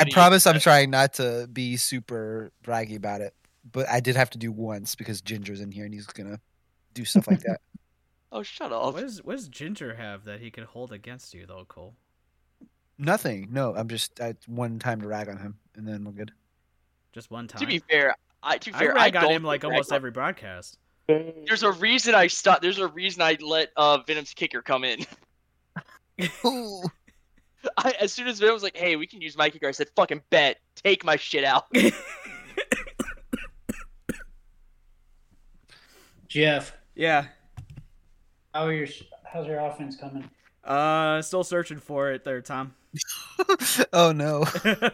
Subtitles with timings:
[0.00, 3.34] I promise I'm trying not to be super braggy about it,
[3.70, 6.40] but I did have to do once because Ginger's in here and he's gonna
[6.94, 7.60] do stuff like that.
[8.32, 8.94] Oh, shut up.
[8.94, 11.96] What, is, what does Ginger have that he can hold against you, though, Cole?
[12.96, 13.48] Nothing.
[13.50, 16.30] No, I'm just I, one time to rag on him, and then we're good.
[17.12, 17.60] Just one time.
[17.60, 19.96] To be fair, I to be I fair, rag on don't him like almost on-
[19.96, 20.78] every broadcast.
[21.08, 22.62] There's a reason I stopped.
[22.62, 25.00] There's a reason I let uh, Venom's kicker come in.
[27.64, 27.68] Ooh.
[27.76, 29.88] I, as soon as Venom was like, "Hey, we can use my kicker," I said,
[29.96, 31.64] "Fucking bet, take my shit out."
[36.28, 37.26] Jeff, Yeah.
[38.54, 38.86] how are your
[39.24, 40.28] how's your offense coming?
[40.62, 42.74] Uh, still searching for it there, Tom.
[43.92, 44.44] oh no.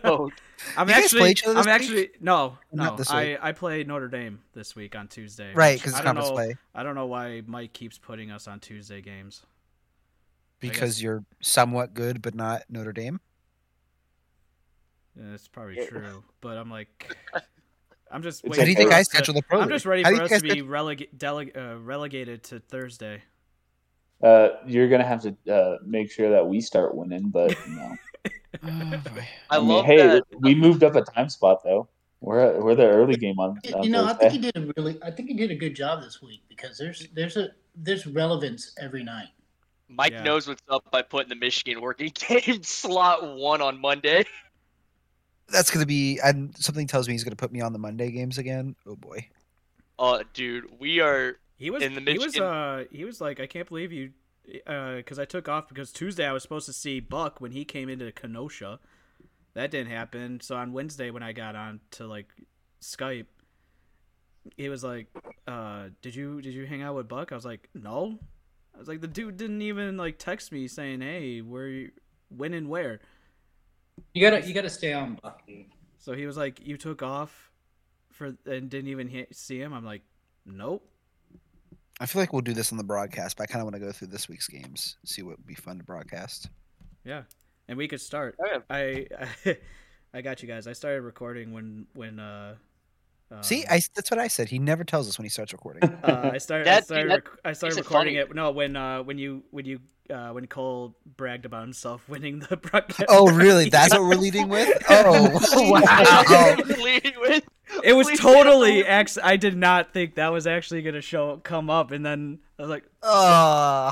[0.05, 0.31] oh,
[0.77, 2.97] I'm You guys actually, play each other I'm this actually no, Not no.
[2.97, 3.39] this I week.
[3.43, 5.53] I play Notre Dame this week on Tuesday.
[5.55, 6.35] right, which because I it's don't conference know.
[6.35, 6.57] play.
[6.75, 9.43] I don't know why Mike keeps putting us on Tuesday games.
[10.71, 13.21] Because you're somewhat good, but not Notre Dame.
[15.17, 15.87] Yeah, It's probably Yeah.
[15.87, 17.17] true, but I'm like,
[18.11, 18.45] I'm just.
[18.45, 19.61] It's How do you waiting think I us to- schedule the pro?
[19.61, 23.23] I'm just ready How for us to be schedule- relega- deleg- uh, relegated to Thursday.
[24.23, 27.97] Uh, you're gonna have to uh, make sure that we start winning, but no.
[28.63, 28.69] Oh,
[29.15, 29.29] boy.
[29.51, 30.23] I mean, love hey, that.
[30.41, 31.89] we moved up a time spot though.
[32.23, 34.99] We're we're the early game on, on You know, I think he did a really
[35.03, 38.73] I think he did a good job this week because there's there's a there's relevance
[38.81, 39.29] every night.
[39.89, 40.23] Mike Yeah.
[40.23, 44.25] knows what's up by putting the Michigan working game slot one on Monday.
[45.49, 46.19] That's gonna be.
[46.23, 48.75] And something tells me he's gonna put me on the Monday games again.
[48.87, 49.29] Oh boy.
[49.99, 51.39] Uh, dude, we are.
[51.57, 54.13] He was In the he was Michigan- uh he was like I can't believe you
[54.45, 57.89] because I took off because Tuesday I was supposed to see Buck when he came
[57.89, 58.79] into Kenosha.
[59.55, 60.41] That didn't happen.
[60.41, 62.27] So on Wednesday when I got on to like
[62.83, 63.27] Skype,
[64.57, 65.07] he was like,
[65.49, 68.19] uh, "Did you did you hang out with Buck?" I was like, "No."
[68.77, 71.91] I was like, "The dude didn't even like text me saying, hey, where you
[72.29, 73.01] when and where."
[74.13, 75.71] You gotta you gotta stay on Bucky.
[75.99, 77.51] So he was like, "You took off
[78.13, 80.03] for and didn't even he- see him." I'm like,
[80.45, 80.87] "Nope."
[81.99, 83.81] I feel like we'll do this on the broadcast, but I kind of want to
[83.81, 86.51] go through this week's games, see what would be fun to broadcast.
[87.05, 87.23] Yeah,
[87.69, 88.37] and we could start.
[88.39, 89.07] Oh, I,
[89.47, 89.57] I,
[90.15, 90.67] I got you guys.
[90.67, 92.57] I started recording when when uh.
[93.41, 94.49] See, um, I, that's what I said.
[94.49, 95.83] He never tells us when he starts recording.
[96.05, 96.69] uh, I started.
[96.69, 97.11] I started.
[97.11, 98.31] that rec- I started recording funny.
[98.31, 98.35] it.
[98.35, 102.57] No, when uh when you when you uh when Cole bragged about himself winning the
[102.57, 103.07] broadcast.
[103.09, 103.69] oh, really?
[103.71, 104.81] That's what we're leading with?
[104.89, 106.57] Oh, wow.
[106.79, 107.45] Leading with.
[107.83, 108.91] it was Please totally don't.
[108.91, 109.19] ex.
[109.21, 112.71] I did not think that was actually gonna show come up, and then I was
[112.71, 113.91] like, Oh,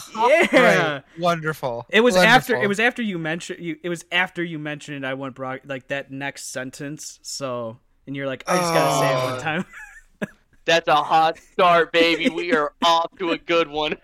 [0.52, 0.92] yeah.
[0.92, 1.02] right.
[1.18, 1.86] Wonderful.
[1.90, 5.14] It was after it was after you mentioned you it was after you mentioned I
[5.14, 7.18] went broad like that next sentence.
[7.22, 9.64] So and you're like I just gotta say it one time.
[10.66, 12.30] That's a hot start, baby.
[12.30, 13.96] We are off to a good one.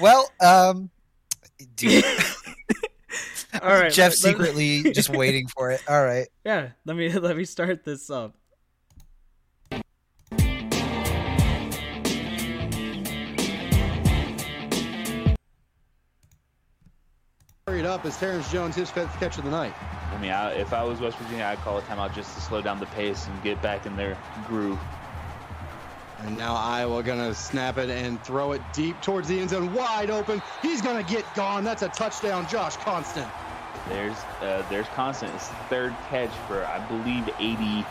[0.00, 0.90] Well, um,
[1.76, 2.04] dude,
[3.62, 5.82] All right, Jeff let- let- secretly just waiting for it.
[5.88, 6.26] All right.
[6.44, 8.34] Yeah, let me let me start this up.
[17.66, 19.74] Hurried up as Terrence Jones his fifth catch of the night.
[20.12, 22.60] I mean, I, if I was West Virginia, I'd call a timeout just to slow
[22.60, 24.78] down the pace and get back in their groove.
[26.18, 30.10] And now Iowa gonna snap it and throw it deep towards the end zone, wide
[30.10, 30.42] open.
[30.60, 31.64] He's gonna get gone.
[31.64, 33.28] That's a touchdown, Josh Constant.
[33.88, 37.86] There's uh, there's constant his third catch for I believe 80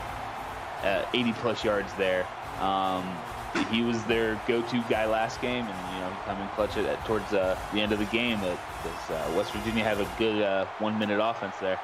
[0.84, 2.28] uh, 80 plus yards there.
[2.60, 3.04] Um,
[3.72, 7.34] he was their go-to guy last game, and you know coming clutch it at, towards
[7.34, 8.40] uh, the end of the game.
[8.40, 11.80] Because uh, West Virginia have a good uh, one-minute offense there.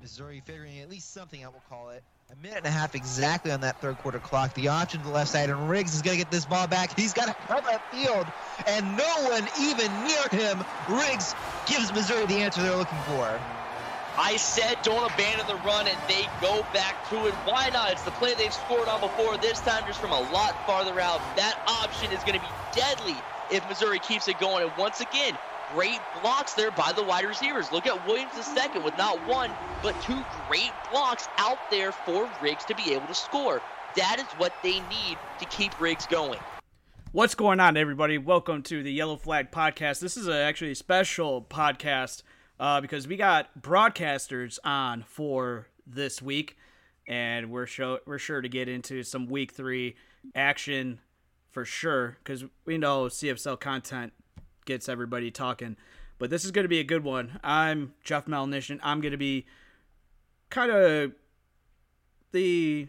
[0.00, 2.02] Missouri figuring at least something out, we'll call it.
[2.32, 4.54] A minute and a half exactly on that third quarter clock.
[4.54, 6.96] The option to the left side, and Riggs is going to get this ball back.
[6.98, 8.26] He's got to that field,
[8.66, 10.64] and no one even near him.
[10.88, 11.34] Riggs
[11.66, 13.40] gives Missouri the answer they're looking for.
[14.16, 17.34] I said don't abandon the run, and they go back to it.
[17.44, 17.92] Why not?
[17.92, 19.36] It's the play they've scored on before.
[19.36, 21.20] This time, just from a lot farther out.
[21.36, 23.16] That option is going to be deadly
[23.50, 24.64] if Missouri keeps it going.
[24.64, 25.36] And once again,
[25.74, 27.70] great blocks there by the wide receivers.
[27.70, 32.28] Look at Williams the second with not one, but two great blocks out there for
[32.42, 33.62] Riggs to be able to score.
[33.96, 36.40] That is what they need to keep Riggs going.
[37.12, 38.18] What's going on, everybody?
[38.18, 40.00] Welcome to the Yellow Flag Podcast.
[40.00, 42.22] This is a, actually a special podcast
[42.58, 46.56] uh, because we got broadcasters on for this week,
[47.06, 49.96] and we're show, we're sure to get into some Week Three
[50.34, 51.00] action
[51.50, 54.12] for sure because we know CFL content
[54.70, 55.76] gets everybody talking.
[56.20, 57.40] But this is going to be a good one.
[57.42, 58.78] I'm Jeff Malnition.
[58.84, 59.44] I'm going to be
[60.48, 61.10] kind of
[62.30, 62.86] the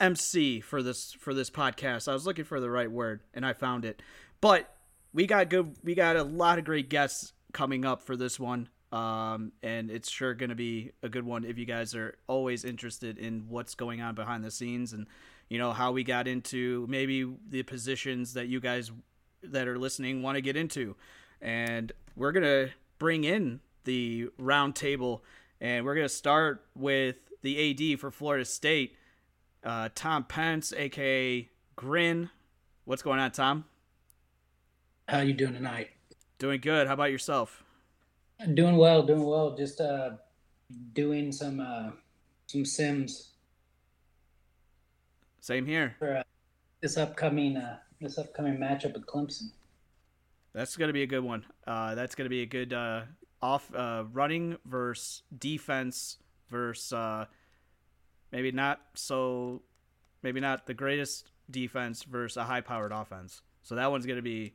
[0.00, 2.08] MC for this for this podcast.
[2.08, 4.00] I was looking for the right word and I found it.
[4.40, 4.74] But
[5.12, 8.70] we got good we got a lot of great guests coming up for this one.
[8.90, 12.64] Um, and it's sure going to be a good one if you guys are always
[12.64, 15.08] interested in what's going on behind the scenes and
[15.50, 18.90] you know how we got into maybe the positions that you guys
[19.52, 20.96] that are listening want to get into.
[21.40, 25.22] And we're going to bring in the round table
[25.60, 28.96] and we're going to start with the AD for Florida State,
[29.62, 32.30] uh, Tom Pence, aka Grin.
[32.84, 33.64] What's going on, Tom?
[35.08, 35.90] How you doing tonight?
[36.38, 36.86] Doing good.
[36.86, 37.62] How about yourself?
[38.54, 39.54] Doing well, doing well.
[39.56, 40.12] Just uh,
[40.92, 41.90] doing some uh,
[42.46, 43.30] some sims
[45.40, 45.94] Same here.
[45.98, 46.22] for uh,
[46.80, 49.50] this upcoming uh, this upcoming matchup with Clemson.
[50.52, 51.44] That's going to be a good one.
[51.66, 53.02] Uh, that's going to be a good uh,
[53.42, 56.18] off uh, running versus defense
[56.50, 57.26] versus uh,
[58.30, 59.62] maybe not so
[60.22, 63.42] maybe not the greatest defense versus a high powered offense.
[63.62, 64.54] So that one's going to be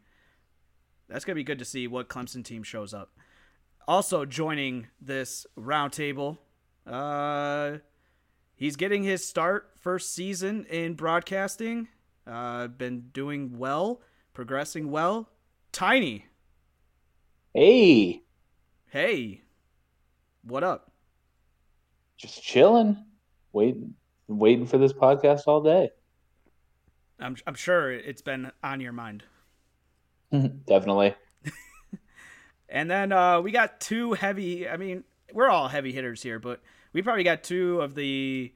[1.09, 3.11] that's going to be good to see what Clemson team shows up.
[3.87, 6.37] Also joining this roundtable,
[6.85, 7.77] uh,
[8.55, 11.87] he's getting his start first season in broadcasting.
[12.29, 14.01] Uh, been doing well,
[14.33, 15.29] progressing well.
[15.71, 16.25] Tiny,
[17.53, 18.21] Hey,
[18.87, 19.41] hey,
[20.43, 20.91] what up?
[22.17, 22.97] just chilling,
[23.53, 23.95] waiting,
[24.27, 25.89] waiting for this podcast all day.
[27.19, 29.23] I'm I'm sure it's been on your mind.
[30.65, 31.15] Definitely.
[32.71, 34.69] And then uh, we got two heavy.
[34.69, 35.03] I mean,
[35.33, 36.61] we're all heavy hitters here, but
[36.93, 38.53] we probably got two of the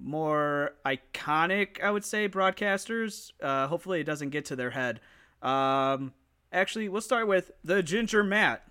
[0.00, 3.32] more iconic, I would say, broadcasters.
[3.40, 5.00] Uh, hopefully, it doesn't get to their head.
[5.42, 6.12] Um,
[6.52, 8.62] actually, we'll start with the Ginger Matt.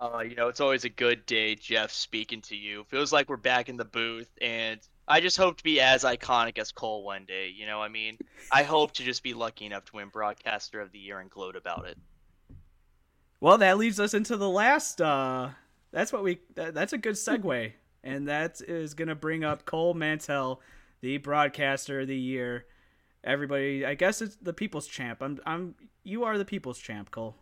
[0.00, 2.84] Uh, you know, it's always a good day, Jeff, speaking to you.
[2.84, 4.78] Feels like we're back in the booth, and
[5.08, 7.52] I just hope to be as iconic as Cole one day.
[7.54, 8.18] You know, I mean,
[8.52, 11.56] I hope to just be lucky enough to win Broadcaster of the Year and gloat
[11.56, 11.98] about it.
[13.40, 15.00] Well, that leads us into the last.
[15.00, 15.50] Uh,
[15.90, 16.38] that's what we.
[16.54, 17.72] That, that's a good segue,
[18.04, 20.60] and that is gonna bring up Cole Mantell,
[21.00, 22.66] the broadcaster of the year.
[23.24, 25.18] Everybody, I guess it's the people's champ.
[25.22, 25.38] I'm.
[25.44, 25.74] I'm.
[26.04, 27.36] You are the people's champ, Cole.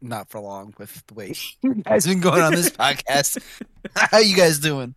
[0.00, 3.42] Not for long with the way you guys been going on this podcast.
[3.96, 4.94] How you guys doing?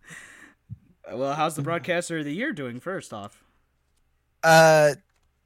[1.12, 2.80] Well, how's the broadcaster of the year doing?
[2.80, 3.44] First off,
[4.42, 4.94] Uh,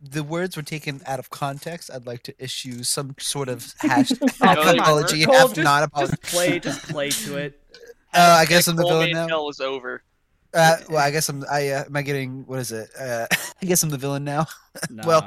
[0.00, 1.90] the words were taken out of context.
[1.92, 5.54] I'd like to issue some sort of hash Oh, half come on, apology, Cole, half
[5.54, 6.16] just, not just apology.
[6.22, 7.60] play, just play to it.
[8.12, 9.28] Uh, I guess I'm the villain now.
[9.28, 10.02] Hell is over.
[10.54, 11.44] Uh, well, I guess I'm.
[11.50, 12.90] I uh, am I getting what is it?
[12.98, 13.26] Uh,
[13.62, 14.46] I guess I'm the villain now.
[14.88, 15.04] Nah.
[15.06, 15.22] Well,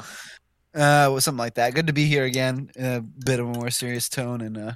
[0.73, 1.73] Uh, well, something like that.
[1.75, 2.71] Good to be here again.
[2.75, 4.73] In a bit of a more serious tone, and uh,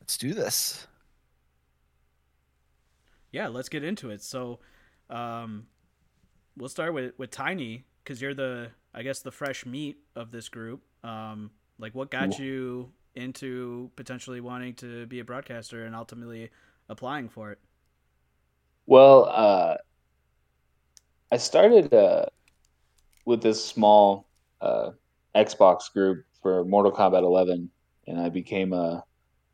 [0.00, 0.86] let's do this.
[3.32, 4.22] yeah, let's get into it.
[4.22, 4.60] So,
[5.08, 5.66] um,
[6.56, 10.48] we'll start with with Tiny because you're the, I guess, the fresh meat of this
[10.48, 10.82] group.
[11.02, 16.50] Um, like, what got you into potentially wanting to be a broadcaster and ultimately
[16.92, 17.58] applying for it?
[18.86, 19.76] Well, uh,
[21.32, 22.26] I started uh,
[23.24, 24.28] with this small
[24.60, 24.90] uh,
[25.34, 27.70] Xbox group for Mortal Kombat 11,
[28.06, 29.04] and I became a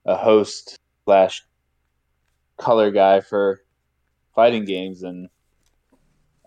[0.09, 1.43] a host slash
[2.57, 3.61] color guy for
[4.35, 5.29] fighting games, and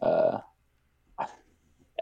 [0.01, 0.39] uh,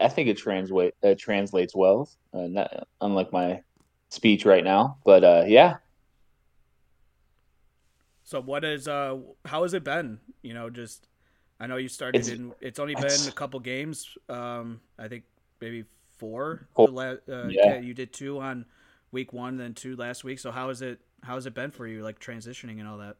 [0.00, 3.60] I think it uh, translates well, uh, not, unlike my
[4.08, 4.98] speech right now.
[5.04, 5.76] But uh, yeah,
[8.30, 10.20] So, what is uh, how has it been?
[10.42, 11.08] You know, just
[11.58, 12.52] I know you started It's- in.
[12.60, 14.16] It's only been it's- a couple games.
[14.28, 15.24] Um, I think
[15.60, 15.84] maybe
[16.16, 16.68] four.
[16.76, 16.86] Four.
[16.86, 17.74] The la- uh, Yeah.
[17.74, 18.66] yeah, you did two on
[19.10, 20.38] week one, then two last week.
[20.38, 21.00] So, how is it?
[21.24, 23.16] How has it been for you, like transitioning and all that?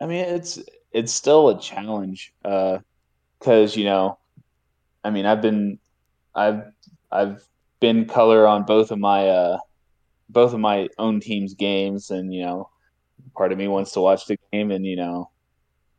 [0.00, 0.60] I mean, it's
[0.92, 2.78] it's still a challenge uh
[3.40, 4.18] because you know,
[5.02, 5.80] I mean, I've been
[6.36, 6.62] I've
[7.10, 7.42] I've
[7.80, 9.58] been color on both of my uh,
[10.28, 12.70] both of my own team's games, and you know,
[13.36, 15.30] part of me wants to watch the game and you know,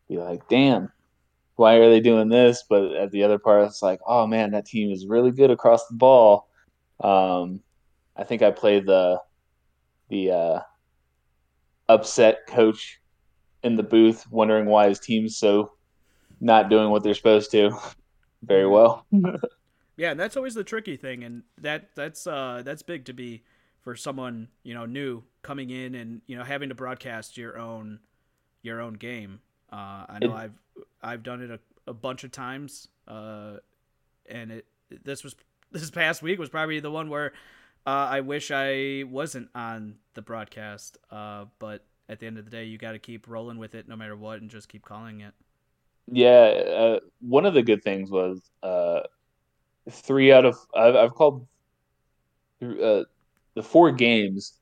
[0.08, 0.92] be like, damn,
[1.56, 2.64] why are they doing this?
[2.68, 5.88] But at the other part, it's like, oh man, that team is really good across
[5.88, 6.48] the ball.
[7.02, 7.62] Um,
[8.16, 9.22] I think I played the
[10.10, 10.60] the uh,
[11.88, 13.00] upset coach
[13.64, 15.74] in the booth wondering why his team's so
[16.40, 17.72] not doing what they're supposed to
[18.44, 19.06] very well.
[20.00, 23.44] Yeah, and that's always the tricky thing, and that that's uh that's big to be
[23.82, 28.00] for someone you know new coming in and you know having to broadcast your own
[28.62, 29.42] your own game.
[29.72, 30.54] Uh, I know It- I've
[31.02, 33.58] I've done it a, a bunch of times, uh,
[34.28, 34.66] and it
[35.04, 35.36] this was
[35.72, 37.34] this past week was probably the one where
[37.88, 40.98] uh, I wish I wasn't on the broadcast.
[41.12, 43.88] Uh, but at the end of the day, you got to keep rolling with it
[43.88, 45.34] no matter what, and just keep calling it.
[46.12, 49.02] Yeah, uh, one of the good things was uh,
[49.92, 51.48] three out of I've, I've called
[52.62, 53.04] uh,
[53.56, 54.54] the four games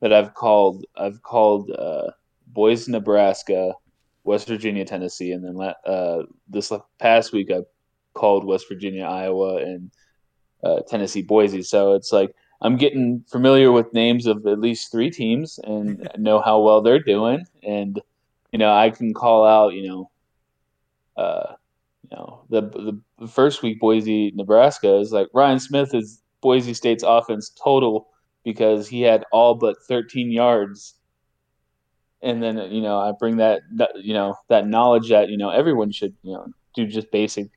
[0.00, 2.10] that I've called I've called uh,
[2.46, 3.72] Boise, Nebraska,
[4.24, 7.60] West Virginia, Tennessee, and then uh, this past week I
[8.14, 9.90] called West Virginia, Iowa, and
[10.62, 11.62] uh, Tennessee, Boise.
[11.62, 16.40] So it's like I'm getting familiar with names of at least three teams and know
[16.40, 18.00] how well they're doing, and
[18.52, 20.10] you know I can call out you know,
[21.16, 21.54] uh,
[22.10, 27.04] you know the the first week Boise, Nebraska is like Ryan Smith is Boise State's
[27.06, 28.08] offense total
[28.44, 30.94] because he had all but 13 yards
[32.24, 35.50] and then you know I bring that, that you know that knowledge that you know
[35.50, 37.50] everyone should you know do just basic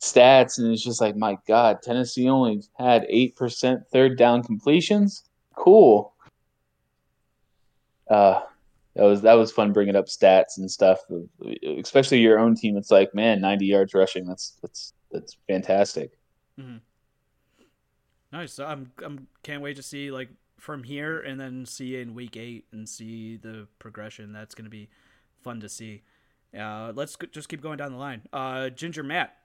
[0.00, 5.24] stats, and it's just like my God, Tennessee only had eight percent third down completions.
[5.56, 6.14] Cool.
[8.08, 8.42] Uh,
[8.94, 11.00] that was that was fun bringing up stats and stuff,
[11.78, 12.76] especially your own team.
[12.76, 14.26] It's like man, ninety yards rushing.
[14.26, 16.12] That's that's that's fantastic.
[16.60, 16.76] Mm-hmm.
[18.34, 18.58] Nice.
[18.58, 22.64] I'm I'm can't wait to see like from here and then see in week eight
[22.72, 24.32] and see the progression.
[24.32, 24.88] That's going to be
[25.44, 26.02] fun to see.
[26.58, 28.22] Uh, let's just keep going down the line.
[28.32, 29.36] Uh, Ginger Matt,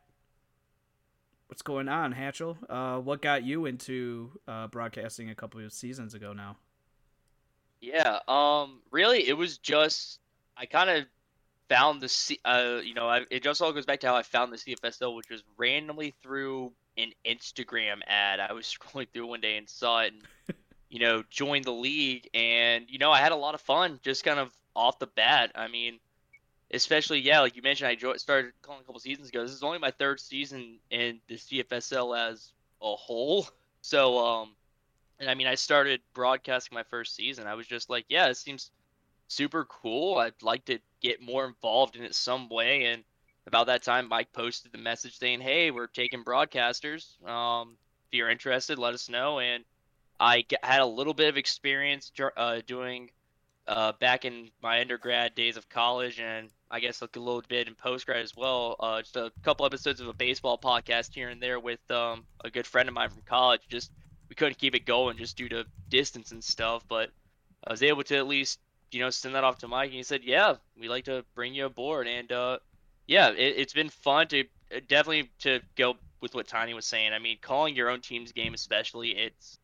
[1.49, 2.57] what's going on, Hatchell?
[2.67, 6.57] Uh, what got you into uh, broadcasting a couple of seasons ago now?
[7.81, 10.19] Yeah, um, really, it was just
[10.57, 11.05] I kind of
[11.69, 14.23] found the C, uh, you know, I, it just all goes back to how I
[14.23, 18.39] found the CFSL, which was randomly through an Instagram ad.
[18.39, 20.57] I was scrolling through one day and saw it, and
[20.89, 24.23] you know, joined the league, and you know, I had a lot of fun just
[24.23, 25.51] kind of off the bat.
[25.55, 25.99] I mean,
[26.71, 29.43] especially yeah, like you mentioned, I started calling a couple seasons ago.
[29.43, 33.47] This is only my third season in the CFSL as a whole.
[33.81, 34.55] So, um,
[35.21, 37.47] and I mean, I started broadcasting my first season.
[37.47, 38.71] I was just like, yeah, it seems
[39.29, 40.17] super cool.
[40.17, 42.85] I'd like to get more involved in it some way.
[42.85, 43.03] And
[43.47, 47.23] about that time, Mike posted the message saying, "Hey, we're taking broadcasters.
[47.25, 49.63] Um, if you're interested, let us know." And
[50.19, 53.11] I had a little bit of experience uh, doing
[53.67, 57.67] uh, back in my undergrad days of college, and I guess like a little bit
[57.67, 58.75] in postgrad as well.
[58.79, 62.49] Uh, just a couple episodes of a baseball podcast here and there with um, a
[62.49, 63.61] good friend of mine from college.
[63.69, 63.91] Just
[64.27, 67.11] we couldn't keep it going just due to distance and stuff, but
[67.65, 68.59] I was able to at least
[68.91, 71.53] you know send that off to Mike, and he said, "Yeah, we like to bring
[71.53, 72.59] you aboard," and uh,
[73.07, 74.43] yeah, it, it's been fun to
[74.87, 77.13] definitely to go with what Tiny was saying.
[77.13, 79.57] I mean, calling your own team's game, especially, it's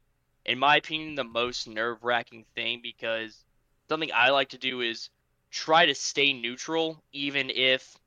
[0.46, 3.44] in my opinion, the most nerve wracking thing because
[3.89, 5.10] something I like to do is
[5.51, 7.98] try to stay neutral, even if,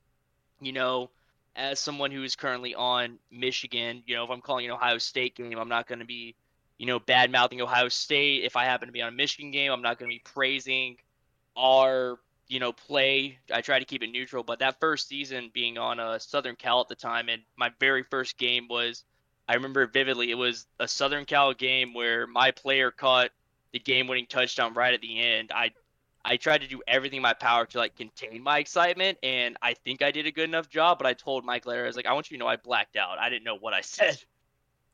[0.61, 1.09] you know,
[1.55, 5.35] as someone who is currently on Michigan, you know, if I'm calling an Ohio State
[5.35, 6.35] game, I'm not going to be,
[6.77, 8.45] you know, bad mouthing Ohio State.
[8.45, 10.95] If I happen to be on a Michigan game, I'm not going to be praising
[11.55, 13.39] our, you know, play.
[13.53, 14.43] I try to keep it neutral.
[14.43, 18.03] But that first season being on a Southern Cal at the time, and my very
[18.03, 19.03] first game was
[19.47, 20.29] I remember vividly.
[20.29, 23.31] It was a Southern Cal game where my player caught
[23.71, 25.51] the game-winning touchdown right at the end.
[25.53, 25.71] I
[26.23, 29.73] I tried to do everything in my power to like contain my excitement, and I
[29.73, 30.99] think I did a good enough job.
[30.99, 32.95] But I told Mike later, I was like, I want you to know I blacked
[32.95, 33.17] out.
[33.17, 34.23] I didn't know what I said.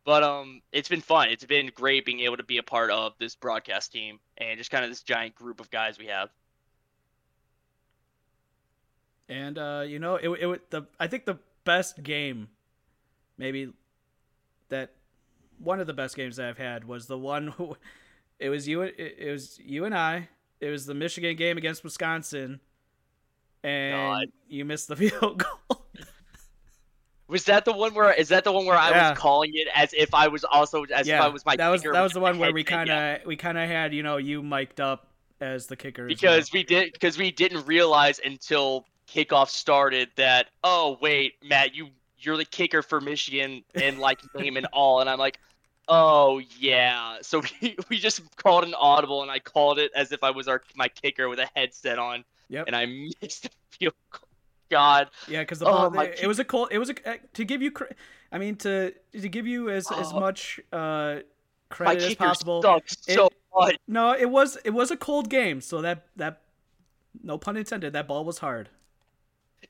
[0.05, 1.29] But um, it's been fun.
[1.29, 4.69] It's been great being able to be a part of this broadcast team and just
[4.69, 6.29] kind of this giant group of guys we have.
[9.27, 12.49] And uh, you know, it it the I think the best game,
[13.37, 13.71] maybe
[14.69, 14.93] that
[15.59, 17.75] one of the best games that I've had was the one who,
[18.39, 20.29] it was you it was you and I.
[20.61, 22.59] It was the Michigan game against Wisconsin,
[23.63, 24.27] and God.
[24.47, 25.85] you missed the field goal.
[27.27, 29.09] Was that the one where is that the one where I yeah.
[29.09, 31.69] was calling it as if I was also as yeah, if I was my that
[31.69, 33.17] was that was the one where we kind of yeah.
[33.25, 35.07] we kind of had you know you mic'd up
[35.41, 36.59] as the kicker because well.
[36.59, 41.89] we did because we didn't realize until kickoff started that oh wait Matt you
[42.25, 45.01] you're the kicker for Michigan and like name and all.
[45.01, 45.39] And I'm like,
[45.87, 47.17] oh yeah.
[47.21, 50.47] So we, we just called an audible and I called it as if I was
[50.47, 52.23] our my kicker with a headset on.
[52.49, 52.67] Yep.
[52.67, 52.85] And I
[53.21, 54.21] missed the field goal.
[54.71, 55.09] God.
[55.27, 56.69] Yeah, because the ball, oh, it, it was a cold.
[56.71, 57.71] It was a uh, to give you.
[58.31, 61.17] I mean to to give you as oh, as much uh,
[61.69, 62.63] credit as possible.
[62.87, 63.77] so much.
[63.87, 65.61] No, it was it was a cold game.
[65.61, 66.41] So that that
[67.23, 67.93] no pun intended.
[67.93, 68.69] That ball was hard.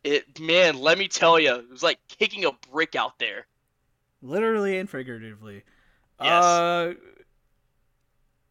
[0.06, 3.48] It man, let me tell you, it was like kicking a brick out there.
[4.22, 5.64] Literally and figuratively.
[6.22, 6.44] Yes.
[6.44, 6.94] Uh,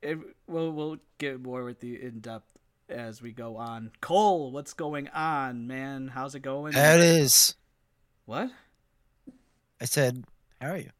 [0.02, 0.18] it,
[0.48, 2.50] we'll we'll get more with the in depth
[2.88, 3.92] as we go on.
[4.00, 6.08] Cole, what's going on, man?
[6.08, 6.72] How's it going?
[6.72, 7.54] How it is.
[8.26, 8.50] What?
[9.80, 10.24] I said,
[10.60, 10.90] how are you?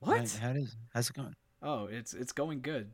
[0.00, 0.32] What?
[0.32, 0.74] How, how it is?
[0.92, 1.36] How's it going?
[1.62, 2.90] Oh, it's it's going good.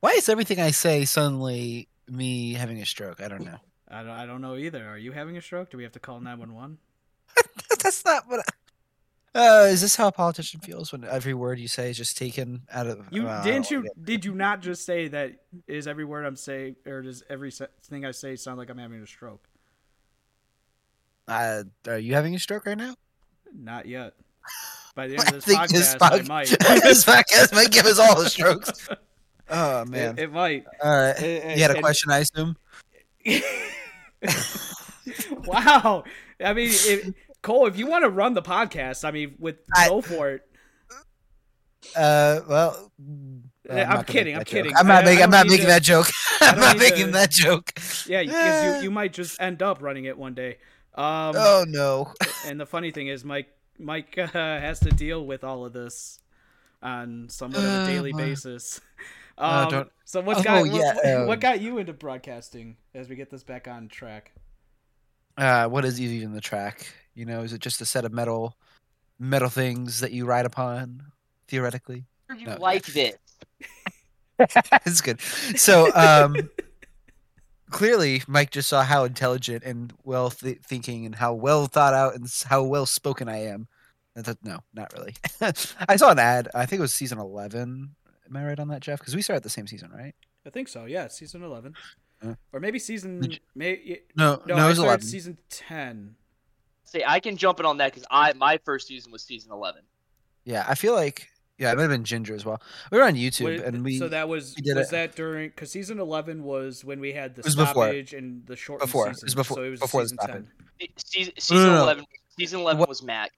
[0.00, 3.20] Why is everything I say suddenly me having a stroke?
[3.20, 3.60] I don't know.
[3.90, 4.86] I don't, I don't know either.
[4.86, 5.70] Are you having a stroke?
[5.70, 6.78] Do we have to call 911?
[7.82, 8.40] That's not what
[9.34, 12.16] I, Uh, is this how a politician feels when every word you say is just
[12.18, 13.06] taken out of?
[13.10, 13.88] You I didn't you?
[14.02, 15.32] Did you not just say that?
[15.66, 19.00] Is every word I'm saying, or does every thing I say sound like I'm having
[19.00, 19.46] a stroke?
[21.26, 22.94] Uh, are you having a stroke right now?
[23.54, 24.14] Not yet.
[24.94, 26.48] By the end of this podcast, this I might.
[26.82, 28.88] this podcast might give us all the strokes.
[29.50, 30.18] Oh man!
[30.18, 30.64] It, it might.
[30.82, 32.56] all right, and- you had a question, I assume.
[35.46, 36.04] wow.
[36.44, 39.88] I mean, if, Cole, if you want to run the podcast, I mean, with I-
[39.88, 40.42] go for it.
[41.96, 44.72] Uh, well, I'm not gonna kidding, I'm kidding.
[44.76, 45.20] I'm not I- making.
[45.20, 46.08] I I'm don't making to- that joke.
[46.40, 47.72] I'm not need to- making that joke.
[48.06, 50.58] Yeah, because you, you might just end up running it one day.
[50.94, 52.12] Um, Oh no!
[52.46, 53.48] and the funny thing is, Mike
[53.78, 56.18] Mike uh, has to deal with all of this
[56.82, 58.24] on somewhat of a Uh, daily well.
[58.26, 58.80] basis.
[59.38, 61.92] Uh, Um, don't- so what's Oh, got what- yeah, what, um, what got you into
[61.92, 64.32] broadcasting as we get this back on track?
[65.36, 66.86] Uh, what is even the track?
[67.14, 68.56] You know, is it just a set of metal,
[69.18, 71.02] metal things that you ride upon?
[71.46, 72.04] Theoretically,
[72.36, 72.56] You No.
[72.58, 73.16] like this?
[74.86, 75.20] it's good.
[75.20, 76.36] So, um,
[77.70, 82.14] clearly, Mike just saw how intelligent and well th- thinking and how well thought out
[82.14, 83.68] and how well spoken I am.
[84.16, 85.14] I thought, no, not really.
[85.88, 86.48] I saw an ad.
[86.54, 87.94] I think it was season eleven.
[88.28, 88.98] Am I right on that, Jeff?
[89.00, 90.14] Because we started the same season, right?
[90.46, 90.84] I think so.
[90.86, 91.74] Yeah, season eleven,
[92.22, 93.20] Uh, or maybe season.
[93.20, 95.06] Did May, No, no, no, I it was started eleven.
[95.06, 96.16] season ten.
[96.84, 99.82] See, I can jump in on that because I my first season was season eleven.
[100.44, 102.62] Yeah, I feel like yeah, it might have been Ginger as well.
[102.92, 104.90] We were on YouTube Wait, and we so that was did was it.
[104.92, 107.84] that during because season eleven was when we had the It was before.
[107.86, 109.06] stoppage and the short Before.
[109.06, 109.36] It was season.
[109.36, 110.44] before- so it was before season stoppage.
[110.80, 110.88] 10.
[110.96, 111.82] Season, season no, no.
[111.82, 112.04] eleven.
[112.38, 113.32] Season eleven What- was Mac.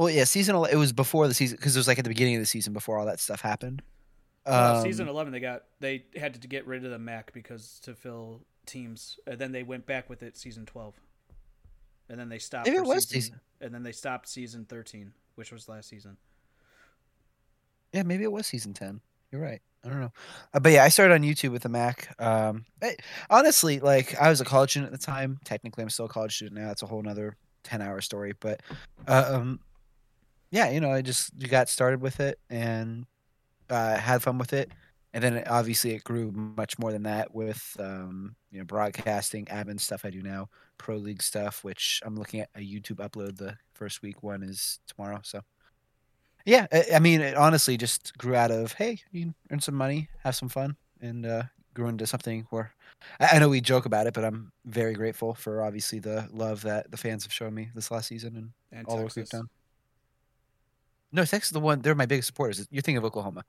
[0.00, 0.54] Well, yeah, season.
[0.54, 2.46] ele- It was before the season because it was like at the beginning of the
[2.46, 3.82] season before all that stuff happened.
[4.46, 7.78] Well, Um, season eleven, they got they had to get rid of the Mac because
[7.80, 10.94] to fill teams, and then they went back with it season twelve,
[12.08, 12.66] and then they stopped.
[12.66, 16.16] Maybe it was season, season- and then they stopped season thirteen, which was last season.
[17.92, 19.00] Yeah, maybe it was season ten.
[19.30, 19.60] You're right.
[19.84, 20.12] I don't know,
[20.52, 22.14] uh, but yeah, I started on YouTube with the Mac.
[22.20, 22.96] Um, I-
[23.30, 25.38] honestly, like I was a college student at the time.
[25.44, 26.66] Technically, I'm still a college student now.
[26.68, 28.60] That's a whole nother ten hour story, but
[29.08, 29.60] uh, um,
[30.50, 33.06] yeah, you know, I just you got started with it and
[33.68, 34.72] uh, had fun with it,
[35.12, 39.46] and then it, obviously it grew much more than that with um, you know broadcasting,
[39.46, 43.36] admin stuff I do now, pro league stuff, which I'm looking at a YouTube upload.
[43.36, 45.40] The first week one is tomorrow, so.
[46.46, 49.74] Yeah, I, I mean, it honestly just grew out of hey, you can earn some
[49.74, 51.42] money, have some fun, and uh,
[51.74, 52.72] grew into something where
[53.20, 56.62] I, I know we joke about it, but I'm very grateful for obviously the love
[56.62, 59.28] that the fans have shown me this last season and And all the work we've
[59.28, 59.48] done.
[61.12, 61.80] No, Texas is the one.
[61.80, 62.66] They're my biggest supporters.
[62.70, 63.44] You're thinking of Oklahoma.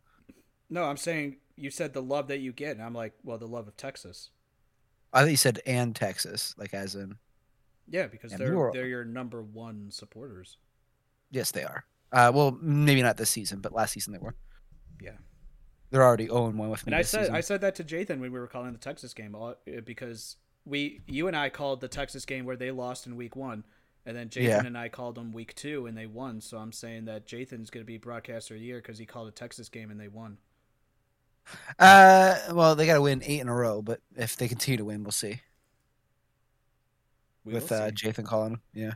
[0.70, 3.48] No, I'm saying you said the love that you get, and I'm like, well, the
[3.48, 4.30] love of Texas.
[5.14, 7.18] I thought you said and Texas, like as in
[7.90, 10.58] Yeah, because they're they're your number one supporters.
[11.30, 11.86] yes, they are.
[12.12, 14.36] Uh, well, maybe not this season, but last season they were.
[15.02, 15.18] Yeah.
[15.90, 16.92] They're already 0 and 1 with me.
[16.92, 17.36] And I said season.
[17.36, 19.54] I said that to Jathan when we were calling the Texas game uh,
[19.86, 23.66] because we you and I called the Texas game where they lost in week one,
[24.06, 24.66] and then Jathan Yeah.
[24.66, 26.42] and I called them week two and they won.
[26.42, 29.28] So I'm saying that Jathan's going to be broadcaster of the year because he called
[29.28, 30.38] a Texas game and they won.
[31.80, 34.86] Uh, well, they got to win eight in a row, but if they continue to
[34.86, 35.42] win, we'll see.
[37.44, 38.08] We with will uh, see.
[38.08, 38.94] Jathan calling, yeah,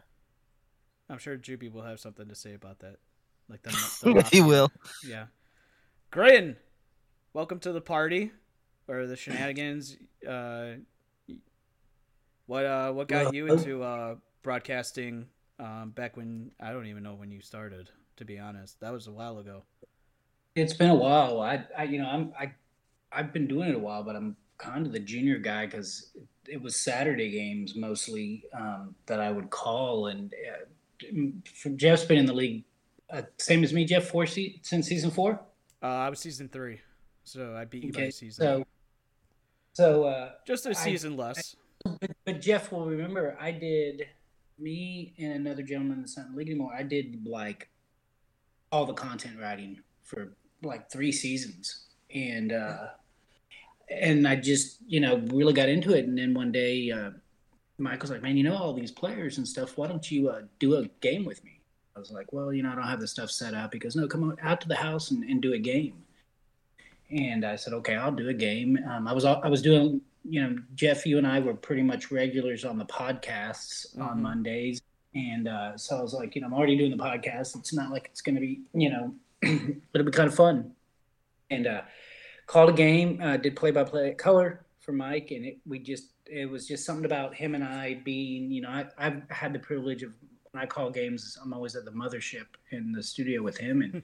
[1.09, 2.97] I'm sure Juby will have something to say about that.
[3.49, 3.69] Like the,
[4.03, 4.43] he the mafia.
[4.45, 4.71] will.
[5.03, 5.25] Yeah.
[6.11, 6.55] Grin,
[7.33, 8.31] welcome to the party
[8.87, 9.97] or the shenanigans.
[10.27, 10.73] Uh,
[12.45, 14.15] what uh, what got you into uh,
[14.45, 15.25] broadcasting
[15.60, 17.89] um, back when I don't even know when you started.
[18.17, 19.63] To be honest, that was a while ago.
[20.55, 21.41] It's been a while.
[21.41, 22.53] I, I you know, I'm I,
[23.12, 26.12] I've been doing it a while, but I'm kind of the junior guy because
[26.47, 30.08] it was Saturday games mostly um, that I would call.
[30.08, 32.63] And uh, Jeff's been in the league,
[33.10, 35.41] uh, same as me, Jeff, four se- since season four.
[35.84, 36.79] Uh, I was season three,
[37.25, 38.45] so I beat you by Okay, a season.
[38.45, 38.65] so
[39.73, 41.58] so uh, Just a season less.
[41.84, 44.08] but, but Jeff will remember I did
[44.57, 46.73] me and another gentleman in the league anymore.
[46.77, 47.69] I did like
[48.71, 52.87] all the content writing for like three seasons, and uh,
[53.89, 56.05] and I just you know really got into it.
[56.05, 57.11] And then one day, uh,
[57.77, 59.77] Michael's like, "Man, you know all these players and stuff.
[59.77, 61.59] Why don't you uh, do a game with me?"
[61.95, 64.07] I was like, "Well, you know, I don't have the stuff set up." Goes, "No,
[64.07, 66.03] come on out to the house and, and do a game."
[67.09, 70.41] And I said, "Okay, I'll do a game." Um, I was I was doing you
[70.41, 74.21] know, Jeff, you and I were pretty much regulars on the podcasts on Mhm.
[74.21, 74.81] Mondays.
[75.13, 77.57] And uh, so I was like, you know, I'm already doing the podcast.
[77.57, 80.73] It's not like it's going to be, you know, it'll be kind of fun.
[81.49, 81.81] And uh,
[82.47, 85.31] called a game, uh, did play by play at color for Mike.
[85.31, 88.69] And it, we just, it was just something about him and I being, you know,
[88.69, 90.11] I, I've had the privilege of
[90.51, 94.01] when I call games, I'm always at the mothership in the studio with him, and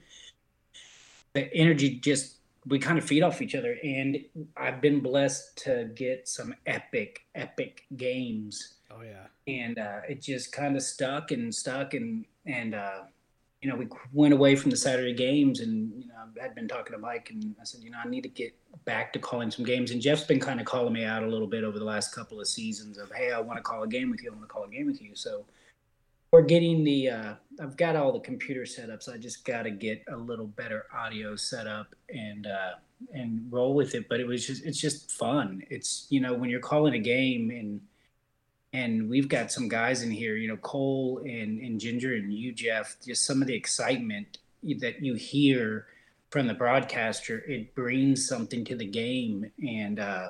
[1.32, 3.76] the energy just we kind of feed off each other.
[3.82, 4.18] And
[4.56, 9.26] I've been blessed to get some epic, epic games, Oh yeah.
[9.46, 13.02] and uh, it just kind of stuck and stuck, and and uh,
[13.60, 16.68] you know we went away from the Saturday games, and you know I had been
[16.68, 19.50] talking to Mike, and I said, you know, I need to get back to calling
[19.50, 21.84] some games, and Jeff's been kind of calling me out a little bit over the
[21.84, 24.34] last couple of seasons of, hey, I want to call a game with you, I
[24.34, 25.44] want to call a game with you, so
[26.32, 29.08] we're getting the uh, I've got all the computer setups.
[29.12, 32.72] I just got to get a little better audio set up and uh,
[33.12, 34.08] and roll with it.
[34.08, 35.62] But it was just it's just fun.
[35.70, 37.80] It's you know when you're calling a game and
[38.72, 42.52] and we've got some guys in here, you know Cole and and Ginger and you
[42.52, 42.96] Jeff.
[43.06, 44.38] Just some of the excitement
[44.80, 45.86] that you hear
[46.30, 50.00] from the broadcaster, it brings something to the game and.
[50.00, 50.28] uh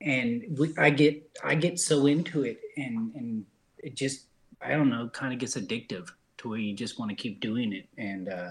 [0.00, 3.44] and we, I get I get so into it, and and
[3.78, 4.27] it just
[4.60, 7.72] I don't know, kind of gets addictive to where you just want to keep doing
[7.72, 8.50] it, and uh,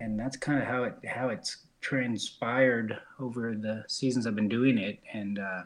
[0.00, 4.78] and that's kind of how it how it's transpired over the seasons I've been doing
[4.78, 5.62] it, and uh,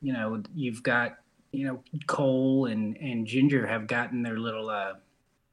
[0.00, 1.16] you know, you've got
[1.52, 4.94] you know Cole and and Ginger have gotten their little uh,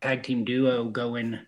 [0.01, 1.39] tag team duo going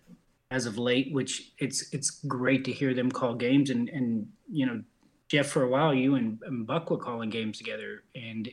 [0.50, 4.66] as of late, which it's it's great to hear them call games, and and you
[4.66, 4.82] know.
[5.28, 8.50] Jeff, for a while, you and, and Buck were calling games together, and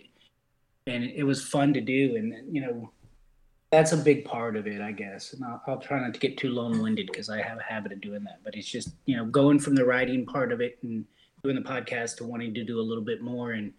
[0.87, 2.91] and it was fun to do and you know
[3.71, 6.37] that's a big part of it i guess and i'll, I'll try not to get
[6.37, 9.25] too long-winded because i have a habit of doing that but it's just you know
[9.25, 11.05] going from the writing part of it and
[11.43, 13.73] doing the podcast to wanting to do a little bit more and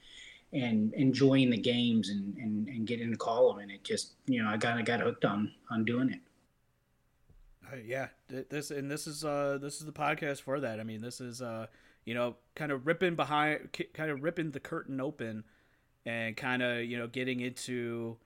[0.53, 4.43] and enjoying the games and and, and getting to call them and it just you
[4.43, 6.21] know i kind of got hooked on on doing it
[7.73, 10.81] Uh, yeah, this and this is uh this is the podcast for that.
[10.81, 11.67] I mean, this is uh
[12.05, 15.45] you know kind of ripping behind, kind of ripping the curtain open,
[16.07, 18.17] and kind of you know getting into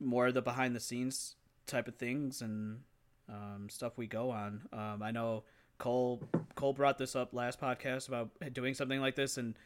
[0.00, 2.80] more of the behind the scenes type of things and
[3.28, 4.62] um, stuff we go on.
[4.72, 5.44] Um, I know
[5.78, 6.22] Cole
[6.54, 9.58] Cole brought this up last podcast about doing something like this, and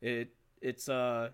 [0.00, 1.30] it it's uh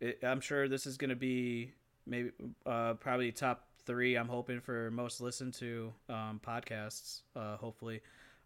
[0.00, 1.72] it, I'm sure this is to be
[2.06, 2.30] maybe
[2.66, 4.16] uh, probably top three.
[4.16, 7.22] I'm hoping for most listened to um, podcasts.
[7.36, 8.00] Uh, hopefully,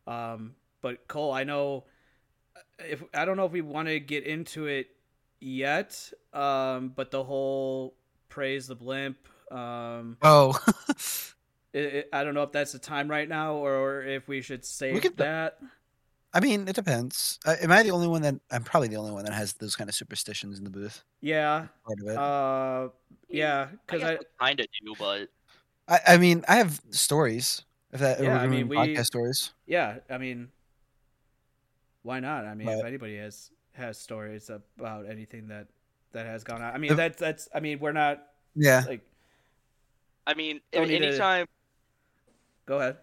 [0.06, 1.84] um, but Cole, I know
[2.78, 4.88] if I don't know if we want to get into it
[5.40, 7.94] yet, um, but the whole
[8.28, 9.16] praise the blimp.
[9.50, 10.58] Um, Oh,
[11.72, 14.64] it, it, I don't know if that's the time right now, or if we should
[14.64, 15.58] save could- that.
[16.34, 17.38] I mean, it depends.
[17.46, 19.74] Uh, am I the only one that I'm probably the only one that has those
[19.74, 21.02] kind of superstitions in the booth?
[21.22, 22.16] Yeah, Part of it.
[22.18, 22.88] uh,
[23.30, 25.28] yeah, because I, kind of do, but
[25.88, 27.62] I, I mean, I have stories.
[27.94, 29.52] If that, Yeah, we're I mean, we- podcast stories.
[29.66, 30.48] yeah, I mean,
[32.02, 32.44] why not?
[32.44, 35.68] I mean, if anybody has has stories about anything that
[36.12, 37.48] that has gone on, I mean, that's that's.
[37.54, 38.22] I mean, we're not
[38.54, 39.02] Yeah, like.
[40.26, 41.46] I mean, Don't to- anytime
[42.66, 42.98] Go ahead.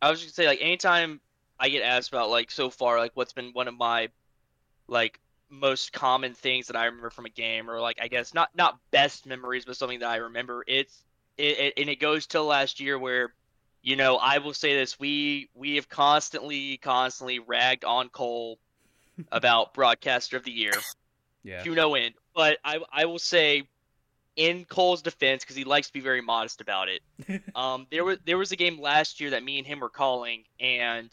[0.00, 1.20] I was just gonna say like anytime
[1.60, 4.08] I get asked about like so far like what's been one of my
[4.88, 8.48] like most common things that I remember from a game or like I guess not
[8.56, 11.04] not best memories but something that I remember it's
[11.36, 13.34] it, it and it goes till last year where
[13.82, 18.58] you know I will say this we we have constantly constantly ragged on Cole
[19.32, 20.72] about broadcaster of the year
[21.42, 21.62] Yeah.
[21.62, 22.14] to no end.
[22.34, 23.64] But I I will say,
[24.36, 27.02] in Cole's defense, because he likes to be very modest about it,
[27.54, 30.44] um, there was there was a game last year that me and him were calling,
[30.60, 31.08] and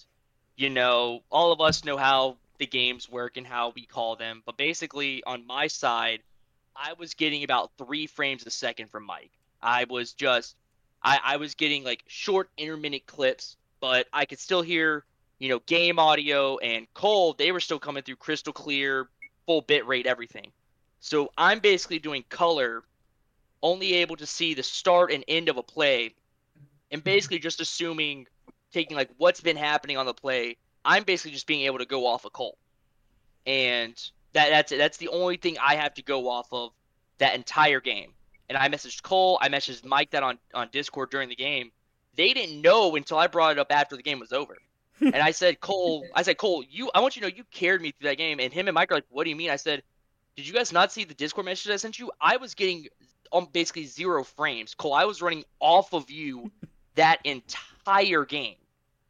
[0.55, 4.43] you know all of us know how the games work and how we call them.
[4.45, 6.21] But basically, on my side,
[6.75, 9.31] I was getting about three frames a second from Mike.
[9.61, 10.55] I was just
[11.01, 15.05] I, I was getting like short intermittent clips, but I could still hear
[15.43, 17.33] you know game audio and Cole.
[17.33, 19.09] They were still coming through crystal clear,
[19.45, 20.53] full bit rate, everything.
[21.01, 22.81] So I'm basically doing color,
[23.61, 26.15] only able to see the start and end of a play,
[26.91, 27.03] and mm-hmm.
[27.03, 28.25] basically just assuming,
[28.71, 30.55] taking like what's been happening on the play.
[30.85, 32.57] I'm basically just being able to go off of Cole,
[33.45, 33.95] and
[34.31, 34.77] that that's it.
[34.77, 36.71] That's the only thing I have to go off of
[37.17, 38.13] that entire game.
[38.47, 41.73] And I messaged Cole, I messaged Mike that on on Discord during the game.
[42.15, 44.55] They didn't know until I brought it up after the game was over.
[45.01, 47.81] And I said, Cole, I said, Cole, you, I want you to know you carried
[47.81, 48.39] me through that game.
[48.39, 49.49] And him and Mike are like, what do you mean?
[49.49, 49.83] I said,
[50.35, 52.11] did you guys not see the Discord message I sent you?
[52.19, 52.87] I was getting
[53.31, 54.73] um, basically zero frames.
[54.73, 56.51] Cole, I was running off of you
[56.95, 58.55] that entire game.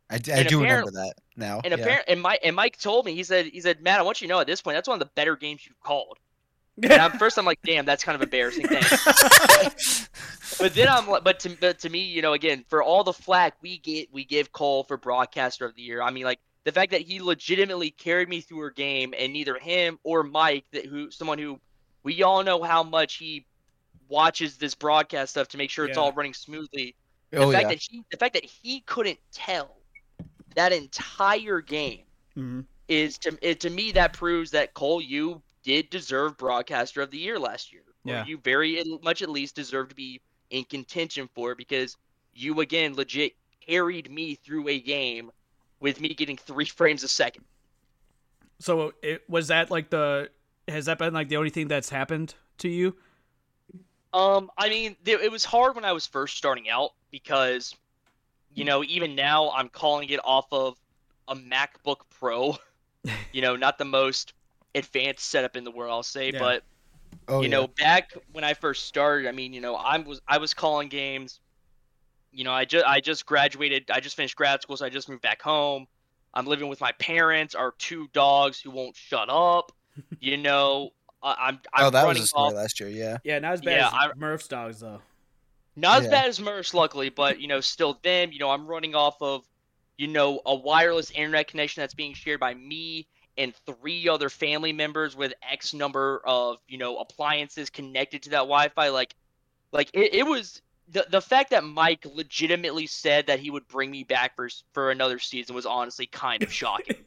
[0.10, 1.62] I, d- I do remember that now.
[1.64, 1.80] And yeah.
[1.80, 4.28] apparently, and Mike and Mike told me he said he said, Matt, I want you
[4.28, 6.20] to know at this point that's one of the better games you've called.
[6.90, 8.68] And I'm, first I'm like, damn, that's kind of embarrassing.
[8.70, 9.08] Thanks.
[10.60, 13.14] but then I'm like, but to but to me, you know, again, for all the
[13.14, 16.02] flack we get, we give Cole for broadcaster of the year.
[16.02, 19.58] I mean, like the fact that he legitimately carried me through a game, and neither
[19.58, 21.60] him or Mike, that who someone who
[22.04, 23.46] we all know how much he
[24.10, 26.04] watches this broadcast stuff to make sure it's Yeah.
[26.04, 26.96] all running smoothly.
[27.36, 27.70] The Oh fact yeah.
[27.70, 29.78] that he the fact that he couldn't tell
[30.56, 32.06] that entire game
[32.36, 37.12] hmm is to it, to me that proves that Cole you did deserve broadcaster of
[37.12, 37.84] the year last year.
[38.04, 38.26] Yeah.
[38.26, 41.98] You very much at least deserve to be in contention for it because
[42.34, 43.34] you again legit
[43.66, 45.32] carried me through a game
[45.80, 47.46] with me getting three frames a second.
[48.60, 50.30] So it was that like the
[50.68, 52.96] has that been like the only thing that's happened to you?
[54.14, 57.76] Um, I mean, th- it was hard when I was first starting out because,
[58.54, 60.78] you know, even now I'm calling it off of
[61.28, 62.58] a MacBook Pro.
[63.34, 64.34] you know, not the most
[64.76, 66.40] advanced setup in the world, I'll say, Yeah.
[66.40, 66.64] but
[67.28, 67.50] Oh you yeah.
[67.58, 70.90] know, back when I first started, I mean, you know, I was I was calling
[70.90, 71.40] games.
[72.32, 73.92] You know, I just I just graduated.
[73.92, 75.86] I just finished grad school, so I just moved back home.
[76.34, 79.72] I'm living with my parents, our two dogs who won't shut up.
[80.20, 80.90] You know,
[81.22, 82.54] I, I'm I'm oh, that was running a story off.
[82.56, 82.90] last year.
[82.90, 83.18] Yeah.
[83.24, 85.02] Yeah, not as bad Yeah, as I- Murph's dogs though.
[85.76, 88.32] Not as bad as Murph's, luckily, but you know, still them.
[88.32, 89.44] You know, I'm running off of,
[89.98, 94.74] you know, a wireless internet connection that's being shared by me and three other family
[94.74, 98.90] members with X number of you know appliances connected to that Wi-Fi.
[98.90, 99.16] Like,
[99.72, 103.92] like it, it was the the fact that Mike legitimately said that he would bring
[103.92, 106.98] me back for for another season was honestly kind of shocking.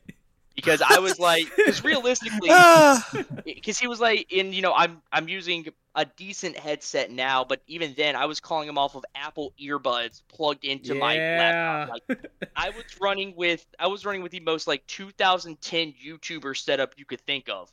[0.57, 2.49] Because I was like, because realistically,
[3.45, 7.63] because he was like in you know i'm i'm using a decent headset now but
[7.67, 12.01] even then i was calling him off of apple earbuds plugged into my laptop.
[12.09, 16.95] Like i was running with i was running with the most like 2010 youtuber setup
[16.97, 17.73] you could think of.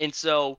[0.00, 0.58] And so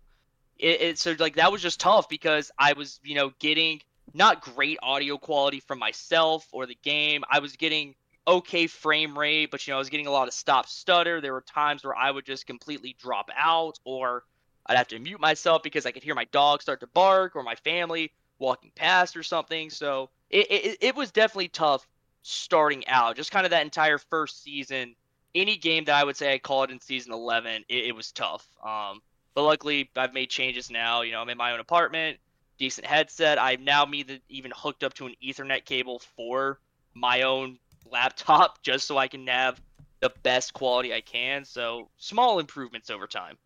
[0.57, 3.81] it, it so like that was just tough because i was you know getting
[4.13, 7.23] not great audio quality from myself or the game.
[7.29, 7.95] I was getting
[8.27, 11.21] okay frame rate, but you know, I was getting a lot of stop stutter.
[11.21, 14.23] There were times where I would just completely drop out or
[14.65, 17.43] I'd have to mute myself because I could hear my dog start to bark or
[17.43, 19.69] my family walking past or something.
[19.69, 21.87] So it, it, it was definitely tough
[22.21, 23.15] starting out.
[23.15, 24.95] Just kind of that entire first season.
[25.33, 28.45] Any game that I would say I called in season 11, it, it was tough.
[28.65, 29.01] Um,
[29.33, 31.01] but luckily, I've made changes now.
[31.01, 32.17] You know, I'm in my own apartment,
[32.57, 33.39] decent headset.
[33.39, 36.59] I've now even hooked up to an Ethernet cable for
[36.93, 37.59] my own
[37.91, 39.61] laptop just so I can have
[39.99, 41.45] the best quality I can.
[41.45, 43.37] So small improvements over time.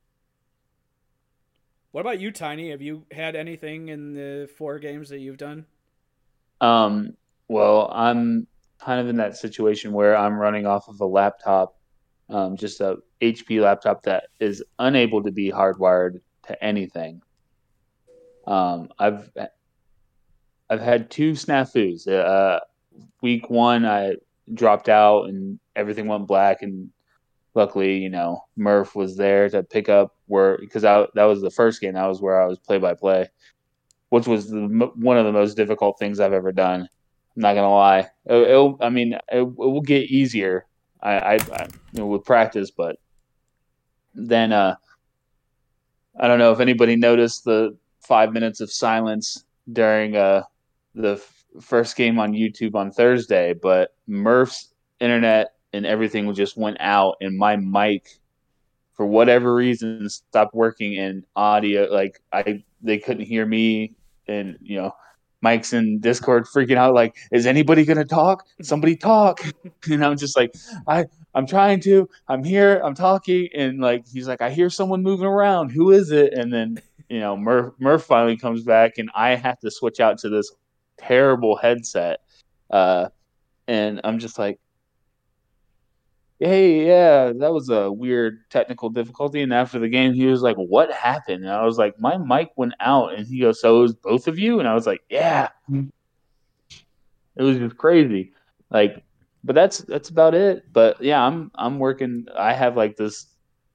[1.92, 2.72] What about you, Tiny?
[2.72, 5.66] Have you had anything in the four games that you've done?
[6.62, 7.18] Um,
[7.50, 8.48] well, I'm
[8.80, 11.76] kind of in that situation where I'm running off of a laptop,
[12.30, 17.22] um, just a HP laptop that is unable to be hardwired to anything.
[18.48, 19.30] Um, I've
[20.70, 22.08] I've had two snafus.
[22.08, 22.62] Uh,
[23.22, 24.16] week one, I
[24.54, 26.90] dropped out and everything went black, and
[27.54, 31.82] luckily, you know, Murph was there to pick up where because that was the first
[31.82, 31.94] game.
[31.94, 33.30] That was where I was play by play
[34.12, 36.82] which was the, one of the most difficult things I've ever done.
[36.82, 38.10] I'm not gonna lie.
[38.26, 40.66] It, I mean, it, it will get easier.
[41.02, 42.98] I, I, I you know, with practice, but
[44.14, 44.76] then uh,
[46.20, 50.44] I don't know if anybody noticed the five minutes of silence during uh,
[50.94, 51.16] the
[51.60, 57.38] first game on YouTube on Thursday, but Murph's internet and everything just went out, and
[57.38, 58.20] my mic,
[58.94, 63.96] for whatever reason, stopped working, and audio like I they couldn't hear me,
[64.28, 64.92] and you know.
[65.44, 68.46] Mike's in Discord freaking out, like, is anybody gonna talk?
[68.62, 69.42] Somebody talk.
[69.90, 70.54] And I'm just like,
[70.88, 75.02] I, I'm trying to, I'm here, I'm talking, and like he's like, I hear someone
[75.02, 75.72] moving around.
[75.72, 76.34] Who is it?
[76.34, 80.20] And then, you know, Murph Murph finally comes back and I have to switch out
[80.20, 80.52] to this
[81.06, 82.22] terrible headset.
[82.70, 83.10] Uh
[83.68, 84.60] and I'm just like,
[86.40, 89.42] Hey, yeah, that was a weird technical difficulty.
[89.44, 91.44] And after the game, he was like, What happened?
[91.44, 93.14] And I was like, My mic went out.
[93.14, 94.60] And he goes, So it was both of you?
[94.60, 95.50] And I was like, Yeah.
[97.36, 98.34] It was just crazy.
[98.70, 99.04] Like,
[99.44, 100.72] but that's that's about it.
[100.72, 102.28] But yeah, I'm I'm working.
[102.38, 103.28] I have like this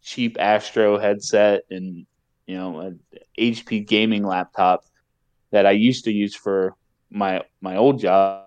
[0.03, 2.07] cheap Astro headset and
[2.47, 3.01] you know an
[3.39, 4.85] HP gaming laptop
[5.51, 6.75] that I used to use for
[7.17, 8.45] my my old job.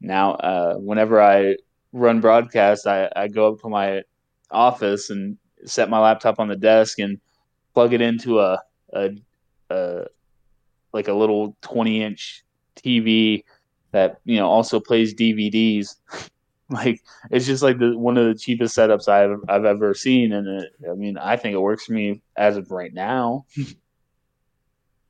[0.00, 1.56] Now, uh, whenever I
[1.92, 4.02] run broadcast, I, I go up to my
[4.50, 7.18] office and set my laptop on the desk and
[7.74, 8.60] plug it into a
[8.92, 9.10] a,
[9.70, 10.04] a
[10.92, 12.44] like a little twenty inch
[12.76, 13.44] TV
[13.92, 15.96] that you know also plays DVDs.
[16.70, 20.46] like it's just like the one of the cheapest setups I've I've ever seen, and
[20.46, 23.46] it, I mean I think it works for me as of right now.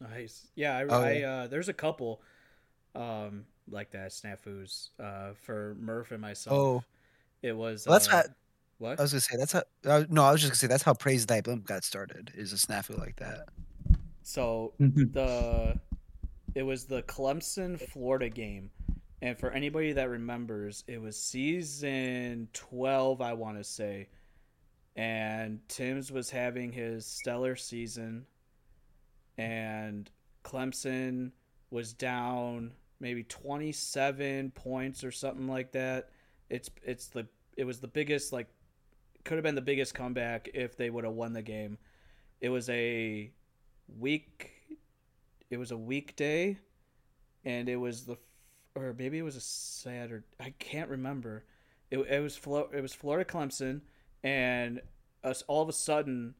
[0.00, 0.46] Nice.
[0.54, 1.32] Yeah, I, Oh, I yeah.
[1.32, 2.20] uh, there's a couple
[2.94, 6.56] um like that snafus uh for Murph and myself.
[6.56, 6.84] Oh.
[7.42, 7.86] it was.
[7.86, 8.26] Well, that's uh, not.
[8.78, 8.98] what?
[8.98, 9.62] I was gonna say that's how.
[9.84, 12.32] Uh, no, I was just gonna say that's how Praise Night Blimp got started.
[12.34, 13.48] Is a snafu like that.
[14.22, 15.78] So the
[16.54, 18.70] it was the Clemson Florida game.
[19.20, 24.08] And for anybody that remembers, it was season 12, I want to say.
[24.96, 28.26] And Tim's was having his stellar season.
[29.38, 30.10] And
[30.44, 31.32] Clemson
[31.70, 36.10] was down maybe 27 points or something like that.
[36.50, 38.48] It's it's the it was the biggest like
[39.24, 41.78] could have been the biggest comeback if they would have won the game.
[42.40, 43.30] It was a
[43.98, 44.52] week
[45.50, 46.58] it was a weekday
[47.44, 48.16] and it was the
[48.74, 50.24] or maybe it was a Saturday.
[50.38, 51.44] I can't remember.
[51.90, 53.80] It, it was Flo, it was Florida Clemson
[54.22, 54.80] and
[55.24, 56.34] us all of a sudden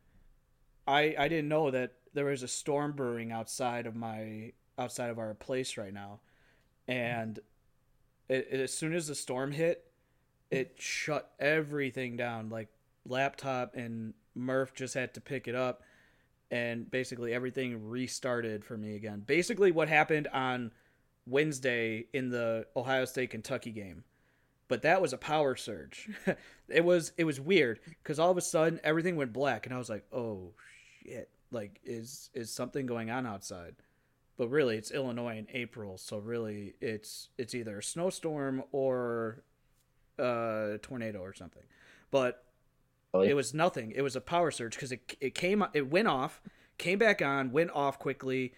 [0.87, 5.19] I I didn't know that there was a storm brewing outside of my outside of
[5.19, 6.21] our place right now.
[6.87, 7.39] And
[8.29, 9.85] it, it, as soon as the storm hit,
[10.51, 12.49] it shut everything down.
[12.49, 12.69] Like
[13.05, 15.83] laptop and Murph just had to pick it up,
[16.51, 19.23] and basically everything restarted for me again.
[19.27, 20.73] Basically, what happened on
[21.27, 24.05] Wednesday in the Ohio State Kentucky game,
[24.69, 26.09] but that was a power surge.
[26.69, 29.79] it was it was weird because all of a sudden everything went black, and I
[29.79, 30.53] was like, oh
[31.03, 31.29] shit!
[31.51, 33.77] Like is is something going on outside?
[34.37, 39.43] But really, it's Illinois in April, so really it's it's either a snowstorm or
[40.19, 41.65] a tornado or something.
[42.11, 42.45] But
[43.13, 43.93] oh, it was nothing.
[43.93, 46.41] It was a power surge because it it came it went off,
[46.79, 48.55] came back on, went off quickly,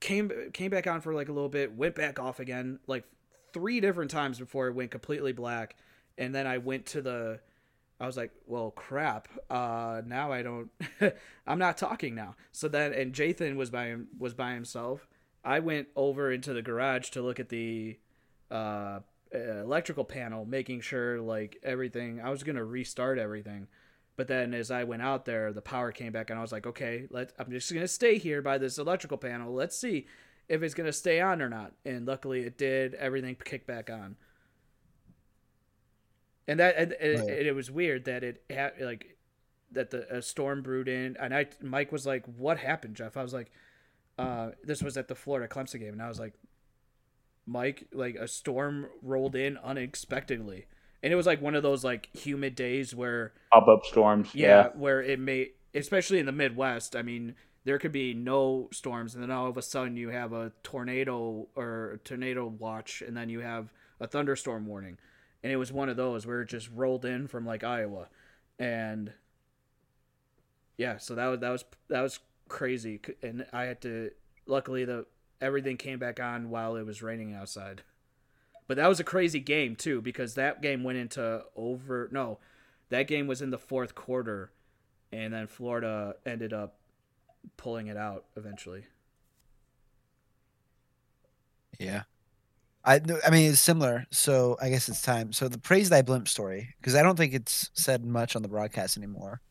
[0.00, 3.04] came came back on for like a little bit, went back off again, like
[3.52, 5.76] three different times before it went completely black,
[6.16, 7.40] and then I went to the.
[8.00, 9.28] I was like, well, crap.
[9.50, 10.70] Uh, now I don't.
[11.46, 12.36] I'm not talking now.
[12.52, 15.08] So then, and Nathan was by him was by himself.
[15.44, 17.98] I went over into the garage to look at the
[18.50, 19.00] uh,
[19.32, 22.20] electrical panel, making sure like everything.
[22.20, 23.66] I was gonna restart everything,
[24.16, 26.66] but then as I went out there, the power came back, and I was like,
[26.66, 29.52] okay, let I'm just gonna stay here by this electrical panel.
[29.52, 30.06] Let's see
[30.48, 31.72] if it's gonna stay on or not.
[31.84, 32.94] And luckily, it did.
[32.94, 34.16] Everything kicked back on.
[36.48, 37.28] And that and, and Right.
[37.28, 39.18] it, it was weird that it had like
[39.72, 43.22] that the a storm brewed in, and I Mike was like, "What happened, Jeff?" I
[43.22, 43.52] was like,
[44.18, 46.34] uh, "This was at the Florida Clemson game," and I was like,
[47.46, 50.66] Mike, like a storm rolled in unexpectedly.
[51.02, 54.34] And it was like one of those like humid days where Pop up storms.
[54.34, 54.68] yeah, Yeah.
[54.74, 57.34] where it may especially in the Midwest, I mean,
[57.64, 61.48] there could be no storms and then all of a sudden you have a tornado
[61.54, 64.98] or a tornado watch and then you have a thunderstorm warning.
[65.42, 68.08] And it was one of those where it just rolled in from like Iowa.
[68.58, 69.12] And
[70.76, 74.10] yeah, so that was that was that was crazy and I had to
[74.46, 75.04] luckily the
[75.40, 77.82] everything came back on while it was raining outside.
[78.66, 82.38] But that was a crazy game too because that game went into over no,
[82.90, 84.50] that game was in the fourth quarter
[85.12, 86.76] and then Florida ended up
[87.56, 88.84] pulling it out eventually.
[91.78, 92.02] Yeah.
[92.88, 94.06] I, I mean, it's similar.
[94.10, 95.32] So I guess it's time.
[95.32, 98.48] So the praise thy blimp story, because I don't think it's said much on the
[98.48, 99.42] broadcast anymore.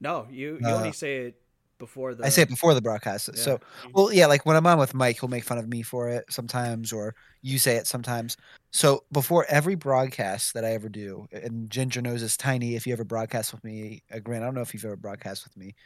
[0.00, 1.40] No, you you Uh, only say it
[1.78, 3.30] before the I say it before the broadcast.
[3.32, 3.40] Yeah.
[3.40, 3.60] So,
[3.92, 6.24] well, yeah, like when I'm on with Mike, he'll make fun of me for it
[6.30, 8.36] sometimes, or you say it sometimes.
[8.72, 12.74] So before every broadcast that I ever do, and Ginger knows is tiny.
[12.74, 15.44] If you ever broadcast with me, uh, Grant, I don't know if you've ever broadcast
[15.44, 15.76] with me,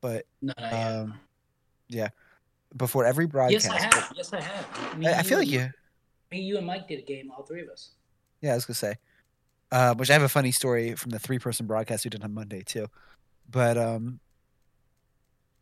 [0.00, 1.18] but No, um,
[1.88, 2.10] yeah,
[2.76, 4.12] before every broadcast, yes, I have.
[4.16, 4.98] Yes, I have.
[4.98, 5.68] Me, I, I feel like you.
[6.32, 7.30] Me, you, and Mike did a game.
[7.30, 7.90] All three of us.
[8.40, 8.96] Yeah, I was gonna say.
[9.70, 12.62] Uh, which I have a funny story from the three-person broadcast we did on Monday
[12.62, 12.88] too.
[13.50, 14.18] But um,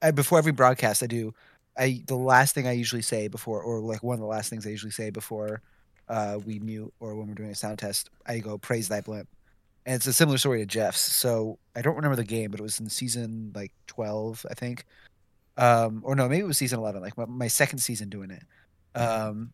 [0.00, 1.34] I, before every broadcast, I do.
[1.76, 4.66] I the last thing I usually say before, or like one of the last things
[4.66, 5.60] I usually say before
[6.08, 9.28] uh, we mute or when we're doing a sound test, I go praise thy blimp,
[9.86, 11.00] and it's a similar story to Jeff's.
[11.00, 14.84] So I don't remember the game, but it was in season like twelve, I think,
[15.56, 18.42] um, or no, maybe it was season eleven, like my, my second season doing it.
[18.98, 19.52] Um,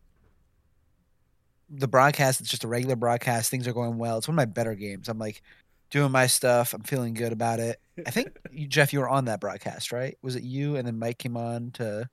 [1.69, 4.17] the broadcast it's just a regular broadcast things are going well.
[4.17, 5.09] It's one of my better games.
[5.09, 5.41] I'm like
[5.89, 6.73] doing my stuff.
[6.73, 7.79] I'm feeling good about it.
[8.05, 10.17] I think you, jeff you were on that broadcast right?
[10.21, 12.09] Was it you and then mike came on to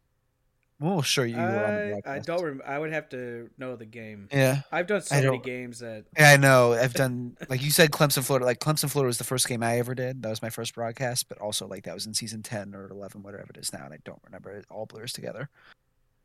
[0.80, 3.76] we'll sure you were on the I, I don't rem- I would have to know
[3.76, 4.28] the game.
[4.32, 4.62] yeah.
[4.72, 6.72] I've done so many games that yeah i know.
[6.72, 9.78] I've done like you said clemson florida like clemson florida was the first game i
[9.78, 10.22] ever did.
[10.22, 13.22] That was my first broadcast but also like that was in season 10 or 11
[13.22, 15.48] whatever it is now and i don't remember it all blurs together.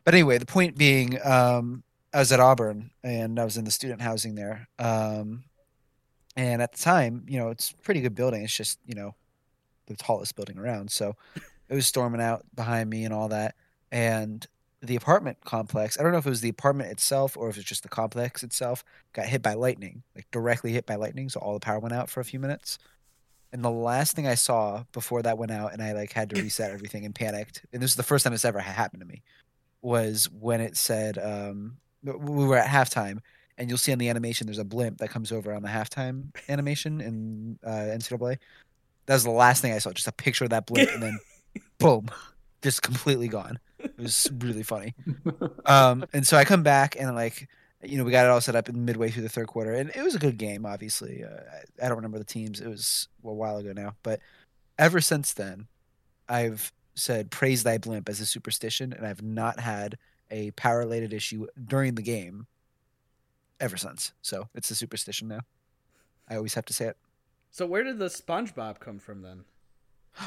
[0.04, 1.84] But anyway the point being um
[2.14, 5.44] i was at auburn and i was in the student housing there um
[6.36, 9.16] and at the time you know it's pretty good building it's just you know
[9.88, 11.16] the tallest building around so
[11.70, 13.56] it was storming out behind me and all that
[13.92, 14.48] and
[14.82, 17.68] the apartment complex i don't know if it was the apartment itself or if it's
[17.68, 18.84] just the complex itself
[19.14, 22.10] got hit by lightning like directly hit by lightning so all the power went out
[22.10, 22.78] for a few minutes
[23.52, 26.36] And the last thing I saw before that went out, and I like had to
[26.38, 27.66] reset everything and panicked.
[27.74, 29.24] And this is the first time it's ever happened to me.
[29.82, 33.20] Was when it said um, we were at halftime,
[33.58, 36.36] and you'll see on the animation there's a blimp that comes over on the halftime
[36.48, 38.38] animation in uh, NCAA.
[39.06, 41.20] That was the last thing I saw, just a picture of that blimp, and then
[41.78, 42.10] boom,
[42.62, 43.60] just completely gone.
[43.80, 44.94] It was really funny.
[45.66, 47.48] Um, and so I come back and like,
[47.84, 49.90] you know, we got it all set up in midway through the third quarter, and
[49.96, 50.66] it was a good game.
[50.66, 51.30] Obviously, uh,
[51.82, 53.96] I, I don't remember the teams; it was a while ago now.
[54.04, 54.20] But
[54.78, 55.68] ever since then,
[56.28, 59.98] I've said "praise thy blimp" as a superstition, and I've not had
[60.32, 62.48] a power related issue during the game
[63.60, 64.14] ever since.
[64.22, 65.42] So it's a superstition now.
[66.30, 66.98] I always have to say it.
[67.52, 69.44] So where did the SpongeBob come from then?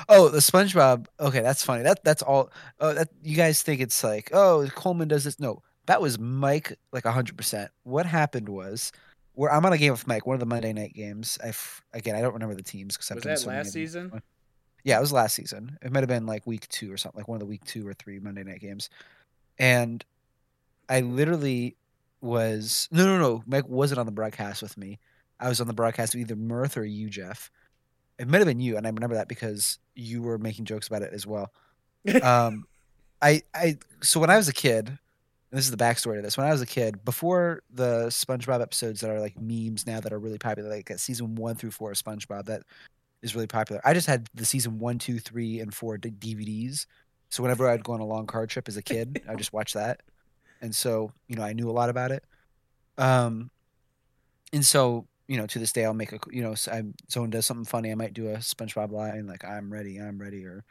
[0.09, 1.07] Oh, the SpongeBob.
[1.21, 1.83] Okay, that's funny.
[1.83, 2.51] That that's all.
[2.81, 5.39] Oh, that you guys think it's like, oh, Coleman does this.
[5.39, 7.71] No, that was Mike, like hundred percent.
[7.85, 8.93] What happened was,
[9.35, 11.39] where I'm on a game with Mike, one of the Monday night games.
[11.43, 14.23] I f- again, I don't remember the teams because Was that last season?
[14.85, 15.79] Yeah, it was last season.
[15.83, 17.87] It might have been like week two or something, like one of the week two
[17.87, 18.91] or three Monday night games.
[19.63, 20.05] And
[20.89, 21.77] I literally
[22.21, 23.45] was no, no, no.
[23.47, 24.99] Mike wasn't on the broadcast with me.
[25.39, 27.49] I was on the broadcast with either Murph or you, Jeff.
[28.19, 31.03] It might have been you, and I remember that because you were making jokes about
[31.03, 31.53] it as well.
[32.23, 32.65] Um,
[33.23, 34.99] I, I, so when I was a kid, and
[35.53, 36.37] this is the backstory to this.
[36.37, 40.13] When I was a kid, before the SpongeBob episodes that are like memes now that
[40.13, 42.63] are really popular, like at season one through four of SpongeBob, that
[43.23, 43.81] is really popular.
[43.85, 46.87] I just had the season one, two, three, and four DVDs.
[47.33, 49.73] So whenever I'd go on a long car trip as a kid, I just watch
[49.73, 50.03] that,
[50.61, 52.23] and so you know I knew a lot about it.
[52.99, 53.51] Um,
[54.53, 57.47] and so you know to this day I'll make a you know I, someone does
[57.47, 60.63] something funny, I might do a SpongeBob line like "I'm ready, I'm ready" or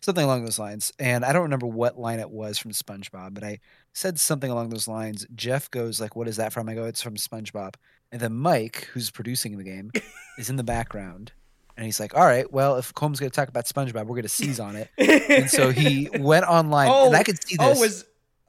[0.00, 0.92] something along those lines.
[0.98, 3.60] And I don't remember what line it was from SpongeBob, but I
[3.94, 5.24] said something along those lines.
[5.36, 7.76] Jeff goes like, "What is that from?" I go, "It's from SpongeBob."
[8.10, 9.92] And then Mike, who's producing the game,
[10.36, 11.30] is in the background.
[11.78, 14.22] And he's like, "All right, well, if Combs going to talk about SpongeBob, we're going
[14.22, 17.56] to seize on it." and so he went online, Oh, and I oh, could see
[17.60, 17.78] oh, this.
[17.78, 18.04] Oh, was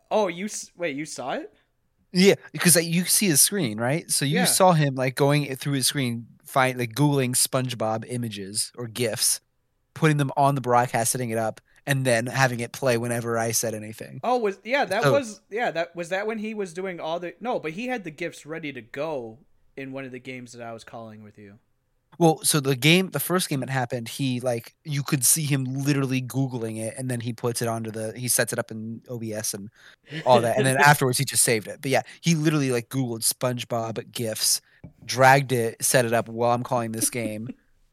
[0.09, 1.53] oh you wait you saw it?
[2.11, 4.09] Yeah, because like, you see his screen, right?
[4.09, 4.45] So you Yeah.
[4.45, 9.41] saw him like going through his screen, find like googling SpongeBob images or gifs,
[9.93, 13.51] putting them on the broadcast, setting it up, and then having it play whenever I
[13.51, 14.21] said anything.
[14.23, 17.19] Oh, was yeah that So- was yeah that was that when he was doing all
[17.19, 19.37] the no, but he had the gifts ready to go
[19.77, 21.59] in one of the games that I was calling with you.
[22.19, 25.63] Well, so the game, the first game that happened, he like you could see him
[25.63, 29.01] literally googling it, and then he puts it onto the he sets it up in
[29.09, 29.69] OBS and
[30.25, 31.79] all that, and then afterwards he just saved it.
[31.81, 34.59] But yeah, he literally like googled SpongeBob gifs,
[35.05, 37.47] dragged it, set it up while I'm calling this game.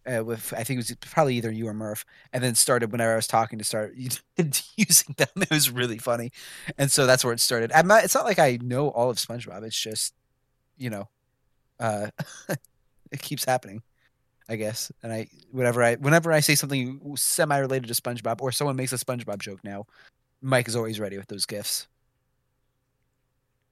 [0.05, 3.13] Uh, with I think it was probably either you or Murph, and then started whenever
[3.13, 5.29] I was talking to start using them.
[5.37, 6.33] It was really funny,
[6.77, 7.71] and so that's where it started.
[7.73, 8.03] I'm not.
[8.03, 9.63] It's not like I know all of SpongeBob.
[9.63, 10.15] It's just,
[10.77, 11.09] you know,
[11.79, 12.09] uh,
[13.13, 13.83] it keeps happening.
[14.49, 14.93] I guess.
[15.03, 18.93] And I whenever I whenever I say something semi related to SpongeBob or someone makes
[18.93, 19.87] a SpongeBob joke now,
[20.41, 21.89] Mike is always ready with those gifts.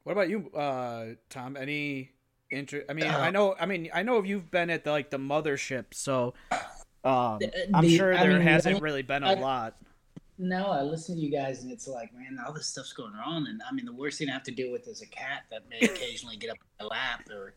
[0.02, 1.56] What about you, uh, Tom?
[1.56, 2.10] Any
[2.50, 2.84] inter?
[2.88, 3.54] I mean, Uh, I know.
[3.58, 6.34] I mean, I know if you've been at the, like the mothership, so
[7.04, 9.76] um, The- I'm the- sure I there mean, hasn't really been a I- lot.
[10.36, 13.46] No, I listen to you guys, and it's like, man, all this stuff's going on,
[13.46, 15.62] and I mean, the worst thing I have to deal with is a cat that
[15.70, 17.54] may occasionally get up in my lap, or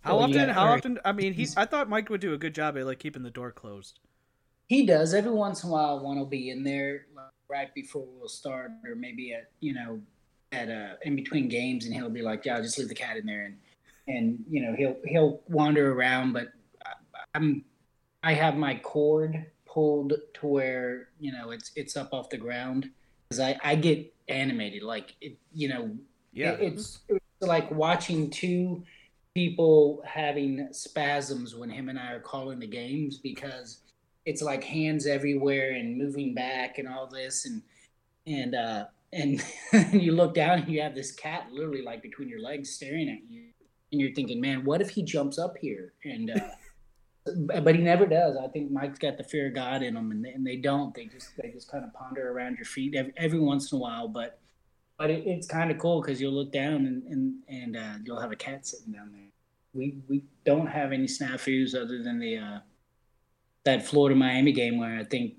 [0.00, 0.48] How Well, you often?
[0.50, 0.98] How often?
[1.04, 1.56] I mean, he's.
[1.56, 4.00] I thought Mike would do a good job at like keeping the door closed.
[4.68, 6.00] he does every once in a while.
[6.00, 10.00] One will be in there like, right before we'll start, or maybe at you know,
[10.52, 13.26] at uh in between games, and he'll be like, "Yeah, just leave the cat in
[13.26, 13.56] there," and
[14.06, 16.48] and you know he'll he'll wander around, but
[16.86, 16.92] I,
[17.34, 17.64] I'm
[18.22, 22.90] I have my cord pulled to where you know it's it's up off the ground
[23.28, 25.96] because I I get animated like it you know
[26.32, 26.52] Yeah.
[26.52, 28.84] it- it's, it's like watching two
[29.38, 33.82] people having spasms when him and I are calling the games because
[34.24, 37.62] it's like hands everywhere and moving back and all this and
[38.26, 39.40] and uh and
[39.92, 43.30] you look down and you have this cat literally like between your legs staring at
[43.30, 43.44] you
[43.92, 46.40] and you're thinking man what if he jumps up here and uh
[47.62, 48.38] but he never does.
[48.42, 50.94] I think Mike's got the fear of God in them, and they, and they don't.
[50.94, 53.80] They just they just kind of ponder around your feet every, every once in a
[53.82, 54.08] while.
[54.08, 54.38] But
[54.96, 58.20] but it, it's kind of cool because you'll look down and and and uh, you'll
[58.20, 59.27] have a cat sitting down there.
[59.74, 62.58] We we don't have any snafus other than the uh,
[63.64, 65.34] that Florida Miami game where I think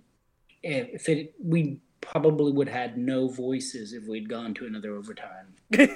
[0.63, 5.55] if, it we probably would have had no voices if we'd gone to another overtime.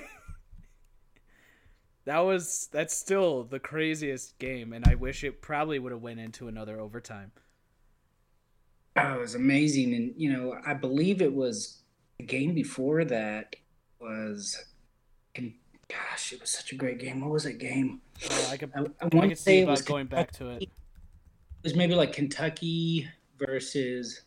[2.06, 6.20] That was that's still the craziest game, and I wish it probably would have went
[6.20, 7.32] into another overtime.
[8.98, 11.82] Oh, it was amazing, and you know, I believe it was
[12.20, 13.56] the game before that
[14.00, 14.66] was,
[16.10, 17.22] gosh, it was such a great game.
[17.22, 18.02] What was that game?
[18.30, 20.08] Oh, I could I, I I want could to say see it about was going
[20.08, 20.64] back to it.
[20.64, 20.70] It
[21.64, 24.22] was maybe like Kentucky versus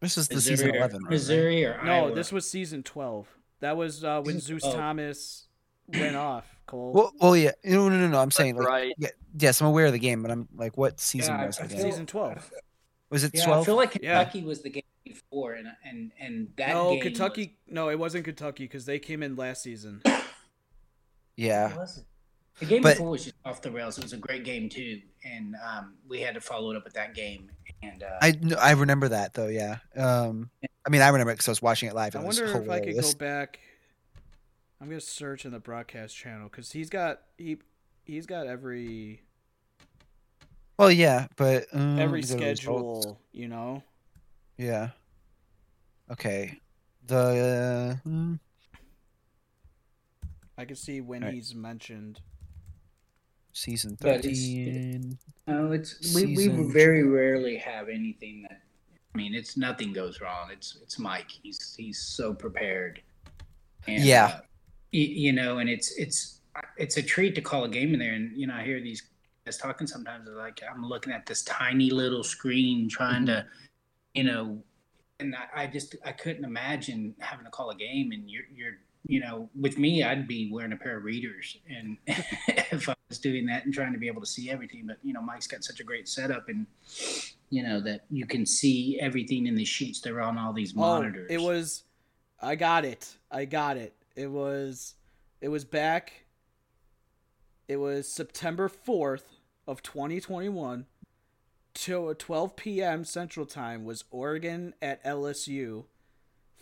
[0.00, 1.02] This is the Missouri, season eleven.
[1.02, 1.10] right?
[1.10, 2.14] Missouri or No, Iowa.
[2.14, 3.26] this was season twelve.
[3.60, 4.76] That was uh, when Zeus 12.
[4.76, 5.46] Thomas
[5.88, 6.46] went off.
[6.66, 6.92] Cole.
[6.92, 7.52] Well, well, yeah.
[7.64, 8.20] No, no, no, no.
[8.20, 8.94] I'm saying like, right.
[8.98, 11.66] yeah, yes, I'm aware of the game, but I'm like, what season Yeah, was I
[11.66, 11.82] the game?
[11.82, 12.50] Season 12.
[13.10, 14.18] Was it Yeah, I feel like Yeah.
[14.22, 17.56] Kentucky was the game before, and and and that no, game Kentucky.
[17.66, 20.02] No, it wasn't Kentucky because they came in last season.
[21.38, 21.68] Was, yeah.
[21.68, 22.04] What was it?
[22.60, 23.98] The game But- before was just off the rails.
[23.98, 26.94] It was a great game too, and um, we had to follow it up with
[26.94, 27.50] that game.
[27.82, 29.46] And uh, I I remember that though.
[29.46, 29.76] Yeah.
[29.96, 30.50] Um.
[30.84, 32.16] I mean, I remember it because I was watching it live.
[32.16, 33.60] I It was wonder if I could go back.
[34.80, 37.58] I'm gonna search in the broadcast channel because he's got he
[38.04, 39.22] he's got every
[40.78, 42.60] Well, yeah, but um, every let me go to results.
[42.60, 43.20] schedule.
[43.32, 43.82] You know.
[44.56, 44.90] Yeah.
[46.10, 46.58] Okay.
[47.06, 48.34] The uh, hmm,
[50.58, 51.32] I can see when Right.
[51.34, 52.20] he's mentioned.
[53.54, 55.18] season But it's- thirteen.
[55.48, 58.62] no, it's we, we Season- very rarely have anything that.
[59.14, 60.50] I mean, it's nothing goes wrong.
[60.52, 61.28] It's it's Mike.
[61.30, 63.02] He's he's so prepared.
[63.88, 64.26] And, Yeah.
[64.26, 64.40] uh,
[64.92, 66.40] y- you know, and it's it's
[66.76, 69.02] it's a treat to call a game in there, and you know, I hear these
[69.44, 70.28] guys talking sometimes.
[70.28, 73.44] Like, I'm looking at this tiny little screen, trying to,
[74.14, 74.62] you know,
[75.18, 78.78] and I, I just I couldn't imagine having to call a game, and you're you're
[79.08, 83.18] you know, with me, I'd be wearing a pair of readers, and if I was
[83.18, 85.64] doing that and trying to be able to see everything, but you know, Mike's got
[85.64, 86.66] such a great setup, and
[87.48, 90.02] you know that you can see everything in the sheets.
[90.02, 91.26] They're on all these monitors.
[91.30, 91.84] Oh, it was.
[92.40, 93.16] I got it.
[93.30, 93.94] I got it.
[94.14, 94.94] It was.
[95.40, 96.26] It was back.
[97.66, 100.84] It was September fourth of 2021.
[101.74, 103.04] Till 12 p.m.
[103.04, 105.84] Central Time was Oregon at LSU,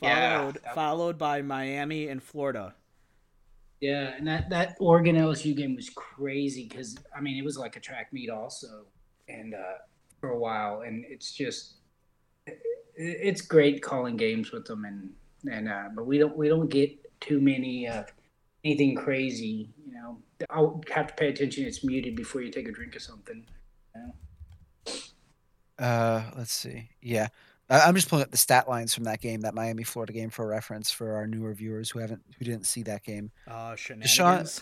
[0.00, 2.74] followed that- followed by Miami and Florida.
[3.80, 7.76] Yeah, and that that Oregon LSU game was crazy because I mean it was like
[7.76, 8.86] a track meet also,
[9.28, 9.78] and uh,
[10.20, 11.74] for a while, and it's just
[12.46, 12.58] it,
[12.96, 15.10] it's great calling games with them, and
[15.52, 16.90] and uh, but we don't we don't get
[17.20, 18.04] too many uh,
[18.64, 20.18] anything crazy, you know.
[20.50, 21.64] I'll have to pay attention.
[21.66, 23.46] It's muted before you take a drink or something.
[23.94, 24.14] you know?
[25.78, 26.90] Uh, let's see.
[27.02, 27.30] Yeah, I-
[27.68, 30.46] I'm just pulling up the stat lines from that game, that Miami Florida game, for
[30.46, 33.30] reference for our newer viewers who haven't who didn't see that game.
[33.48, 34.60] Uh, shenanigans.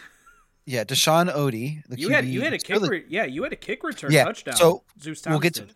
[0.67, 2.77] Yeah, Deshaun Odie, the you had QB, you had a kick.
[2.77, 4.57] really- Re- yeah, you had a kick return Yeah, touchdown.
[4.57, 5.67] so Zeus we'll get to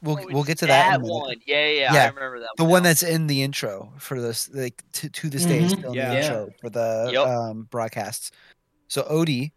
[0.00, 1.00] we'll Oh, we'll get to that.
[1.00, 1.36] That one.
[1.46, 2.70] Yeah, yeah, Yeah, I remember that The one.
[2.70, 2.88] one now.
[2.88, 5.78] that's in the intro for this, like to, to this day, is Mhm.
[5.80, 6.08] still in Yeah.
[6.08, 6.22] the Yeah.
[6.22, 7.26] intro for the Yep.
[7.26, 8.30] um, broadcasts.
[8.86, 9.52] So Odie,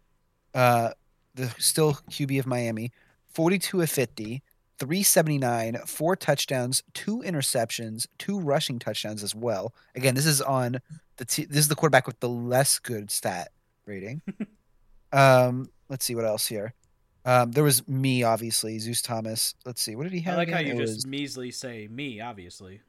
[0.52, 0.90] uh,
[1.36, 2.92] the still QB of Miami,
[3.32, 4.42] 42 of 50,
[4.78, 9.74] 379, four touchdowns, two interceptions, two rushing touchdowns as well.
[9.94, 10.80] Again, this is on
[11.16, 13.52] the t- this is the quarterback with the less good stat
[13.86, 14.22] rating.
[15.12, 16.74] um, let's see what else here.
[17.24, 19.54] Um, there was me, obviously, Zeus Thomas.
[19.64, 20.34] Let's see, what did he have?
[20.34, 22.20] I like how you It just was- measly say me.
[22.20, 22.80] Obviously,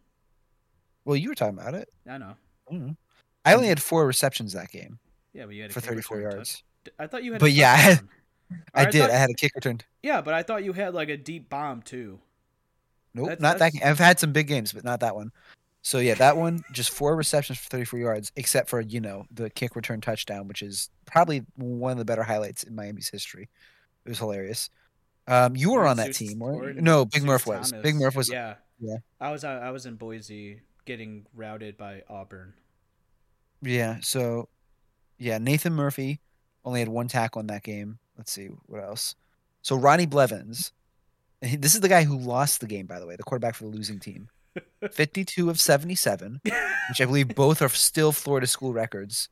[1.05, 1.89] well, you were talking about it.
[2.09, 2.33] I know.
[2.71, 2.95] I know.
[3.45, 4.99] I only had four receptions that game
[5.33, 6.63] Yeah, but you had for 34 yards.
[6.85, 7.39] touch- I thought you had.
[7.41, 7.97] But a yeah,
[8.73, 8.85] I had- touchdown.
[8.85, 8.99] Or I did.
[9.01, 9.81] thought- I had a kick return.
[10.01, 12.19] yeah, but I thought you had like a deep bomb too.
[13.13, 13.59] Nope, That's- not that.
[13.59, 13.87] that's- Game.
[13.89, 15.31] I've had some big games, but not that one.
[15.85, 19.49] So yeah, that one just four receptions for 34 yards, except for you know the
[19.49, 23.49] kick return touchdown, which is probably one of the better highlights in Miami's history.
[24.05, 24.69] It was hilarious.
[25.27, 26.81] Um, you were on that Zeus- team, or weren't you?
[26.81, 27.71] No, Big Zeus Murph was.
[27.71, 27.95] Big Thomas.
[28.01, 28.29] Murph was.
[28.29, 28.97] Yeah, yeah.
[29.19, 29.43] I was.
[29.43, 32.53] I was in Boise getting routed by Auburn.
[33.61, 33.99] Yeah.
[34.01, 34.49] So,
[35.17, 36.19] yeah, Nathan Murphy
[36.65, 37.99] only had one tackle in that game.
[38.17, 39.15] Let's see what else.
[39.61, 40.71] So Ronnie Blevins,
[41.41, 43.69] this is the guy who lost the game, by the way, the quarterback for the
[43.69, 44.29] losing team.
[44.91, 49.29] 52 of 77, which I believe both are still Florida school records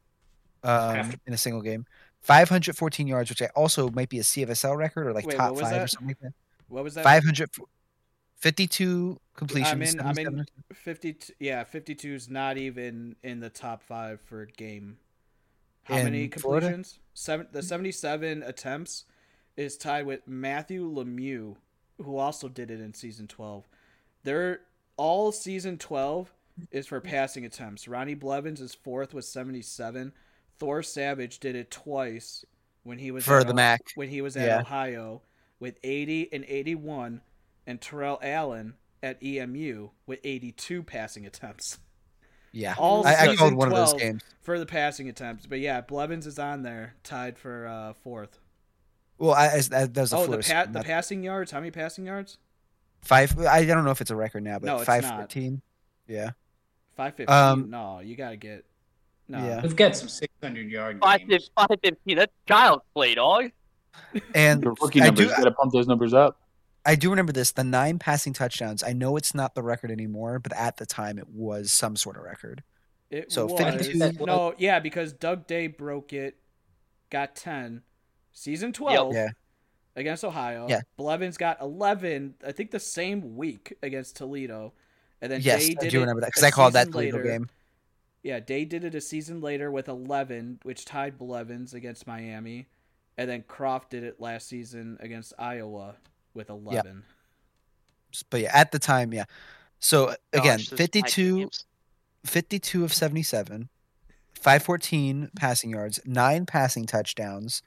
[0.64, 1.86] um, in a single game.
[2.22, 5.84] 514 yards, which I also might be a CFSL record or like Wait, top five
[5.84, 6.34] or something like that.
[6.68, 7.04] What was that?
[7.04, 7.50] 500,
[8.38, 9.96] 52 completions.
[9.96, 10.28] I'm in.
[10.28, 10.46] I'm in.
[10.74, 11.16] Fifty.
[11.40, 14.98] Yeah, fifty-two is not even in the top five for a game.
[15.84, 16.68] How many Florida?
[16.68, 17.00] completions?
[17.14, 17.48] Seven.
[17.52, 19.06] The seventy-seven attempts
[19.58, 21.56] is tied with Matthew Lemieux,
[22.02, 23.68] who also did it in season twelve.
[24.24, 24.62] They're
[24.98, 26.34] all season twelve
[26.72, 27.88] is for passing attempts.
[27.88, 30.14] Ronnie Blevins is fourth with seventy-seven.
[30.60, 32.46] Thor Savage did it twice
[32.84, 33.82] when he was for at the MAC.
[33.96, 34.60] when he was at Yeah.
[34.60, 35.24] Ohio
[35.60, 37.22] with 80 and 81,
[37.68, 38.74] and Terrell Allen
[39.04, 41.80] at EMU with 82 passing attempts
[42.52, 42.76] Yeah.
[42.78, 44.22] all I, I season called one of those games.
[44.42, 45.46] for the passing attempts.
[45.46, 48.40] But yeah, Blevins is on there, tied for uh, fourth.
[49.18, 51.52] Well, I, I, that was the Oh, the pa- the passing yards.
[51.52, 52.38] How many passing yards?
[53.02, 53.38] Five.
[53.40, 55.16] I don't know if it's a record now, but No, it's five not.
[55.18, 55.62] fourteen.
[56.08, 56.32] Yeah.
[56.98, 57.30] 515.
[57.34, 58.66] Um, no, you gotta get.
[59.30, 59.38] No.
[59.38, 59.62] Yeah.
[59.62, 61.50] We've got some 600 yard Five games.
[61.56, 62.18] five fifteen.
[62.18, 63.52] That's child's play, dog.
[64.36, 66.41] And The rookie I numbers do- got to pump those numbers up.
[66.86, 67.52] I do remember this.
[67.52, 68.84] The nine passing touchdowns.
[68.84, 72.18] I know it's not the record anymore, but at the time it was some sort
[72.18, 72.64] of record.
[73.10, 76.38] It So was 52 no, yeah, because Doug Day broke it,
[77.10, 77.82] got ten,
[78.32, 79.30] season twelve Yeah.
[79.96, 80.66] against Ohio.
[80.70, 80.82] Yeah.
[80.98, 84.74] Blevins got eleven, I think the same week against Toledo,
[85.22, 86.92] and then Yes, Day I did do it remember that because a I called that
[86.92, 87.30] Toledo later.
[87.30, 87.50] game.
[88.24, 92.70] Yeah, Day did it a season later with eleven, which tied Blevins against Miami,
[93.18, 95.98] and then Croft did it last season against Iowa
[96.34, 97.04] with eleven.
[98.30, 99.26] But yeah, at the time, yeah.
[99.80, 101.50] So again, Gosh, 52,
[102.26, 103.70] 52 of 77,
[104.36, 107.64] 514 passing yards, nine passing touchdowns,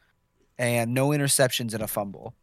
[0.58, 2.34] and no interceptions and a fumble.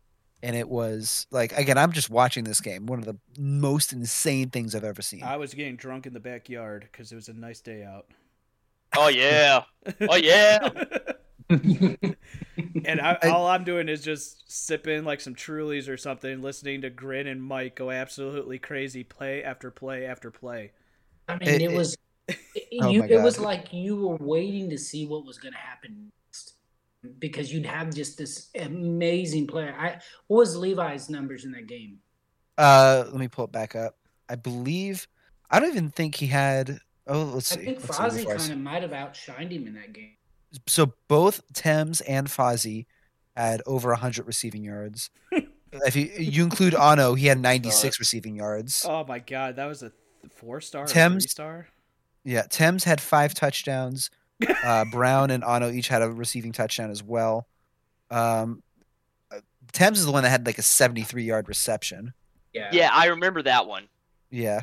[0.43, 2.87] And it was like, again, I'm just watching this game.
[2.87, 5.21] One of the most insane things I've ever seen.
[5.21, 8.07] I was getting drunk in the backyard because it was a nice day out.
[8.97, 9.63] Oh yeah.
[10.09, 10.67] Oh yeah.
[12.85, 16.81] And I, I- all I'm doing is just sipping like some Trulies or something, listening
[16.81, 20.71] to Grin and Mike go absolutely crazy, play after play after play.
[21.27, 21.97] I mean, It- it, it- was
[22.81, 22.99] Oh you.
[22.99, 26.53] my It was like you were waiting to see what was going to happen next,
[27.19, 29.75] because you'd have just this amazing player.
[29.77, 31.99] I what was Levi's numbers in that game?
[32.57, 33.95] Uh, let me pull it back up.
[34.29, 35.07] I believe,
[35.49, 36.79] I don't even think he had.
[37.07, 37.65] Oh, let's I see.
[37.65, 40.13] think Let's Fozzie before I s- kind of might have outshined him in that game.
[40.67, 42.85] So both Thames and Fozzie
[43.35, 45.09] had over 100 receiving yards.
[45.71, 48.85] if you you include Ano, he had 96 receiving yards.
[48.87, 49.91] Oh my god, that was a
[50.29, 51.67] four star, Thames- three star.
[52.23, 54.09] Yeah, Thames had five touchdowns.
[54.63, 57.47] Uh, Brown and Ano each had a receiving touchdown as well.
[58.09, 58.63] Um,
[59.31, 59.37] uh,
[59.71, 62.13] Thames is the one that had like a 73 yard reception.
[62.51, 62.69] Yeah.
[62.73, 63.87] Yeah, I remember that one.
[64.31, 64.61] Yeah,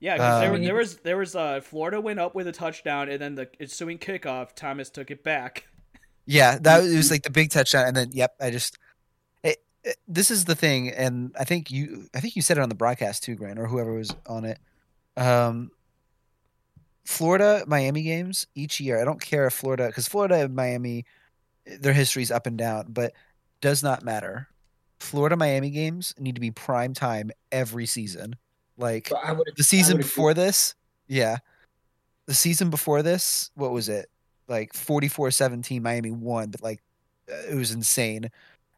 [0.00, 3.08] Yeah, because there, Um, there was there was uh Florida went up with a touchdown,
[3.10, 5.66] and then the ensuing kickoff, Thomas took it back.
[6.26, 7.86] yeah, that was like the big touchdown.
[7.88, 8.78] And then, yep, I just.
[9.42, 12.62] It, it- this is the thing, and I think you, I think you said it
[12.62, 14.58] on the broadcast too, Grant, or whoever was on it.
[15.16, 15.70] Um,
[17.04, 19.00] Florida Miami games each year.
[19.00, 21.04] I don't care if Florida because Florida and Miami,
[21.66, 23.12] their history's up and down, but
[23.60, 24.48] does not matter.
[25.00, 28.36] Florida Miami games need to be prime time every season.
[28.80, 29.10] Like
[29.56, 30.74] the season before this,
[31.06, 31.38] yeah,
[32.26, 34.06] the season before this, what was it?
[34.48, 36.80] Like 44-17 Miami won, but like
[37.30, 38.30] uh, it was insane.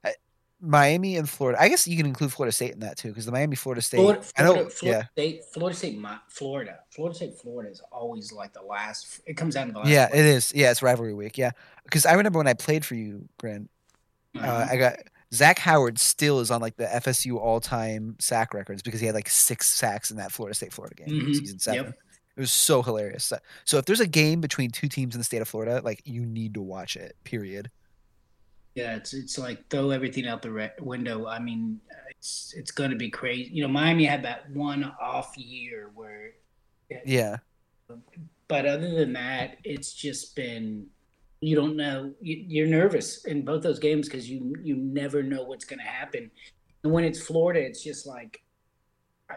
[0.05, 0.15] I-
[0.61, 1.61] Miami and Florida.
[1.61, 3.99] I guess you can include Florida State in that too, because the Miami Florida State.
[3.99, 8.33] Florida, I know, Florida, Florida yeah, State, Florida State, Florida, Florida State, Florida is always
[8.33, 9.21] like the last.
[9.27, 9.89] It comes down to the last.
[9.89, 10.19] yeah, play.
[10.19, 10.53] it is.
[10.55, 11.39] Yeah, it's rivalry week.
[11.39, 11.51] Yeah,
[11.85, 13.71] because I remember when I played for you, Grant.
[14.37, 14.67] Uh, Uh-huh.
[14.71, 14.97] I got
[15.35, 19.15] Zach Howard still is on like the FSU all time sack records because he had
[19.15, 21.85] like six sacks in that Florida State Florida game, Mhm, season seven.
[21.87, 21.99] yep.
[22.37, 23.25] It was so hilarious.
[23.25, 26.01] So, so if there's a game between two teams in the state of Florida, like
[26.07, 27.15] you need to watch it.
[27.25, 27.71] Period.
[28.75, 31.27] Yeah, it's it's like throw everything out the re- window.
[31.27, 31.79] I mean,
[32.11, 33.51] it's it's going to be crazy.
[33.53, 36.31] You know, Miami had that one off year where,
[37.05, 37.37] Yeah,
[38.49, 40.87] but other than that, it's just been
[41.43, 42.13] you don't know.
[42.21, 45.85] You, you're nervous in both those games because you you never know what's going to
[45.85, 46.31] happen.
[46.85, 48.43] And when it's Florida, it's just like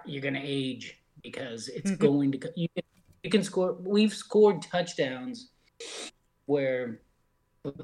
[0.05, 2.51] you're going to age because it's going to.
[2.55, 2.83] You can,
[3.23, 3.73] you can score.
[3.73, 5.49] We've scored touchdowns
[6.45, 7.01] where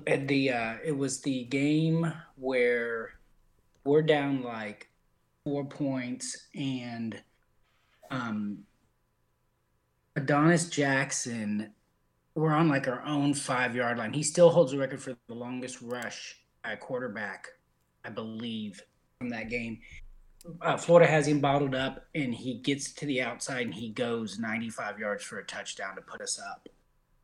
[0.06, 3.14] at the uh, it was the game where
[3.84, 4.88] we're down like
[5.44, 7.20] four points and
[8.12, 8.60] um
[10.16, 11.74] Adonis Jackson
[12.36, 14.14] we're on like our own five yard line.
[14.14, 17.48] He still holds the record for the longest rush by a quarterback,
[18.06, 18.82] I believe,
[19.20, 19.80] from that game.
[20.62, 24.40] Uh, Florida has him bottled up, and he gets to the outside and he goes
[24.40, 26.68] 95 yards for a touchdown to put us up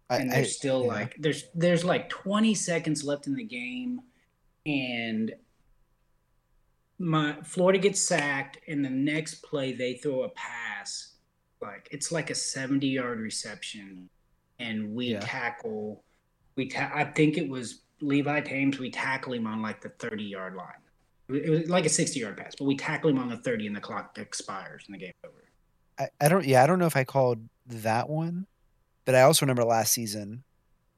[0.10, 0.94] I, and I- there's still yeah.
[0.94, 4.02] like there's there's like 20 seconds left in the game
[4.66, 5.34] and
[7.00, 11.16] my Florida gets sacked and the next play they throw a pass
[11.62, 14.10] like it's like a 70 yard reception
[14.60, 15.20] and we Yeah.
[15.22, 16.04] tackle
[16.56, 20.24] we ta- I think it was Levi Thames we tackle him on like the 30
[20.24, 20.74] yard line
[21.30, 23.76] it was- like a 60 yard pass but we tackle him on the 30 and
[23.76, 25.34] the clock expires and the game over
[26.00, 26.46] I, I don't.
[26.46, 28.46] Yeah, I don't know if I called that one,
[29.06, 30.44] but I also remember last season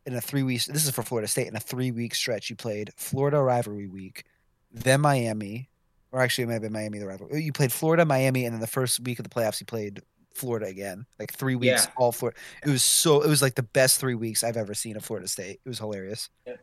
[0.06, 0.66] in a three week.
[0.66, 2.50] This is for Florida State in a three week stretch.
[2.50, 4.26] You played Florida rivalry week,
[4.74, 5.70] then Miami,
[6.12, 7.42] or actually it might have been Miami the rivalry.
[7.42, 10.02] You played Florida, Miami, and then the first week of the playoffs you played
[10.40, 11.06] Florida again.
[11.20, 11.92] Like three weeks, Yeah.
[11.98, 12.40] all Florida.
[12.66, 13.22] It was so.
[13.22, 15.60] It was like the best three weeks I've ever seen of Florida State.
[15.64, 16.30] It was hilarious.
[16.48, 16.56] Yeah.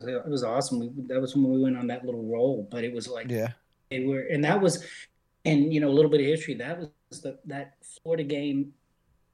[0.00, 2.92] it was awesome we, that was when we went on that little roll but it
[2.92, 3.52] was like Yeah.
[3.90, 4.84] they were and that was
[5.46, 8.74] and you know a little bit of history that was the that florida game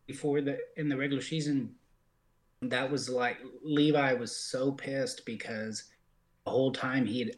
[0.06, 1.74] before the in the regular season
[2.62, 5.82] that was like levi was so pissed because
[6.44, 7.30] the whole time he had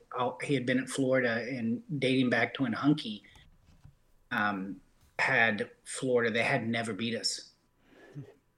[0.42, 3.22] he had been at Florida and dating back to when Hunky
[4.32, 4.76] um,
[5.18, 7.50] had Florida, they had never beat us.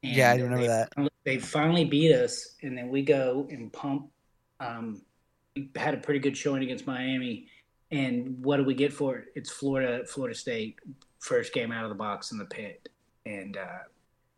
[0.03, 1.11] Yeah, I remember they that.
[1.25, 4.09] They finally beat us, and then we go and pump.
[4.61, 5.03] Um,
[5.55, 7.49] we had a pretty good showing against Miami,
[7.91, 9.25] and what do we get for it?
[9.35, 10.79] It's Florida, Florida State,
[11.19, 12.89] first game out of the box in the pit,
[13.25, 13.79] and uh,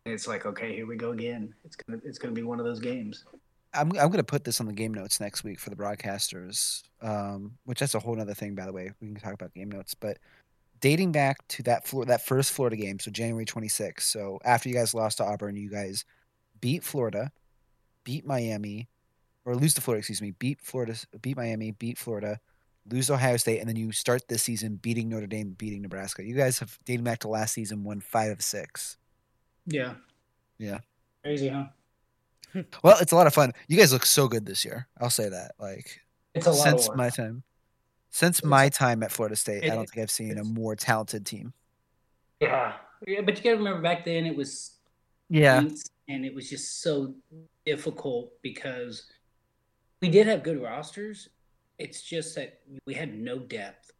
[0.05, 1.53] it's like, okay, here we go again.
[1.63, 3.25] It's gonna, it's gonna be one of those games.
[3.73, 6.83] I'm I'm gonna put this on the game notes next week for the broadcasters.
[7.01, 8.91] Um, which that's a whole other thing, by the way.
[8.99, 10.17] We can talk about game notes, but
[10.81, 14.01] dating back to that Flor- that first Florida game, so January 26th.
[14.01, 16.05] So after you guys lost to Auburn, you guys
[16.61, 17.31] beat Florida,
[18.03, 18.87] beat Miami,
[19.45, 22.39] or lose to Florida, excuse me, beat Florida, beat Miami, beat Florida,
[22.89, 26.23] lose to Ohio State, and then you start this season beating Notre Dame, beating Nebraska.
[26.23, 28.97] You guys have dating back to last season, won five of six.
[29.65, 29.95] Yeah.
[30.57, 30.79] Yeah.
[31.23, 31.65] Crazy, huh?
[32.83, 33.53] Well, it's a lot of fun.
[33.67, 34.87] You guys look so good this year.
[34.99, 35.51] I'll say that.
[35.59, 36.01] Like
[36.33, 37.43] It's a lot since my time,
[38.09, 41.53] since my time at Florida State, I don't think I've seen a more talented team.
[42.39, 42.73] Yeah.
[43.05, 44.77] Yeah, but you got to remember back then it was
[45.29, 45.63] Yeah,
[46.07, 47.13] and it was just so
[47.65, 49.05] difficult because
[50.01, 51.29] we did have good rosters.
[51.77, 53.91] It's just that we had no depth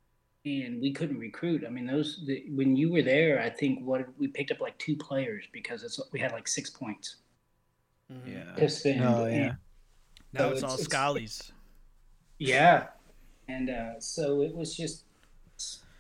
[0.46, 1.64] and we couldn't recruit.
[1.66, 4.78] I mean, those the, when you were there, I think what we picked up like
[4.80, 7.18] two players because it's we had like six points
[8.12, 8.32] mm-hmm.
[8.32, 8.56] Yeah.
[8.56, 9.00] to spend.
[9.00, 9.54] No, yeah.
[10.34, 11.52] Now So it's, it's- all it's- Scallies.
[12.38, 12.88] Yeah,
[13.50, 15.04] and uh, so it was just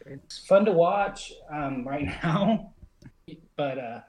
[0.05, 2.73] it's, fun to watch um, right now,
[3.57, 3.99] but uh,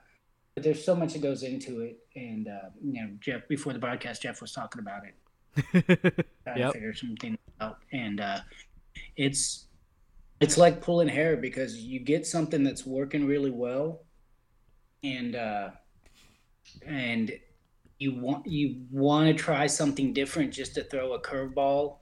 [0.55, 3.79] but there's so much that goes into it, and uh, you know, Jeff before the
[3.79, 6.57] broadcast, Jeff was talking about it, Yep.
[6.57, 8.41] to figure some things out, and uh,
[9.17, 9.67] it's
[10.41, 14.03] it's like pulling hair because you get something that's working really well,
[15.03, 15.71] and uh,
[16.87, 17.33] and
[17.99, 22.00] you want you want to try something different just to throw a curveball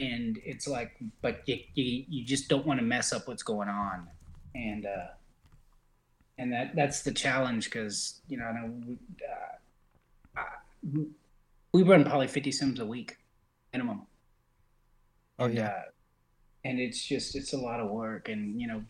[0.00, 3.68] and it's like but you, you you just don't want to mess up what's going
[3.68, 4.08] on.
[4.54, 5.08] And uh
[6.38, 8.98] and that that's the challenge because you know I know we,
[10.84, 11.02] uh,
[11.72, 13.16] we run probably 50 sims a week
[13.72, 14.02] minimum.
[15.38, 15.66] Oh, and, yeah.
[15.68, 15.82] uh,
[16.64, 18.82] and it's just it's a lot of work and you know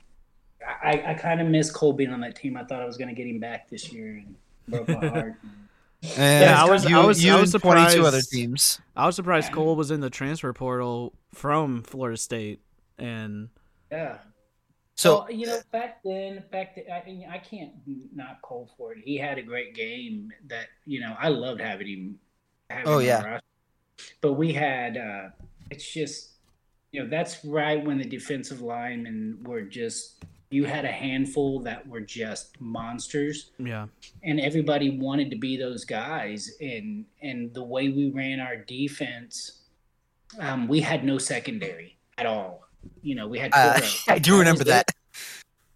[0.82, 2.56] i i kind of miss cole being on that team.
[2.56, 4.34] I thought i was going to get him back this year and
[4.68, 5.68] broke my heart And
[6.02, 8.80] Yeah, I was- You, I was- you I was and 22 other teams.
[8.96, 12.60] I was surprised Cole was in the transfer portal from Florida State,
[12.98, 13.50] and
[13.92, 14.18] yeah
[14.94, 17.72] So well, you know, back then, back then, I, I can't
[18.14, 18.98] not Cole for it.
[19.04, 22.18] He had a great game that you know I loved having him.
[22.70, 23.18] Having Oh, yeah.
[23.18, 23.44] on roster.
[24.20, 24.96] but we had.
[24.96, 25.30] uh
[25.70, 26.30] It's just
[26.92, 30.24] you know that's right when the defensive linemen were just.
[30.50, 33.86] You had a handful that were just monsters, yeah,
[34.24, 36.50] and everybody wanted to be those guys.
[36.60, 39.60] And and the way we ran our defense,
[40.38, 42.64] um, we had no secondary at all.
[43.02, 43.52] You know, we had.
[43.54, 43.88] uh, Toro.
[44.08, 44.90] I do was remember that.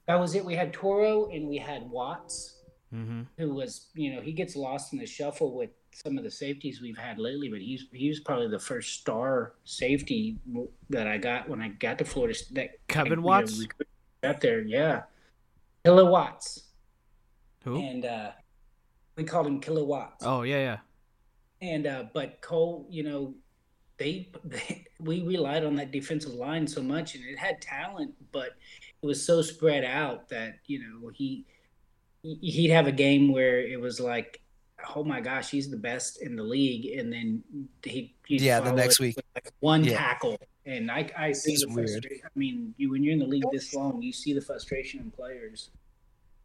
[0.07, 0.45] That was it.
[0.45, 2.59] We had Toro and we had Watts,
[2.93, 3.23] mm-hmm.
[3.39, 6.83] who was, you know, he gets lost in the shuffle with some of the safeties
[6.83, 10.37] we've had lately, but he's he was probably the first star safety
[10.91, 12.39] that I got when I got to Florida.
[12.53, 13.59] That Kevin know, Watts?
[13.59, 13.69] we
[14.25, 15.03] got there, yeah,
[15.85, 16.65] Killer Watts,
[17.65, 17.81] who?
[17.81, 18.31] and uh,
[19.17, 20.25] we called him kilowatts.
[20.27, 20.79] Oh yeah, yeah.
[21.61, 23.35] And uh, but Cole, you know,
[23.99, 28.51] they, they we relied on that defensive line so much, and it had talent, but
[29.03, 31.45] it was so spread out that you know he
[32.23, 34.41] he'd have a game where it was like,
[34.97, 37.43] oh my gosh, he's the best in the league, and then
[37.83, 39.17] he Yeah, the next week.
[39.35, 39.97] like one Yeah.
[39.99, 42.21] tackle, and I I see It's the frustration.
[42.25, 45.11] I mean, you when you're in the league this long, you see the frustration in
[45.11, 45.71] players.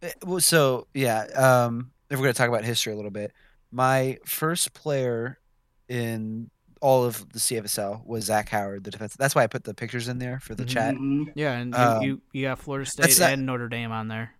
[0.03, 3.31] Uh, Well, so yeah, um, if we're gonna talk about history a little bit,
[3.71, 5.39] my first player
[5.87, 6.49] in
[6.81, 9.15] all of the CFSL was Zach Howard, the defense.
[9.17, 10.95] That's why I put the pictures in there for the chat.
[10.95, 11.31] Mhm.
[11.35, 14.33] Yeah, and you, Um, you you got Florida State not- and Notre Dame on there.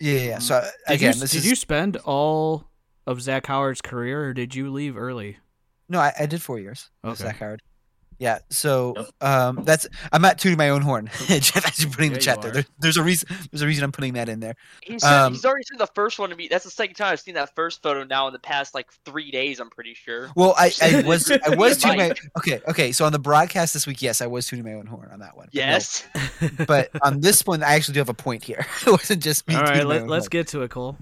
[0.00, 0.20] Yeah, yeah.
[0.24, 0.38] yeah.
[0.38, 2.68] So Did again, you this did is you spend all
[3.06, 5.38] of Zach Howard's career, or did you leave early?
[5.88, 6.90] no, I, I did four years.
[7.02, 7.24] with Okay.
[7.24, 7.62] Zach Howard.
[8.18, 11.66] Yeah, so um, that's I'm not tooting my own horn, Jeff.
[11.66, 13.28] As you're putting Yeah, the chat there, there, there's a reason.
[13.50, 14.54] There's a reason I'm putting that in there.
[14.82, 16.48] He said, Um, he's already seen the first one to me.
[16.48, 19.30] That's the second time I've seen that first photo now in the past like three
[19.30, 19.60] days.
[19.60, 20.30] I'm pretty sure.
[20.34, 22.92] Well, I, I was I was tooting my okay okay.
[22.92, 25.36] So on the broadcast this week, yes, I was tooting my own horn on that
[25.36, 25.48] one.
[25.52, 25.60] but no.
[25.60, 26.06] Yes.
[26.66, 28.64] but on this one, I actually do have a point here.
[28.86, 29.56] it wasn't just me.
[29.56, 30.30] all right, tooting my let, own let's horn.
[30.30, 30.96] get to it, Cole.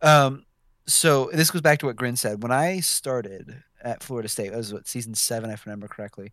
[0.00, 0.44] Um,
[0.86, 2.42] so this goes back to what Grin said.
[2.42, 6.32] When I started at Florida State, that was what season seven, if I remember correctly.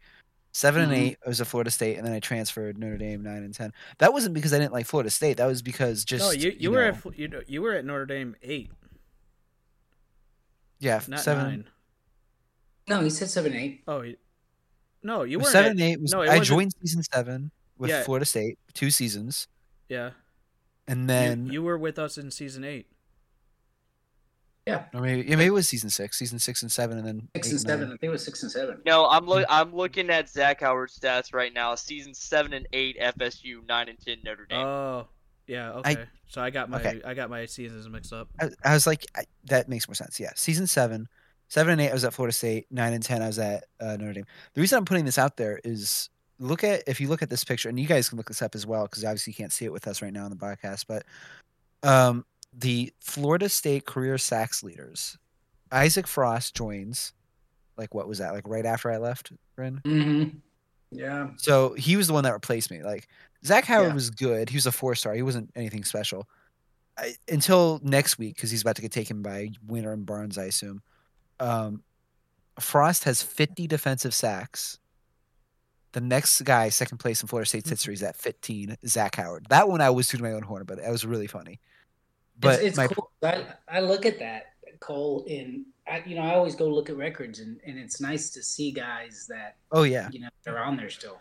[0.51, 0.95] 7 and Mhm.
[0.95, 3.71] eight, I was at Florida State, and then I transferred Notre Dame nine and ten.
[3.99, 5.37] That wasn't because I didn't like Florida State.
[5.37, 7.85] That was because just no, you, you, were know, at Fl- you, you were at
[7.85, 8.71] Notre Dame eight,
[10.79, 11.43] yeah not seven.
[11.43, 11.69] nine.
[12.87, 13.83] No, he said seven eight.
[13.87, 14.03] Oh,
[15.03, 15.49] No, you weren't.
[15.51, 18.03] seven at- eight was no, I joined season seven with Yeah.
[18.03, 19.47] Florida State, two seasons,
[19.87, 20.11] Yeah.
[20.87, 22.87] and You- then you, were with us in season eight.
[24.93, 27.47] Or maybe yeah, maybe it was season six, season six and seven, and then Six
[27.47, 27.85] eight and seven.
[27.87, 28.81] I think it was six and seven.
[28.85, 29.45] No, I'm look.
[29.49, 31.75] I'm looking at Zach Howard's stats right now.
[31.75, 34.59] Season seven and eight, FSU nine and ten, Notre Dame.
[34.59, 35.07] Oh,
[35.47, 35.71] yeah.
[35.73, 36.05] Okay.
[36.27, 37.01] so I got my okay.
[37.05, 38.29] I got my seasons mixed up.
[38.39, 40.19] I, I was like, I, that makes more sense.
[40.19, 41.07] Yeah, season seven,
[41.47, 42.67] seven and eight, I was at Florida State.
[42.71, 44.25] Nine and ten, I was at uh, Notre Dame.
[44.53, 46.09] The reason I'm putting this out there is
[46.39, 48.55] look at if you look at this picture, and you guys can look this up
[48.55, 50.85] as well because obviously you can't see it with us right now on the podcast.
[50.87, 51.03] But
[51.83, 55.17] um, the Florida State career sacks leaders,
[55.71, 57.13] Isaac Frost joins.
[57.77, 58.33] Like what was that?
[58.33, 59.81] Like right after I left, Bryn.
[59.85, 60.37] Mm-hmm.
[60.91, 61.29] Yeah.
[61.37, 62.83] So he was the one that replaced me.
[62.83, 63.07] Like
[63.45, 63.93] Zach Howard Yeah.
[63.93, 64.49] was good.
[64.49, 65.13] He was a four star.
[65.13, 66.27] He wasn't anything special
[66.97, 70.45] I, until next week because he's about to get taken by Winter and Barnes, I
[70.45, 70.81] assume.
[71.39, 71.83] Um,
[72.59, 74.79] Frost has 50 defensive sacks.
[75.93, 78.75] The next guy, second place in Florida State's history, is at 15.
[78.85, 79.45] Zach Howard.
[79.49, 81.59] That one I was tooting my own horn, but that was really funny.
[82.39, 83.11] But it's, it's my cool.
[83.21, 86.97] I, I look at that Cole, in I, you know I always go look at
[86.97, 90.77] records, and, and it's nice to see guys that oh yeah, you know they're on
[90.77, 91.19] there still.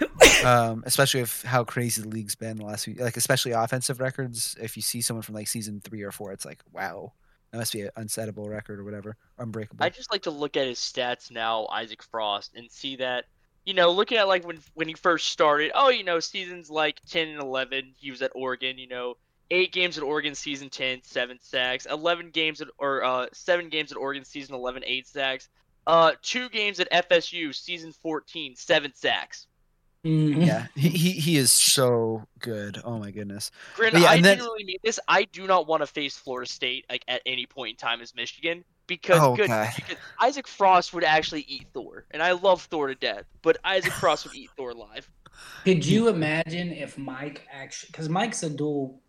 [0.44, 4.56] um, especially if how crazy the league's been the last few, like especially offensive records.
[4.60, 7.12] If you see someone from like season three or four, it's like wow,
[7.52, 9.84] that must be an unsettable record or whatever, unbreakable.
[9.84, 13.26] I just like to look at his stats now, Isaac Frost, and see that,
[13.64, 15.70] you know, looking at like when when he first started.
[15.74, 18.78] Oh, you know, seasons like ten and eleven, he was at Oregon.
[18.78, 19.16] You know,
[19.50, 21.86] eight games at Oregon, season 10, seven sacks.
[21.86, 25.48] Eleven games at or uh, seven games at Oregon, season 11, eight sacks.
[25.86, 29.46] Uh, two games at FSU, season 14, seven sacks.
[30.04, 30.46] Mhm.
[30.46, 32.80] yeah, he, he he is so good.
[32.84, 33.50] Oh my goodness.
[33.76, 34.98] Granted, yeah, I and then- genuinely mean this.
[35.06, 38.14] I do not want to face Florida State like at any point in time as
[38.14, 42.86] Michigan because Oh, good because Isaac Frost would actually eat Thor, and I love Thor
[42.88, 45.06] to death, but Isaac Frost would eat Thor live.
[45.64, 49.02] Could you imagine if Mike actually, because Mike's a dual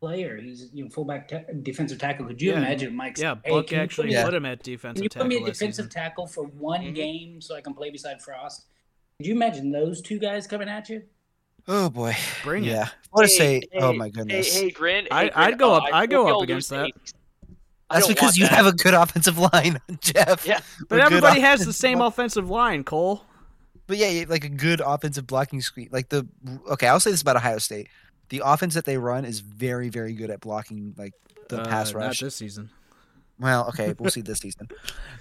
[0.00, 2.26] player, he's you know fullback ta- defensive tackle.
[2.26, 4.24] Could you Yeah, imagine if Mike's Yeah, hey, Buck can you put actually Yeah.
[4.24, 5.02] put him at defensive.
[5.02, 5.90] Can defensive you put me tackle a defensive season.
[6.02, 6.94] tackle for one Mhm.
[6.94, 8.66] game so I can play beside Frost?
[9.18, 11.02] Could you imagine those two guys coming at you?
[11.68, 12.16] Oh boy.
[12.42, 12.68] Bring it.
[12.68, 12.88] yeah.
[13.10, 13.68] Florida Hey, State.
[13.74, 14.54] oh my goodness.
[14.54, 15.06] Hey, hey, Grin.
[15.10, 16.86] I- hey, Grin, I'd go uh, up- I I'd go up against that.
[16.86, 16.94] eight.
[17.90, 18.52] That's because you that.
[18.54, 20.46] have a good offensive line, Jeff.
[20.46, 20.60] Yeah.
[20.88, 22.08] But A everybody has the same line.
[22.08, 23.24] offensive line, Cole.
[23.88, 25.88] But yeah, yeah, like a good offensive blocking screen.
[25.90, 26.26] Like the
[26.70, 27.88] okay, I'll say this about Ohio State:
[28.30, 31.12] the offense that they run is very, very good at blocking like
[31.48, 32.70] the Uh, pass Not this season.
[33.38, 34.68] Well, okay, we'll see this season.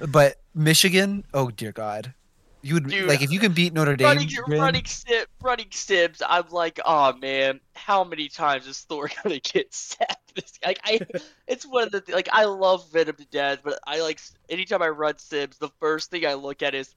[0.07, 2.13] But Michigan, oh dear God,
[2.61, 4.07] you would Dude, like if you can beat Notre Dame.
[4.07, 6.21] Running, Grin, running, sim, running sims.
[6.27, 10.15] I'm like, oh man, how many times is Thor gonna get sacked?
[10.35, 10.99] This like, I,
[11.47, 14.89] it's one of the like I love Venom to death, but I like anytime I
[14.89, 16.93] run sims, the first thing I look at is,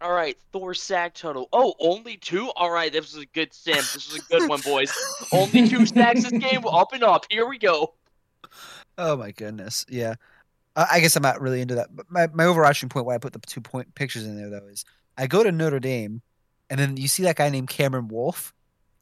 [0.00, 1.48] all right, Thor sack total.
[1.52, 2.50] Oh, only two.
[2.50, 3.76] All right, this was a good sim.
[3.76, 4.92] This was a good one, boys.
[5.32, 6.66] only two sacks this game.
[6.66, 7.24] Up and up.
[7.30, 7.94] Here we go.
[8.98, 10.14] Oh my goodness, yeah.
[10.74, 11.94] I I guess I'm not really into that.
[11.94, 14.66] But my, my overarching point, why I put the two point pictures in there though,
[14.66, 14.84] is
[15.16, 16.20] I go to Notre Dame,
[16.68, 18.52] and then you see that guy named Cameron Wolf.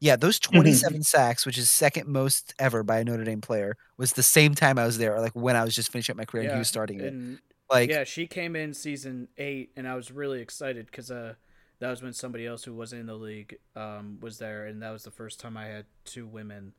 [0.00, 0.56] Yeah, those mm-hmm.
[0.56, 4.54] 27 sacks, which is second most ever by a Notre Dame player, was the same
[4.54, 6.52] time I was there, or like when I was just finishing up my career and
[6.52, 7.40] he was starting it.
[7.70, 11.34] Like, yeah, she came in season eight, and I was really excited because uh,
[11.78, 14.90] that was when somebody else who wasn't in the league um, was there, and that
[14.90, 16.74] was the first time I had two women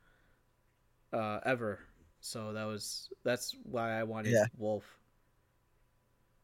[1.12, 1.80] uh, ever.
[2.20, 4.46] So that was that's why I wanted Yeah.
[4.58, 4.84] Wolf.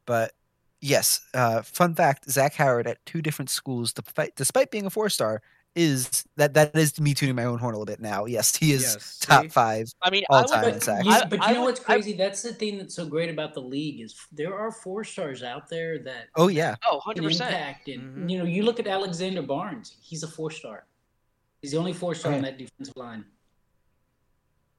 [0.06, 0.34] but
[0.80, 5.10] yes, uh, fun fact: Zach Howard at two different schools, despite despite being a four
[5.10, 5.42] star,
[5.76, 8.26] is that that is me tuning my own horn a little bit now.
[8.26, 9.48] Yes, he is Yes, top see?
[9.50, 9.92] five.
[10.02, 11.06] I mean, All I would, time like- in sacks.
[11.06, 12.14] You- I- but you I know would- what's I- crazy?
[12.14, 15.70] That's the thing that's so great about the league is there are four stars out
[15.70, 17.52] there that Oh yeah, oh, can 100 percent.
[17.52, 17.88] impact.
[17.88, 18.32] And Mhm.
[18.32, 20.86] you know, you look at Alexander Barnes; he's a four star.
[21.62, 23.24] He's the only four star on that defensive line.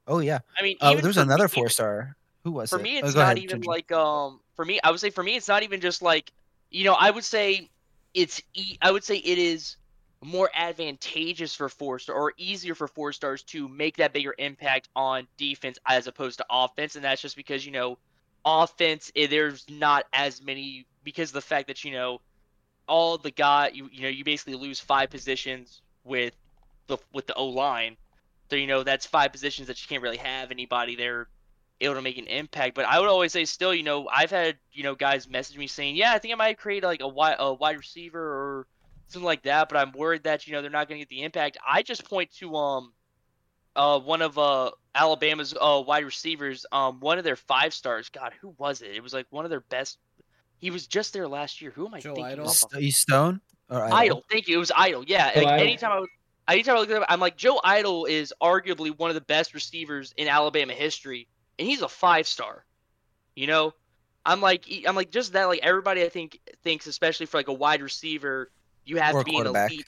[0.09, 0.41] oh yeah.
[0.59, 2.17] I mean, Uh, there's another four star.
[2.45, 2.83] Who was for it?
[2.83, 3.71] me Oh, it's go not ahead, even Ginger.
[3.71, 6.33] like um for me i would say for me it's not even just like
[6.71, 7.71] you know i would say
[8.15, 9.77] it's e- i would say it is
[10.23, 14.89] more advantageous for four star or easier for four stars to make that bigger impact
[14.95, 17.99] on defense as opposed to offense and that's just because you know
[18.45, 22.21] offense eh, there's not as many because of the fact that you know
[22.87, 26.35] all the guy you you know you basically lose five positions with
[26.87, 27.97] the with the O line
[28.51, 31.29] so you know that's five positions that you can't really have anybody there
[31.83, 32.75] able to make an impact.
[32.75, 35.67] But I would always say, still, you know, I've had you know guys message me
[35.67, 38.67] saying, yeah, I think I might create like a wide a wide receiver or
[39.13, 41.23] something like that, but I'm worried that you know they're not going to get the
[41.23, 41.59] impact.
[41.67, 42.93] I just point to um
[43.77, 48.09] uh one of uh Alabama's uh wide receivers, um one of their five stars.
[48.09, 48.91] God, who was it?
[48.95, 49.99] It was like one of their best.
[50.59, 51.73] He was just there last year.
[51.73, 52.33] Who am I Joe thinking?
[52.33, 52.47] Idle?
[52.47, 52.53] of?
[52.53, 53.97] St- you Stone or Idle?
[53.97, 54.25] Idle.
[54.31, 54.57] Thank you.
[54.57, 55.05] It was Idol.
[55.07, 55.35] Yeah.
[55.35, 55.67] Joe like, Idle.
[55.67, 56.09] anytime I was,
[56.49, 59.55] anytime I look at him, I'm like Joe Idol is arguably one of the best
[59.55, 62.65] receivers in Alabama history, and he's a five star.
[63.35, 63.73] You know,
[64.25, 65.47] I'm like I'm like just that.
[65.47, 68.51] Like everybody, I think thinks, especially for like a wide receiver,
[68.85, 69.87] you have Or to be an elite.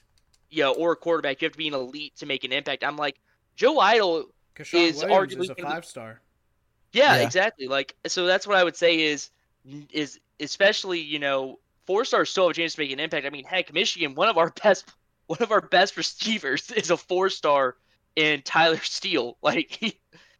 [0.49, 2.83] Yeah, or a quarterback, you have to be an elite to make an impact.
[2.83, 3.19] I'm like
[3.55, 4.25] Joe Idol
[4.55, 6.21] Kashawn is Williams arguably is a five star.
[6.93, 7.23] Yeah, Yeah.
[7.23, 7.67] exactly.
[7.67, 9.29] Like so that's what I would say is
[9.91, 13.25] is especially, you know, four stars still have a chance to make an impact.
[13.25, 14.85] I mean, heck, Michigan, one of our best
[15.27, 17.75] one of our best receivers is a four star
[18.15, 19.37] in Tyler Steele.
[19.41, 19.99] Like he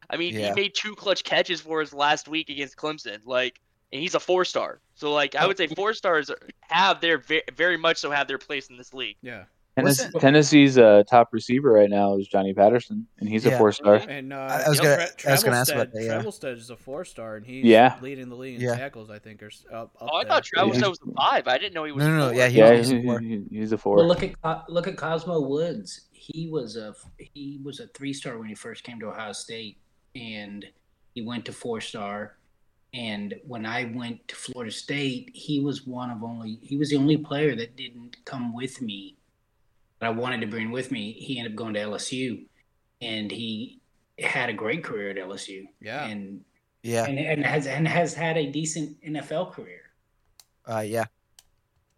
[0.09, 0.49] I mean, Yeah.
[0.49, 3.19] he made two clutch catches for us last week against Clemson.
[3.25, 3.59] Like
[3.91, 4.79] and he's a four star.
[4.95, 6.31] So like I would say four stars
[6.61, 9.17] have their very, very much so have their place in this league.
[9.21, 9.43] Yeah.
[9.77, 13.55] Tennes- Wasn't- Tennessee's uh, top receiver right now is Johnny Patterson, and he's Yeah.
[13.55, 13.95] a four star.
[13.95, 16.21] And uh, I was gonna- I was gonna ask about Travelstead- that, yeah.
[16.21, 17.97] Travelstead is a four star, and he's Yeah.
[18.01, 18.77] leading the league in Yeah.
[18.77, 19.09] tackles.
[19.09, 20.87] I think, or up, up Oh, I thought Travis Yeah.
[20.87, 21.49] was a five.
[21.49, 22.31] I didn't know he was No, no, no.
[22.31, 23.19] Yeah, he Yeah, was he- a four.
[23.19, 23.97] he- he's a four.
[23.97, 26.07] Well, look at look at Cosmo Woods.
[26.13, 29.77] He was a he was a three star when he first came to Ohio State,
[30.15, 30.65] and
[31.13, 32.37] he went to four star.
[32.95, 36.95] And when I went to Florida State, he was one of only he was the
[36.97, 39.17] only player that didn't come with me
[39.99, 41.11] that I wanted to bring with me.
[41.11, 42.45] He ended up going to LSU,
[43.01, 43.81] and he
[44.17, 46.05] had a great career at LSU, Yeah.
[46.05, 46.45] and
[46.83, 49.81] Yeah, and, and has and has had a decent NFL career.
[50.65, 51.05] uh, yeah.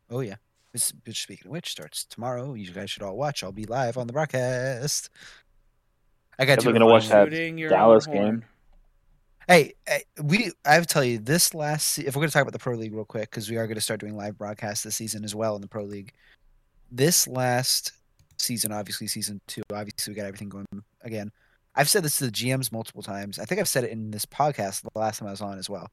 [0.09, 0.35] Oh yeah.
[0.73, 2.53] This, speaking of which, starts tomorrow.
[2.55, 3.43] You guys should all watch.
[3.43, 5.09] I'll be live on the broadcast.
[6.39, 7.29] I got Definitely to gonna watch that
[7.69, 8.29] Dallas own horn.
[8.39, 8.45] game.
[9.49, 12.41] Hey, hey, we I have to tell you this last if we're going to talk
[12.41, 14.83] about the pro league real quick because we are going to start doing live broadcasts
[14.83, 16.11] this season as well in the pro league.
[16.91, 17.93] This last
[18.37, 20.65] season, obviously season two, obviously we got everything going
[21.01, 21.31] again.
[21.75, 23.39] I've said this to the GMs multiple times.
[23.39, 25.69] I think I've said it in this podcast the last time I was on as
[25.69, 25.87] well.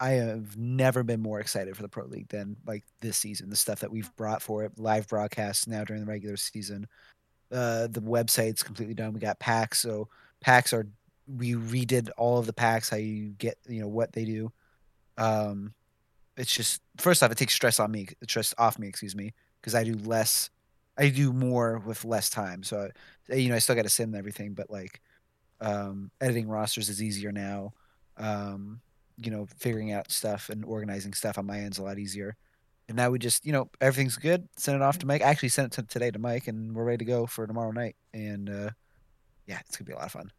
[0.00, 3.50] I have never been more excited for the pro league than like this season.
[3.50, 6.86] The stuff that we've brought for it, live broadcasts now during the regular season.
[7.52, 9.12] Uh, the website's completely done.
[9.12, 10.08] We got packs, so
[10.40, 10.86] packs are
[11.36, 14.52] we redid all of the packs how you get you know what they do.
[15.16, 15.74] Um
[16.36, 19.74] it's just first off it takes stress on me stress off me excuse me because
[19.74, 20.48] i do less
[20.96, 22.62] i do more with less time.
[22.62, 22.90] So
[23.30, 25.00] uh, you know i still got to send everything but like
[25.60, 27.72] um editing rosters is easier now.
[28.16, 28.80] Um
[29.16, 32.36] you know figuring out stuff and organizing stuff on my end's a lot easier.
[32.88, 35.22] And now we just you know everything's good send it off to mike.
[35.22, 37.72] I actually sent it to, today to mike and we're ready to go for tomorrow
[37.72, 37.96] night.
[38.14, 38.70] And uh
[39.46, 40.32] yeah it's gonna be a lot of fun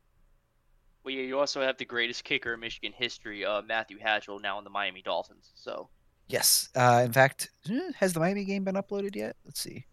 [1.03, 4.57] Well, yeah, you also have the greatest kicker in Michigan history, uh, Matthew Hatchell, now
[4.59, 5.51] in the Miami Dolphins.
[5.55, 5.89] So,
[6.31, 6.69] Yes.
[6.75, 9.35] Uh, in fact, eh, has the Miami game been uploaded yet?
[9.45, 9.85] Let's see.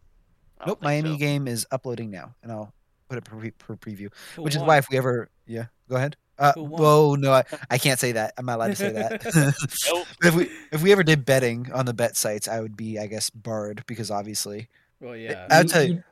[0.67, 0.83] Nope.
[0.83, 1.17] Miami so.
[1.17, 2.73] game is uploading now, and I'll
[3.09, 4.11] put it per, per preview.
[4.37, 6.17] Who which is why if we ever, yeah, go ahead.
[6.39, 8.35] Uh, whoa, no, I, I can't say that.
[8.39, 9.25] I'm not allowed to say that.
[9.93, 10.07] Nope.
[10.23, 13.09] if we if we ever did betting on the bet sites, I would be, I
[13.09, 14.69] guess, barred because obviously.
[15.01, 15.47] Well, yeah.
[15.51, 16.03] I'll tell you.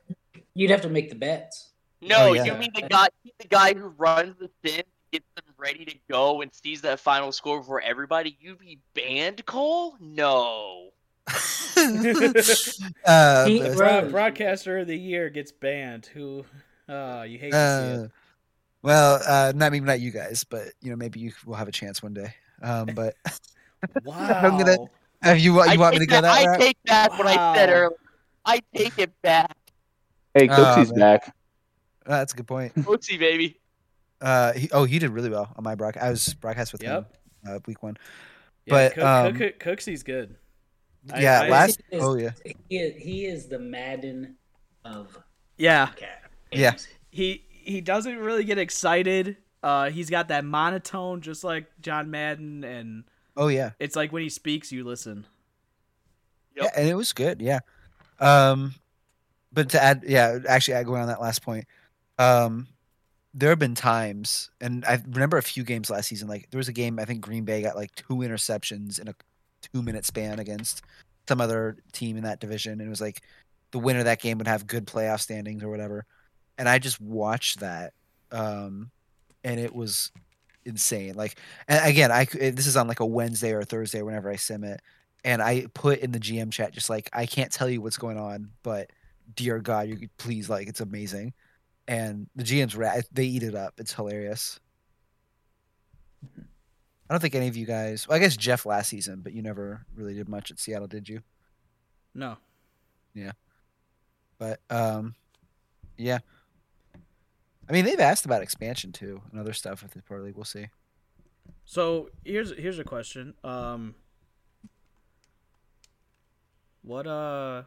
[0.53, 1.71] You'd have to make the bets.
[2.01, 2.43] No, Oh, yeah.
[2.45, 3.07] you mean the guy,
[3.39, 7.31] the guy who runs the sim, gets them ready to go, and sees that final
[7.31, 8.37] score before everybody?
[8.39, 9.95] You'd be banned, Cole?
[9.99, 10.89] No.
[11.77, 14.11] uh, He- but- Broad- Right.
[14.11, 16.05] broadcaster of the year gets banned.
[16.07, 16.45] Who?
[16.87, 18.11] Uh, you hate to see uh, it.
[18.81, 21.71] well, uh, not maybe not you guys, but you know maybe you will have a
[21.71, 22.33] chance one day.
[22.61, 23.15] Um, but
[24.03, 24.15] Wow.
[24.43, 24.77] I'm gonna-
[25.23, 26.59] if you want, you I want me to take go that I route?
[26.59, 27.89] take back what I said earlier.
[28.45, 29.57] I take it back.
[30.33, 31.35] Hey, Oh, Cooksey's back.
[32.07, 32.73] Uh, that's a good point.
[32.85, 33.59] Oopsie, baby.
[34.21, 36.05] Uh, he, oh, he did really well on my broadcast.
[36.05, 37.13] I was broadcast with Yep.
[37.45, 37.97] him uh, week one.
[38.65, 40.35] Yeah, but, Cook, um, Cook, Cooksy's good.
[41.17, 41.81] Yeah, I- last.
[41.89, 42.31] He is- Oh yeah,
[42.69, 44.35] He is, he is the Madden
[44.83, 45.17] of
[45.57, 46.23] Yeah, cat.
[46.51, 46.75] Yeah.
[47.11, 49.37] he he doesn't really get excited.
[49.61, 53.03] Uh, he's got that monotone, just like John Madden, and
[53.35, 55.25] oh yeah, it's like when he speaks, you listen.
[56.55, 56.65] Yep.
[56.65, 57.41] yeah, and it was good.
[57.41, 57.59] Yeah.
[58.19, 58.73] Um,
[59.53, 61.65] but to add, yeah, actually, I going on that last point.
[62.19, 62.67] Um,
[63.33, 66.27] there have been times, and I remember a few games last season.
[66.27, 69.15] Like there was a game I think Green Bay got like two interceptions in a
[69.73, 70.81] two minute span against
[71.27, 73.21] some other team in that division, and it was like
[73.71, 76.05] the winner of that game would have good playoff standings or whatever.
[76.57, 77.93] And I just watched that,
[78.31, 78.89] um,
[79.43, 80.11] and it was
[80.65, 81.15] insane.
[81.15, 84.35] Like, and again, I this is on like a Wednesday or a Thursday whenever I
[84.37, 84.81] sim it,
[85.23, 88.17] and I put in the GM chat just like I can't tell you what's going
[88.17, 88.91] on, but
[89.35, 91.33] dear God, you please like it's amazing.
[91.87, 93.75] And the GM's ra- they eat it up.
[93.77, 94.59] It's hilarious.
[97.09, 98.07] I don't think any of you guys.
[98.07, 101.07] Well, I guess Jeff last season, but you never really did much at Seattle, did
[101.07, 101.21] you?
[102.13, 102.37] No,
[103.13, 103.31] Yeah.
[104.39, 105.15] But um,
[105.97, 106.19] yeah.
[107.69, 110.35] I mean, they've asked about expansion too and other stuff with the pro league.
[110.35, 110.67] We'll see.
[111.65, 113.33] So here's here's a question.
[113.43, 113.95] Um,
[116.81, 117.63] what uh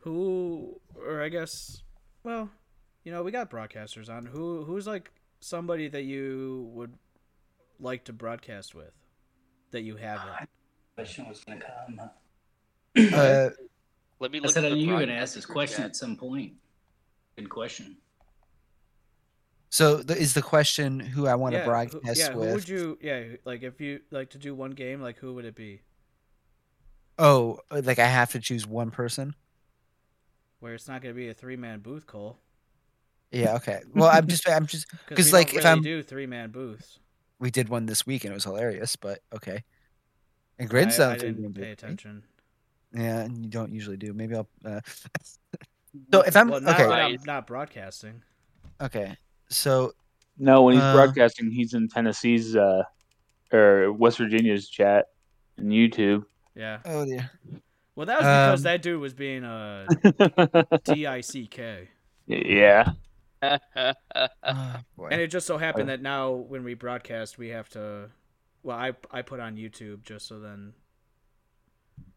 [0.00, 1.82] who or I guess
[2.22, 2.50] well,
[3.04, 4.26] you know, we got broadcasters on.
[4.26, 6.94] Who who's like somebody that you would
[7.78, 8.92] like to broadcast with
[9.70, 10.48] that you haven't?
[10.96, 12.00] Question was gonna come.
[13.14, 13.50] Uh,
[14.18, 14.50] Let me I look.
[14.50, 15.86] said at I the knew you were gonna ask this question chat.
[15.86, 16.54] at some point.
[17.36, 17.96] Good question.
[19.70, 22.48] so the, is the question who I want to yeah, who, broadcast yeah, with?
[22.48, 25.44] who would you yeah, like if you like to do one game, like who would
[25.44, 25.80] it be?
[27.18, 29.34] Oh, like I have to choose one person.
[30.60, 32.38] Where it's not going to be a three-man booth, Cole.
[33.32, 33.54] Yeah.
[33.56, 33.80] Okay.
[33.94, 36.98] Well, I'm just I'm just because like, don't if really I'm- do three-man booths.
[37.38, 39.62] we did one this week and it was hilarious, but okay.
[40.58, 41.72] And I, Grin's I done didn't pay booth, right?
[41.72, 42.22] attention.
[42.92, 44.12] Yeah, and you don't usually do.
[44.12, 44.48] Maybe I'll.
[44.64, 44.80] Uh...
[46.12, 46.90] so if I'm well, not okay.
[46.90, 48.22] I'm not broadcasting.
[48.80, 49.16] okay.
[49.48, 49.92] So
[50.38, 52.82] No, when he's Uh, broadcasting, he's in Tennessee's uh,
[53.52, 55.06] or West Virginia's chat
[55.56, 56.24] and YouTube.
[56.56, 56.78] Yeah.
[56.84, 57.30] oh dear.
[58.00, 59.86] Well, that was because Um, that dude was being uh,
[60.84, 61.90] D I C K.
[62.26, 62.92] yeah.
[63.42, 65.06] Oh.
[65.10, 68.08] And it just so happened that now when we broadcast, we have to.
[68.62, 70.72] Well, I I put on YouTube just so then.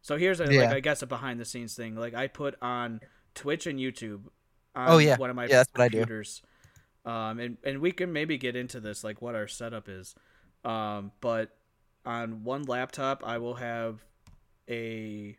[0.02, 0.62] So here's a Yeah.
[0.68, 1.96] like I guess a behind the scenes thing.
[1.98, 3.02] Like I put on
[3.36, 4.22] Twitch and YouTube.
[4.76, 5.18] On Oh, yeah.
[5.18, 5.98] One of my Yeah, that's what I do.
[5.98, 6.42] computers.
[7.04, 10.16] Um, and and we can maybe get into this like what our setup is.
[10.64, 11.58] Um, but
[12.06, 14.02] on one laptop, I will have
[14.70, 15.36] a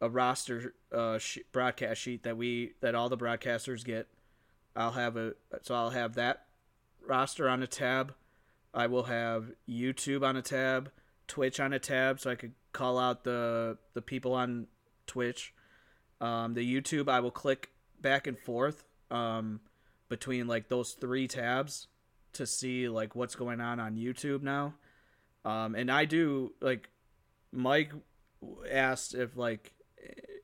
[0.00, 4.08] a roster uh, sh- broadcast sheet that we that all the broadcasters get.
[4.74, 6.46] I'll have a so I'll have that
[7.06, 8.14] roster on a tab.
[8.72, 10.90] I will have YouTube on a tab,
[11.26, 14.68] Twitch on a tab, so I could call out the the people on
[15.06, 15.52] Twitch.
[16.20, 17.70] Um, the YouTube I will click
[18.00, 19.60] back and forth um,
[20.08, 21.88] between like those three tabs
[22.34, 24.74] to see like what's going on on YouTube now.
[25.44, 26.90] Um, and I do like
[27.52, 27.92] Mike
[28.70, 29.72] asked if like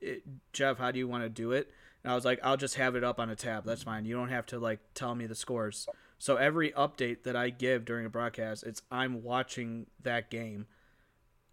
[0.00, 1.70] it, Jeff, how do you want to do it?
[2.04, 3.64] And I was like, I'll just have it up on a tab.
[3.64, 4.04] That's fine.
[4.04, 5.88] You don't have to like tell me the scores.
[6.18, 10.66] So every update that I give during a broadcast, it's I'm watching that game,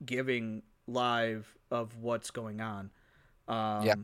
[0.06, 2.92] giving live of what's going on.
[3.48, 3.96] Um, Yeah.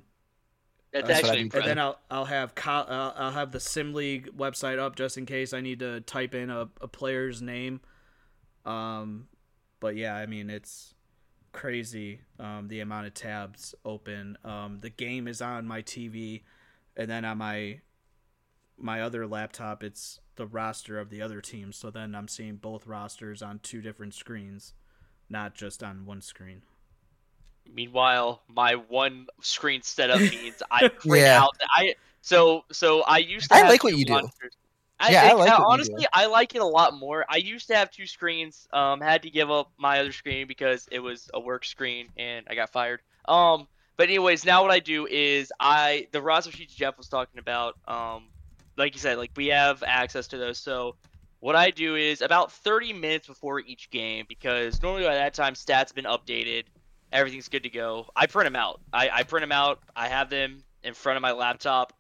[0.92, 1.68] That's That's what I actually and impressive.
[1.68, 5.28] then I'll I'll have co- I'll, I'll have the Sim League website up just in
[5.28, 7.80] case I need to type in a, a player's name.
[8.66, 9.28] Um,
[9.80, 10.96] but yeah, I mean it's
[11.52, 14.38] crazy um, the amount of tabs open.
[14.44, 16.44] Um, the game is on my TV,
[16.96, 17.80] and then on my
[18.78, 21.76] my other laptop, it's the roster of the other teams.
[21.76, 24.74] So then I'm seeing both rosters on two different screens,
[25.30, 26.62] not just on one screen.
[27.72, 31.42] Meanwhile, my one screen setup means I print Yeah.
[31.44, 31.56] out.
[31.76, 33.56] I so so I used to.
[33.56, 34.20] I have like what two you do.
[35.00, 37.26] I Yeah, I like honestly, I like it a lot more.
[37.30, 38.68] I used to have two screens.
[38.74, 42.46] Um, had to give up my other screen because it was a work screen, and
[42.50, 43.02] I got fired.
[43.28, 47.40] Um, but anyways, now what I do is I the roster sheets Jeff was talking
[47.40, 47.76] about.
[47.88, 48.30] Um,
[48.78, 50.58] like you said, like we have access to those.
[50.58, 50.96] So
[51.42, 55.54] what I do is about 30 minutes before each game, because normally by that time
[55.54, 56.64] stats have been updated,
[57.12, 58.08] everything's good to go.
[58.16, 58.82] I print them out.
[58.92, 59.80] I, I print them out.
[59.96, 61.94] I have them in front of my laptop,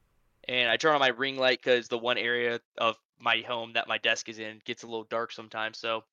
[0.50, 3.88] and I turn on my ring light because the one area of my home that
[3.88, 5.78] my desk is in gets a little dark sometimes.
[5.78, 6.04] So,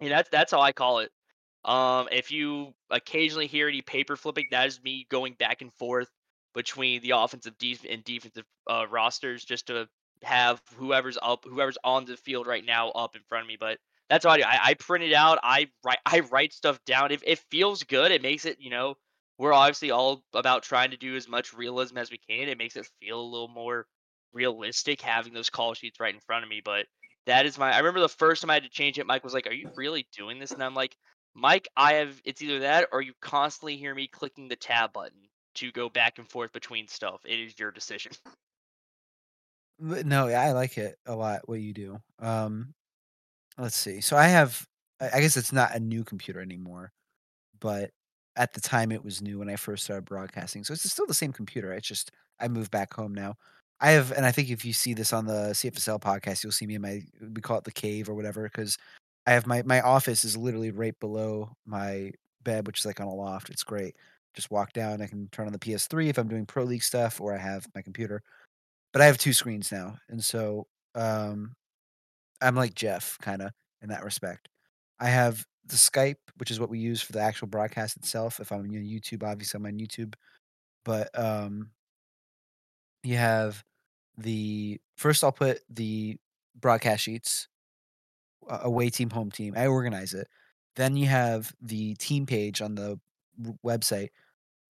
[0.00, 1.10] yeah, that's that's how I call it.
[1.64, 6.08] Um, if you occasionally hear any paper flipping, that is me going back and forth
[6.54, 7.54] between the offensive
[7.88, 9.88] and defensive uh, rosters just to
[10.22, 13.56] have whoever's up, whoever's on the field right now up in front of me.
[13.58, 13.78] But
[14.08, 14.44] that's all I do.
[14.44, 15.40] I, I print it out.
[15.42, 17.10] I write I write stuff down.
[17.10, 18.94] If it feels good, it makes it you know
[19.38, 22.48] we're obviously all about trying to do as much realism as we can.
[22.48, 23.86] It makes it feel a little more
[24.32, 26.60] realistic having those call sheets right in front of me.
[26.64, 26.86] But
[27.26, 27.72] that is my.
[27.72, 29.06] I remember the first time I had to change it.
[29.06, 30.96] Mike was like, "Are you really doing this?" And I'm like,
[31.34, 32.20] "Mike, I have.
[32.24, 36.18] It's either that or you constantly hear me clicking the tab button to go back
[36.18, 37.20] and forth between stuff.
[37.24, 38.12] It is your decision."
[39.78, 41.48] No, I like it a lot.
[41.48, 41.98] What you do.
[42.20, 42.74] Um,
[43.58, 44.00] let's see.
[44.00, 44.66] So I have.
[45.00, 46.92] I guess it's not a new computer anymore,
[47.58, 47.90] but
[48.36, 50.64] at the time it was new when I first started broadcasting.
[50.64, 51.72] So it's still the same computer.
[51.72, 52.10] It's just
[52.40, 53.34] I moved back home now.
[53.80, 56.66] I have, and I think if you see this on the CFSL podcast, you'll see
[56.66, 58.78] me in my we call it the cave or whatever because
[59.26, 62.12] I have my my office is literally right below my
[62.44, 63.50] bed, which is like on a loft.
[63.50, 63.96] It's great.
[64.34, 65.02] Just walk down.
[65.02, 67.66] I can turn on the PS3 if I'm doing pro league stuff, or I have
[67.74, 68.22] my computer.
[68.92, 71.54] But I have two screens now, and so um,
[72.40, 73.50] I'm like Jeff, kind of
[73.82, 74.48] in that respect.
[75.00, 78.40] I have the Skype, which is what we use for the actual broadcast itself.
[78.40, 80.14] If I'm on YouTube, obviously I'm on YouTube.
[80.84, 81.70] But um,
[83.02, 83.62] you have
[84.18, 85.22] the first.
[85.22, 86.18] I'll put the
[86.60, 87.48] broadcast sheets,
[88.48, 89.54] away team, home team.
[89.56, 90.28] I organize it.
[90.76, 92.98] Then you have the team page on the
[93.64, 94.08] website,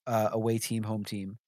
[0.06, 1.38] uh, away team, home team.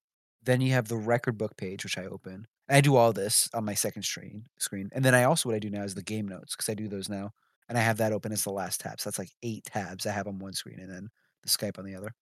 [0.42, 2.46] Then you have the record book page, which I open.
[2.68, 4.90] I do all this on my second screen screen.
[4.92, 6.88] And then I also what I do now is the game notes because I do
[6.88, 7.32] those now.
[7.68, 9.00] And I have that open as the last tab.
[9.00, 11.08] So that's like eight tabs I have on one screen and then
[11.42, 12.14] the Skype on the other.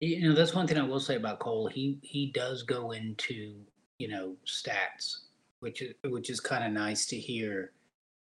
[0.00, 1.68] You know, that's one thing I will say about Cole.
[1.68, 3.64] He he does go into
[3.98, 5.20] you know stats,
[5.60, 7.72] which is which is kind of nice to hear.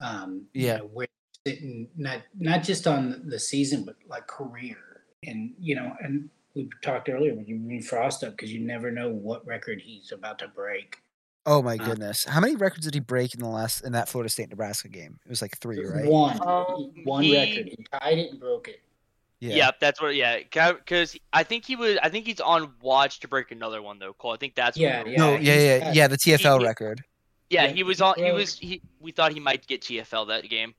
[0.01, 0.73] Um, you Yeah.
[0.73, 1.07] know, where
[1.47, 6.69] sitting not not just on the season, but like career, and you know, and we
[6.81, 10.39] talked earlier when you read Frost up because you never know what record he's about
[10.39, 10.97] to break.
[11.45, 12.25] Oh my Uh, goodness.
[12.25, 15.19] How many records did he break in the last in that Florida State Nebraska game?
[15.25, 16.05] It was like three, right?
[16.05, 17.67] One, Um, one he- record.
[17.67, 18.81] He tied it and broke it.
[19.39, 19.71] Yeah.
[19.79, 20.13] that's what.
[20.15, 21.97] Yeah, because I think he was.
[22.03, 24.13] I think he's on watch to break another one though.
[24.13, 25.17] Cole, I think that's what Yeah, we were- yeah.
[25.17, 27.03] No, yeah, he's yeah, yeah, the TFL he- record.
[27.49, 27.63] yeah.
[27.63, 28.13] yeah, He was he on.
[28.23, 28.59] He was.
[28.59, 28.83] He.
[28.99, 30.75] We thought he might get TFL that game.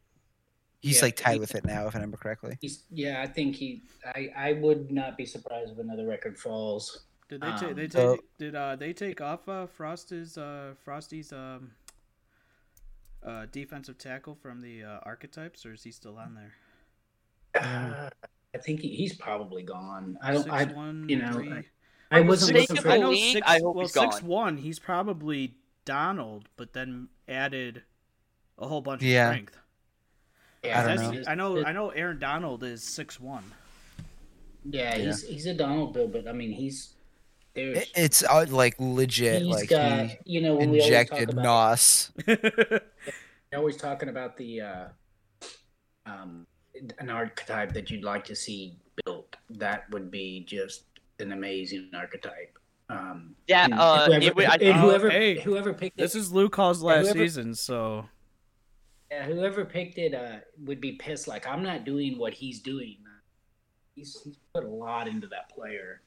[0.80, 2.56] He's Yeah, like tied he- with it now, if I remember correctly.
[2.60, 3.20] He's yeah.
[3.20, 3.82] I think he.
[4.04, 7.00] I I would not be surprised if another record falls.
[7.32, 7.76] Did they take?
[7.76, 7.92] They Um, take?
[7.92, 11.70] so- did uh they take off uh Frost's uh Frosty's um
[13.24, 16.52] uh defensive tackle from the uh, archetypes, or is he still on there?
[17.54, 18.10] Uh,
[18.54, 20.18] I think he, he's probably gone.
[20.22, 20.42] I don't.
[20.42, 21.52] Six, I one, you know, three-
[22.10, 22.90] I, I wasn't sake looking for.
[22.90, 23.48] I know league, six.
[23.48, 24.26] I hope well, he's six gone.
[24.28, 24.56] one.
[24.58, 25.54] He's probably
[25.86, 27.82] Donald, but then added
[28.58, 29.28] a whole bunch Yeah.
[29.28, 29.56] of strength.
[30.64, 31.22] Yeah, I don't know.
[31.28, 31.64] I know.
[31.64, 31.88] I know.
[31.90, 33.44] Aaron Donald is six one.
[34.64, 35.06] Yeah, Yeah.
[35.06, 36.94] he's he's a Donald Bill, but I mean he's
[37.54, 39.42] there's It- It's uh, like legit.
[39.42, 42.10] he's like got he you know when we always talk injected about nos.
[42.26, 42.80] we're
[43.58, 44.84] always talking about the uh,
[46.06, 46.46] um
[46.98, 49.36] an archetype that you'd like to see built.
[49.50, 50.84] That would be just
[51.20, 52.58] an amazing archetype.
[52.88, 56.18] Um, Yeah, and uh, whoever, it I- and Oh, whoever hey, whoever picked this it,
[56.18, 58.06] is Luke Hall's last whoever- season, so
[59.10, 61.28] yeah, whoever picked it uh, would be pissed.
[61.28, 62.96] Like I'm not doing what he's doing.
[63.94, 66.00] He's he's put a lot into that player.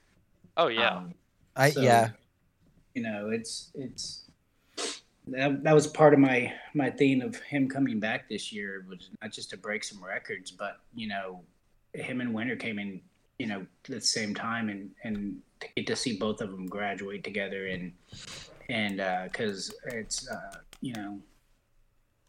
[0.57, 0.89] Oh yeah.
[0.97, 1.13] Um,
[1.55, 2.09] I So, yeah.
[2.93, 4.25] You know, it's it's
[5.27, 9.09] that, that was part of my my theme of him coming back this year was
[9.21, 11.41] not just to break some records, but you know,
[11.93, 13.01] him and Winter came in,
[13.39, 16.67] you know, at the same time, and and to get to see both of them
[16.67, 17.91] graduate together, and
[18.69, 18.97] and
[19.29, 21.19] because it's uh, you know,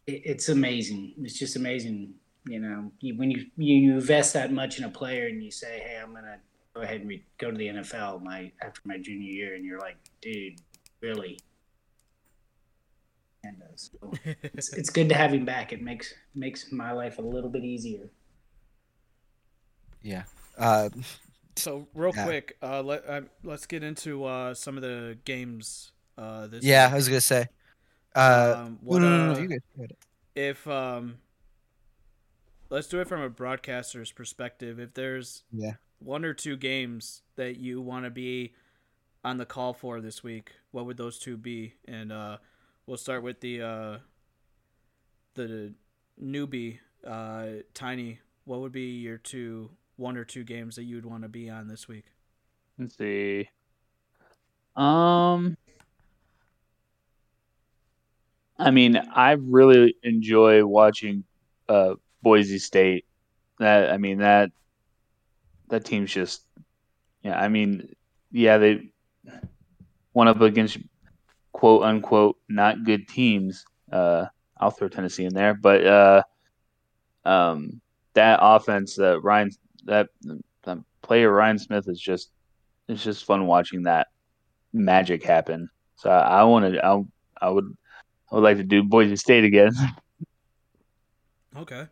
[0.05, 1.13] it, it's amazing.
[1.21, 2.13] It's just amazing.
[2.47, 5.79] You know, you, when you you invest that much in a player, and you say,
[5.85, 6.46] hey, I'm gonna go
[6.81, 9.97] ahead and re- go to the NFL my after my junior year, and you're like,
[10.21, 10.59] dude,
[11.01, 11.39] really?
[13.43, 14.13] And uh, so
[14.43, 15.71] it's, it's good to have him back.
[15.73, 18.09] It makes makes my life a little bit easier.
[20.01, 20.23] Yeah.
[20.57, 20.89] Uh,
[21.55, 22.23] so real Yeah.
[22.25, 25.91] quick, uh, let uh, let's get into uh some of the games.
[26.17, 26.93] Uh, this yeah, week.
[26.93, 27.47] I was gonna say.
[28.15, 29.89] Uh, Um, what, no, no, no, uh, you guys
[30.35, 31.17] if um
[32.69, 35.73] let's do it from a broadcaster's perspective if there's Yeah.
[35.99, 38.53] One or two games that you want to be
[39.23, 42.37] on the call for this week what would those two be and uh
[42.85, 43.97] we'll start with the uh
[45.33, 45.73] the
[46.21, 51.05] newbie uh tiny what would be your two one or two games that you would
[51.05, 52.05] want to be on this week
[52.77, 53.49] Let's see.
[54.75, 55.57] Um,
[58.59, 61.23] I mean, I really enjoy watching
[61.67, 63.05] uh, Boise State.
[63.59, 64.51] That I mean that
[65.69, 66.43] that team's just
[67.23, 67.39] yeah.
[67.39, 67.95] I mean,
[68.31, 68.91] yeah, they
[70.13, 70.77] went up against
[71.51, 73.65] quote unquote not good teams.
[73.91, 74.25] Uh,
[74.59, 76.23] I'll throw Tennessee in there, but uh,
[77.25, 77.81] um,
[78.13, 79.51] that offense that Ryan
[79.85, 80.09] that
[80.63, 82.31] that player Ryan Smith is just
[82.87, 84.07] it's just fun watching that
[84.73, 85.69] magic happen.
[85.97, 87.03] So I, I want to I,
[87.41, 87.75] I would
[88.31, 89.71] I would like to do Boise State again.
[91.57, 91.87] okay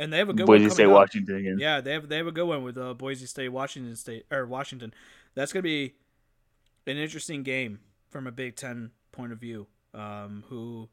[0.00, 1.00] and they have a good Boise one State coming up.
[1.00, 1.58] Washington again.
[1.60, 4.46] Yeah, they have they have a good one with uh, Boise State, Washington State, or
[4.46, 4.94] Washington.
[5.34, 5.94] That's gonna be
[6.86, 9.66] an interesting game from a Big Ten point of view.
[9.92, 10.88] Um, who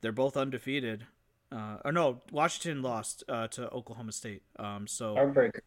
[0.00, 1.06] they're both undefeated.
[1.52, 4.42] Uh, or no, Washington lost uh, to Oklahoma State.
[4.58, 5.60] Um, so Heartbreaker.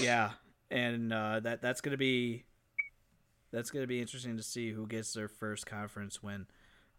[0.00, 0.32] yeah,
[0.70, 2.44] and uh, that that's gonna be
[3.50, 6.46] that's gonna be interesting to see who gets their first conference win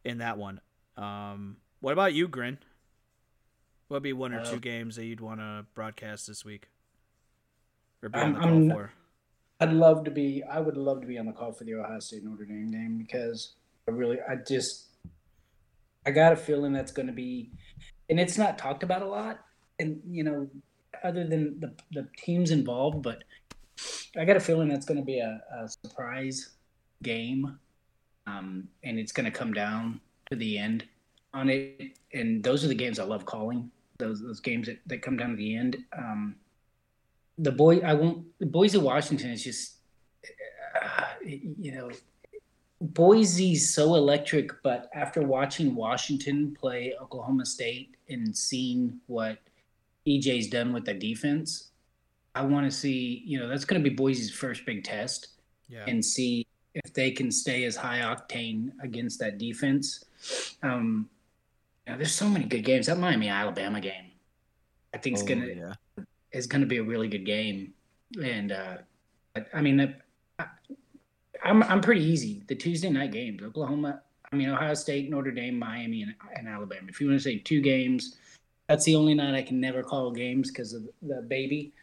[0.03, 0.61] in that one.
[0.95, 2.57] Um, what about you, Grin?
[3.87, 6.67] What would be one or Uh, two games that you'd want to broadcast this week,
[8.03, 8.91] or be I'm- on the call I'm- for?
[9.59, 10.43] I'd love to be.
[10.43, 12.97] I would love to be on the call for the Ohio State Notre Dame game
[12.97, 13.55] because
[13.87, 14.89] I really, I just,
[16.05, 17.51] I got a feeling that's going to be,
[18.09, 19.43] and it's not talked about a lot,
[19.79, 20.49] and you know,
[21.03, 23.23] other than the the teams involved, but
[24.17, 26.55] I got a feeling that's going to be a, a surprise
[27.01, 27.57] game,
[28.27, 30.85] um, and it's going to come down to the end
[31.33, 33.71] on it, and those are the games I love calling.
[33.97, 35.77] Those those games that, that come down to the end.
[35.97, 36.35] Um,
[37.37, 39.77] the boy I won't the Boise of Washington is just
[40.81, 41.89] uh, you know
[42.79, 49.39] Boise's so electric, but after watching Washington play Oklahoma State and seeing what
[50.07, 51.69] EJ's done with the defense,
[52.35, 55.29] I want to see, you know, that's going to be Boise's first big test
[55.69, 55.85] Yeah.
[55.87, 56.45] and see
[56.75, 60.03] if they can stay as high octane against that defense.
[60.61, 61.09] Um,
[61.91, 62.87] know, there's so many good games.
[62.87, 64.11] That Miami Alabama game,
[64.93, 65.73] I think, is Oh, gonna yeah.
[66.31, 67.73] is gonna be a really good game.
[68.21, 68.77] And uh,
[69.33, 69.95] but, I mean,
[70.39, 70.45] I,
[71.43, 72.43] I'm I'm pretty easy.
[72.47, 74.01] The Tuesday night games, Oklahoma,
[74.31, 76.87] I mean, Ohio State, Notre Dame, Miami, and, and Alabama.
[76.89, 78.17] If you want to say two games,
[78.67, 81.73] that's the only night I can never call games because of the baby.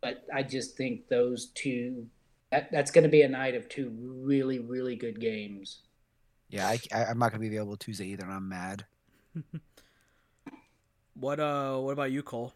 [0.00, 2.06] But I just think those two,
[2.50, 5.78] that, that's going to be a night of two really, really good games.
[6.48, 8.84] Yeah, I, I, am not gonna be available Tuesday either, and I'm mad.
[11.14, 11.76] What uh?
[11.78, 12.52] What about you, Cole?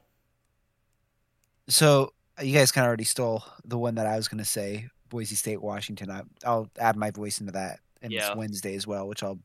[1.69, 2.13] So
[2.43, 4.89] you guys kind of already stole the one that I was gonna say.
[5.09, 6.11] Boise State, Washington.
[6.11, 8.29] I, I'll add my voice into that, and Yeah.
[8.29, 9.07] it's Wednesday as well.
[9.09, 9.39] Which I'll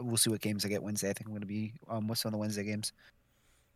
[0.00, 1.08] we'll see what games I get Wednesday.
[1.08, 2.92] I think I'm gonna be um what's on the Wednesday games.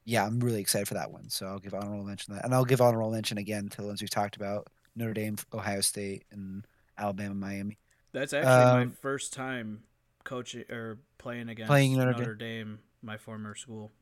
[0.05, 1.31] Yeah, I'm really excited for that one.
[1.31, 3.87] So I'll give honorable mention to that, and I'll give honorable mention again to the
[3.87, 4.67] ones we've talked about:
[4.97, 6.67] Notre Dame, Ohio State, and
[6.99, 7.79] Alabama, Miami.
[8.13, 9.85] That's actually my Um, first time
[10.25, 12.67] coaching or playing against Playing Notre Notre, Dame.
[12.67, 13.93] Dame, my former school.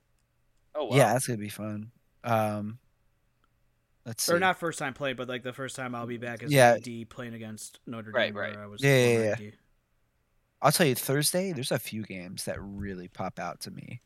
[0.75, 0.97] Oh wow.
[0.97, 1.91] Yeah, that's gonna be fun.
[2.25, 2.79] Um,
[4.07, 4.33] let's see.
[4.33, 6.77] Or not first time playing, but like the first time I'll be back as Yeah.
[6.85, 7.03] yeah.
[7.03, 8.17] AD playing against Notre Dame.
[8.17, 8.59] Right, where right.
[8.59, 9.33] I was Yeah, yeah, yeah.
[9.33, 9.53] AD.
[10.63, 14.03] I'll tell you, Thursday, there's a few games that really pop out to me.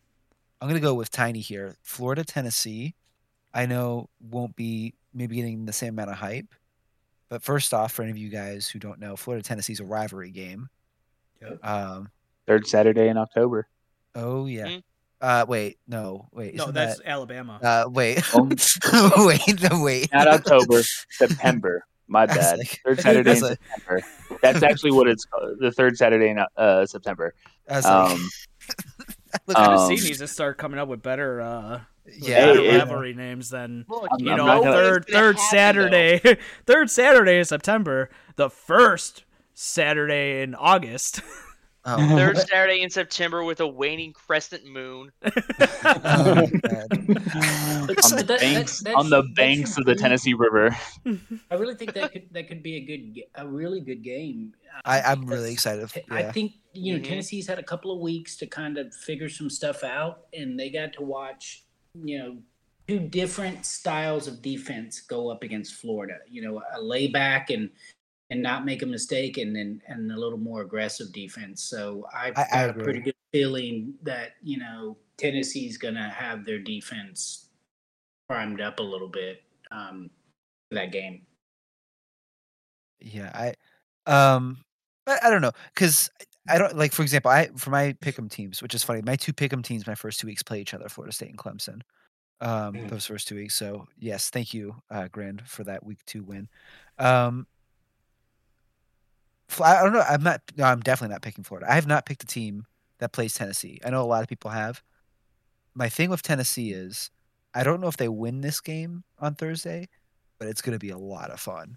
[0.61, 1.77] I'm going to go with Tiny here.
[1.83, 2.95] Florida, Tennessee,
[3.53, 6.55] I know won't be maybe getting the same amount of hype.
[7.29, 10.31] But first off, for any of you guys who don't know, Florida, Tennessee's a rivalry
[10.31, 10.69] game.
[11.43, 11.65] Yep.
[11.65, 12.11] Um,
[12.47, 13.67] Third Saturday in October.
[14.15, 14.67] Oh, yeah.
[14.67, 14.83] Mhm.
[15.21, 16.55] Uh, wait, no, wait.
[16.55, 17.59] No, that's that- Alabama.
[17.63, 18.47] uh, wait, Oh.
[19.27, 20.13] wait, no, wait.
[20.13, 21.85] Not October, September.
[22.09, 22.59] My I was bad.
[22.59, 24.03] like- third Saturday I in like- September.
[24.43, 25.57] That's actually what it's called.
[25.61, 27.35] The third Saturday in uh, September.
[27.71, 28.29] I was like, Um,
[29.47, 31.81] look, um, Tennessee needs to start coming up with better, uh,
[32.19, 35.39] yeah, better it- rivalry names than Look, I'm- you I'm know not gonna- third third
[35.39, 36.21] Saturday,
[36.67, 39.25] third Saturday in September, the first
[39.55, 41.23] Saturday in August.
[41.87, 45.13] Oh, Third Saturday in September with a waning crescent moon.
[45.25, 45.29] oh,
[46.45, 46.47] on
[48.17, 50.77] the that- banks, that- on the banks of the Tennessee River.
[51.51, 54.55] I really think that could that could be a good, a really good game.
[54.85, 56.05] I, Um, I'm really because excited.
[56.11, 56.33] I Yeah.
[56.33, 57.09] think you know Mhm.
[57.09, 60.71] Tennessee's had a couple of weeks to kind of figure some stuff out, and they
[60.71, 61.63] got to watch
[61.95, 62.39] you know
[62.87, 66.19] two different styles of defense go up against Florida.
[66.29, 67.71] You know, a layback and
[68.35, 71.63] and not make a mistake, and then and a little more aggressive defense.
[71.63, 76.45] So I've I- I got a pretty good feeling that you know Tennessee's gonna have
[76.45, 77.51] their defense
[78.29, 80.11] primed up a little bit um,
[80.69, 81.25] for that game.
[83.01, 83.55] Yeah, I
[84.11, 84.65] um
[85.07, 86.11] I, I don't know cuz
[86.49, 89.01] I don't like for example, I for my pick'em teams, which is funny.
[89.03, 91.83] My two pick'em teams my first 2 weeks play each other, Florida State and Clemson.
[92.41, 92.89] Um Mm.
[92.91, 93.55] those first 2 weeks.
[93.55, 96.49] So, yes, thank you uh Grand for that week 2 win.
[96.99, 97.47] Um
[99.61, 100.01] I don't know.
[100.09, 100.41] I'm not.
[100.57, 101.71] No, I'm definitely not picking Florida.
[101.71, 102.67] I have not picked a team
[102.99, 103.81] that plays Tennessee.
[103.85, 104.83] I know a lot of people have.
[105.75, 107.11] My thing with Tennessee is,
[107.55, 109.89] I don't know if they win this game on Thursday,
[110.39, 111.77] but it's going to be a lot of fun.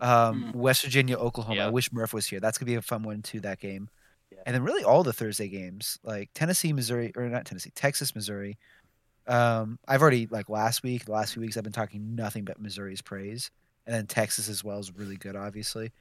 [0.00, 0.54] Um, Mm.
[0.56, 1.62] West Virginia, Oklahoma.
[1.62, 2.40] I wish Murph was here.
[2.40, 3.40] That's going to be a fun one too.
[3.40, 3.88] That game,
[4.30, 4.38] Yeah.
[4.44, 8.58] and then really all the Thursday games, like Tennessee, Missouri, or not Tennessee, Texas, Missouri.
[9.28, 12.60] Um, I've already like last week, the last few weeks, I've been talking nothing but
[12.60, 13.50] Missouri's praise,
[13.86, 15.92] and then Texas as well is really good, obviously.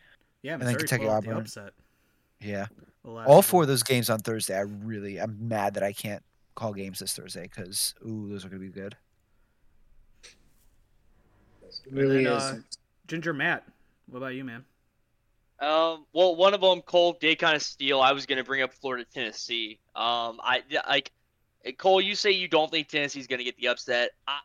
[0.46, 1.42] Yeah, and then Missouri Kentucky pulled off the Auburn.
[1.42, 1.74] upset.
[2.40, 2.68] Yeah.
[3.04, 6.24] the all four of those games on Thursday, I really, I'm mad that I can't
[6.54, 8.96] call games this Thursday because ooh, those are gonna be good.
[10.24, 12.44] It really then, is.
[12.44, 12.58] uh,
[13.08, 13.64] Ginger Matt,
[14.08, 14.64] what about you, man?
[15.60, 18.00] Um, well, one of them, Cole, did kind of steal.
[18.00, 19.80] I was gonna bring up Florida, Tennessee.
[19.96, 21.12] Um, I like
[21.80, 22.00] Cole.
[22.00, 24.12] You say you don't think Tennessee's gonna get the upset.
[24.28, 24.42] I,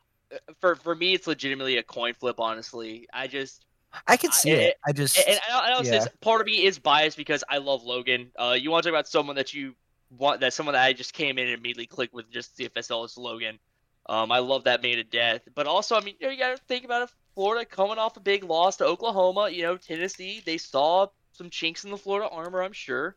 [0.60, 2.40] for for me, it's legitimately a coin flip.
[2.40, 3.66] Honestly, I just
[4.06, 4.76] I can see I- it.
[4.86, 6.06] I just and, and I, know yeah.
[6.20, 8.30] part of me is biased because I love Logan.
[8.38, 9.74] Uh, you want to talk about someone that you
[10.16, 13.16] want that someone that I just came in and immediately clicked with just CFSL is
[13.16, 13.58] Logan.
[14.06, 15.42] Um, I love that man to death.
[15.54, 17.10] But also, I mean, you, know, you got to think about it.
[17.34, 19.50] Florida coming off a big loss to Oklahoma.
[19.50, 20.42] You know, Tennessee.
[20.44, 22.62] They saw some chinks in the Florida armor.
[22.62, 23.16] I'm sure.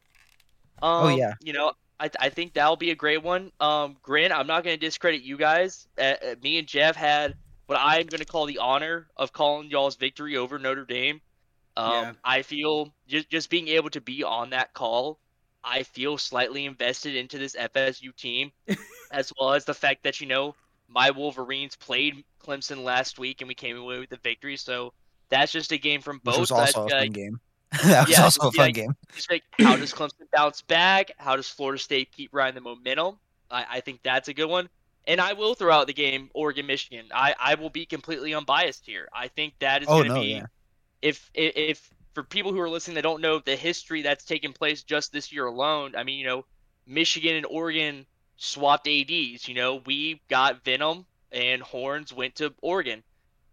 [0.82, 1.34] Um, Oh, yeah.
[1.42, 3.52] You know, I, I think that'll be a great one.
[3.60, 5.88] Um, Grin, I'm not going to discredit you guys.
[5.98, 7.36] Uh, uh, me and Jeff had
[7.74, 11.22] what I'm going to call the honor of calling y'all's victory over Notre Dame.
[11.76, 12.14] Um, Yeah.
[12.24, 15.20] I feel just just being able to be on that call,
[15.64, 18.52] I feel slightly invested into this FSU team,
[19.12, 20.56] as well as the fact that you know
[20.88, 24.58] my Wolverines played Clemson last week and we came away with the victory.
[24.58, 24.94] So
[25.30, 26.40] that's just a game from Which both.
[26.40, 27.40] was also a That's, uh, game.
[27.86, 28.96] that was yeah, also a fun game.
[29.16, 31.12] just like how does Clemson bounce back?
[31.18, 33.18] How does Florida State keep riding the momentum?
[33.50, 34.70] I, I think that's a good one.
[35.06, 37.08] And I will throw out the game Oregon Michigan.
[37.14, 39.10] I, I will be completely unbiased here.
[39.14, 40.46] I think that is Oh going to no, be yeah.
[41.02, 44.54] if, if if for people who are listening that don't know the history that's taken
[44.54, 45.96] place just this year alone.
[45.96, 46.46] I mean, you know,
[46.86, 48.06] Michigan and Oregon
[48.38, 49.48] swapped ads.
[49.48, 53.04] You know, we got Venom and Horns went to Oregon.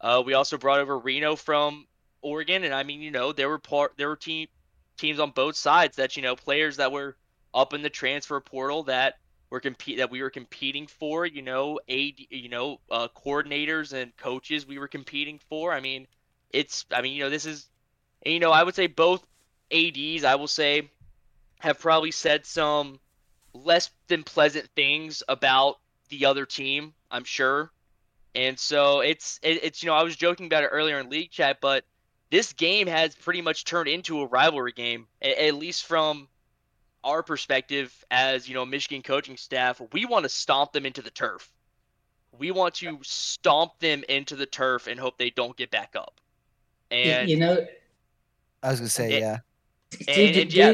[0.01, 1.87] Uh, we also brought over Reno from
[2.23, 4.49] Oregon, and I mean, you know, there were part there were team
[4.97, 7.17] teams on both sides that you know players that were
[7.55, 9.17] up in the transfer portal that
[9.51, 11.27] were compete that we were competing for.
[11.27, 15.73] You know, a you know uh, coordinators and coaches we were competing for.
[15.73, 16.07] I mean,
[16.51, 17.69] it's I mean, you know, this is
[18.25, 19.27] you know I would say both
[19.73, 20.91] ads I will say
[21.59, 22.99] have probably said some
[23.53, 25.79] less than pleasant things about
[26.09, 26.95] the other team.
[27.11, 27.71] I'm sure.
[28.35, 31.31] And so it's it, it's you know I was joking about it earlier in league
[31.31, 31.85] chat, but
[32.31, 36.29] this game has pretty much turned into a rivalry game, at least from
[37.05, 39.81] our perspective as you know Michigan coaching staff.
[39.93, 41.51] We want to stomp them into the turf.
[42.39, 46.21] We want to stomp them into the turf and hope they don't get back up.
[46.91, 47.67] And you know,
[48.63, 49.39] I was gonna say it- yeah.
[49.91, 50.73] Dude, And- and yeah.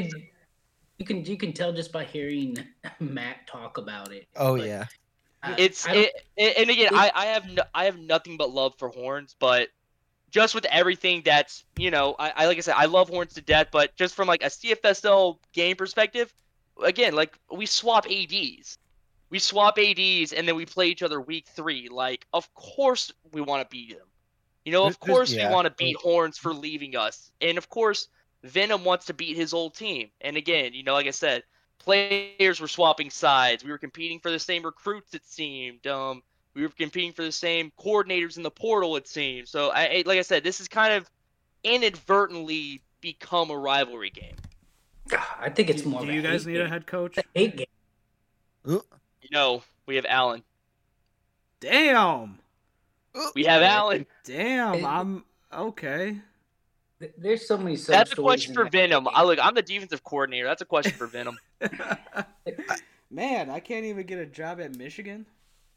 [0.98, 2.56] you can you can tell just by hearing
[3.00, 4.26] Matt talk about it.
[4.36, 4.84] Oh Like, yeah.
[5.42, 8.36] I- it's I it, it- and again it- I, I have no, I have nothing
[8.36, 9.68] but love for horns but
[10.30, 13.40] just with everything that's you know I, I like I said I love horns to
[13.40, 16.32] death but just from like a CFSL game perspective
[16.82, 18.78] again like we swap ads
[19.30, 23.40] we swap ads and then we play each other week three like of course we
[23.40, 24.06] want to beat them
[24.64, 25.48] you know of course yeah.
[25.48, 28.08] we want to beat horns for leaving us and of course
[28.42, 31.42] venom wants to beat his old team and again you know like i said
[31.86, 33.64] players were swapping sides.
[33.64, 35.86] We were competing for the same recruits, it seemed.
[35.86, 36.22] Um,
[36.56, 39.50] we were competing for the same coordinators in the portal, it seems.
[39.50, 41.08] So, I, I- like I said, this has kind of
[41.62, 44.34] inadvertently become a rivalry game.
[45.38, 46.00] I think it's more.
[46.00, 47.18] do of you guys hate need a head coach?
[47.34, 47.66] Eight game?
[48.66, 48.82] You
[49.30, 50.42] know, we have Allen.
[51.60, 52.38] Damn.
[53.34, 54.06] We have Allen.
[54.24, 54.84] Damn.
[54.84, 56.18] I'm okay.
[57.18, 57.76] There's so many.
[57.76, 59.04] That's a question for that Venom.
[59.04, 59.12] game.
[59.14, 59.38] I look.
[59.40, 60.46] I'm the defensive coordinator.
[60.46, 61.38] That's a question for Venom.
[63.10, 65.26] Man, I can't even get a job at Michigan.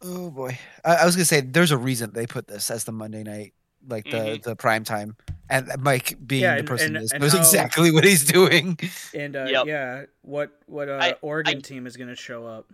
[0.02, 0.58] Oh boy.
[0.86, 3.54] I, I was gonna say there's a reason they put this as the Monday night,
[3.88, 4.44] like the Mhm.
[4.44, 5.16] the prime time,
[5.50, 8.78] and Mike being Yeah, the and- person and- is knows how- exactly what he's doing.
[9.14, 9.66] And uh, Yep.
[9.68, 12.68] yeah, what what uh, I- Oregon I- team is going to show up?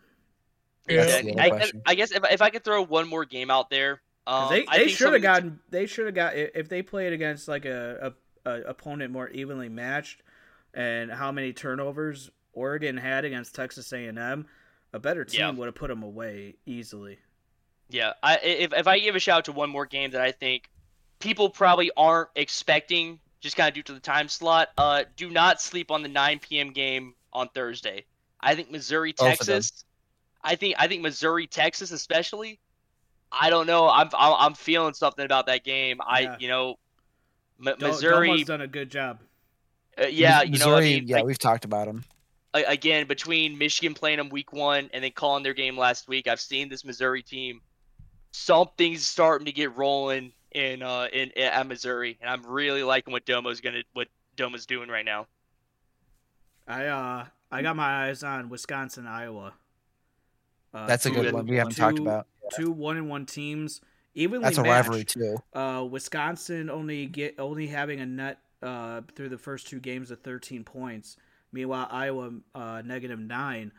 [0.87, 4.01] That's Yeah, I, I, guess if, if I could throw one more game out there,
[4.27, 7.11] um, they they should have of the- gotten they should have got if they played
[7.11, 8.13] against like a,
[8.45, 10.21] a, a opponent more evenly matched,
[10.75, 14.45] and how many turnovers Oregon had against Texas A and M,
[14.95, 15.49] a better team Yeah.
[15.51, 17.19] would have put them away easily.
[17.89, 20.31] Yeah, I, if if I give a shout out to one more game that I
[20.31, 20.69] think
[21.19, 25.61] people probably aren't expecting, just kind of due to the time slot, uh, do not
[25.61, 26.71] sleep on the 9 p.m.
[26.71, 28.05] game on Thursday.
[28.39, 29.55] I think Missouri, Both of them.
[29.57, 29.85] Texas.
[30.43, 32.59] I think I think Missouri, Texas, especially.
[33.31, 33.87] I don't know.
[33.89, 35.99] I'm I'm, I'm feeling something about that game.
[36.05, 36.35] I Yeah.
[36.39, 36.75] you know,
[37.59, 38.29] M- Dol- Missouri.
[38.29, 39.19] Domo's done a good job.
[40.01, 42.03] uh, yeah, Mis- you know, I Missouri, mean, yeah, like, we've talked about him.
[42.55, 46.27] A- again between Michigan playing them week one and then calling their game last week,
[46.27, 47.61] I've seen this Missouri team.
[48.31, 53.11] Something's starting to get rolling in uh in, in at Missouri, and I'm really liking
[53.13, 54.07] what Domo's gonna what
[54.37, 55.27] Domo's doing right now.
[56.67, 59.53] I uh I got my eyes on Wisconsin, Iowa.
[60.73, 61.47] Uh, That's a two- good good one.
[61.47, 62.27] We haven't talked about.
[62.55, 63.81] Two one and one teams,
[64.13, 64.69] evenly That's a matched.
[64.89, 65.37] rivalry too.
[65.53, 70.19] Uh, Wisconsin only get only having a net uh, through the first two games of
[70.21, 71.17] 13 points.
[71.55, 73.71] Meanwhile, Iowa uh, negative nine.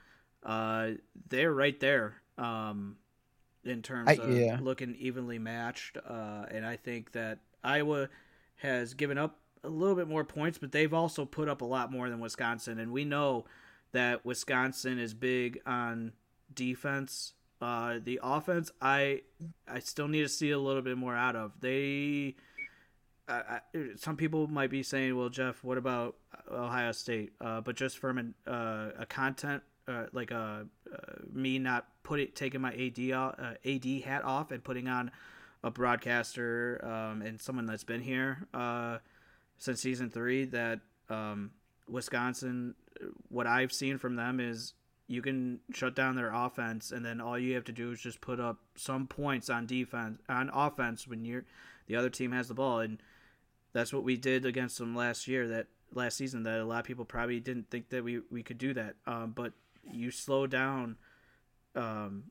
[0.42, 0.92] Uh,
[1.28, 2.96] they're right there um,
[3.64, 4.58] in terms I- of yeah.
[4.60, 5.98] looking evenly matched.
[5.98, 8.08] Uh, and I think that Iowa
[8.56, 11.92] has given up a little bit more points, but they've also put up a lot
[11.92, 12.78] more than Wisconsin.
[12.78, 13.44] And we know
[13.92, 16.12] that Wisconsin is big on
[16.54, 17.34] defense.
[17.60, 19.22] Uh, the offense, I
[19.68, 21.52] I still need to see a little bit more out of.
[21.60, 22.36] They,
[23.28, 23.60] I, I,
[23.96, 26.16] some people might be saying, "Well, Jeff, what about
[26.50, 30.98] Ohio State?" Uh, but just from an, uh, a content, uh, like a uh,
[31.32, 35.10] me not putting taking my AD uh, AD hat off and putting on
[35.64, 38.98] a broadcaster um, and someone that's been here uh,
[39.58, 40.44] since season three.
[40.44, 41.50] That um,
[41.88, 42.74] Wisconsin,
[43.28, 44.74] what I've seen from them is
[45.08, 48.20] you can shut down their offense, and then all you have to do is just
[48.20, 51.44] put up some points on defense on offense when you're
[51.86, 52.98] the other team has the ball, and
[53.76, 55.46] that's what we did against them last year.
[55.48, 58.56] That last season, that a lot of people probably didn't think that we we could
[58.56, 58.96] do that.
[59.06, 59.52] Um, but
[59.92, 60.96] you slow down
[61.74, 62.24] um,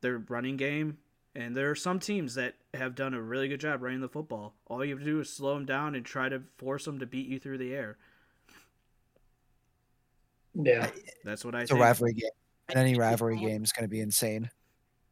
[0.00, 0.98] their running game,
[1.38, 4.54] And there are some teams that have done a really good job running the football.
[4.66, 7.06] All you have to do is slow them down and try to force them to
[7.06, 7.96] beat you through the air.
[10.54, 10.90] Yeah.
[11.24, 12.30] That's what I It's a rivalry game.
[12.68, 14.50] And any rivalry game is going to be insane.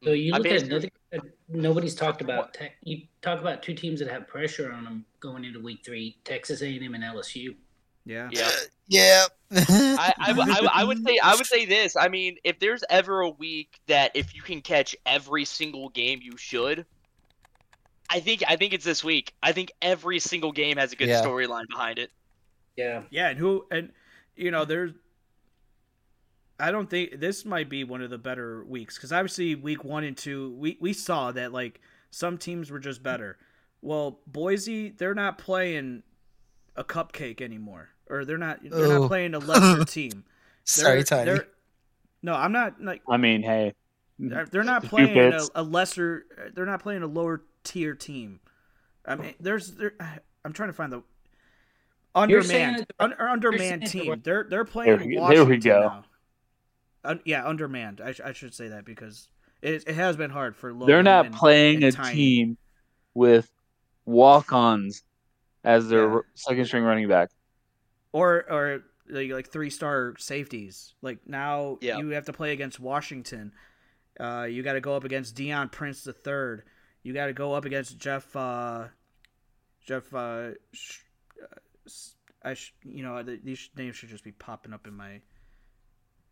[0.03, 0.89] So you look at it's- another,
[1.49, 2.73] nobody's talked about tech.
[2.83, 6.61] You talk about two teams that have pressure on them going into week three: Texas
[6.61, 7.55] A&M and LSU.
[8.05, 8.29] Yeah.
[8.31, 8.49] Yeah.
[8.89, 9.25] Yeah.
[9.51, 11.97] I, I, w- I w- I would say I would say this.
[11.97, 16.21] I mean, if there's ever a week that if you can catch every single game,
[16.23, 16.85] you should.
[18.09, 19.33] I think I think it's this week.
[19.43, 21.21] I think every single game has a good Yeah.
[21.21, 22.11] storyline behind it.
[22.77, 23.01] Yeah.
[23.09, 23.91] Yeah, and who and
[24.37, 24.91] you know there's.
[26.59, 30.03] I don't think this might be one of the better weeks because obviously week one
[30.03, 31.79] and two we we saw that like
[32.11, 33.37] some teams were just better.
[33.81, 36.03] Well, Boise they're not playing
[36.75, 38.99] a cupcake anymore, or they're not they're Ooh.
[39.01, 40.23] not playing a lesser team.
[40.63, 41.25] Sorry, They're- Tiny.
[41.25, 41.47] they're-
[42.23, 43.73] No, I'm not like I mean, hey,
[44.19, 46.25] they're, they're not playing a, a lesser.
[46.55, 48.39] They're not playing a lower tier team.
[49.05, 49.93] I mean, there's there.
[50.43, 51.03] I'm trying to find the
[52.27, 54.21] You're saying undermanned un, undermanned team.
[54.23, 55.79] They're they're playing There we- Washington there we go.
[55.81, 56.03] now.
[57.07, 58.01] Un, yeah, undermanned.
[58.01, 59.27] I, sh- I should say that because
[59.61, 62.15] it, it has been hard for Logan they're not and- playing and a Tiny.
[62.15, 62.57] team
[63.13, 63.49] with
[64.05, 65.03] walk-ons
[65.63, 66.19] as their Yeah.
[66.35, 67.29] second string running back.
[68.13, 70.93] or or like, like three star safeties.
[71.01, 71.97] Like now Yeah.
[71.99, 73.51] you have to play against Washington.
[74.19, 76.63] Uh, you got to go up against Dion Prince the third.
[77.03, 78.35] You got to go up against Jeff.
[78.35, 78.87] Uh,
[79.85, 80.13] Jeff.
[80.13, 80.99] Uh, sh-
[81.41, 81.55] uh,
[81.85, 85.21] s- I sh- you know th- these names should just be popping up in my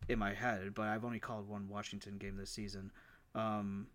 [0.08, 2.90] in my head, but I've only called one Washington game this season.
[3.34, 3.88] Um,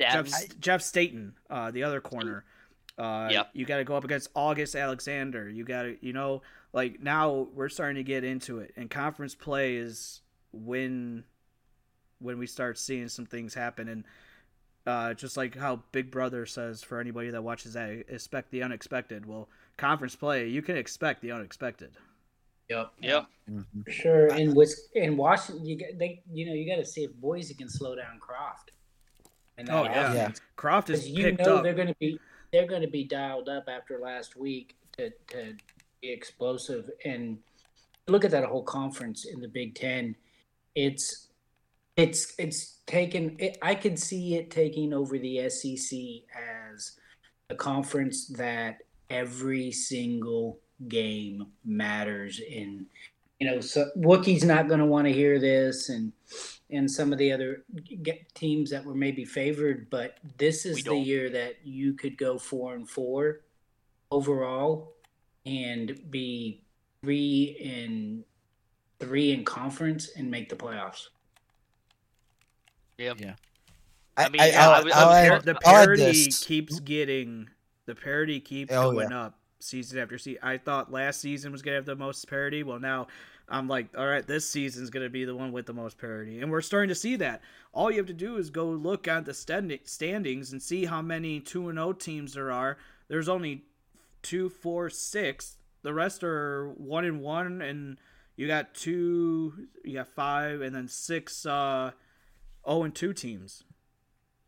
[0.00, 2.44] Jeff, That, Jeff Staten, uh, the other corner.
[2.98, 3.50] Uh, Yep.
[3.54, 5.48] You got to go up against August Alexander.
[5.48, 9.34] You got to, you know, like now we're starting to get into it, and conference
[9.34, 10.20] play is
[10.52, 11.24] when
[12.18, 14.04] when we start seeing some things happen, and
[14.86, 19.26] uh, just like how Big Brother says for anybody that watches that, expect the unexpected.
[19.26, 21.96] Well, conference play, you can expect the unexpected.
[22.68, 22.92] Yep.
[23.02, 23.26] Yep.
[23.50, 23.64] Mhm.
[23.88, 24.26] Sure.
[24.28, 27.54] And with in Washington, you get they you know you got to see if Boise
[27.54, 28.70] can slow down Croft.
[29.58, 30.12] And Oh, yeah.
[30.12, 30.40] offense.
[30.56, 31.62] Croft is you picked know up.
[31.64, 32.18] they're going to be
[32.52, 35.54] they're going to be dialed up after last week to to
[36.00, 37.38] be explosive and
[38.08, 40.16] look at that whole conference in the Big Ten.
[40.74, 41.28] It's
[41.96, 43.36] it's it's taken.
[43.38, 45.98] It, I could see it taking over the SEC
[46.34, 46.92] as
[47.50, 48.78] a conference that
[49.10, 52.86] every single game matters in.
[53.40, 56.12] You know, so Wookiee's not going to want to hear this, and
[56.70, 57.64] and some of the other
[58.34, 62.74] teams that were maybe favored, but this is the year that you could go four
[62.74, 63.40] and four
[64.12, 64.94] overall
[65.44, 66.62] and be
[67.02, 68.24] three in
[69.00, 71.08] three in conference and make the playoffs.
[74.16, 76.78] I mean, I, yeah, I'll- I I'll I was add- here- the I'll parity keeps
[76.80, 77.48] getting
[77.86, 79.22] the parity keeps Oh, going yeah.
[79.24, 80.40] up season after season.
[80.42, 82.62] I thought last season was gonna have the most parity.
[82.62, 83.08] Well, now
[83.48, 86.50] I'm like, all right, this season's gonna be the one with the most parity, and
[86.50, 87.42] we're starting to see that.
[87.72, 91.02] All you have to do is go look at the stand- standings and see how
[91.02, 92.78] many two and O teams there are.
[93.08, 93.64] There's only
[94.22, 95.56] two, four, six.
[95.82, 97.98] The rest are one and one, and
[98.36, 101.90] you got two, you got five, and then six uh,
[102.66, 103.64] zero and two teams.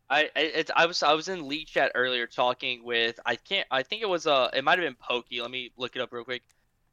[0.09, 3.83] I it's, I was I was in lead chat earlier talking with I can't I
[3.83, 5.41] think it was uh it might have been Pokey.
[5.41, 6.43] Let me look it up real quick.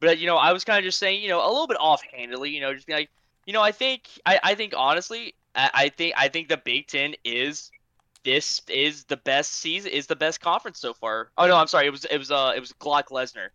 [0.00, 2.50] But you know I was kind of just saying you know a little bit offhandedly
[2.50, 3.10] you know just like
[3.46, 6.86] you know I think I, I think honestly I, I think I think the Big
[6.86, 7.70] Ten is
[8.24, 11.30] this is the best season is the best conference so far.
[11.36, 13.48] Oh no I'm sorry it was it was uh it was Glock Lesnar.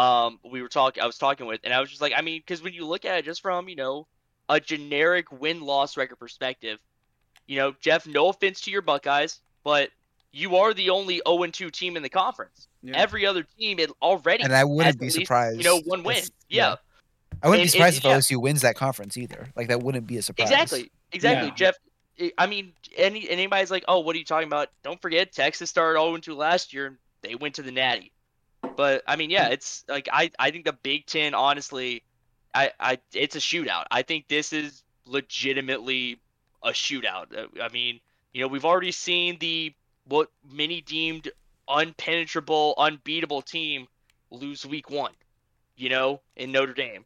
[0.00, 2.40] Um we were talking I was talking with and I was just like I mean
[2.40, 4.06] because when you look at it just from you know
[4.48, 6.78] a generic win loss record perspective
[7.46, 9.90] you know, Jeff, no offense to your Buckeyes, but
[10.32, 12.68] you are the only 0 2 team in the conference.
[12.82, 12.96] Yeah.
[12.96, 15.58] Every other team it already And I wouldn't be least, surprised.
[15.58, 16.22] You know, one if- win.
[16.48, 16.76] Yeah,
[17.42, 18.36] I wouldn't And- be surprised and- if yeah.
[18.36, 19.48] OSU wins that conference either.
[19.56, 20.50] Like that wouldn't be a surprise.
[20.50, 20.90] exactly.
[21.12, 21.48] Exactly.
[21.48, 21.54] Yeah.
[21.54, 21.74] Jeff,
[22.20, 24.68] I- I mean, any anybody's like, oh, what are you talking about?
[24.82, 28.12] Don't forget, Texas started 0 2 last year and they went to the Natty.
[28.76, 32.02] But I mean, yeah, it's like I, I think the Big Ten, honestly,
[32.54, 33.84] I, I it's a shootout.
[33.90, 36.20] I think this is legitimately
[36.64, 37.36] a shootout.
[37.36, 38.00] Uh, I mean,
[38.32, 39.72] you know, we've already seen the
[40.08, 41.30] what many deemed
[41.68, 43.86] unpenetrable, unbeatable team
[44.30, 45.12] lose week one,
[45.76, 47.04] you know, in Notre Dame.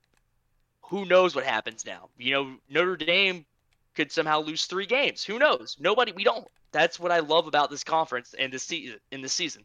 [0.82, 2.08] Who knows what happens now?
[2.16, 3.44] You know, Notre Dame
[3.94, 5.22] could somehow lose three games.
[5.22, 5.76] Who knows?
[5.78, 6.12] Nobody.
[6.12, 6.48] We don't.
[6.72, 8.98] That's what I love about this conference and this season.
[9.10, 9.64] In the season,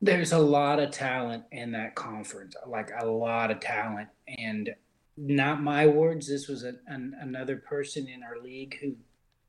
[0.00, 4.08] There's a lot of talent in that conference, like a lot of talent.
[4.38, 4.74] And
[5.16, 6.28] not my words.
[6.28, 8.94] This was a, an, another person in our league who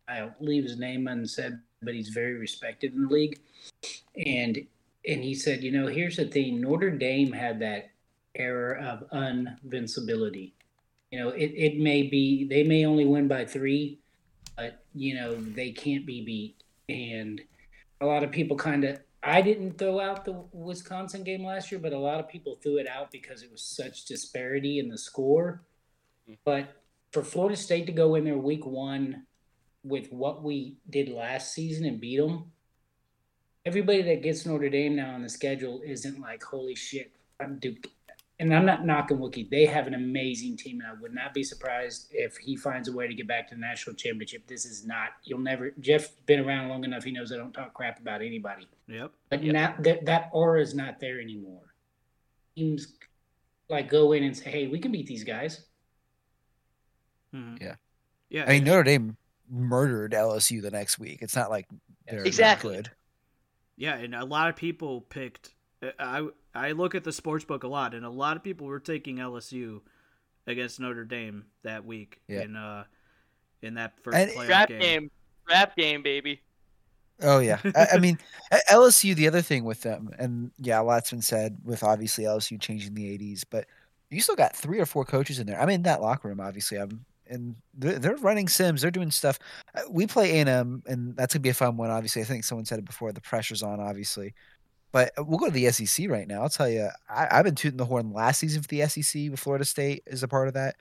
[0.07, 3.39] I'll leave his name unsaid, but he's very respected in the league.
[4.25, 4.65] And
[5.07, 7.89] and he said, you know, here's the thing: Notre Dame had that
[8.35, 10.51] era of unvincibility.
[11.11, 13.99] You know, it, it may be they may only win by three,
[14.55, 16.63] but you know they can't be beat.
[16.89, 17.41] And
[18.01, 21.79] a lot of people kind of I didn't throw out the Wisconsin game last year,
[21.79, 24.97] but a lot of people threw it out because it was such disparity in the
[24.97, 25.63] score.
[26.23, 26.35] Mm-hmm.
[26.45, 26.81] But
[27.11, 29.25] for Florida State to go in there week one
[29.83, 32.51] with what we did last season and beat them,
[33.65, 37.87] everybody that gets Notre Dame now on the schedule isn't like, holy shit, I'm Duke.
[38.39, 39.49] And I'm not knocking Wookie.
[39.49, 42.91] They have an amazing team, and I would not be surprised if he finds a
[42.95, 44.45] way to get back to the national championship.
[44.45, 47.03] This is not, you'll never, Jeff's been around long enough.
[47.03, 48.67] He knows I don't talk crap about anybody.
[48.87, 49.11] Yep.
[49.29, 51.63] But now that, that aura is not there anymore.
[52.55, 52.93] Teams
[53.69, 55.65] like go in and say, hey, we can beat these guys.
[57.33, 57.59] Mhm.
[57.59, 57.75] Yeah.
[58.29, 58.43] Yeah.
[58.43, 59.17] I mean, and- Notre Dame
[59.49, 61.19] murdered LSU the next week.
[61.22, 61.68] It's not like
[62.07, 62.76] they're not Exactly.
[62.76, 62.91] good.
[63.76, 65.53] Yeah, and a lot of people picked.
[65.99, 68.80] I I look at the sports book a lot, and a lot of people were
[68.80, 69.82] taking LSU
[70.48, 72.41] against Notre Dame that week Yeah.
[72.41, 72.84] in uh
[73.61, 74.80] in that first And- playoff Rap game.
[74.80, 75.11] game.
[75.49, 76.41] Rap game, baby.
[77.22, 78.19] Oh yeah, I, I mean
[78.72, 79.15] LSU.
[79.15, 82.94] The other thing with them, and yeah, a lot's been said with obviously LSU changing
[82.94, 83.65] the ADs, but
[84.10, 85.60] you still got three or four coaches in there.
[85.60, 86.78] I'm in that locker room, obviously.
[86.78, 88.81] I'm and they're, they're running sims.
[88.81, 89.39] They're doing stuff.
[89.75, 91.89] Uh, We play A&M, and that's gonna be a fun one.
[91.89, 93.11] Obviously, I think someone said it before.
[93.11, 94.33] The pressure's on, obviously.
[94.91, 96.41] But uh, we'll go to the SEC right now.
[96.41, 99.39] I'll tell you, I, I've been tooting the horn last season for the SEC with
[99.39, 100.75] Florida State as a part of that.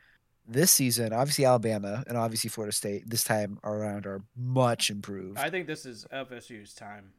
[0.48, 5.38] This season, obviously Alabama and obviously Florida State this time around are much improved.
[5.38, 7.10] I think this is FSU's time.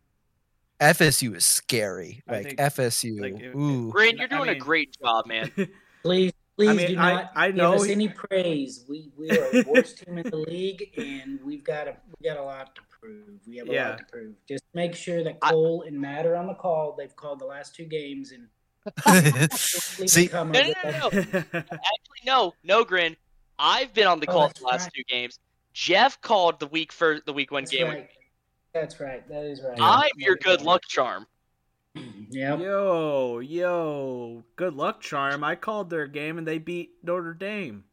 [0.79, 2.23] FSU is scary.
[2.27, 3.19] Like think, FSU.
[3.19, 3.89] like, it- ooh.
[3.91, 5.51] Grin, you're I doing a great job, man.
[6.03, 8.84] Please, please mean, do not I give know us he- any praise.
[8.89, 12.38] We we are the worst team in the league, and we've got a we got
[12.38, 13.39] a lot to prove.
[13.47, 13.89] We have a Yeah.
[13.89, 14.34] lot to prove.
[14.49, 16.95] Just make sure that I- Cole and Matt are on the call.
[16.97, 18.47] They've called the last two games, and
[19.53, 21.07] See- No, no, no, no.
[21.53, 23.15] Actually, no, no, Grin.
[23.59, 24.91] I've been on the Oh, call that's the last right.
[24.95, 25.39] two games.
[25.73, 27.88] Jeff called the week for the week one That's game.
[27.88, 28.09] right.
[28.73, 29.27] That's right.
[29.29, 29.77] That is right.
[29.79, 31.25] I'm your good luck charm.
[32.30, 32.60] Yep.
[32.60, 35.44] yo, yo, good luck, Charm.
[35.44, 37.84] I called their game and they beat Notre Dame.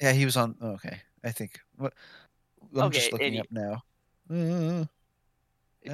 [0.00, 0.56] yeah, he was on.
[0.60, 1.60] oh, okay, I think.
[1.76, 1.92] What?
[2.76, 3.82] I'm just Okay, looking up now.
[4.30, 4.84] Uh,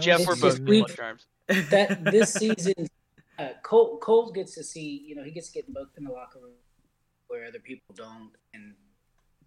[0.01, 1.27] Jeff, was- we're It's both just good we've- luck charms.
[1.71, 2.75] That this season,
[3.39, 5.05] uh, Cole Cole gets to see.
[5.07, 6.53] You know, he gets to get in both in the locker room
[7.27, 8.31] where other people don't.
[8.55, 8.75] And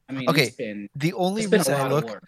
[0.10, 2.24] I mean, Okay, it's been the only it's been a reason I look, of work.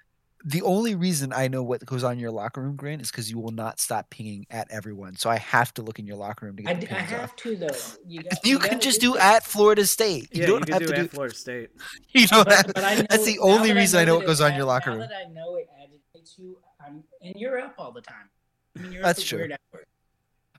[0.45, 3.29] The only reason I know what goes on in your locker room, Grant, is because
[3.29, 5.15] you will not stop pinging at everyone.
[5.15, 7.23] So I have to look in your locker room to get d- the I have
[7.31, 7.35] off.
[7.37, 7.67] to though.
[8.05, 9.37] You, got, You gotta can just do that.
[9.37, 10.29] at Florida State.
[10.35, 11.07] You Yeah, don't you have do to at do.
[11.07, 11.69] Florida State.
[12.13, 12.73] You don't But, have.
[12.73, 14.51] but I know, That's the only that reason I know that what it goes on
[14.51, 15.07] in your ag- locker now room.
[15.09, 18.29] that I know it agitates you, I'm, and you're up all the time.
[18.77, 19.49] I mean, you're That's true.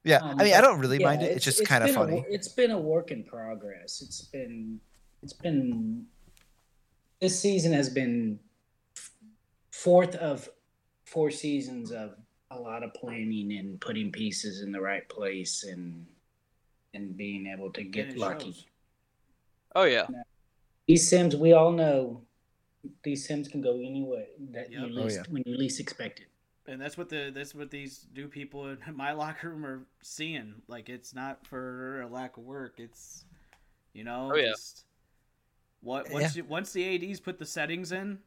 [0.05, 1.32] Yeah, Um, I mean, I don't really mind it.
[1.36, 2.24] It's just kind of been a funny.
[2.28, 4.00] it's been a work in progress.
[4.05, 4.80] It's been,
[5.22, 6.06] it's been,
[7.20, 8.38] this season has been
[9.82, 10.48] fourth of
[11.05, 12.14] four seasons of
[12.50, 16.06] a lot of planning and putting pieces in the right place and
[16.94, 18.52] and being able to get lucky.
[18.52, 18.66] shows.
[19.76, 20.06] Oh yeah.
[20.86, 22.22] These sims, we all know,
[23.02, 24.80] these sims can go any way that Yep.
[24.80, 25.22] you Oh, least yeah.
[25.32, 26.26] when you least expect it.
[26.66, 30.55] And that's what the that's what these new people in my locker room are seeing.
[30.66, 32.74] Like it's not for a lack of work.
[32.78, 33.24] It's
[33.92, 34.48] you know Oh, yeah.
[34.50, 34.84] just
[35.82, 38.18] what once you, once the ads put the settings in,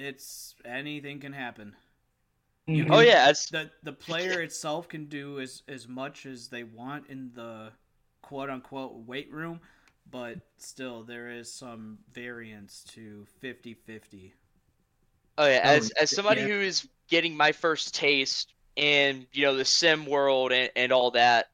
[0.00, 1.76] it's anything can happen.
[2.66, 2.90] You Mhm.
[2.90, 3.28] Oh yeah.
[3.30, 7.72] It's, The the player itself can do as as much as they want in the
[8.22, 9.60] quote unquote weight room,
[10.10, 14.32] but still there is some variance to 50-50.
[15.38, 15.60] oh yeah.
[15.62, 16.48] As as somebody yeah.
[16.48, 21.10] who is getting my first taste in you know the sim world and, and all
[21.12, 21.50] that,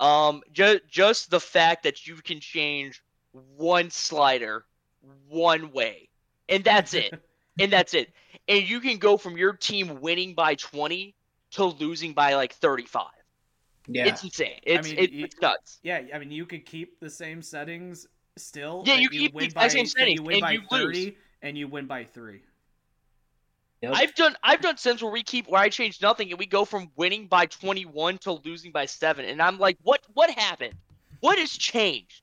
[0.00, 3.02] um, just just the fact that you can change
[3.56, 4.66] one slider
[5.28, 6.08] one way,
[6.48, 7.14] and that's it.
[7.58, 8.10] and that's it.
[8.48, 11.14] And you can go from your team winning by 20
[11.52, 13.06] to losing by like 35.
[13.86, 14.06] Yeah.
[14.06, 14.60] It's insane.
[14.62, 15.80] It's mean, it, you- it's nuts.
[15.82, 18.06] Yeah, I mean, you could keep the same settings
[18.36, 18.82] still.
[18.86, 20.50] Yeah, but you keep the win exact by, same but settings, You win and by
[20.52, 20.70] you lose.
[20.70, 22.40] thirty, and you win by three.
[23.80, 23.92] Yep.
[23.94, 26.64] I've done I've done sims where we keep where I change nothing and we go
[26.64, 30.74] from winning by 21 to losing by 7 and I'm like what what happened?
[31.20, 32.22] What has changed?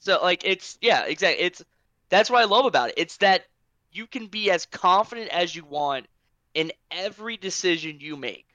[0.00, 1.44] So like it's yeah, exactly.
[1.44, 1.62] It's
[2.08, 2.94] that's what I love about it.
[2.96, 3.44] It's that
[3.92, 6.06] you can be as confident as you want
[6.54, 8.46] in every decision you make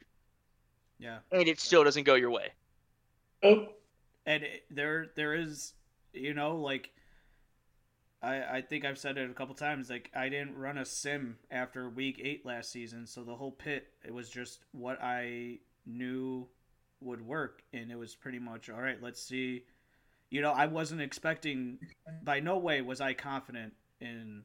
[0.99, 2.51] Yeah, and it still doesn't go your way.
[3.43, 3.67] Oh,
[4.25, 5.73] and it, there there is,
[6.13, 6.91] you know, like
[8.21, 9.89] I, I think I've said it a couple times.
[9.89, 13.87] Like I didn't run a sim after week eight last season, so the whole pit
[14.03, 16.47] it was just what I knew
[17.01, 19.01] would work, and it was pretty much all right.
[19.01, 19.65] Let's see.
[20.31, 21.77] You know, I wasn't expecting.
[22.23, 24.43] By no way was I confident in,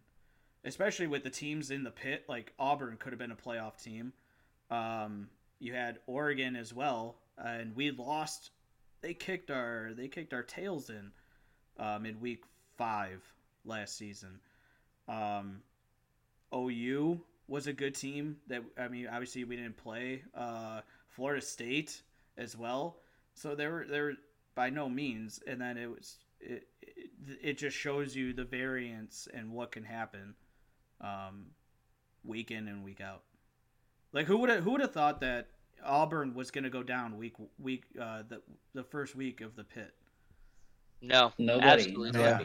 [0.65, 2.25] especially with the teams in the pit.
[2.29, 4.13] Like Auburn could have been a playoff team.
[4.71, 5.29] Um,
[5.59, 8.51] you had Oregon as well, and we lost.
[9.03, 11.11] They kicked our they kicked our tails in
[11.79, 12.43] um, in week
[12.77, 13.23] five
[13.65, 14.41] last season.
[15.09, 15.63] Um,
[16.55, 18.37] OU was a good team.
[18.49, 20.23] That I mean, obviously we didn't play.
[20.35, 22.01] Uh, Florida State
[22.37, 22.97] as well.
[23.35, 24.15] So there were there were
[24.55, 27.11] by no means, and then it was it it,
[27.43, 30.35] it just shows you the variance and what can happen,
[31.01, 31.47] um,
[32.25, 33.23] week in and week out.
[34.13, 35.49] Like who would who would have thought that
[35.85, 38.43] Auburn was going to go down week week uh, the
[38.75, 39.95] the first week of the pit?
[41.03, 41.67] No, Nobody.
[41.85, 42.41] absolutely Yeah.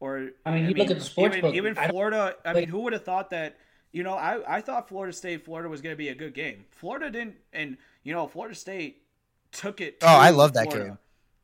[0.00, 2.34] Or I mean, you look at the sports even, book, even Florida.
[2.44, 3.56] I like- mean, who would have thought that?
[3.92, 6.64] You know, I I thought Florida State Florida was going to be a good game.
[6.72, 9.02] Florida didn't, and you know, Florida State
[9.52, 9.98] took it.
[10.02, 10.98] Oh, I to love that Florida.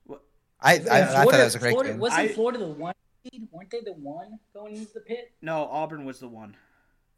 [0.08, 0.18] game.
[0.60, 0.88] I, I, I thought
[1.22, 2.00] Florida- that was a great Florida, game.
[2.00, 3.09] Wasn't I- Florida the one seed?
[3.50, 5.32] Weren't they the one going into the pit?
[5.42, 6.56] No, Auburn was the one.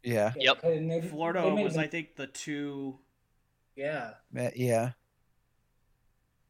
[0.03, 0.61] Yeah, Yep.
[0.61, 2.99] they- Florida they was, them- I think, the two.
[3.75, 4.15] yeah.
[4.55, 4.91] Yeah.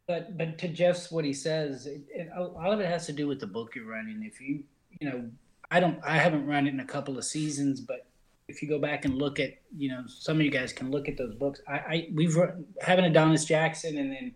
[0.07, 3.13] But but to Jeff's what he says, it, it, a lot of it has to
[3.13, 4.23] do with the book you're running.
[4.23, 4.63] If you
[4.99, 5.29] you know,
[5.71, 8.05] I don't, I haven't run it in a couple of seasons, but
[8.47, 11.07] if you go back and look at, you know, some of you guys can look
[11.07, 11.61] at those books.
[11.67, 14.33] I, I we've run, having Adonis Jackson and then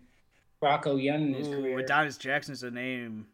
[0.62, 1.78] Rocco Young in his Ooh, career.
[1.80, 3.26] Adonis Jackson's a name.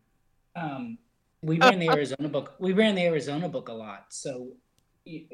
[0.56, 0.98] um,
[1.44, 2.54] we ran the Arizona book.
[2.58, 4.48] We ran the Arizona book a lot, so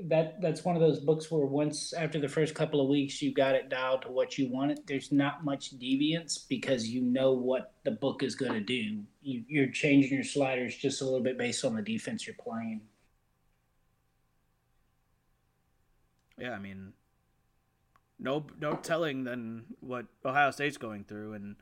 [0.08, 3.32] that that's one of those books where once after the first couple of weeks you
[3.32, 4.80] got it dialed to what you want it.
[4.86, 9.02] There's not much deviance because you know what the book is going to do.
[9.22, 12.80] You, you're changing your sliders just a little bit based on the defense you're playing.
[16.36, 16.94] Yeah, I mean,
[18.18, 21.56] no, no telling than what Ohio State's going through, and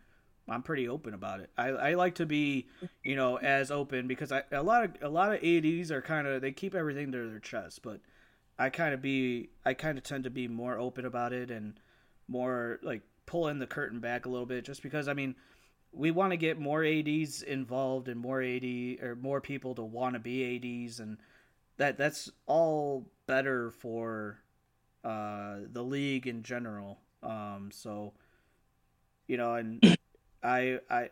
[0.48, 1.50] I'm pretty open about it.
[1.56, 2.68] I, I like to be,
[3.02, 6.26] you know, as open because I a lot of a lot of ads are kind
[6.26, 8.00] of they keep everything to their chest, but
[8.58, 11.78] I kind of be I kind of tend to be more open about it and
[12.26, 15.34] more like pulling the curtain back a little bit, just because I mean.
[15.90, 18.62] We want to get more ads involved and more ad
[19.00, 21.16] or more people to want to be ads, and
[21.78, 24.38] that that's all better for
[25.04, 26.98] uh, the league in general.
[27.22, 28.12] Um, so,
[29.26, 29.96] you know, and
[30.42, 31.10] I, I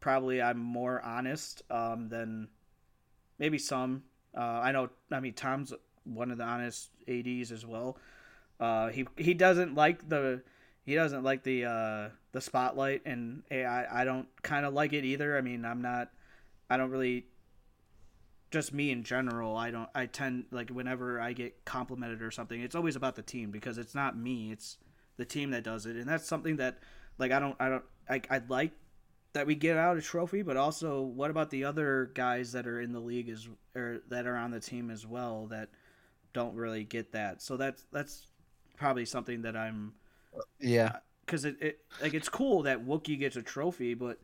[0.00, 2.48] probably I'm more honest um, than
[3.38, 4.04] maybe some.
[4.36, 4.90] Uh, I know.
[5.10, 5.72] I mean, Tom's
[6.04, 7.98] one of the honest ads as well.
[8.60, 10.42] Uh, he he doesn't like the
[10.84, 15.04] he doesn't like the uh, the spotlight, and I I don't kind of like it
[15.04, 15.36] either.
[15.36, 16.10] I mean, I'm not.
[16.68, 17.26] I don't really
[18.54, 22.60] just me in general i don't i tend like whenever i get complimented or something
[22.60, 24.78] it's always about the team because it's not me it's
[25.16, 26.78] the team that does it and that's something that
[27.18, 28.72] like i don't i don't i i'd like
[29.32, 32.80] that we get out a trophy but also what about the other guys that are
[32.80, 35.68] in the league as or that are on the team as well that
[36.32, 38.26] don't really get that so that's that's
[38.76, 39.92] probably something that i'm
[40.60, 40.96] Yeah.
[41.24, 44.18] because it, it like it's cool that Wookie gets a trophy, but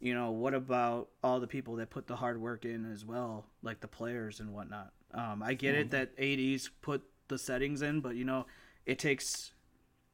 [0.00, 3.46] you know what about all the people that put the hard work in as well,
[3.62, 4.92] like the players and whatnot.
[5.14, 8.46] Um, I get it that ADs put the settings in, but you know
[8.84, 9.52] it takes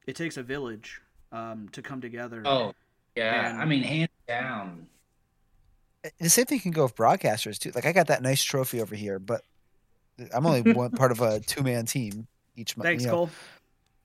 [0.07, 1.01] it takes a village
[1.33, 2.43] um, to come together.
[2.45, 2.73] Oh,
[3.15, 3.49] yeah.
[3.49, 4.87] And- I mean, hands down.
[6.19, 7.71] The same thing can go with broadcasters too.
[7.73, 9.41] Like I got that nice trophy over here, but
[10.33, 12.27] I'm only one part of a two man team
[12.57, 12.87] each month.
[12.87, 13.15] Thanks, you know.
[13.15, 13.29] Cole.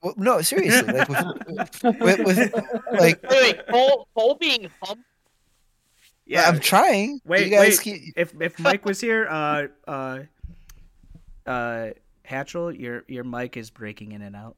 [0.01, 0.93] Well, no, seriously.
[0.93, 2.53] Like with, with, with
[2.93, 5.03] like Wait, wait, Cole, Cole being humped.
[6.25, 7.19] Yeah, I'm trying.
[7.25, 7.81] Wait, you guys wait.
[7.81, 10.19] keep if if Mike was here, uh, uh,
[11.45, 11.89] uh,
[12.25, 14.55] Hatchell, your your mic is breaking in and out.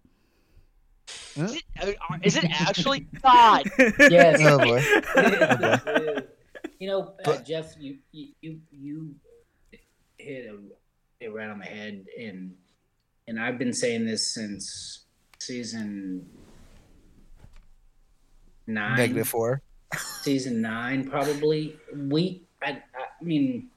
[1.35, 1.91] Is it, uh,
[2.21, 3.01] it actually?
[3.21, 3.69] God.
[3.99, 4.39] Yes.
[4.41, 4.81] Oh boy.
[5.15, 6.23] It is.
[6.79, 9.15] you know, uh, Jeff, you you you you
[10.17, 10.57] hit a,
[11.19, 12.53] it right on the head, and
[13.27, 15.05] and I've been saying this since
[15.39, 16.25] season
[18.67, 19.61] nine, Negative four.
[20.21, 21.77] season nine, probably.
[21.95, 23.69] We, I, I mean,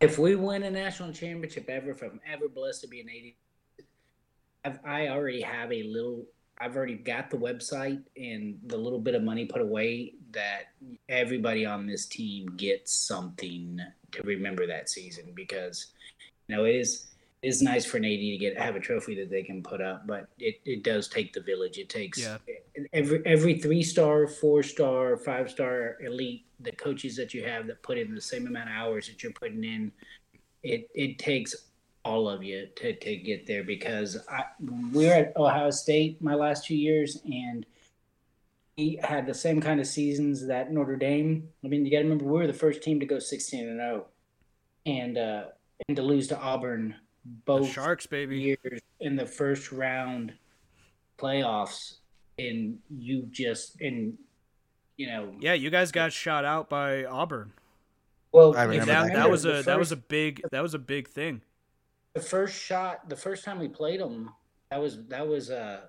[0.00, 3.84] if we win a national championship ever, if I'm ever blessed to be an AD,
[4.64, 6.24] I've, I already have a little.
[6.58, 10.72] I've already got the website and the little bit of money put away that
[11.08, 13.80] everybody on this team gets something
[14.12, 15.88] to remember that season because
[16.48, 17.06] you know it is
[17.42, 19.82] it is nice for an AD to get have a trophy that they can put
[19.82, 21.76] up, but it, it does take the village.
[21.76, 22.38] It takes Yeah.
[22.94, 27.82] every every three star, four star, five star elite, the coaches that you have that
[27.82, 29.92] put in the same amount of hours that you're putting in,
[30.62, 31.54] it it takes
[32.04, 34.44] all of you to, to get there because I
[34.92, 37.64] we are at Ohio State my last two years and
[38.76, 41.48] we had the same kind of seasons that Notre Dame.
[41.64, 43.78] I mean, you got to remember we were the first team to go 16 and
[43.78, 44.06] 0,
[44.84, 45.44] and uh,
[45.88, 48.38] and to lose to Auburn The both Sharks, baby.
[48.64, 50.32] years in the first round
[51.18, 51.94] playoffs,
[52.38, 54.18] and you just and
[54.96, 57.52] you know Yeah, you guys got shot out by Auburn.
[58.32, 59.12] well I remember That, that.
[59.14, 61.42] that was the a that was a big that was a big thing.
[62.14, 64.30] The first shot the first time we played them
[64.70, 65.80] that was that was uh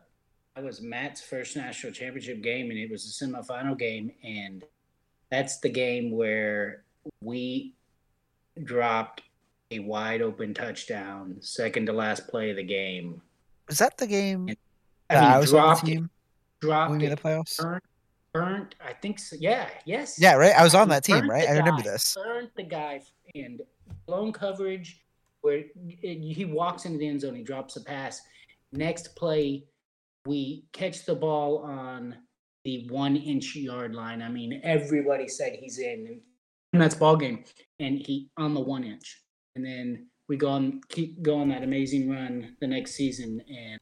[0.56, 4.64] that was matt's first national championship game and it was a semifinal game and
[5.31, 6.84] that's the game where
[7.22, 7.73] we
[8.64, 9.22] dropped
[9.72, 13.22] a wide open touchdown second to last play of the game
[13.68, 14.47] Was that the game
[15.10, 16.10] I that mean, I was on dropped the it, team
[16.61, 17.57] dropped when we made the playoffs?
[17.61, 17.84] burnt,
[18.34, 18.76] burnt.
[18.84, 19.35] I think so.
[19.39, 20.18] Yeah, yes.
[20.19, 20.53] Yeah, right.
[20.56, 21.47] I was on that team, right?
[21.47, 22.15] I remember guy, this.
[22.15, 23.02] Burnt the guy
[23.35, 23.61] and
[24.07, 25.05] blown coverage
[25.45, 25.61] where
[26.01, 28.19] he walks into the end zone, he drops a pass.
[28.72, 29.65] Next play,
[30.26, 32.15] we catch the ball on
[32.63, 34.23] the one inch yard line.
[34.23, 36.19] I mean, everybody said he's in,
[36.73, 37.43] and that's ball game,
[37.80, 39.22] and he on the one inch,
[39.55, 43.80] and then we go on keep going that amazing run the next season and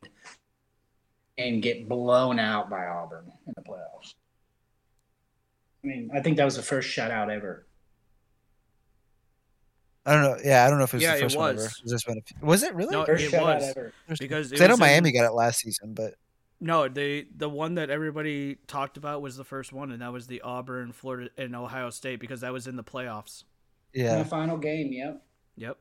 [1.38, 4.16] and get blown out by Auburn in the playoffs.
[5.82, 7.66] I mean, I think that was the first shutout ever.
[10.06, 10.38] I don't know.
[10.44, 11.64] Yeah, I don't know if it was Yeah, the it first one ever.
[11.64, 11.82] was.
[11.84, 12.92] Was, this one a- was it really?
[12.92, 13.64] No, First it was.
[13.70, 13.94] ever.
[14.20, 16.16] because it 'Cause I know in- Miami got it last season, but
[16.60, 20.28] No, the the one that everybody talked about was the first one, and that was
[20.28, 23.44] the Auburn, Florida, and Ohio State because that was in the playoffs.
[23.94, 25.22] In yeah, the final game, yep.
[25.56, 25.78] Yep.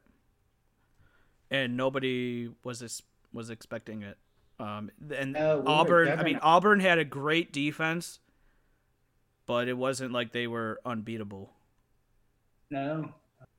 [1.50, 4.18] And nobody was ex- was expecting it.
[4.60, 6.38] Um, and No, we Auburn, I mean.
[6.42, 8.20] Auburn had a great defense,
[9.46, 11.52] but it wasn't like they were unbeatable.
[12.70, 13.12] No.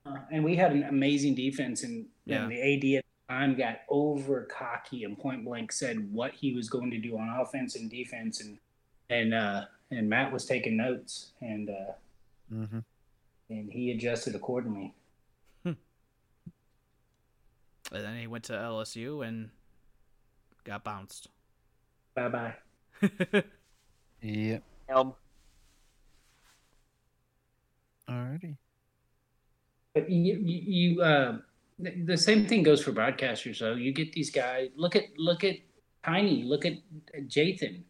[0.05, 2.43] Uh, and we had an amazing defense, and, Yeah.
[2.43, 6.53] and the AD at the time got over cocky and point blank said what he
[6.53, 8.57] was going to do on offense and defense, and
[9.09, 11.93] and uh, and Matt was taking notes, and uh,
[12.49, 12.79] hmm
[13.49, 14.93] and he adjusted accordingly.
[17.91, 19.51] And then he went to LSU and
[20.63, 21.27] got bounced.
[22.15, 22.55] Bye bye.
[24.21, 24.63] yep.
[24.91, 25.13] Um,
[28.09, 28.57] Alrighty.
[29.93, 31.37] But you, you, uh,
[31.79, 33.59] the, same thing goes for broadcasters.
[33.59, 33.75] though.
[33.75, 34.69] you get these guys.
[34.75, 35.57] Look at look at
[36.03, 36.43] Tiny.
[36.43, 36.73] Look at
[37.27, 37.83] Jathan.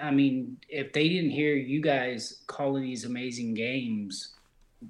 [0.00, 4.34] I mean, if they didn't hear you guys calling these amazing games,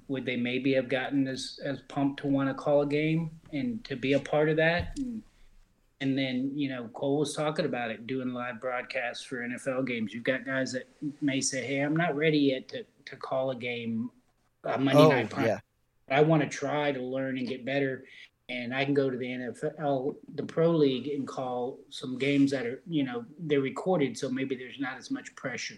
[0.07, 3.83] would they maybe have gotten as as pumped to want to call a game and
[3.85, 4.93] to be a part of that?
[4.97, 5.23] And,
[6.01, 10.13] and then you know Cole was talking about it, doing live broadcasts for NFL games.
[10.13, 10.87] You've got guys that
[11.21, 14.11] may say, "Hey, I'm not ready yet to to call a game."
[14.63, 15.59] Uh, Monday Oh, night prime yeah.
[16.11, 18.03] I want to try to learn and get better.
[18.49, 22.65] And I can go to the NFL, the Pro League, and call some games that
[22.65, 25.77] are, you know, they're recorded, so maybe there's not as much pressure.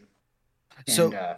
[0.88, 1.38] So- uh,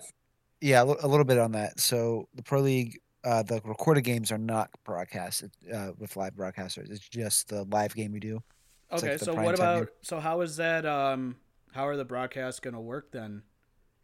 [0.62, 1.80] Yeah, a little bit on that.
[1.80, 6.90] So the pro league, uh, the recorded games are not broadcast uh, with live broadcasters.
[6.90, 8.42] It's just the live game we do.
[8.92, 10.86] It's okay, like so what time about so how is that?
[10.86, 11.36] Um,
[11.74, 13.42] how are the broadcasts going to work then?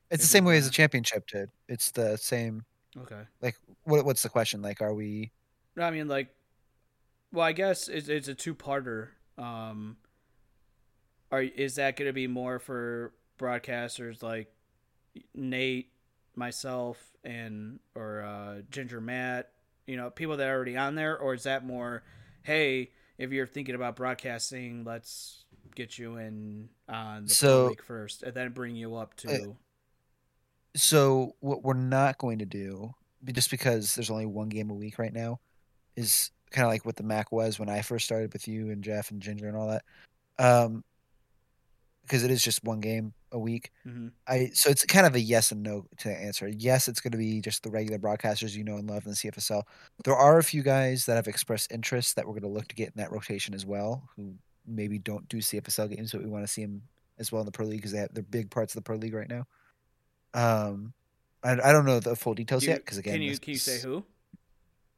[0.10, 1.50] It's the same way as the championship did.
[1.70, 2.66] It's the same.
[3.00, 3.22] Okay.
[3.42, 4.62] Like, what, what's the question?
[4.62, 5.32] Like, are we?
[5.76, 6.30] No, I mean like,
[7.32, 9.10] well, I guess it's, it's a two-parter.
[9.38, 9.98] Um,
[11.32, 14.52] are is that going to be more for broadcasters like
[15.34, 15.92] Nate,
[16.36, 19.50] myself, and or uh, Ginger Matt?
[19.88, 22.04] You know, people that are already on there, or is that more,
[22.44, 28.34] hey, if you're thinking about broadcasting, let's get you in on the So- first, and
[28.34, 29.30] then bring you up to.
[29.30, 29.54] Uh,
[30.76, 32.94] So what we're not going to do,
[33.32, 35.40] just because there's only one game a week right now,
[35.96, 38.84] is kind of like what the Mac was when I first started with you and
[38.84, 39.84] Jeff and Ginger and all that.
[40.40, 40.84] Um,
[42.04, 43.72] because it is just one game a week.
[43.88, 44.12] Mhm.
[44.28, 46.48] I so it's kind of a yes and no to answer.
[46.50, 49.16] Yes, it's going to be just the regular broadcasters you know and love in the
[49.16, 49.64] CFSL.
[50.04, 52.76] There are a few guys that have expressed interest that we're going to look to
[52.76, 54.34] get in that rotation as well, who
[54.66, 56.82] maybe don't do CFSL games, but we want to see them
[57.18, 58.98] as well in the pro league because they have, they're big parts of the pro
[58.98, 59.46] league right now.
[60.34, 60.94] Um,
[61.44, 63.60] I, I don't know the full details you- yet because again, can you can you
[63.60, 64.06] say who?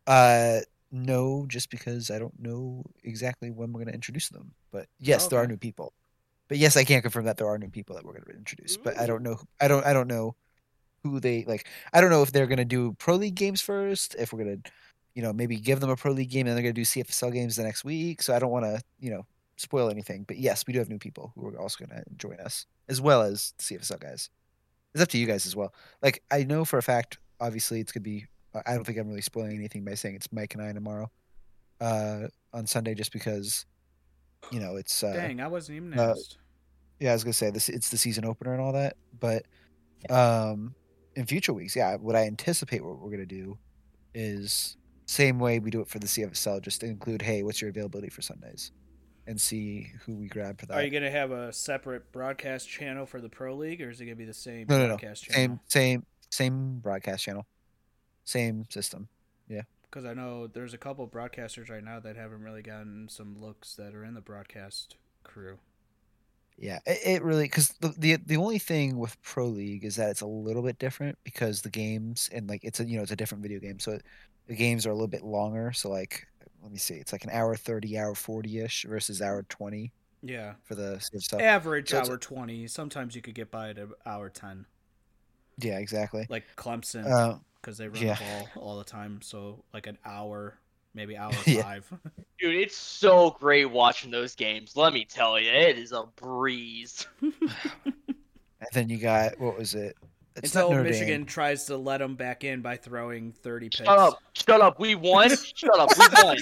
[0.06, 0.60] Uh,
[0.92, 4.52] no, just because I don't know exactly when we're going to introduce them.
[4.72, 5.94] But yes, there are new people.
[6.50, 8.78] But yes, I can't confirm that there are new people that we're going to introduce.
[8.78, 9.40] But I don't know.
[9.62, 9.86] I don't.
[9.86, 10.36] I don't know
[11.04, 11.68] who they like.
[11.94, 14.16] I don't know if they're going to do pro league games first.
[14.20, 14.72] If we're going to,
[15.16, 17.34] you know, maybe give them a pro league game and they're going to do CFSL
[17.34, 18.22] games the next week.
[18.22, 20.26] So I don't want to, you know, spoil anything.
[20.28, 23.02] But yes, we do have new people who are also going to join us as
[23.02, 24.30] well as CFSL guys.
[24.94, 25.74] It's up to you guys as well.
[26.02, 28.26] Like I know for a fact, obviously it's to be.
[28.54, 31.10] I don't think I'm really spoiling anything by saying it's Mike and I tomorrow.
[31.82, 33.66] uh, on Sunday just because,
[34.52, 36.14] you know, it's uh, Dang, I wasn't even uh,
[37.00, 37.68] yeah, I was gonna say this.
[37.70, 39.46] It's the season opener and all that, but
[40.10, 40.76] um,
[41.16, 43.58] in future weeks, yeah, what I anticipate what we're gonna do
[44.14, 48.10] is same way we do it for the CFSL, just include, hey, what's your availability
[48.10, 48.72] for Sundays,
[49.28, 50.74] and see who we grab for that.
[50.78, 54.06] Are you gonna have a separate broadcast channel for the pro league, or is it
[54.06, 54.88] gonna be the same No, no, no.
[54.90, 55.36] broadcast channel?
[55.36, 57.46] same, same, same broadcast channel,
[58.26, 59.08] same system.
[59.48, 63.40] Yeah, because I know there's a couple broadcasters right now that haven't really gotten some
[63.40, 65.60] looks that are in the broadcast crew.
[66.58, 70.10] Yeah, it, it really because the, the the only thing with Pro League is that
[70.12, 73.12] it's a little bit different because the games and like it's a you know it's
[73.12, 73.98] a different video game, so
[74.48, 75.72] the games are a little bit longer.
[75.72, 76.28] So like,
[76.64, 79.92] let me see, it's like an hour thirty, hour forty ish versus hour twenty
[80.22, 81.42] Yeah, for the stuff.
[81.42, 82.66] average so hour twenty.
[82.68, 84.66] Sometimes you could get by at an hour ten,
[85.60, 86.26] Yeah, exactly.
[86.30, 88.16] like Clemson, Uh, because they run yeah.
[88.16, 89.20] the ball all the time.
[89.22, 90.58] So like an hour,
[90.94, 91.62] maybe hour Yeah.
[91.64, 91.94] five.
[92.40, 94.76] Dude, it's so great watching those games.
[94.76, 97.06] Let me tell you, it is a breeze.
[97.22, 99.98] and then you got what was it?
[100.38, 101.26] It's Until Michigan Dame.
[101.26, 103.78] tries to let them back in by throwing thirty picks.
[103.86, 104.20] Shut up.
[104.34, 104.80] Shut up.
[104.80, 105.30] We won.
[105.56, 105.90] Shut up.
[105.98, 106.38] We won.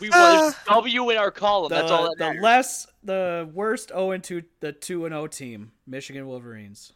[0.00, 0.20] We won.
[0.42, 1.70] There's a W in our column.
[1.70, 2.42] The, That's all that the matters.
[2.42, 6.92] less the worst 0 and 2 the 2 and 0 team, Michigan Wolverines.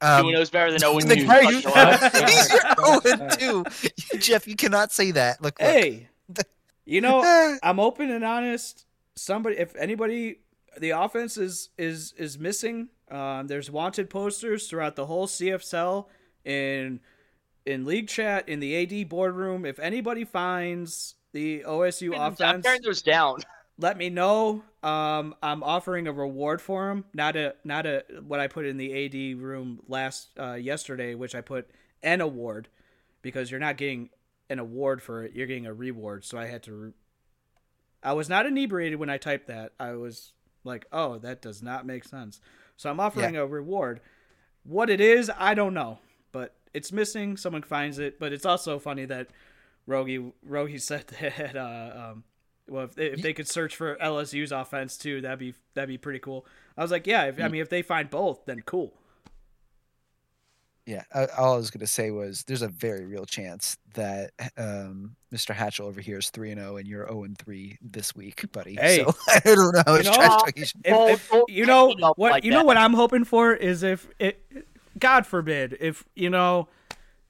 [0.00, 1.26] Um, Two knows better than 0 and 2.
[1.26, 2.30] guy Fuck you- your ass.
[2.30, 3.72] He's your Alright, 0 and
[4.12, 4.18] 2.
[4.18, 5.42] Jeff, you cannot say that.
[5.42, 5.68] Look, look.
[5.68, 6.08] Hey,
[6.86, 7.20] you know,
[7.62, 8.86] I'm open and honest.
[9.16, 10.38] Somebody, if anybody,
[10.78, 12.88] the offense is is is missing.
[13.10, 16.06] Um, there's wanted posters throughout the whole CFSL
[16.44, 17.00] in
[17.66, 19.64] in league chat in the AD boardroom.
[19.64, 23.38] If anybody finds the OSU I'm offense, tearing those down.
[23.78, 24.62] let me know.
[24.82, 27.04] Um, I'm offering a reward for him.
[27.12, 31.34] Not a not a what I put in the AD room last uh, yesterday, which
[31.34, 31.70] I put
[32.02, 32.68] an award
[33.22, 34.10] because you're not getting
[34.48, 35.32] an award for it.
[35.34, 36.24] You're getting a reward.
[36.24, 36.72] So I had to.
[36.72, 36.92] Re-
[38.02, 39.72] I was not inebriated when I typed that.
[39.78, 40.32] I was
[40.64, 42.40] like, oh, that does not make sense.
[42.78, 44.00] So I'm offering a reward.
[44.62, 45.98] What it is, I don't know,
[46.32, 47.36] but it's missing.
[47.36, 49.28] Someone finds it, but it's also funny that
[49.86, 51.56] Rogi Rogi said that.
[51.56, 52.24] Uh, um,
[52.68, 55.98] well, if they, if they could search for LSU's offense too, that'd be that'd be
[55.98, 56.46] pretty cool.
[56.76, 58.92] I was like, yeah, if, I mean, if they find both, then cool.
[60.88, 64.30] Yeah, I, all I was going to say was there's a very real chance that
[64.56, 65.54] um, Mr.
[65.54, 68.74] Hatchell over here is 3 and 0 and you're 0 and 3 this week, buddy.
[68.80, 69.04] Hey.
[69.04, 71.98] So I don't know You know, trash talking you should- If, if- you know hype
[71.98, 74.42] it up what like you know what I'm hoping for is if it,
[74.98, 76.68] God forbid, if you know,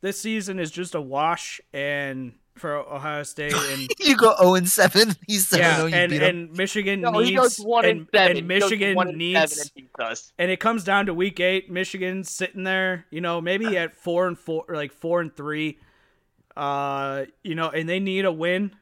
[0.02, 4.68] this season is just a wash and for Ohio State and you go 0 and
[4.68, 5.14] 7.
[5.26, 5.86] He's 7 yeah, 0.
[5.88, 8.36] You and beat and Michigan No, he goes needs one and, and seven.
[8.36, 10.32] and He goes Michigan one and needs seven and us.
[10.38, 11.70] and it comes down to week eight.
[11.70, 15.78] Michigan's sitting there, you know, maybe at four and four, or like four and three.
[16.56, 18.72] Uh, you know, and they need a win.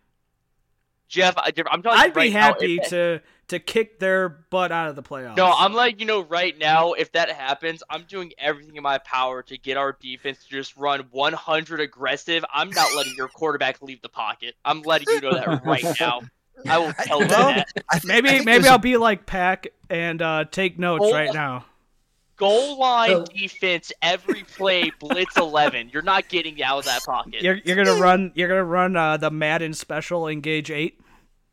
[1.09, 4.29] Jeff, I, I'm telling you I'd be right now, happy if- to to kick their
[4.29, 5.37] butt out of the playoffs.
[5.37, 6.95] No, I'm like, you know right now.
[6.95, 10.77] If that happens, I'm doing everything in my power to get our defense to just
[10.77, 12.45] run 100 aggressive.
[12.53, 14.55] I'm not letting your quarterback leave the pocket.
[14.65, 16.23] I'm letting you know that right now.
[16.67, 17.69] I will tell you Well, that.
[17.91, 20.79] I th- I maybe think maybe there's a- I'll be like Pack and uh, take
[20.79, 21.67] notes Hold right now.
[22.39, 25.91] Goal line So- defense every play, blitz 11.
[25.93, 27.43] You're not getting out of that pocket.
[27.43, 30.99] You're you're gonna run you're gonna run uh, the Madden special engage eight.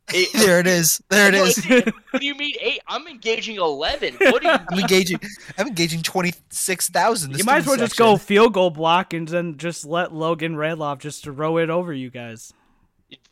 [0.09, 1.01] It- There it is.
[1.09, 1.63] There it is.
[2.11, 2.81] what do you mean eight?
[2.87, 4.15] I'm engaging 11.
[4.19, 5.19] What do you I'm engaging.
[5.57, 7.37] I'm engaging twenty six thousand.
[7.37, 10.99] You might as well just go field goal block and then just let Logan Redloff
[10.99, 12.53] just throw it over you guys.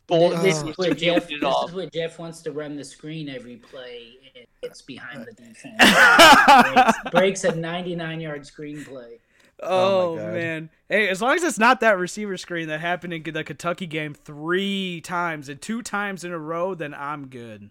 [0.06, 1.30] Bull- This is where Jeff.
[1.30, 5.26] it This is where Jeff wants to run the screen every play and gets behind
[5.26, 5.76] the defense.
[7.10, 9.18] breaks, breaks a 99 yard screenplay.
[9.62, 10.70] Oh, Oh man!
[10.88, 14.14] Hey, as long as it's not that receiver screen that happened in the Kentucky game
[14.14, 17.70] three times and two times in a row, then I'm good.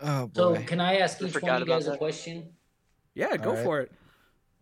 [0.00, 0.56] Oh boy.
[0.56, 2.50] So can I ask I each one of you about guys a question?
[3.14, 3.64] Yeah, go All right.
[3.64, 3.92] for it.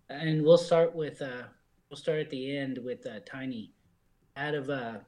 [0.08, 1.42] And we'll start with uh
[1.90, 3.72] we'll start at the end with uh Tiny.
[4.36, 4.98] Out of uh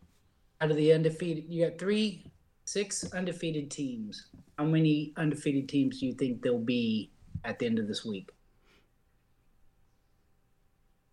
[0.61, 2.25] out of the undefeated you got three
[2.65, 4.27] six undefeated teams.
[4.59, 7.13] How many undefeated teams do you think there'll be
[7.45, 8.31] at the end of this week?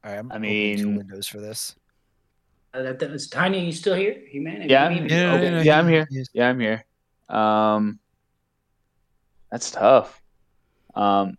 [0.03, 1.75] All right, I'm I opening two windows for this.
[2.73, 4.21] Uh, that, that was Tiny, are you still here?
[4.31, 4.67] You man?
[4.69, 5.51] Yeah, You mean- Yeah, okay.
[5.51, 6.07] yeah, Yeah, I'm here.
[6.33, 6.85] Yeah, I'm here.
[7.29, 7.99] Um,
[9.51, 10.21] that's tough.
[10.95, 11.37] Um,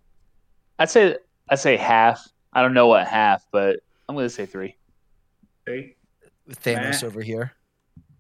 [0.78, 1.16] I'd say
[1.48, 2.26] I'd say half.
[2.52, 4.76] I don't know what half, but I'm gonna say three.
[5.66, 5.96] Three.
[6.46, 7.04] With Thanos Matt.
[7.04, 7.52] over here.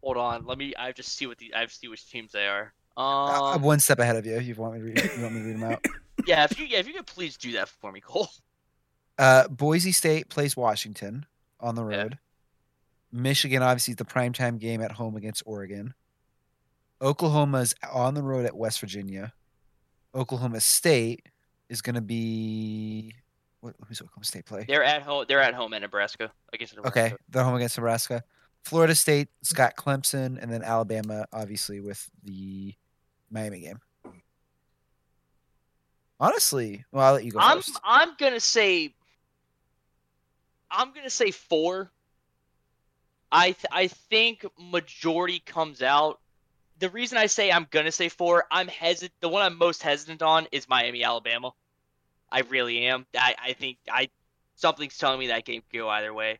[0.02, 0.44] Hold on.
[0.46, 0.74] Let me.
[0.76, 1.54] I have to see what the.
[1.54, 2.72] I have to see which teams they are.
[2.96, 3.62] I- I'm Um.
[3.62, 4.38] one step ahead of you.
[4.40, 5.12] You want me to read?
[5.16, 5.84] You want me to read them out?
[6.26, 6.44] Yeah.
[6.44, 6.66] If you.
[6.66, 6.78] Yeah.
[6.78, 8.28] If you could please do that for me, Cole.
[9.18, 11.26] Uh, Boise State plays Washington
[11.60, 11.96] on the Yeah.
[12.02, 12.18] road.
[13.12, 15.94] Michigan obviously is the primetime game at home against Oregon.
[17.00, 19.32] Oklahoma's on the road at West Virginia.
[20.14, 21.28] Oklahoma State
[21.68, 23.14] is going to be.
[23.60, 24.64] What, who's Oklahoma State play?
[24.66, 25.24] They're at home.
[25.28, 27.00] They're at home at Nebraska against Nebraska.
[27.06, 28.22] Okay, they're home against Nebraska.
[28.62, 32.74] Florida State, Scott Clemson, and then Alabama, obviously with the
[33.30, 33.80] Miami game.
[36.20, 37.78] Honestly, well, I'll let you go I'm first.
[37.84, 38.94] I'm gonna say
[40.74, 41.90] I'm gonna say four.
[43.30, 46.20] I th- I think majority comes out.
[46.78, 49.12] The reason I say I'm gonna say four, I'm hesitant.
[49.20, 51.52] The one I'm most hesitant on is Miami Alabama.
[52.30, 53.06] I really am.
[53.16, 54.08] I I think I
[54.56, 56.38] something's telling me that game could go either way.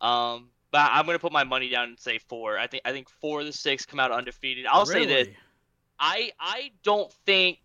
[0.00, 2.58] Um, but I'm gonna put my money down and say four.
[2.58, 4.66] I think I think four of the six come out undefeated.
[4.66, 5.28] I'll say this.
[5.98, 7.58] I I don't think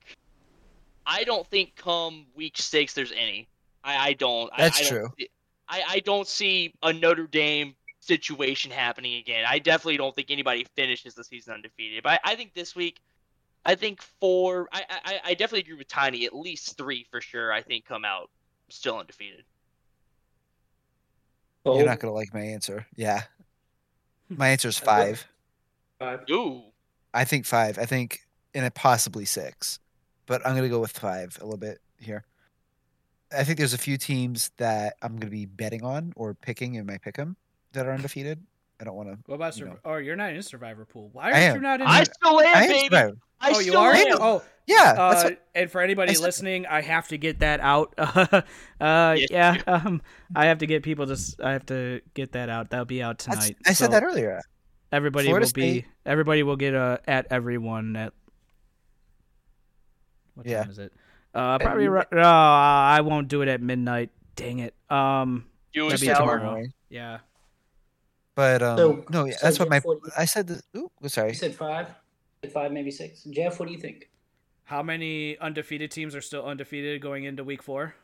[1.05, 3.47] I don't think come week six there's any.
[3.83, 4.49] I, I don't.
[4.53, 5.25] I- That's I, don't true.
[5.75, 9.45] See- I, I don't see a Notre Dame situation happening again.
[9.47, 12.03] I definitely don't think anybody finishes the season undefeated.
[12.03, 13.01] But I, I think this week,
[13.65, 14.67] I think four.
[14.73, 16.25] I, I I definitely agree with Tiny.
[16.25, 17.53] At least three for sure.
[17.53, 18.29] I think come out
[18.69, 19.43] still undefeated.
[21.65, 22.85] You're not going to like my answer.
[22.95, 23.21] Yeah.
[24.27, 25.25] My answer is five.
[25.97, 26.25] Five.
[26.29, 26.61] Ooh.
[27.13, 27.77] I think five.
[27.79, 28.21] I think,
[28.53, 29.79] and it possibly six,
[30.25, 32.25] but I'm going to go with five a little bit here.
[33.35, 36.75] I think there's a few teams that I'm going to be betting on or picking
[36.75, 37.35] in my pick 'em
[37.73, 38.39] that are undefeated.
[38.79, 39.17] I don't want to.
[39.27, 39.77] What about you Sur- know.
[39.85, 41.09] Oh, you're not in Survivor Pool.
[41.13, 41.87] Why aren't you not in?
[41.87, 42.83] I still am, I am baby.
[42.85, 43.17] Survivor.
[43.39, 43.93] I oh, you still are.
[43.93, 44.17] am.
[44.19, 47.59] Oh, Yeah, uh, what, and for anybody I said- listening, I have to get that
[47.59, 47.93] out.
[47.97, 48.41] uh,
[48.81, 50.01] Yes, yeah, um,
[50.35, 51.17] I have to get people to.
[51.43, 52.69] I have to get that out.
[52.71, 53.57] That'll be out that's- tonight.
[53.65, 54.41] I said So that earlier.
[54.91, 55.79] Everybody Florida will be.
[55.81, 58.13] State- Everybody will get uh, at everyone at.
[60.35, 60.63] What Yeah.
[60.63, 60.93] time is it?
[61.33, 61.87] Uh, probably.
[61.87, 64.09] ri- No, I won't do it at midnight.
[64.35, 64.73] Dang it.
[64.89, 65.45] Um.
[65.73, 66.37] You That'd be tomorrow.
[66.39, 66.63] tomorrow.
[66.89, 67.19] Yeah.
[68.35, 69.77] But um, So- no, yeah, so that's what my.
[69.77, 70.47] Jeff, what- I said.
[70.47, 71.29] This, ooh, sorry.
[71.29, 71.87] You said five.
[72.43, 73.23] Said five, maybe six.
[73.23, 74.09] Jeff, what do you think?
[74.65, 77.95] How many undefeated teams are still undefeated going into week four?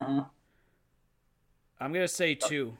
[0.00, 0.24] Uh-huh.
[1.80, 2.76] I'm gonna say two.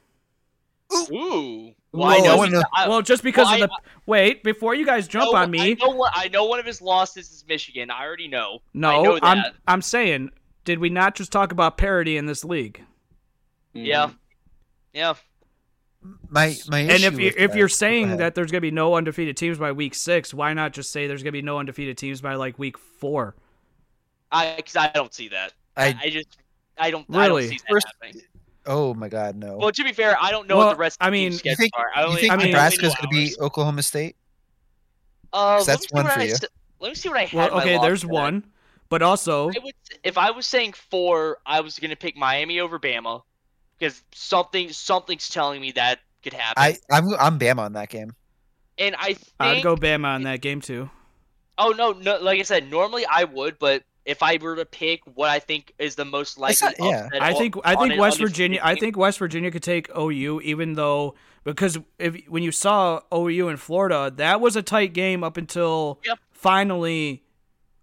[0.93, 1.75] Ooh.
[1.93, 2.63] Well, Well, I I know.
[2.77, 5.73] I, Well, just because well, of the wait before you guys jump know- on me.
[5.73, 7.91] I know, what, I know one of his losses is Michigan.
[7.91, 8.57] I already know.
[8.57, 9.43] I No, know I'm.
[9.67, 10.31] I'm saying,
[10.65, 12.83] did we not just talk about parity in this league?
[13.73, 14.07] Yeah.
[14.09, 14.17] Mm.
[14.93, 15.15] Yeah.
[16.31, 18.71] My my And issue if you with if that- you're saying that there's gonna be
[18.71, 21.99] no undefeated teams by week six, why not just say there's gonna be no undefeated
[21.99, 23.35] teams by like week four?
[24.31, 25.53] I because I don't see that.
[25.77, 26.39] I, I I just
[26.79, 27.49] I don't I Really?
[27.49, 27.83] don't
[28.69, 28.91] see that First- happening.
[28.91, 29.57] oh my god no.
[29.57, 30.99] Well, to be fair, I don't know Well, what the rest.
[31.01, 31.87] Of I mean, team's you you think, are.
[31.95, 34.17] I you only, think I mean- Nebraska's going going to beat Oklahoma State?
[35.33, 36.33] Uh, that's one for I you.
[36.33, 36.45] s-
[36.81, 37.51] Let me see what I had.
[37.53, 38.11] Well, okay, there's at.
[38.11, 38.45] one,
[38.89, 39.75] but also I would,
[40.05, 43.23] if I was saying four, I was gonna pick Miami over Bama
[43.79, 46.55] because something something's telling me that could happen.
[46.63, 48.13] I I'm I'm Bama on that game.
[48.79, 50.89] and I think I'd go Bama on that game too.
[51.59, 52.19] Oh no, no!
[52.21, 55.73] Like I said, normally I would, but if I were to pick what I think
[55.79, 57.05] is the most likely, not- yeah.
[57.07, 59.63] upset I on- think I think an West undefeated Virginia I think West Virginia could
[59.63, 61.15] take OU even though
[61.45, 66.01] because if when you saw OU in Florida, that was a tight game up until
[66.07, 66.19] Yep.
[66.33, 67.23] finally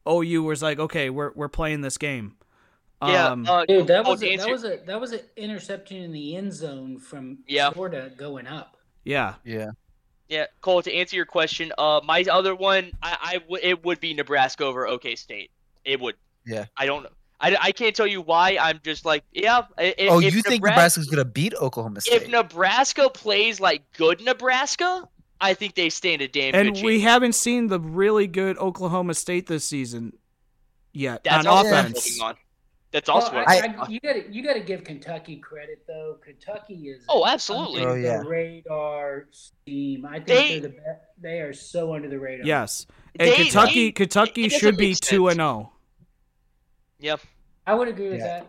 [0.08, 2.36] OU was like, okay, we're we're playing this game.
[3.06, 6.12] Yeah, Um, uh, Dude, that was a, that was a that was an interception in
[6.12, 7.70] the end zone from Yeah.
[7.70, 8.78] Florida going up.
[9.04, 9.36] yeah.
[9.44, 9.72] Yeah.
[10.28, 10.82] Yeah, Cole.
[10.82, 14.64] To answer your question, uh, my other one, I, I w- it would be Nebraska
[14.66, 15.52] over OK State.
[15.86, 16.16] It would.
[16.46, 16.66] Yeah.
[16.78, 17.10] I don't know.
[17.40, 18.58] I, I can't tell you why.
[18.60, 19.64] I'm just like, yeah.
[19.78, 22.24] i- i- Oh, if you think Nebra- Nebraska's going to beat Oklahoma State?
[22.24, 25.08] If Nebraska plays like good Nebraska,
[25.42, 27.04] I think they stand a damn And good we chance.
[27.12, 30.14] haven't seen the really good Oklahoma State this season
[30.94, 32.06] yet That's on also what I'm offense.
[32.08, 32.36] looking on.
[32.92, 35.84] That's also Well, what I, I'm you got to you got to give Kentucky credit
[35.86, 36.18] though.
[36.24, 37.82] Kentucky is Oh, absolutely.
[37.82, 38.24] under Oh, yeah.
[38.24, 39.26] the radar
[39.66, 40.06] team.
[40.06, 41.02] I think They- they, are the best.
[41.22, 42.46] They are so under the radar.
[42.48, 42.88] Yes.
[43.20, 45.68] And They- Kentucky they- Kentucky should be 2 and sense.
[47.02, 47.12] 0.
[47.12, 47.20] Yep.
[47.68, 48.44] I would agree with Yeah.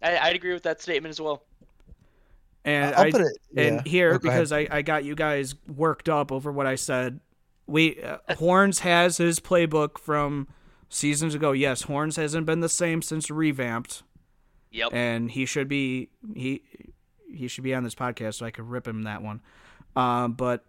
[0.00, 0.20] that.
[0.22, 1.42] I, I'd agree with that statement as well.
[2.64, 3.38] And I'll I put it.
[3.56, 3.82] and yeah.
[3.90, 7.20] here Oh, because I, I got you guys worked up over what I said.
[7.66, 10.48] We uh, Horns has his playbook from
[10.88, 11.52] seasons ago.
[11.52, 14.02] Yes, Horns hasn't been the same since revamped,
[14.70, 14.92] Yep.
[14.92, 16.62] and he should be he
[17.30, 19.40] he should be on this podcast so I could rip him that one.
[19.96, 20.64] Um, but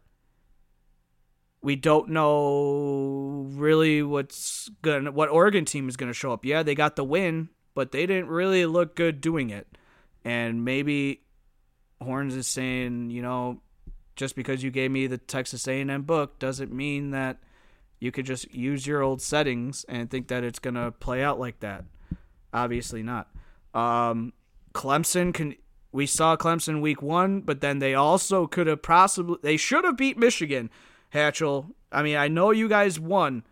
[1.62, 6.46] we don't know really what's gonna what Oregon team is gonna show up.
[6.46, 9.68] Yeah, they got the win, but they didn't really look good doing it,
[10.24, 11.22] and maybe
[12.02, 13.62] Horns is saying, you know,
[14.16, 17.38] just because you gave me the Texas A&M book doesn't mean that
[18.00, 21.60] you could just use your old settings and think that it's gonna play out like
[21.60, 21.84] that.
[22.54, 23.28] Obviously not.
[23.74, 24.34] Um,
[24.74, 25.56] Clemson can.
[25.92, 29.38] We saw Clemson week one, but then they also could have possibly.
[29.42, 30.70] They should have beat Michigan.
[31.14, 33.44] Hatchell, I mean, I know you guys won,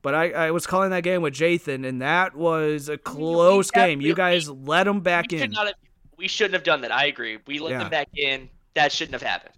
[0.00, 4.00] but I, I was calling that game with Jathan, and that was a close game.
[4.00, 5.52] You guys let them back we in.
[5.52, 5.74] have,
[6.16, 6.92] we shouldn't have done that.
[6.92, 7.38] I agree.
[7.46, 7.78] We let Yeah.
[7.80, 8.48] them back in.
[8.74, 9.54] That shouldn't have happened.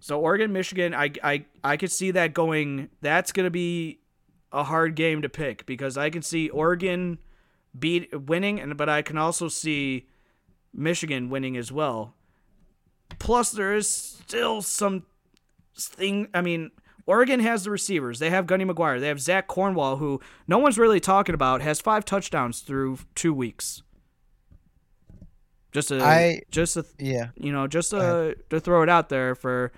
[0.00, 2.88] So Oregon, Michigan, I I I could see that going.
[3.02, 4.00] That's gonna be
[4.50, 7.18] a hard game to pick because I can see Oregon
[7.78, 10.08] beat winning, and but I can also see
[10.72, 12.14] Michigan winning as well.
[13.18, 15.04] Plus, there is still some
[15.78, 16.28] thing.
[16.32, 16.70] I mean,
[17.06, 18.18] Oregon has the receivers.
[18.18, 19.00] They have Gunny McGuire.
[19.00, 23.32] They have Zach Cornwall, who no one's really talking about, has five touchdowns through two
[23.34, 23.82] weeks.
[25.72, 27.28] Just a, I- just a, Yeah.
[27.36, 29.70] you know, just Go to throw it out there for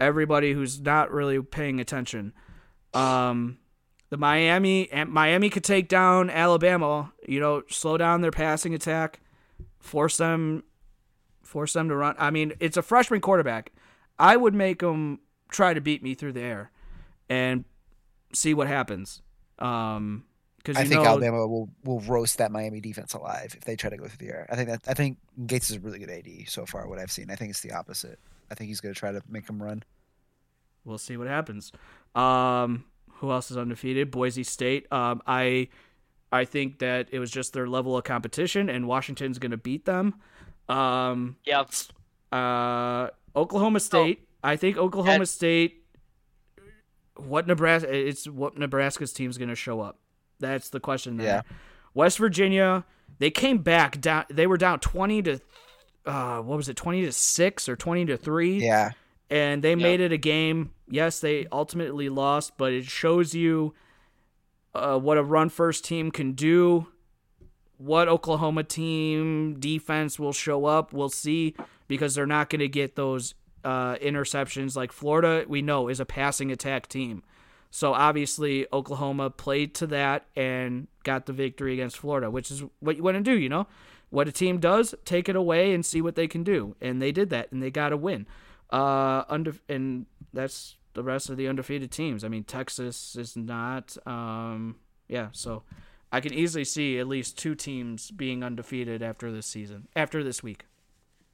[0.00, 2.32] everybody who's not really paying attention.
[2.92, 3.58] Um,
[4.10, 7.12] the Miami Miami could take down Alabama.
[7.26, 9.20] You know, slow down their passing attack,
[9.78, 10.64] force them,
[11.42, 12.14] force them to run.
[12.18, 13.72] I mean, it's a freshman quarterback.
[14.18, 16.70] I would make them try to beat me through the air,
[17.28, 17.64] and
[18.32, 19.22] see what happens.
[19.58, 20.24] Um,
[20.58, 23.88] because I think know, Alabama will, will roast that Miami defense alive if they try
[23.88, 24.48] to go through the air.
[24.50, 26.88] I think that I think Gates is a really good AD so far.
[26.88, 28.18] What I've seen, I think it's the opposite.
[28.50, 29.84] I think he's going to try to make them run.
[30.84, 31.70] we'll see what happens.
[32.16, 34.10] Um, who else is undefeated?
[34.10, 34.90] Boise State.
[34.92, 35.68] Um, I
[36.32, 39.84] I think that it was just their level of competition, and Washington's going to beat
[39.84, 40.16] them.
[40.68, 41.64] Um, Yeah.
[42.32, 44.25] uh, Oklahoma State.
[44.46, 45.82] I think Oklahoma That- State.
[47.16, 47.92] What Nebraska?
[47.94, 49.98] It's what Nebraska's team's going to show up.
[50.38, 51.16] That's the question.
[51.16, 51.26] There.
[51.26, 51.42] Yeah.
[51.94, 52.84] West Virginia.
[53.18, 54.26] They came back down.
[54.28, 55.40] They were down twenty to.
[56.04, 56.76] Uh, what was it?
[56.76, 58.58] Twenty to six or twenty to three?
[58.58, 58.90] Yeah,
[59.30, 60.72] and they made it a game.
[60.88, 63.74] Yes, they ultimately lost, but it shows you
[64.74, 66.86] uh, what a run first team can do.
[67.78, 71.56] What Oklahoma team defense will show up, we'll see
[71.88, 73.34] because they're not going to get those
[73.66, 75.44] uh, interceptions like Florida.
[75.48, 77.22] We know is a passing attack team,
[77.70, 82.96] so obviously Oklahoma played to that and got the victory against Florida, which is what
[82.96, 83.36] you want to do.
[83.36, 83.66] You know,
[84.10, 87.12] what a team does, take it away and see what they can do, and they
[87.12, 88.26] did that and they got a win.
[88.70, 92.24] Uh, under and that's the rest of the undefeated teams.
[92.24, 93.96] I mean, Texas is not.
[94.06, 94.76] Um,
[95.08, 95.62] yeah, so
[96.10, 100.42] I can easily see at least two teams being undefeated after this season, after this
[100.42, 100.64] week.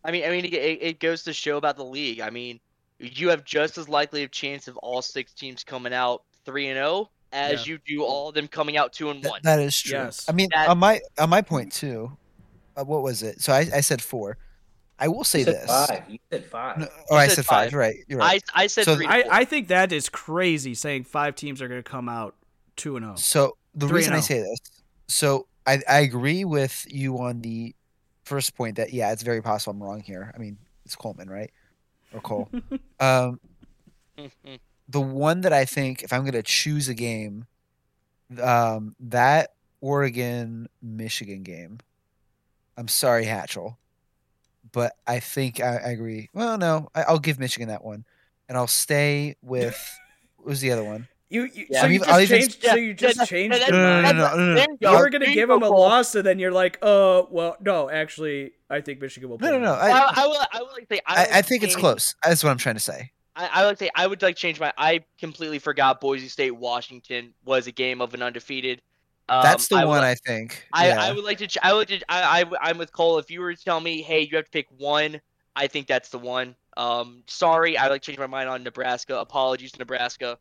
[0.04, 2.20] I mean, I mean, it, it goes to show about the league.
[2.20, 2.60] I mean,
[2.98, 6.76] you have just as likely a chance of all six teams coming out three and
[6.76, 9.40] zero as you do all of them coming out two and Th- one.
[9.44, 9.98] that is true.
[9.98, 10.28] Yes.
[10.28, 12.16] I mean, That- on my on my point too.
[12.74, 13.40] Uh, what was it?
[13.40, 14.38] So I, I said four.
[14.98, 15.66] I will say You said this.
[15.66, 16.02] five.
[16.08, 16.78] You said five.
[16.78, 17.56] No, oh, I said said five.
[17.64, 17.72] five.
[17.72, 17.96] You're right.
[18.08, 18.42] You're right.
[18.54, 19.06] I I said So three.
[19.06, 19.24] to I.
[19.40, 22.34] I think that is crazy saying five teams are going to come out
[22.76, 23.08] two and oh.
[23.08, 23.16] zero.
[23.16, 24.20] So the reason I oh.
[24.20, 24.58] say this,
[25.08, 27.74] so I, I agree with you on the
[28.24, 30.32] first point that yeah, it's very possible I'm wrong here.
[30.34, 31.50] I mean, it's Coleman, right?
[32.12, 32.48] Or Cole.
[33.00, 33.40] um,
[34.88, 37.46] the one that I think if I'm going to choose a game,
[38.40, 41.78] um, that Oregon Michigan game.
[42.76, 43.76] I'm sorry, Hatchell,
[44.72, 46.30] but I think I, I agree.
[46.32, 48.06] Well, no, I, I'll give Michigan that one,
[48.48, 49.76] and I'll stay with
[50.36, 51.08] what was the other one?
[51.32, 51.80] You, you Yeah.
[51.80, 52.62] so I'm you just I'll changed.
[52.62, 53.56] so you just that- changed.
[53.60, 54.18] that- your No, no, mind?
[54.18, 54.60] no, no, no, no.
[54.60, 57.22] You You were going to give you them a loss, and then you're like, "Uh,
[57.30, 59.72] well, no, actually, I think Michigan will." No, no, no.
[59.72, 60.36] I, I, I will.
[60.52, 61.00] I will like say.
[61.06, 62.14] I, I, I think it's close.
[62.22, 63.12] That's what I'm trying to say.
[63.34, 64.72] I, I would say I would like change my.
[64.76, 68.82] I completely forgot Boise State Washington was a game of an undefeated.
[69.30, 70.66] Um, That's the I one like- I think.
[70.74, 71.02] I, yeah.
[71.02, 71.46] I would like to.
[71.46, 71.88] ch- I would.
[71.88, 73.18] just- I, I I'm with Cole.
[73.18, 75.20] If you were to tell me, hey, you have to pick one,
[75.56, 76.56] I think that's the one.
[76.76, 79.18] Um, sorry, I like to change my mind on Nebraska.
[79.18, 80.38] Apologies to Nebraska.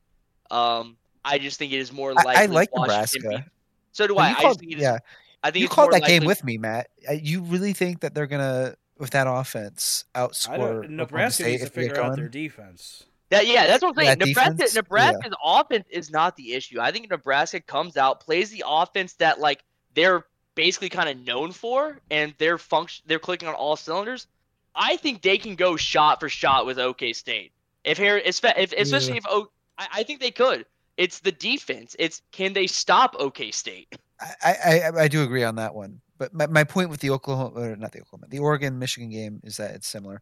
[0.52, 2.36] Um, I just think it is more I- likely.
[2.36, 3.44] I like Washington Nebraska.
[3.46, 3.52] beat-
[3.94, 4.30] So do But I.
[4.30, 4.98] you I just called- think it is, yeah,
[5.44, 6.90] I think you it's called more that game with me, Matt.
[7.10, 11.52] Uh, You really think that they're gonna, with that offense, I outscore don't, Nebraska State
[11.52, 12.20] needs to if they get figure out going?
[12.20, 13.04] their defense.
[13.30, 14.20] That yeah, that's what I'm saying.
[14.20, 14.76] That Nebraska, defense?
[14.76, 16.80] Nebraska's offense is not the issue.
[16.82, 19.64] I think Nebraska comes out, plays the offense that like
[19.94, 20.26] they're
[20.56, 24.28] basically kind of known for, and they're function, they're clicking on all cylinders.
[24.76, 27.52] I think they can go shot for shot with OK State.
[27.86, 29.48] If Harry, if, especially if O,
[29.82, 30.66] I, I think they could.
[30.98, 31.96] It's the defense.
[31.98, 33.96] It's can they stop OK State?
[34.44, 36.02] I, I I do agree on that one.
[36.18, 39.58] But my, my point with the Oklahoma, not the Oklahoma, the Oregon Michigan game is
[39.58, 40.22] that it's similar.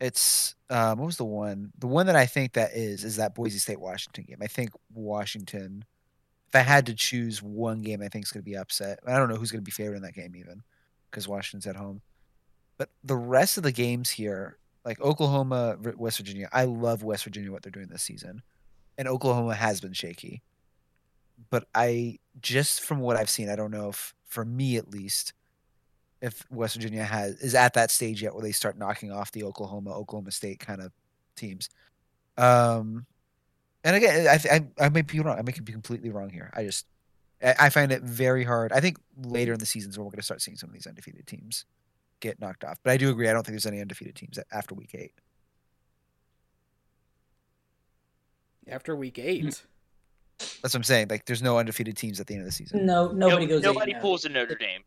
[0.00, 1.72] It's um, what was the one?
[1.78, 4.38] The one that I think that is is that Boise State Washington game.
[4.42, 5.84] I think Washington.
[6.48, 9.00] If I had to choose one game, I think is going to be upset.
[9.06, 10.62] I don't know who's going to be favored in that game even,
[11.10, 12.00] because Washington's at home.
[12.78, 17.52] But the rest of the games here, like Oklahoma, West Virginia, I love West Virginia
[17.52, 18.42] what they're doing this season,
[18.98, 20.42] and Oklahoma has been shaky.
[21.50, 25.32] But I just from what I've seen, I don't know if for me at least,
[26.20, 29.44] if West Virginia has is at that stage yet where they start knocking off the
[29.44, 30.92] Oklahoma, Oklahoma State kind of
[31.36, 31.68] teams.
[32.36, 33.06] Um,
[33.84, 35.38] And again, I, I I may be wrong.
[35.38, 36.50] I may be completely wrong here.
[36.54, 36.86] I just
[37.42, 38.72] I I find it very hard.
[38.72, 40.86] I think later in the seasons when we're going to start seeing some of these
[40.86, 41.64] undefeated teams
[42.20, 42.78] get knocked off.
[42.82, 43.28] But I do agree.
[43.28, 45.14] I don't think there's any undefeated teams after week eight.
[48.68, 49.42] After week eight.
[49.44, 49.48] Hmm.
[50.62, 51.08] That's what I'm saying.
[51.10, 52.86] Like, there's no undefeated teams at the end of the season.
[52.86, 53.62] No, nobody No- goes.
[53.62, 54.82] nobody pulls a Notre Dame.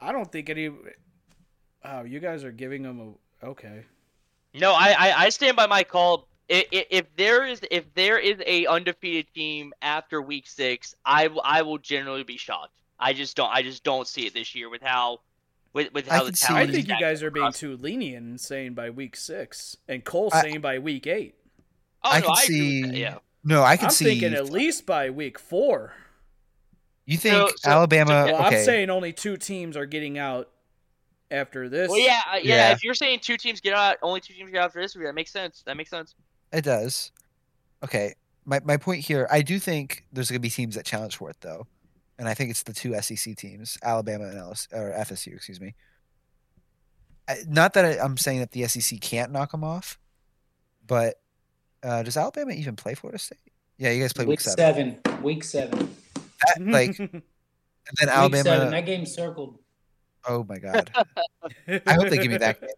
[0.00, 0.70] I don't think any.
[1.84, 3.46] Oh, you guys are giving them a.
[3.46, 3.84] Okay.
[4.54, 6.28] No, I, I, I stand by my call.
[6.48, 11.62] If, if there is if there is a undefeated team after week six, I I
[11.62, 12.72] will generally be shocked.
[12.98, 15.20] I just don't I just don't see it this year with how
[15.74, 16.70] with with I how the can talent.
[16.70, 20.30] I think you guys are being too lenient and saying by week six, and Cole
[20.32, 21.34] I- saying by week eight.
[22.04, 23.18] Oh, I no, can I agree with that, see- Yeah.
[23.44, 24.04] No, I can I'm see.
[24.04, 25.94] thinking at least by week four.
[27.06, 28.24] you think So- so- Alabama?
[28.26, 28.58] Well, okay.
[28.58, 30.50] I'm saying only two teams are getting out
[31.30, 31.88] after this.
[31.88, 32.72] Well, yeah, uh, yeah, Yeah.
[32.72, 35.06] If you're saying two teams get out, only two teams get out after this, week,
[35.06, 35.62] that makes sense.
[35.66, 36.14] That makes sense.
[36.52, 37.12] It does.
[37.84, 38.14] Okay.
[38.44, 41.28] My my point here, I do think there's going to be teams that challenge for
[41.30, 41.66] it though,
[42.18, 45.74] and I think it's the two SEC teams, Alabama and LS, or FSU, excuse me.
[47.28, 49.98] I, not that I, I'm saying that the SEC can't knock them off,
[50.86, 51.16] but
[51.82, 53.38] uh, does Alabama even play Florida State?
[53.78, 54.98] Yeah, you guys play week, Week seven.
[55.04, 55.22] seven.
[55.22, 55.94] Week seven.
[56.56, 57.20] That, like, and then
[58.00, 58.42] Week Alabama.
[58.44, 58.70] seven.
[58.70, 59.58] That game's circled.
[60.28, 60.90] Oh my god!
[61.68, 62.60] I hope they give me that.
[62.60, 62.70] Game.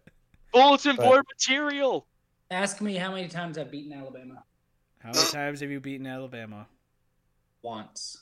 [0.53, 2.05] Bulletin But- board material.
[2.51, 4.43] Ask me how many times I've beaten Alabama.
[4.99, 6.67] How many times have you beaten Alabama?
[7.61, 8.17] Once.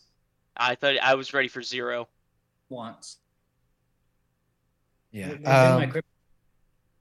[0.55, 2.07] I thought I was ready for zero.
[2.69, 3.17] Once.
[5.11, 5.29] Yeah.
[5.29, 6.05] They've my Um, grip-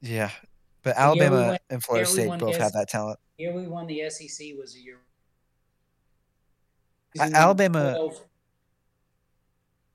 [0.00, 0.30] yeah.
[0.82, 3.18] But The we Alabama went- and Florida State both the have that talent.
[3.38, 4.98] Year we won the SEC was a year.
[7.16, 7.34] A- mm-hmm.
[7.34, 8.20] Alabama- 12.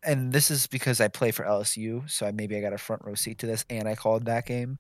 [0.04, 3.04] and this is because I play for LSU, so I, maybe I got a front
[3.06, 4.80] row seat to this, and I called that game.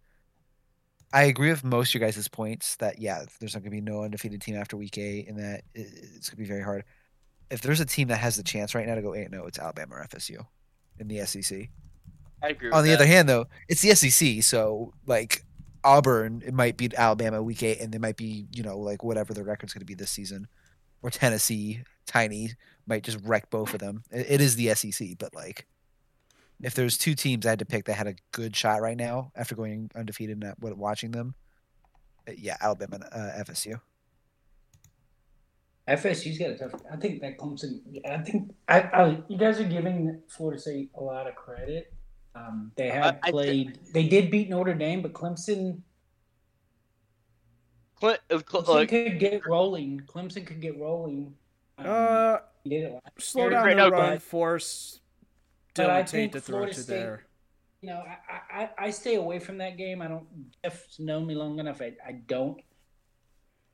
[1.13, 3.81] I agree with most of your guys' points that yeah, there's not going to be
[3.81, 6.85] no undefeated team after week eight, and that it's going to be very hard.
[7.51, 9.45] If there's a team that has the chance right now to go eight, no, oh,
[9.45, 10.43] it's Alabama or FSU
[10.99, 11.69] in the SEC.
[12.41, 12.69] I agree.
[12.69, 12.95] With On the that.
[12.95, 15.45] other hand, though, it's the SEC, so like
[15.83, 19.33] Auburn, it might beat Alabama week eight, and they might be you know like whatever
[19.33, 20.47] the record's going to be this season,
[21.01, 22.51] or Tennessee, tiny
[22.85, 24.03] might just wreck both of them.
[24.11, 25.67] It, it is the SEC, but like
[26.61, 29.31] if there's two teams I had to pick that had a good shot right now
[29.35, 31.35] after going undefeated and not- watching them,
[32.27, 33.79] uh, yeah, Alabama, and uh, FSU.
[35.87, 36.81] FSU's got a tough.
[36.91, 37.81] I think that Clemson.
[38.09, 39.23] I think I, I.
[39.27, 41.93] You guys are giving Florida State a lot of credit.
[42.35, 43.79] Um, they have I- I thi- played.
[43.93, 45.81] they did beat Notre Dame, but Clemson.
[47.99, 50.01] Cle- uh, Cle- Clemson look, could get rolling.
[50.01, 51.35] Clemson could get rolling.
[51.77, 53.51] Um, Uh, did it last slow year.
[53.51, 54.99] down Right, the no, run, but- force
[55.75, 57.25] but I Dylan Tate to throw Florida to State- there.
[57.81, 60.01] you know, I, I, I stay away from that game.
[60.01, 60.27] I don't.
[60.63, 61.81] Jeff's known me long enough.
[61.81, 62.61] I, I don't.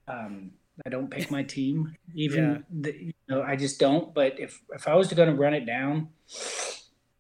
[0.07, 0.51] Um,
[0.85, 1.95] I don't pick my team.
[2.15, 4.13] Even the, you know, I just don't.
[4.13, 6.09] But if if I was going to run it down,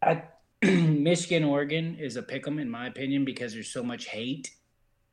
[0.01, 0.23] I,
[0.63, 4.51] Michigan Oregon is a pick 'em in my opinion because there's so much hate.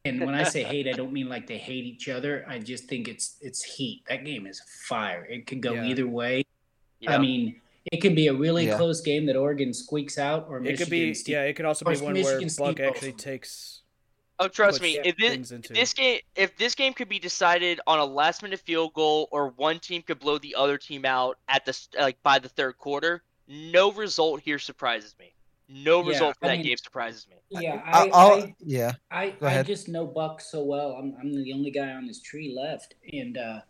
[0.05, 2.45] And when I say hate, I don't mean like they hate each other.
[2.49, 4.03] I just think it's it's heat.
[4.09, 5.25] That game is fire.
[5.25, 5.85] It could go Yeah.
[5.85, 6.45] either way.
[7.01, 7.15] yeah.
[7.15, 7.61] I mean,
[7.93, 8.77] it can be a really Yeah.
[8.77, 11.43] close game that Oregon squeaks out, or It Michigan could be, steals yeah.
[11.45, 13.83] It could also be one Michigan where Buck steamrolls actually takes
[14.39, 14.99] oh, trust me.
[15.05, 15.73] If this, things into.
[15.73, 19.51] this game, if this game could be decided on a last minute field goal, or
[19.51, 23.23] one team could blow the other team out at the like by the third quarter,
[23.47, 25.33] no result here surprises me.
[25.69, 27.37] No Yeah, result for I that mean- game surprises me.
[27.51, 30.93] Yeah, I, I, I'll, I, yeah, I, Go I just know Buck so well.
[30.93, 33.61] I'm, I'm the only guy on this tree left, and uh,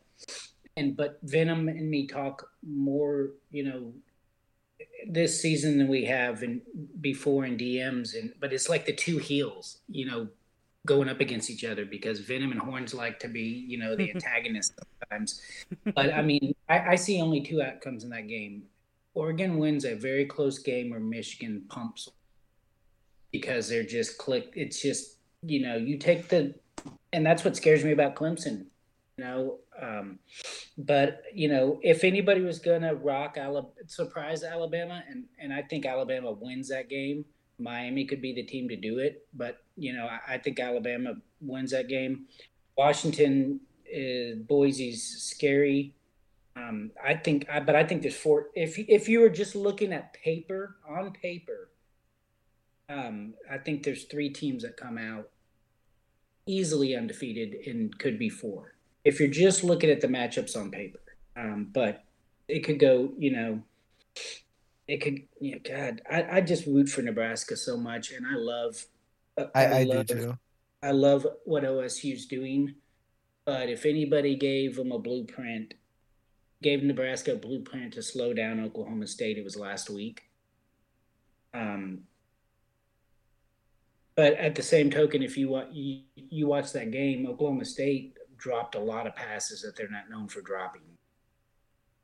[0.77, 3.93] and but Venom and me talk more, you know,
[5.09, 6.61] this season than we have in
[7.01, 10.29] before in DMs, and but it's like the two heels, you know,
[10.85, 14.11] going up against each other because Venom and Horns like to be, you know, the
[14.15, 15.41] antagonists sometimes.
[15.95, 18.65] But I mean, I, I see only two outcomes in that game.
[19.17, 22.11] Oregon wins a very close game, or Michigan pumps
[23.33, 24.53] because they're just click.
[24.55, 26.55] It's just you know you take the,
[27.15, 28.67] and that's what scares me about Clemson.
[29.17, 30.19] You know, um,
[30.77, 35.87] but you know if anybody was gonna rock Alabama, surprise Alabama, and and I think
[35.87, 37.25] Alabama wins that game.
[37.59, 41.15] Miami could be the team to do it, but you know I, I think Alabama
[41.41, 42.27] wins that game.
[42.77, 45.95] Washington, is, Boise's scary.
[46.57, 48.47] Um, I think, I, but I think there's four.
[48.55, 51.71] If if you were just looking at paper on paper,
[52.89, 55.29] um, I think there's three teams that come out
[56.47, 58.75] easily undefeated and could be four.
[59.05, 61.01] If you're just looking at the matchups on paper,
[61.37, 62.05] um, but
[62.49, 63.63] it could go, you know,
[64.89, 65.21] it could.
[65.41, 68.87] You know, God, I, I just root for Nebraska so much, and I love.
[69.55, 70.39] I, I do love, too.
[70.83, 72.77] I love what OSU's doing.
[73.45, 75.75] But if anybody gave them a blueprint,
[76.67, 80.23] gave Nebraska a blueprint to slow down Oklahoma State, it was last week.
[81.55, 82.01] Um,
[84.17, 88.75] but at the same token, if you, you you watch that game, Oklahoma State dropped
[88.75, 90.83] a lot of passes that they're not known for dropping.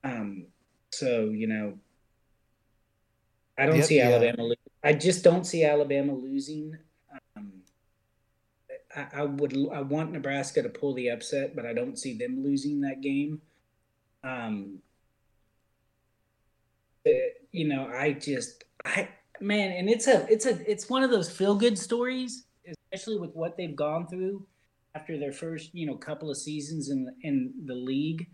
[0.04, 0.46] Um,
[0.92, 1.78] so you know,
[3.58, 4.10] I don't Yep, see yeah.
[4.10, 4.42] Alabama.
[4.44, 6.76] Lo- I just don't see Alabama losing.
[7.36, 7.52] Um,
[8.94, 9.56] I, I would.
[9.72, 13.40] I want Nebraska to pull the upset, but I don't see them losing that game.
[14.24, 14.78] Um,
[17.06, 17.10] uh,
[17.50, 19.08] you know, I just, I
[19.40, 23.34] man, and it's a, it's a, it's one of those feel good stories, especially with
[23.34, 24.46] what they've gone through
[24.94, 28.28] after their first, you know, couple of seasons in in the league.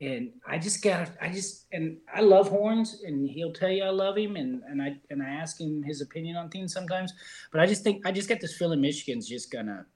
[0.00, 3.90] And I just got, I just, and I love Horns, and he'll tell you I
[3.90, 7.12] love him, and and I and I ask him his opinion on things sometimes,
[7.52, 9.86] but I just think I just get this feeling Michigan's just gonna,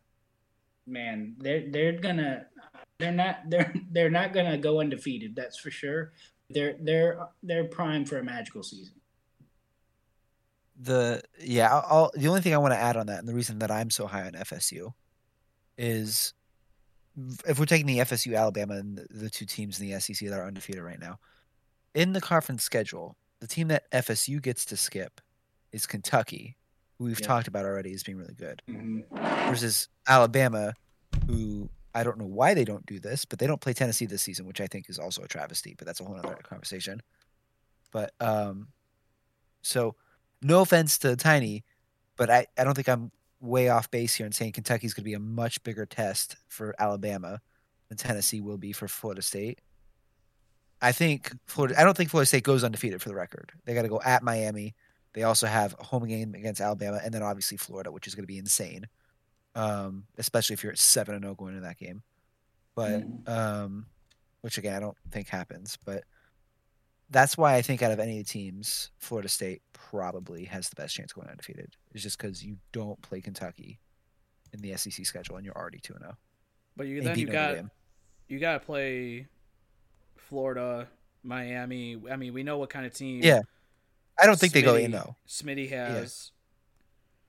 [0.87, 2.47] man, they're they're gonna,
[2.99, 6.13] they're not they're they're not gonna go undefeated, that's for sure.
[6.51, 8.95] They're they're they're primed for a magical season.
[10.79, 13.35] the yeah I'll, I'll- the only thing i want to add on that and the
[13.35, 14.93] reason that i'm so high on fsu
[15.79, 16.35] is
[17.47, 20.39] if we're taking the fsu alabama and the, the two teams in the sec that
[20.39, 21.19] are undefeated right now
[21.95, 25.21] in the conference schedule the team that fsu gets to skip
[25.73, 26.57] is kentucky
[26.99, 27.27] who we've Yeah.
[27.27, 29.05] talked about already as being really good Mhm.
[29.49, 30.75] versus alabama
[31.27, 34.23] who i don't know why they don't do this but they don't play tennessee this
[34.23, 37.03] season which i think is also a travesty but that's a whole other conversation
[37.91, 38.69] but um
[39.63, 39.97] so
[40.43, 41.65] no offense to Tiny,
[42.17, 43.11] but I, I don't think I'm
[43.41, 46.75] way off base here in saying Kentucky's going to be a much bigger test for
[46.79, 47.41] Alabama
[47.89, 49.61] than Tennessee will be for Florida State.
[50.81, 51.81] I think Florida.
[51.81, 53.53] I don't think Florida State goes undefeated for the record.
[53.65, 54.75] They got to go at Miami.
[55.15, 58.25] They also have a home game against Alabama, and then obviously Florida, which is going
[58.25, 58.87] to be insane,
[59.57, 62.03] um, especially if you're at seven and zero going into that game.
[62.77, 63.29] But Mhm.
[63.29, 63.87] um,
[64.43, 65.77] which again I don't think happens.
[65.85, 66.05] But
[67.11, 70.77] that's why I think out of any of the teams, Florida State probably has the
[70.77, 71.75] best chance going undefeated.
[71.93, 73.81] It's just because you don't play Kentucky
[74.53, 76.07] in the SEC schedule, and you're already two and oh.
[76.09, 76.19] zero.
[76.77, 77.71] But you They then you got Dame.
[78.29, 79.27] you got to play
[80.17, 80.89] Florida,
[81.23, 81.97] Miami.
[82.11, 83.23] I mean, we know what kind of team.
[83.23, 83.43] Yeah,
[84.19, 85.17] I don't think they go in though.
[85.27, 86.31] Smitty has.
[86.33, 86.36] Yeah,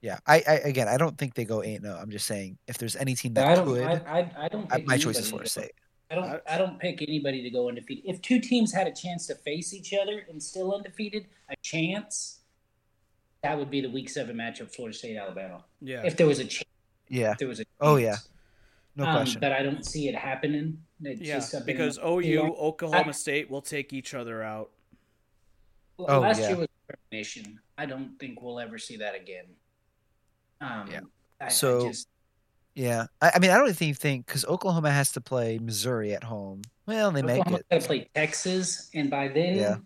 [0.04, 1.82] I, I again, I don't think they go eight.
[1.82, 3.66] No, I'm just saying if there's any team that I don't.
[3.68, 4.70] could, I, I, I don't.
[4.70, 5.72] Pick my choice is anybody Florida to go- State.
[6.10, 6.42] I don't.
[6.50, 8.06] I don't pick anybody to go undefeated.
[8.06, 12.40] If two teams had a chance to face each other and still undefeated, a chance,
[13.44, 15.66] that would be the Week Seven matchup: Florida State Alabama.
[15.82, 16.04] Yeah.
[16.06, 16.64] If there was a chance,
[17.10, 17.66] Yeah, if there was a.
[17.82, 18.18] Oh, yeah.
[18.96, 19.42] no Um, question.
[19.42, 20.82] But I don't see it happening.
[21.04, 24.70] It's yeah, just because that- OU, Oklahoma I- State will take each other out.
[25.98, 26.50] Well, Oh, last yeah.
[26.50, 27.60] year was premonition.
[27.78, 29.46] I don't think we'll ever see that again.
[30.62, 31.00] Um, Yeah.
[31.40, 32.08] I, So- I just,
[32.76, 36.24] yeah, I, I mean, I don't even think because Oklahoma has to play Missouri at
[36.24, 36.62] home.
[36.86, 37.50] Well, they make it.
[37.50, 39.78] got to play Texas, and by then, Yeah.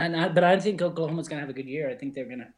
[0.00, 1.90] And I, but I think Oklahoma's gonna have a good year.
[1.90, 2.48] I think they're gonna.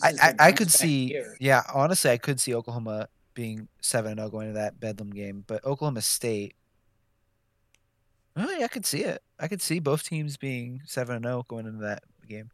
[0.00, 1.36] I, I, I could see, year.
[1.40, 5.42] yeah, honestly, I could see Oklahoma being seven and zero going into that Bedlam game,
[5.48, 6.54] but Oklahoma State,
[8.36, 9.22] oh yeah, I could see it.
[9.40, 12.50] I could see both teams being seven and zero going into that game.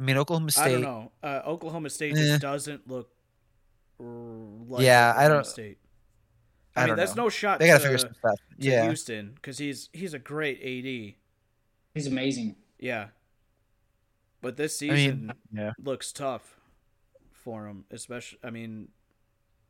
[0.00, 0.62] I mean, Oklahoma State.
[0.62, 0.72] I State.
[0.72, 1.12] don't know.
[1.22, 2.20] Uh, Oklahoma State Eh.
[2.20, 3.10] just doesn't look.
[3.98, 5.78] Like Yeah, I don't- State.
[6.74, 7.24] I I, mean, don't that's know.
[7.24, 7.58] no shot.
[7.58, 8.36] They got to to figure some stuff.
[8.60, 11.16] to Yeah, Houston because he's he's a great AD.
[11.94, 12.56] He's amazing.
[12.78, 13.08] Yeah.
[14.40, 16.56] But this I season mean, yeah, looks tough
[17.32, 18.38] for him, especially.
[18.42, 18.88] I mean,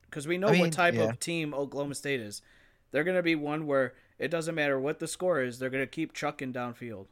[0.02, 1.04] because we know I mean, what type yeah.
[1.08, 2.42] of team Oklahoma State is.
[2.92, 5.82] They're going to be one where it doesn't matter what the score is; they're going
[5.82, 7.06] to keep chucking downfield.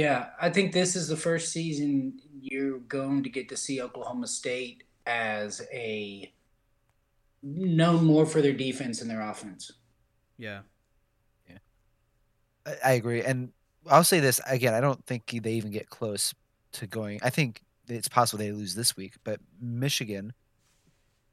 [0.00, 4.28] Yeah, I think this is the first season you're going to get to see Oklahoma
[4.28, 6.32] State as a
[7.42, 9.72] known more for their defense and their offense.
[10.38, 10.60] Yeah.
[12.64, 13.20] I, I agree.
[13.20, 13.52] And
[13.90, 16.32] I'll say this again: I don't think they even get close
[16.72, 17.20] to going.
[17.22, 20.32] I think it's possible they lose this week, but Michigan,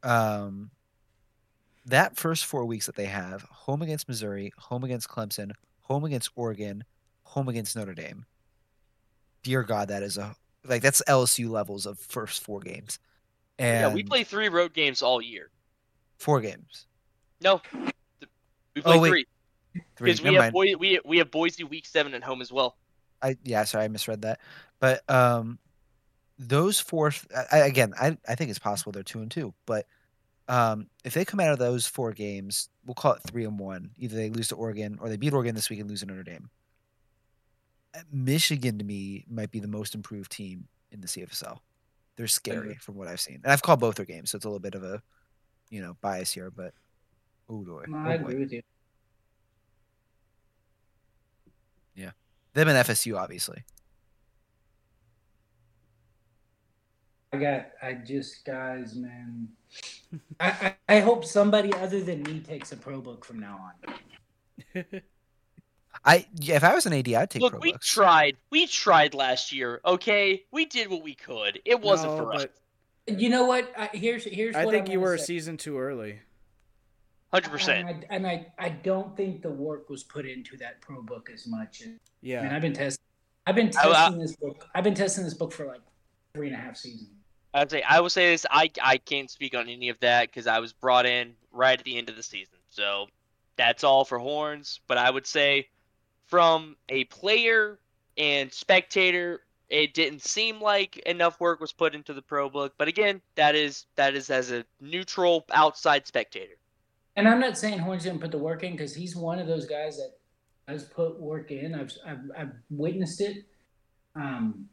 [0.03, 0.71] um,
[1.85, 5.51] that first four weeks that they have home against Missouri, home against Clemson,
[5.83, 6.83] home against Oregon,
[7.23, 8.25] home against Notre Dame.
[9.47, 12.99] Dear God, that is a like that's LSU levels of first four games.
[13.57, 15.51] And yeah, we play three road games all year.
[16.19, 16.85] four games.
[17.39, 17.61] No,
[18.75, 19.09] we Oh, play wait.
[19.09, 19.25] three
[19.95, 20.11] Three.
[20.11, 20.51] because we have.
[20.51, 22.75] Boy- we we have Boise week seven at home as well.
[23.21, 24.41] I yeah, sorry, I misread that.
[24.81, 25.59] But um,
[26.37, 29.53] those four I, I- again, I I think it's possible they're two and two.
[29.65, 29.85] But
[30.49, 33.91] um, if they come out of those four games, we'll call it three and one.
[33.97, 36.23] Either they lose to Oregon or they beat Oregon this week and lose to Notre
[36.23, 36.49] Dame.
[37.95, 41.59] Uh, Michigan to me might be the most improved team in the CFSL.
[42.15, 44.49] They're scary from what I've seen, and I've called both their games, so it's a
[44.49, 45.01] little bit of a
[45.69, 46.49] you know bias here.
[46.49, 46.73] But
[47.49, 47.85] Oh boy.
[47.87, 48.23] No, Oh, I boy.
[48.25, 48.61] agree with you.
[51.95, 52.11] Yeah,
[52.53, 53.63] them and FSU, obviously.
[57.33, 57.67] I got.
[57.81, 59.49] I just guys, man.
[60.39, 63.71] I, I I hope somebody other than me takes a pro book from now
[64.75, 64.85] on.
[66.05, 67.87] I yeah, if I was an AD, I'd take Look, pro we books.
[67.87, 68.37] tried.
[68.49, 69.81] We tried last year.
[69.85, 71.59] Okay, we did what we could.
[71.65, 72.45] It wasn't No, for us.
[73.07, 73.71] You know what?
[73.77, 74.55] I, here's here's.
[74.55, 76.19] I what think I'm you gonna were a season too early.
[77.33, 77.89] Hundred percent.
[77.89, 81.29] And, I, and I, I don't think the work was put into that pro book
[81.33, 81.81] as much.
[81.83, 82.55] I mean, Yeah.
[82.55, 83.03] I've been testing.
[83.45, 84.67] I've been I- I- testing this book.
[84.73, 85.81] I've been testing this book for like
[86.33, 87.09] three and a half seasons.
[87.53, 88.45] I'd say I will say this.
[88.49, 91.83] I I can't speak on any of that because I was brought in right at
[91.85, 92.59] the end of the season.
[92.69, 93.07] So
[93.57, 94.79] that's all for horns.
[94.87, 95.67] But I would say,
[96.27, 97.79] from a player
[98.17, 102.73] and spectator, it didn't seem like enough work was put into the pro book.
[102.77, 106.55] But again, that is that is as a neutral outside spectator.
[107.15, 109.65] And I'm not saying Horns didn't put the work in because he's one of those
[109.65, 110.17] guys that
[110.67, 111.73] has put work in.
[111.73, 113.45] I've I've, I've witnessed it.
[114.15, 114.67] Um,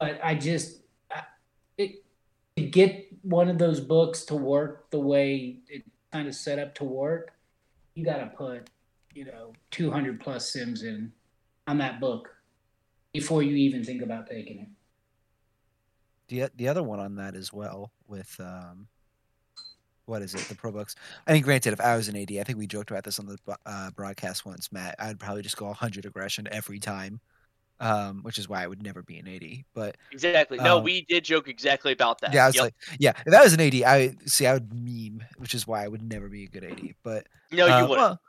[0.00, 0.80] but I just
[1.10, 1.22] I,
[1.78, 2.02] it
[2.56, 6.74] to get one of those books to work the way it kind of set up
[6.76, 7.32] to work,
[7.94, 8.68] you got to put
[9.14, 11.12] you know 200 plus sims in
[11.66, 12.28] on that book
[13.12, 14.68] before you even think about taking it.
[16.28, 18.88] the the other one on that as well with um
[20.06, 20.94] what is it the pro books
[21.26, 23.26] i mean granted if i was an ad i think we joked about this on
[23.26, 27.20] the uh, broadcast once matt i'd probably just go 100 aggression every time
[27.80, 30.58] um which is why i would never be an ad but Exactly.
[30.58, 32.32] No, Um, we did joke exactly about that.
[32.34, 32.64] yeah i was Yep.
[32.64, 35.84] like yeah if that was an ad i see i would meme which is why
[35.84, 37.98] i would never be a good ad but no, you uh, wouldn't.
[37.98, 38.20] well,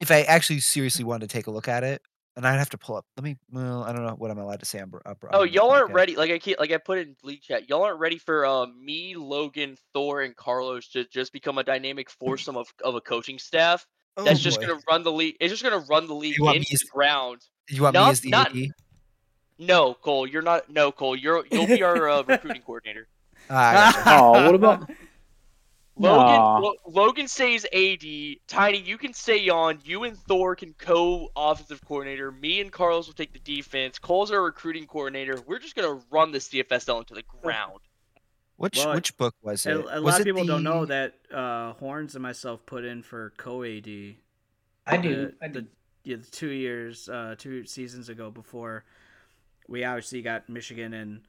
[0.00, 2.02] if i actually seriously wanted to take a look at it
[2.36, 4.60] and i'd have to pull up let me well i don't know what i'm allowed
[4.60, 5.94] to say on, bro- uh, bro- Oh, on the y'all aren't podcast.
[5.94, 6.16] ready.
[6.16, 7.68] Like I can't, like I put it in league chat.
[7.68, 12.10] Y'all aren't ready for uh, me, Logan, Thor, and Carlos to just become a dynamic
[12.20, 13.86] foursome of, of a coaching staff
[14.18, 15.36] Oh, that's just gonna run the league.
[15.40, 17.40] It's just gonna run the league You want me into as- the ground.
[17.68, 18.68] you want not- me as the not- ad
[19.58, 20.70] No, Cole, you're not.
[20.70, 23.08] No, Cole, you're you'll be our uh, recruiting coordinator.
[23.50, 24.02] I gotcha.
[24.06, 24.90] Oh, what about
[25.98, 28.04] Logan, Lo- Logan stays AD.
[28.46, 29.78] Tiny, you can stay on.
[29.82, 32.30] You and Thor can co-offensive coordinator.
[32.30, 33.98] Me and Carlos will take the defense.
[33.98, 35.40] Cole's our recruiting coordinator.
[35.46, 37.80] We're just gonna run this CFSL into the ground.
[38.56, 41.14] which Well, which book was it a Was lot of it people don't know that
[41.32, 43.88] uh, Horns and myself put in for co AD.
[44.86, 45.16] I do.
[45.16, 45.60] the, I do.
[45.62, 45.66] the,
[46.04, 48.84] yeah, the two years, uh, two seasons ago before
[49.66, 51.22] we obviously got Michigan and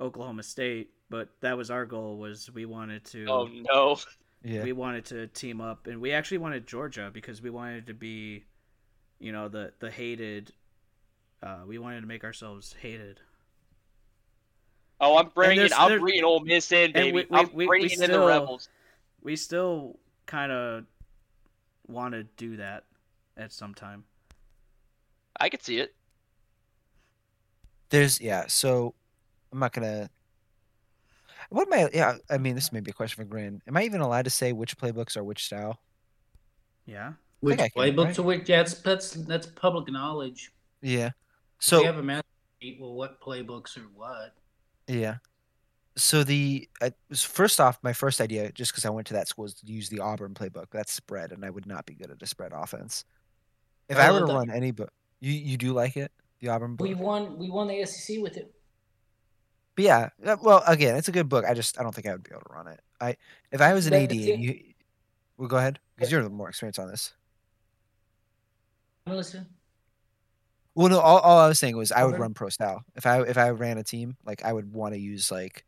[0.00, 3.96] Oklahoma State, but that was our goal was we wanted to Oh no.
[4.42, 7.94] yeah we wanted to team up and we actually wanted Georgia because we wanted to
[7.94, 8.44] be,
[9.18, 10.52] you know, the the hated.
[11.42, 13.20] Uh, we wanted to make ourselves hated.
[15.00, 15.58] Oh, I'm bringing.
[15.58, 17.12] there's- I'm there- bringing Ole Miss in, and baby.
[17.12, 18.68] we- we- I'm we- bringing we in the still- Rebels.
[19.22, 20.86] We still kind of
[21.86, 22.84] want to do that
[23.36, 24.04] at some time.
[25.38, 25.94] I could see it.
[27.90, 28.46] There's yeah.
[28.46, 28.94] So
[29.52, 30.08] I'm not gonna.
[31.50, 31.90] What am I?
[31.92, 33.62] Yeah, I mean, this may be a question for Grin.
[33.66, 35.80] Am I even allowed to say which playbooks are which style?
[36.86, 37.12] Yeah.
[37.40, 38.18] Which I can, playbooks right?
[38.18, 38.48] are which?
[38.48, 40.50] Yeah, that's that's that's public knowledge.
[40.82, 41.10] Yeah.
[41.60, 42.26] So So we have a master
[42.60, 42.78] sheet.
[42.80, 44.34] Well, what playbooks are what?
[44.88, 45.16] yeah.
[45.98, 49.28] So the I, was- first off, my first idea, just because I went to that
[49.28, 50.66] school, is to use the Auburn playbook.
[50.70, 53.04] That's spread, and I would not be good at a spread offense.
[53.88, 56.76] If I I were to run any book, you you do like it, the Auburn
[56.76, 56.86] book.
[56.86, 57.38] We won.
[57.38, 58.52] We won the SEC with it.
[59.76, 61.44] But yeah, uh, well, again, it's a good book.
[61.46, 62.80] I just I don't think I would be able to run it.
[63.00, 63.16] I
[63.52, 64.58] if I was an AD, you,
[65.36, 67.12] well, go ahead because you're the more experienced on this.
[69.06, 69.46] I'm listening.
[70.74, 72.84] Well, no, all, all I was saying was I would run pro style.
[72.96, 75.64] If I if I ran a team, like I would want to use like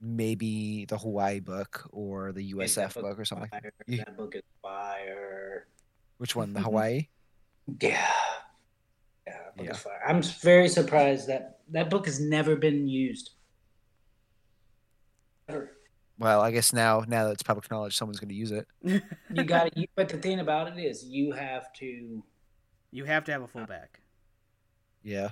[0.00, 3.48] maybe the Hawaii book or the Yeah, USF book book or something.
[3.48, 3.72] Fire.
[3.88, 5.66] That book is fire.
[6.18, 6.52] Which one?
[6.52, 7.08] The Hawaii?
[7.80, 8.06] Yeah.
[9.26, 9.76] Yeah, Yeah.
[10.06, 13.30] I'm very surprised that that book has never been used.
[15.48, 15.72] Ever.
[16.18, 18.66] Well, I guess now now that it's public knowledge, someone's going to use it.
[19.30, 22.22] You got to But the thing about it is, you have to.
[22.92, 24.00] You have to have a fullback.
[25.02, 25.30] Yeah.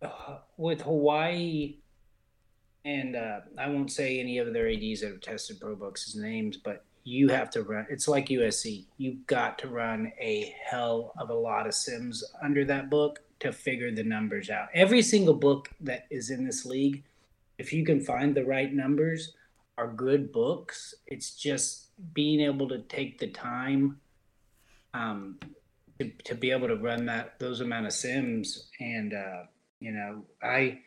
[0.00, 1.78] uh, with Hawaii,
[2.84, 6.56] and uh, I won't say any of their ads that have tested pro books' names,
[6.56, 7.86] but you have to run.
[7.90, 8.84] It's like USC.
[8.98, 13.52] You've got to run a hell of a lot of sims under that book to
[13.52, 14.68] figure the numbers out.
[14.74, 17.04] Every single book that is in this league,
[17.58, 19.34] if you can find the right numbers,
[19.76, 20.94] are good books.
[21.06, 24.00] It's just being able to take the time
[24.94, 25.38] um,
[26.00, 29.42] to, to be able to run that those amount of sims and uh,
[29.80, 30.78] you know i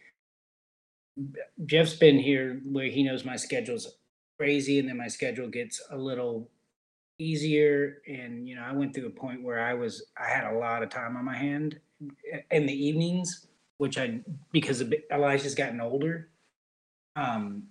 [1.65, 3.87] jeff's been here where he knows my schedule's
[4.41, 6.49] crazy and then my schedule gets a little
[7.21, 8.01] easier.
[8.07, 10.83] And you know, I went through a point where I was I had a lot
[10.83, 11.79] of time on my hand
[12.49, 14.21] in the evenings, which I
[14.51, 16.29] because Elijah's gotten older.
[17.15, 17.63] Um,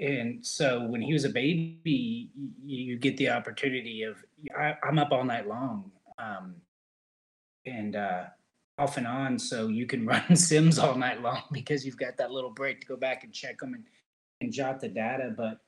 [0.00, 2.30] and so when he was a baby,
[2.64, 4.16] you, get the opportunity of
[4.56, 6.56] I, am up all night long, um,
[7.64, 8.24] and uh,
[8.78, 12.30] off and on, so you can run sims all night long because you've got that
[12.30, 13.84] little break to go back and check them and,
[14.40, 15.32] and jot the data.
[15.36, 15.60] But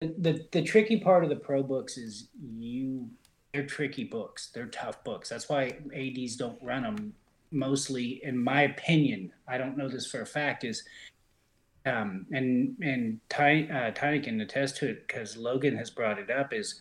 [0.00, 3.08] the, the the tricky part of the pro books is you
[3.52, 4.50] they're tricky books.
[4.52, 5.28] They're tough books.
[5.28, 7.14] That's why ads don't run them
[7.50, 8.20] mostly.
[8.22, 10.64] In my opinion, I don't know this for a fact.
[10.64, 10.84] Is
[11.88, 16.30] um, and and Ty, uh, Tiny can attest to it because Logan has brought it
[16.30, 16.52] up.
[16.52, 16.80] Is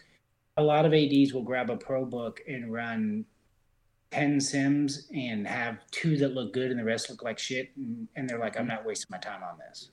[0.58, 3.26] a lot of ads will grab a pro book and run
[4.12, 8.08] 10 sims and have two that look good and the rest look like shit and,
[8.16, 9.90] and they're like i'm not wasting my time on this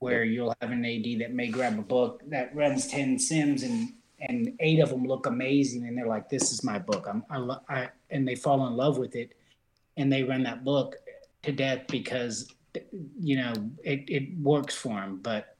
[0.00, 3.92] where you'll have an ad that may grab a book that runs 10 sims and
[4.20, 7.56] and eight of them look amazing and they're like this is my book i'm I,
[7.72, 9.34] I and they fall in love with it
[9.96, 10.96] and they run that book
[11.42, 12.52] to death because
[13.18, 13.52] you know
[13.84, 15.56] it, it works for them but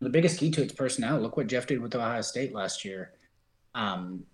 [0.00, 3.12] the biggest key to its personnel look what jeff did with ohio state last year.
[3.74, 4.24] Um,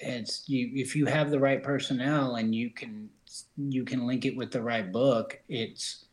[0.00, 3.10] it's you if you have the right personnel and you can
[3.56, 6.06] you can link it with the right book it's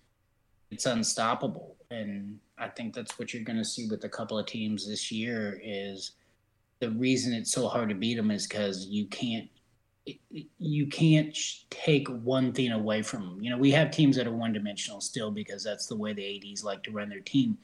[0.72, 1.76] it's unstoppable.
[1.90, 5.12] And i think that's what you're going to see with a couple of teams this
[5.12, 6.12] year is
[6.80, 9.50] the reason it's so hard to beat them is because you can't
[10.58, 11.36] you can't
[11.70, 13.44] take one thing away from them.
[13.44, 16.52] You know, we have teams that are one dimensional still because that's the way the
[16.52, 17.58] ads like to run their team.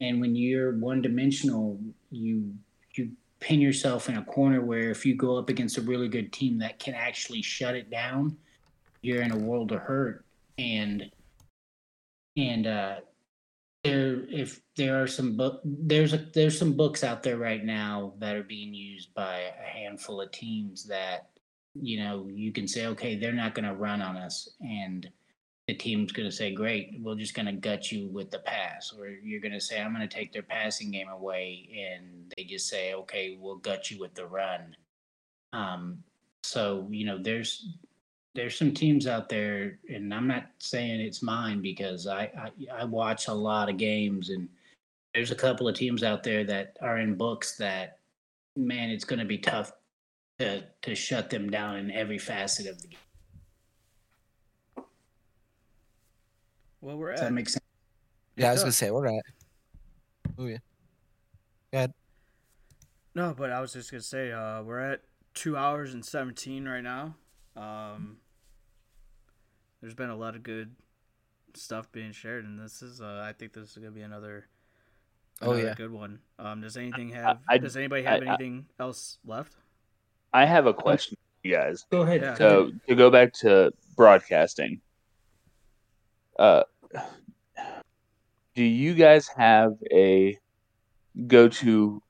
[0.00, 1.78] And when you're one dimensional,
[2.10, 2.54] you
[2.94, 6.32] you pin yourself in a corner where if you go up against a really good
[6.32, 8.36] team that can actually shut it down,
[9.00, 10.24] you're in a world of hurt.
[10.58, 11.10] And
[12.36, 12.96] and uh,
[13.84, 18.14] there, if there are some book, there's a there's some books out there right now
[18.18, 21.31] that are being used by a handful of teams that
[21.74, 25.08] you know you can say, okay, they're not going to run on us, and
[25.68, 28.92] the team's going to say, great, we're just going to gut you with the pass.
[28.98, 31.68] Or you're going to say, I'm going to take their passing game away.
[31.72, 34.76] And they just say, okay, we'll gut you with the run.
[35.52, 36.02] Um,
[36.42, 37.76] so, you know, there's,
[38.34, 42.84] there's some teams out there, and I'm not saying it's mine because I, I, I
[42.84, 44.48] watch a lot of games, and
[45.14, 47.98] there's a couple of teams out there that are in books that,
[48.56, 49.72] man, it's going to be tough
[50.42, 52.98] to to shut them down in every facet of the game.
[56.80, 57.24] Well, we're Does at.
[57.26, 57.64] that make sense?
[58.36, 59.24] Yeah, I was gonna say we're at.
[60.38, 60.58] Oh yeah.
[61.70, 61.94] Go ahead.
[63.14, 65.02] No, but I was just gonna say uh, we're at
[65.34, 67.14] two hours and seventeen right now.
[67.56, 68.16] Um,
[69.80, 70.74] there's been a lot of good
[71.54, 74.46] stuff being shared, and this is uh, I think this is gonna be another.
[75.44, 75.74] Oh, yeah.
[75.74, 76.20] good one.
[76.38, 77.40] Um, does anything have?
[77.48, 79.56] I- does anybody have I- I- anything else left?
[80.32, 81.84] I have a question for you guys.
[81.90, 82.22] Go ahead.
[82.22, 82.34] Yeah.
[82.34, 84.80] So to go back to broadcasting,
[86.38, 86.62] uh,
[88.54, 90.38] do you guys have a
[91.26, 92.02] go-to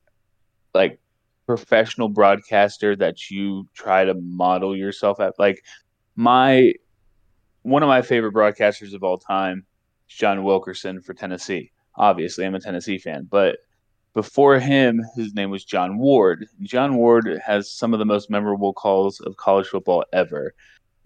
[0.74, 1.00] like
[1.46, 5.38] professional broadcaster that you try to model yourself at?
[5.38, 5.64] Like
[6.16, 6.72] my
[7.62, 9.66] one of my favorite broadcasters of all time
[10.08, 11.70] is John Wilkerson for Tennessee.
[11.96, 13.56] Obviously, I'm a Tennessee fan, but
[14.14, 16.46] before him, his name was John Ward.
[16.62, 20.54] John Ward has some of the most memorable calls of college football ever,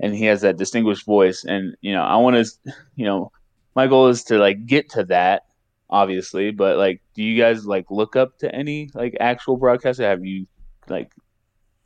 [0.00, 1.44] and he has that distinguished voice.
[1.44, 3.30] And you know, I want to, you know,
[3.74, 5.42] my goal is to like get to that,
[5.88, 6.50] obviously.
[6.50, 10.02] But like, do you guys like look up to any like actual broadcaster?
[10.02, 10.46] Have you
[10.88, 11.12] like,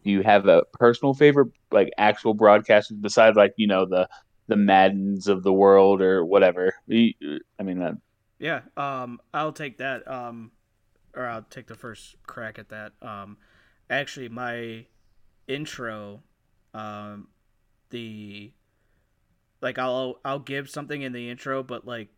[0.05, 4.09] do you have a personal favorite like actual broadcaster besides like you know the
[4.47, 6.75] the Maddens of the world or whatever?
[6.91, 7.99] I mean, that
[8.39, 10.11] Yeah, um, I'll take that.
[10.11, 10.53] Um,
[11.15, 12.93] or I'll take the first crack at that.
[13.03, 13.37] Um,
[13.89, 14.87] actually, my
[15.47, 16.23] intro,
[16.75, 17.29] um,
[17.91, 18.53] the
[19.61, 22.09] like I'll I'll give something in the intro, but like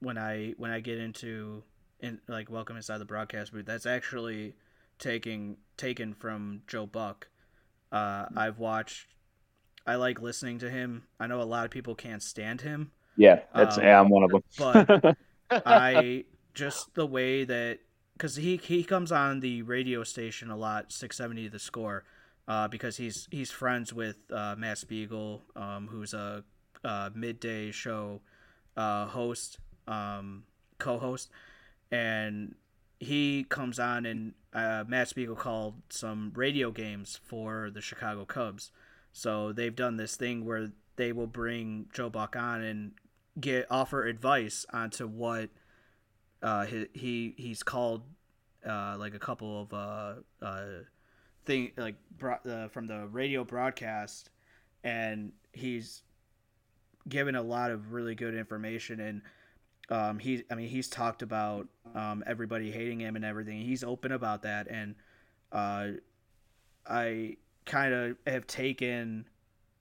[0.00, 1.62] when I when I get into
[2.00, 4.54] in like welcome inside the broadcast booth, that's actually
[4.98, 7.28] taking taken from Joe Buck.
[7.92, 9.08] Uh, I've watched.
[9.86, 11.04] I like listening to him.
[11.18, 14.22] I know a lot of people can't stand him, yeah, that's Um, yeah, I'm one
[14.22, 14.42] of them.
[14.56, 15.16] but
[15.66, 17.80] I just the way that
[18.20, 22.04] because he he comes on the radio station a lot, six seventy the score,
[22.46, 26.44] uh, because he's he's friends with uh, Matt Spiegel, um, who's a,
[26.84, 28.20] uh midday show
[28.76, 29.58] uh, host,
[29.88, 30.44] um,
[30.78, 31.30] co-host,
[31.90, 32.54] and
[32.98, 38.70] he comes on and uh, Matt Spiegel called some radio games for the Chicago Cubs.
[39.14, 42.92] So they've done this thing where they will bring Joe Buck on and
[43.40, 45.48] get offer advice onto what
[46.42, 48.02] uh, he, he he's called
[48.66, 50.64] uh, like a couple of uh, uh,
[51.44, 54.30] thing like bro- uh, from the radio broadcast,
[54.84, 56.02] and he's
[57.08, 59.22] given a lot of really good information and.
[59.92, 63.60] Um, he, I mean, he's talked about um, everybody hating him and everything.
[63.60, 64.94] He's open about that, and
[65.50, 65.88] uh,
[66.86, 69.26] I kind of have taken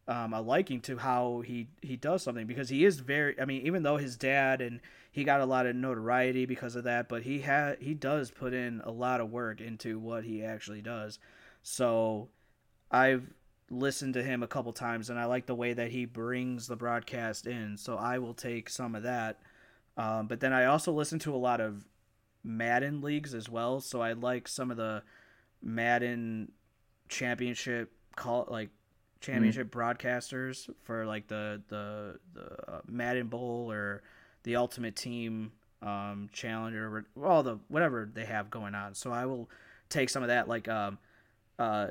[0.09, 3.39] um, a liking to how he he does something because he is very.
[3.39, 4.81] I mean, even though his dad and
[5.11, 8.53] he got a lot of notoriety because of that, but he had he does put
[8.53, 11.19] in a lot of work into what he actually does.
[11.61, 12.29] So
[12.89, 13.31] I've
[13.69, 16.75] listened to him a couple times, and I like the way that he brings the
[16.75, 17.77] broadcast in.
[17.77, 19.39] So I will take some of that.
[19.95, 21.85] Um, but then I also listen to a lot of
[22.43, 23.79] Madden leagues as well.
[23.79, 25.03] So I like some of the
[25.61, 26.51] Madden
[27.09, 28.69] championship call like
[29.21, 29.79] championship mm-hmm.
[29.79, 34.01] broadcasters for like the the the uh, Madden Bowl or
[34.43, 38.95] the Ultimate Team um, Challenge or all the whatever they have going on.
[38.95, 39.49] So I will
[39.89, 40.97] take some of that like um,
[41.57, 41.87] uh,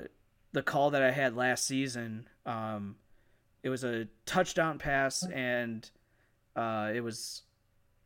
[0.52, 2.28] the call that I had last season.
[2.46, 2.96] Um,
[3.62, 5.88] it was a touchdown pass and
[6.56, 7.42] uh, it was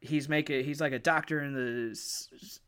[0.01, 1.97] he's making he's like a doctor in the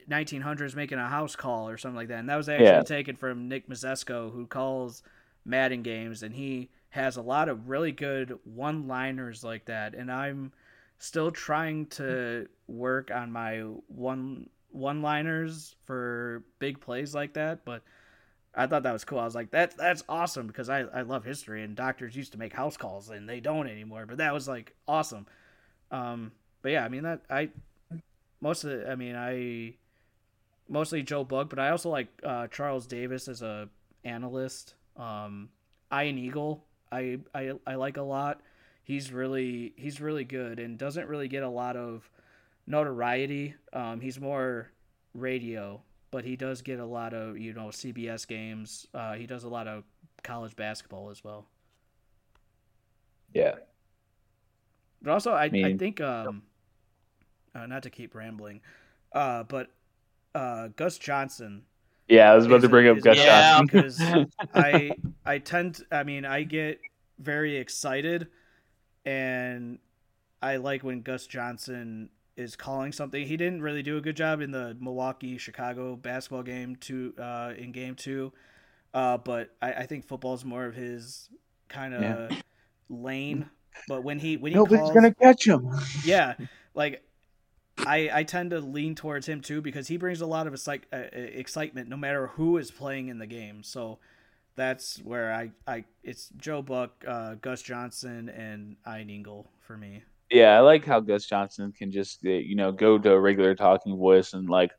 [0.08, 2.82] 1900s making a house call or something like that and that was actually yeah.
[2.82, 5.02] taken from nick Mazesco, who calls
[5.44, 10.10] madden games and he has a lot of really good one liners like that and
[10.10, 10.52] i'm
[10.98, 13.58] still trying to work on my
[13.88, 17.82] one one liners for big plays like that but
[18.54, 19.18] i thought that was cool.
[19.18, 22.38] I was like that that's awesome because i, I love history and doctors used to
[22.38, 25.26] make house calls and they don't anymore but that was like awesome.
[25.90, 26.32] Um,
[26.62, 27.50] but yeah, I mean that I
[28.40, 29.74] most of the I mean I
[30.68, 33.68] mostly Joe Buck, but I also like uh, Charles Davis as a
[34.02, 34.74] analyst.
[34.96, 35.48] Um,
[35.92, 38.40] Ian Eagle, I, I I like a lot.
[38.82, 42.08] He's really he's really good and doesn't really get a lot of
[42.66, 43.54] notoriety.
[43.72, 44.70] Um, he's more
[45.14, 48.86] radio, but he does get a lot of you know CBS games.
[48.94, 49.84] Uh, he does a lot of
[50.22, 51.46] college basketball as well.
[53.32, 53.54] Yeah.
[55.02, 56.42] But also, I, I, mean, I think um,
[57.54, 58.60] uh, not to keep rambling,
[59.12, 59.68] uh, but
[60.34, 61.62] uh, Gus Johnson.
[62.08, 63.58] Yeah, I was about to bring up Gus yeah.
[63.58, 64.00] Johnson because
[64.54, 64.92] I
[65.24, 66.80] I tend to, I mean I get
[67.18, 68.28] very excited
[69.04, 69.78] and
[70.42, 73.26] I like when Gus Johnson is calling something.
[73.26, 77.52] He didn't really do a good job in the Milwaukee Chicago basketball game two uh,
[77.56, 78.32] in game two,
[78.92, 81.28] uh, but I, I think football is more of his
[81.68, 82.36] kind of yeah.
[82.88, 83.48] lane.
[83.88, 85.70] But when he when he nobody's calls, gonna catch him.
[86.04, 86.34] Yeah,
[86.74, 87.03] like
[87.78, 90.84] I, I tend to lean towards him too because he brings a lot of excite,
[90.92, 93.62] uh, excitement no matter who is playing in the game.
[93.62, 93.98] So
[94.56, 100.02] that's where I, I it's Joe Buck, uh, Gus Johnson, and Ian Eagle for me.
[100.30, 103.54] Yeah, I like how Gus Johnson can just uh, you know go to a regular
[103.54, 104.70] talking voice and like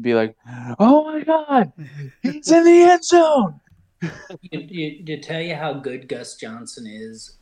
[0.00, 0.36] be like,
[0.78, 1.72] "Oh my God,
[2.22, 3.60] he's in the end zone."
[4.52, 7.36] to tell you how good Gus Johnson is,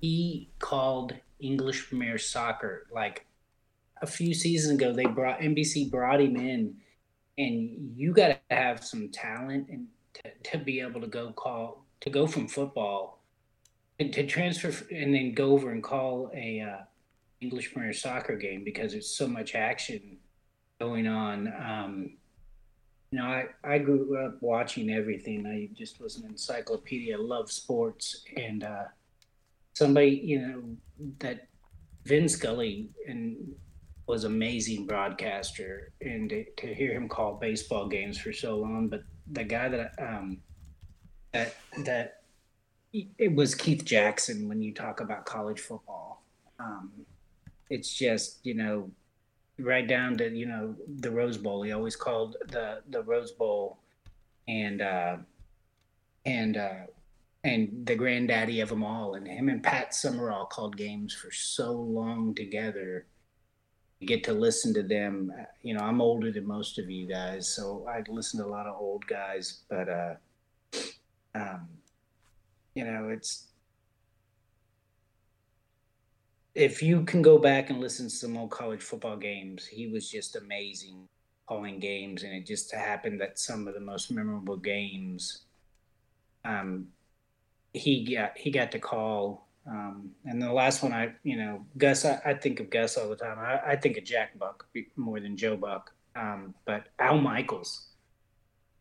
[0.00, 3.26] he called English Premier Soccer like
[4.02, 6.74] a few seasons ago they brought NBC brought him in,
[7.38, 11.84] and you got to have some talent and to, to be able to go call
[12.00, 13.22] to go from football
[13.98, 16.84] and to transfer and then go over and call a uh,
[17.40, 20.16] English Premier Soccer game because there's so much action
[20.78, 21.48] going on.
[21.48, 22.12] Um,
[23.10, 25.46] you know, I, I grew up watching everything.
[25.46, 28.84] I just was an encyclopedia, love sports, and uh,
[29.74, 30.62] somebody, you know,
[31.18, 31.48] that
[32.04, 33.36] Vin Scully and
[34.10, 38.88] was amazing broadcaster, and to, to, hear him call baseball games for so long.
[38.88, 40.38] But the guy that um,
[41.32, 42.22] that that
[42.92, 44.48] it was Keith Jackson.
[44.48, 46.24] When you talk about college football,
[46.58, 46.90] um,
[47.70, 48.90] it's just you know
[49.60, 51.62] right down to you know the Rose Bowl.
[51.62, 53.78] He always called the the Rose Bowl,
[54.48, 55.18] and uh,
[56.26, 56.86] and uh,
[57.44, 59.14] and the granddaddy of them all.
[59.14, 63.06] And him and Pat Summerall called games for so long together
[64.06, 65.32] get to listen to them.
[65.62, 68.66] You know, I'm older than most of you guys, so I listen to a lot
[68.66, 69.60] of old guys.
[69.68, 70.14] But uh,
[71.34, 71.68] um,
[72.74, 73.48] you know, it's
[76.54, 80.10] if you can go back and listen to some old college football games, he was
[80.10, 81.08] just amazing
[81.46, 85.42] calling games, and it just happened that some of the most memorable games,
[86.44, 86.88] um,
[87.74, 92.04] he got he got to call um, and the last one, I you know Gus,
[92.04, 93.38] I, I think of Gus all the time.
[93.38, 94.66] I, I, think of Jack Buck
[94.96, 95.92] more than Joe Buck.
[96.16, 97.88] Um, but Al Michaels,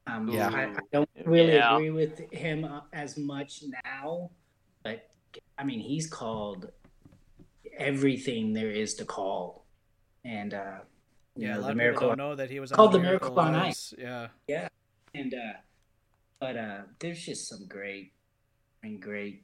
[0.07, 1.75] um, yeah, I, I don't really yeah.
[1.75, 4.31] agree with him uh, as much now.
[4.83, 5.09] But
[5.57, 6.71] I mean, he's called
[7.77, 9.65] everything there is to call,
[10.23, 10.79] and uh,
[11.35, 12.07] yeah, know, a lot the of miracle.
[12.07, 13.93] Don't know that he was called the Miracle on Ice.
[13.97, 14.69] Yeah, yeah,
[15.13, 15.59] and uh,
[16.39, 18.13] But uh, there's just some great,
[18.83, 19.43] I mean, great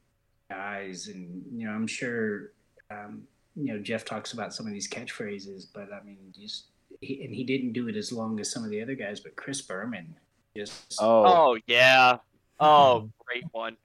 [0.49, 2.51] guys, and you know, I'm sure,
[2.91, 3.23] um,
[3.55, 6.65] you know, Jeff talks about some of these catchphrases, but I mean, just
[7.01, 9.35] he, and he didn't do it as long as some of the other guys, but
[9.35, 10.15] Chris Berman,
[10.55, 12.17] just Oh, Oh yeah.
[12.59, 13.75] Oh, great one.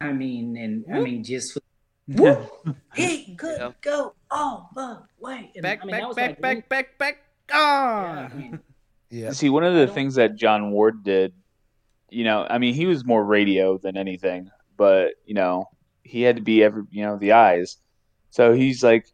[0.00, 1.56] I mean, and I mean, just
[2.08, 2.46] woo,
[2.94, 3.72] he could Yeah.
[3.80, 5.50] go all the way.
[5.54, 7.16] And, Back, I mean, back, back, like back, one- back, back.
[7.48, 8.28] Yeah, Ah.
[8.30, 8.60] I mean,
[9.08, 9.30] Yeah.
[9.32, 11.32] See, one of the things that John Ward did,
[12.10, 15.70] you know, I mean, he was more radio than anything, but you know,
[16.06, 17.76] he had to be every, you know, the eyes.
[18.30, 19.06] So he's like,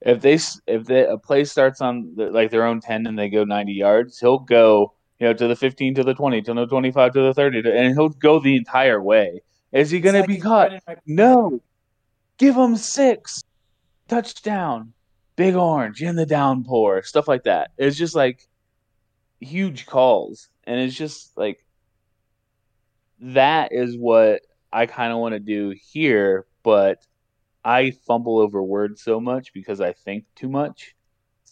[0.00, 3.28] if they if they, a play starts on the, like their own ten and they
[3.28, 6.66] go ninety yards, he'll go, you know, to the fifteen, to the twenty, to the
[6.66, 9.42] twenty-five, to the thirty, to, and he'll go the entire way.
[9.72, 10.72] Is he going to like be caught?
[10.86, 11.60] right- No.
[12.38, 13.44] Give him six.
[14.08, 14.92] Touchdown.
[15.36, 17.02] Big orange in the downpour.
[17.04, 17.70] Stuff like that.
[17.78, 18.46] It's just like
[19.40, 20.48] huge calls.
[20.64, 21.64] And it's just like
[23.20, 26.98] that is what I kind of want to do here, but
[27.64, 30.94] I fumble over words so much because I think too much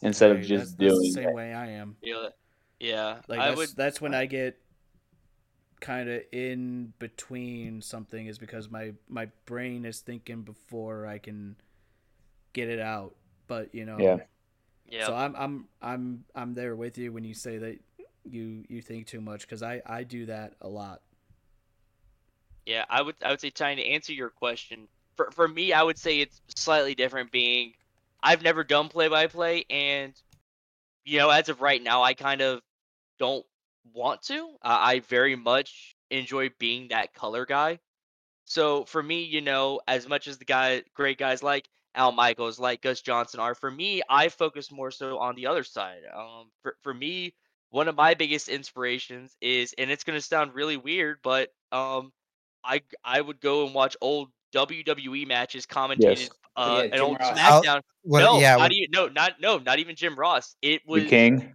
[0.03, 1.35] instead of just that's, that's doing the same it.
[1.35, 1.97] way I am.
[2.03, 2.29] Yeah.
[2.79, 3.19] Yeah.
[3.29, 4.59] Like I that's, would that's when I get
[5.81, 11.57] kind of in between something is because my my brain is thinking before I can
[12.53, 13.15] get it out.
[13.47, 14.19] But you know, Yeah.
[14.89, 15.07] yeah.
[15.07, 17.79] So I'm I'm I'm I'm there with you when you say that
[18.25, 21.03] you you think too much because I I do that a lot.
[22.71, 24.89] Yeah, I would I would say trying to answer your question.
[25.17, 27.75] For for me, I would say it's slightly different being
[28.23, 30.15] I've never done play by play and
[31.05, 32.63] you know, as of right now I kind of
[33.19, 33.47] don't
[33.95, 34.39] want to.
[34.63, 37.81] Uh, I very much enjoy being that color guy.
[38.47, 42.61] So for me, you know, as much as the guy great guys like Al Michaels,
[42.61, 46.03] like Gus Johnson are, for me, I focus more so on the other side.
[46.15, 47.35] Um for for me,
[47.71, 52.13] one of my biggest inspirations is and it's gonna sound really weird, but um
[52.65, 56.31] I I would go and watch old WWE matches commentated Yes.
[56.57, 57.39] uh Yeah, an old Ross.
[57.39, 57.81] SmackDown.
[58.05, 58.57] Well, no, yeah.
[58.57, 60.57] not well, even no, not no, not even Jim Ross.
[60.63, 61.55] It was King.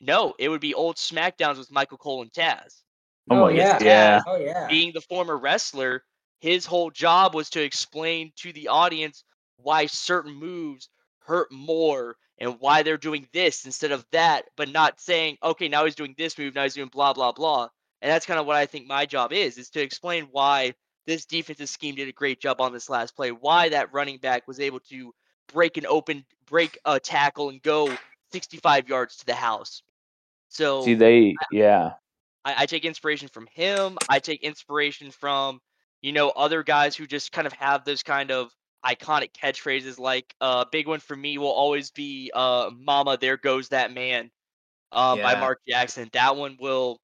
[0.00, 2.82] no, it would be old SmackDowns with Michael Cole and Taz.
[3.30, 3.72] Oh, my yeah.
[3.72, 3.82] God.
[3.82, 4.20] Yeah.
[4.26, 4.66] Oh yeah.
[4.68, 6.04] Being the former wrestler,
[6.40, 9.24] his whole job was to explain to the audience
[9.56, 10.88] why certain moves
[11.20, 15.84] hurt more and why they're doing this instead of that, but not saying, okay, now
[15.84, 17.68] he's doing this move, now he's doing blah blah blah.
[18.02, 20.74] And that's kind of what I think my job is, is to explain why
[21.06, 24.46] this defensive scheme did a great job on this last play, why that running back
[24.46, 25.14] was able to
[25.52, 27.96] break an open break a tackle and go
[28.32, 29.82] 65 yards to the house.
[30.48, 31.92] So See, they, yeah.
[32.44, 33.98] I, I take inspiration from him.
[34.08, 35.60] I take inspiration from,
[36.02, 38.50] you know, other guys who just kind of have those kind of
[38.84, 39.98] iconic catchphrases.
[39.98, 43.92] Like a uh, big one for me will always be uh, "Mama, there goes that
[43.92, 44.30] man"
[44.92, 46.08] uh, by Mark Jackson.
[46.12, 47.00] That one will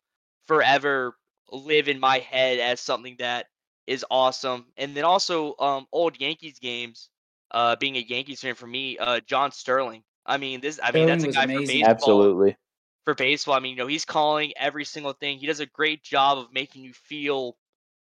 [0.46, 1.16] forever
[1.50, 3.46] live in my head as something that
[3.86, 4.66] is awesome.
[4.76, 7.08] And then also um, old Yankees games.
[7.50, 10.02] Uh, being a Yankees fan for me, uh, John Sterling.
[10.24, 10.80] I mean, this.
[10.82, 11.82] I mean, that's a Sterling was guy for amazing.
[11.82, 12.56] baseball Absolutely.
[13.04, 13.54] for baseball.
[13.54, 15.38] I mean, you know, he's calling every single thing.
[15.38, 17.56] He does a great job of making you feel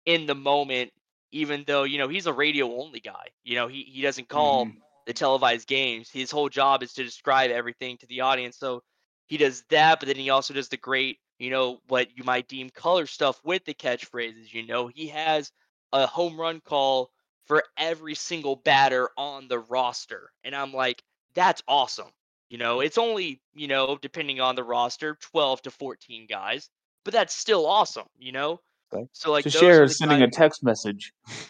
[0.06, 0.92] in the moment,
[1.32, 3.26] even though, you know, he's a radio only guy.
[3.44, 4.76] You know, he, he doesn't call Mhm.
[5.06, 6.10] the televised games.
[6.10, 8.56] His whole job is to describe everything to the audience.
[8.58, 8.82] So
[9.26, 12.46] he does that, but then he also does the great, you know, what you might
[12.46, 14.54] deem color stuff with the catchphrases.
[14.54, 15.50] You know, he has
[15.92, 17.10] a home run call
[17.46, 20.30] for every single batter on the roster.
[20.44, 21.02] And I'm like,
[21.34, 22.06] that's awesome.
[22.48, 26.70] You know, it's only, you know, depending on the roster, 12 to 14 guys,
[27.04, 28.60] but that's still awesome, you know?
[28.94, 29.08] Okay.
[29.10, 31.12] So, like, to share is the sending a text message.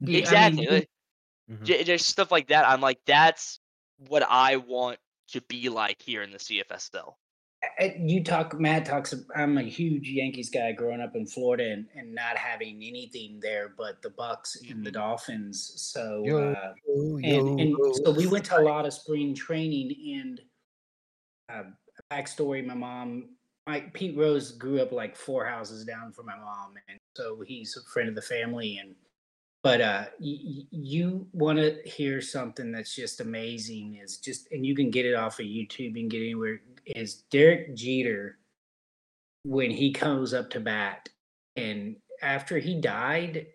[0.00, 0.64] Yeah, I mean, exactly.
[0.64, 0.90] you- like,
[1.50, 1.64] Mhm.
[1.66, 2.66] j- just stuff like that.
[2.66, 3.60] I'm like, that's
[4.08, 4.98] what I want
[5.28, 7.18] to be like here in the CFSL.
[7.98, 12.14] You talk matt talks i'm a huge yankees guy growing up in florida and, and
[12.14, 14.94] not having anything there but the Bucs and the Mhm.
[14.94, 16.72] dolphins so uh,
[17.22, 20.40] and, and so we went to a lot of spring training and
[21.48, 21.64] uh,
[22.12, 23.36] backstory my mom
[23.66, 27.76] my pete rose grew up like four houses down from my mom and so he's
[27.76, 28.94] a friend of the family and
[29.62, 34.74] but uh y- you want to hear something that's just amazing is just and you
[34.74, 38.38] can get it off of youtube you can get anywhere is derek jeter
[39.44, 41.08] when he comes up to bat
[41.56, 43.46] and after he died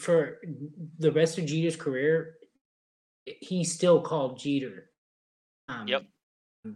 [0.00, 0.38] for
[0.98, 2.36] the rest of Jeter's career,
[3.24, 4.90] he still called Jeter.
[5.68, 6.02] Um, Yep.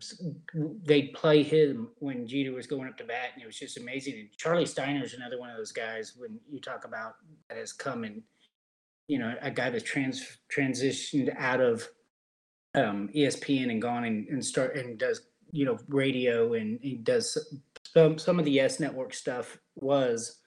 [0.00, 0.22] s-
[0.54, 4.18] They play him when Jeter was going up to bat, and it was just amazing.
[4.18, 7.16] And Charlie Steiner Steiner's another one of those guys when you talk about
[7.48, 8.22] that has come and
[9.06, 11.86] you know a guy that's trans transitioned out of
[12.74, 15.20] um, ESPN and gone and, and start and does
[15.54, 17.38] you know radio and he does
[17.94, 20.40] some some of the S Network stuff was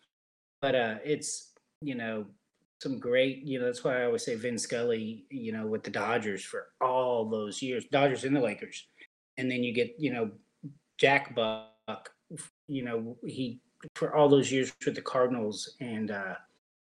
[0.62, 2.26] but uh, it's you know
[2.82, 3.44] some great.
[3.44, 5.26] You know that's why I always say Vin Scully.
[5.30, 8.88] You know with the Dodgers for all those years, Dodgers and the Lakers,
[9.38, 10.32] and then you get you know
[10.98, 12.12] Jack Buck.
[12.68, 13.62] You know he
[13.96, 16.36] for all those years with the Cardinals, and uh,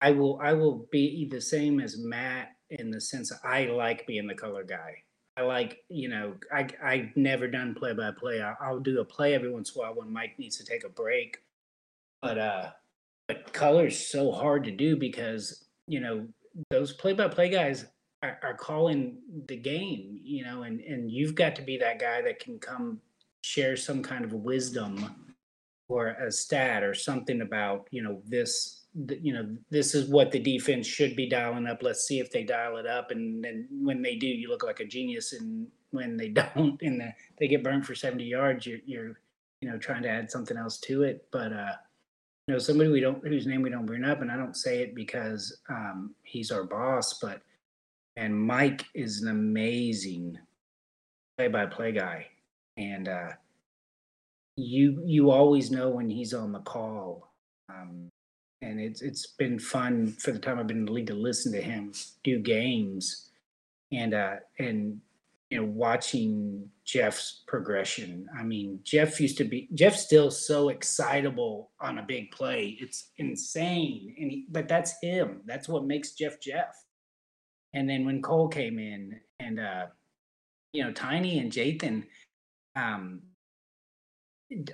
[0.01, 4.27] I will I will be the same as Matt in the sense I like being
[4.27, 5.03] the color guy.
[5.47, 8.41] Like, you know, I I've never done play by play.
[8.41, 10.89] I'll do a play every once in a while when Mike needs to take a
[10.89, 11.37] break.
[12.21, 12.69] But uh
[13.27, 16.27] but color's so hard to do because, you know,
[16.69, 17.85] those play by play guys
[18.23, 22.21] are, are calling the game, you know, and and you've got to be that guy
[22.21, 22.99] that can come
[23.43, 25.35] share some kind of wisdom
[25.87, 30.39] or a stat or something about, you know, this you know this is what the
[30.39, 31.81] defense should be dialing up.
[31.81, 33.11] Let's see if they dial it up.
[33.11, 35.33] And then when they do you look like a genius.
[35.33, 39.19] And when they don't and the, they get burned for 70 yards you're, you're
[39.61, 41.25] you know trying to add something else to it.
[41.31, 41.75] But uh
[42.47, 44.81] you know somebody we don't whose name we don't bring up and i don't say
[44.81, 47.41] it because um he's our boss but
[48.17, 50.37] and mike is an amazing
[51.37, 52.27] play by play guy.
[52.77, 53.29] And uh
[54.57, 57.31] you you always know when he's on the call
[57.69, 58.10] um
[58.61, 61.51] and it's it's been fun for the time I've been in the league to listen
[61.53, 63.29] to him do games,
[63.91, 64.99] and uh, and
[65.49, 68.27] you know watching Jeff's progression.
[68.37, 72.77] I mean, Jeff used to be Jeff's still so excitable on a big play.
[72.79, 75.41] It's insane, and he, but that's him.
[75.45, 76.75] That's what makes Jeff Jeff.
[77.73, 79.85] And then when Cole came in, and uh,
[80.73, 82.03] you know Tiny and Jathan,
[82.75, 83.21] um,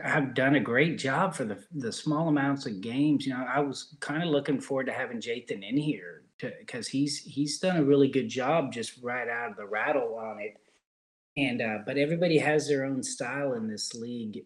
[0.01, 3.25] have done a great job for the the small amounts of games.
[3.25, 7.19] You know, I was kind of looking forward to having Jathan in here because he's
[7.19, 10.57] he's done a really good job just right out of the rattle on it.
[11.38, 14.45] And uh, but everybody has their own style in this league,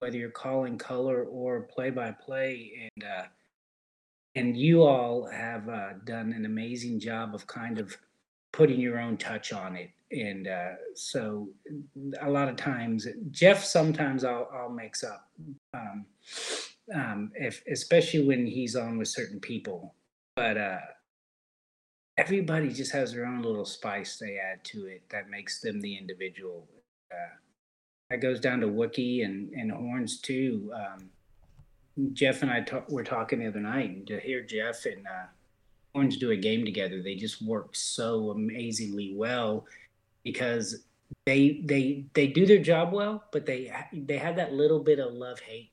[0.00, 3.24] whether you're calling color or play by play, and uh,
[4.34, 7.96] and you all have uh, done an amazing job of kind of
[8.52, 9.90] putting your own touch on it.
[10.10, 11.48] And uh, so
[12.22, 15.28] a lot of times Jeff sometimes I'll, I'll mix up
[15.74, 16.06] um,
[16.94, 19.94] um, if especially when he's on with certain people.
[20.34, 20.78] But uh,
[22.16, 25.96] everybody just has their own little spice they add to it that makes them the
[25.96, 26.66] individual.
[27.12, 27.36] Uh,
[28.10, 30.72] that goes down to Wookie and, and Horns too.
[30.74, 31.10] Um,
[32.12, 35.26] Jeff and I were talking the other night and to hear Jeff and uh,
[35.98, 39.66] Horns do a game together they just work so amazingly well
[40.22, 40.84] because
[41.26, 45.12] they they they do their job well, but they they have that little bit of
[45.12, 45.70] love hate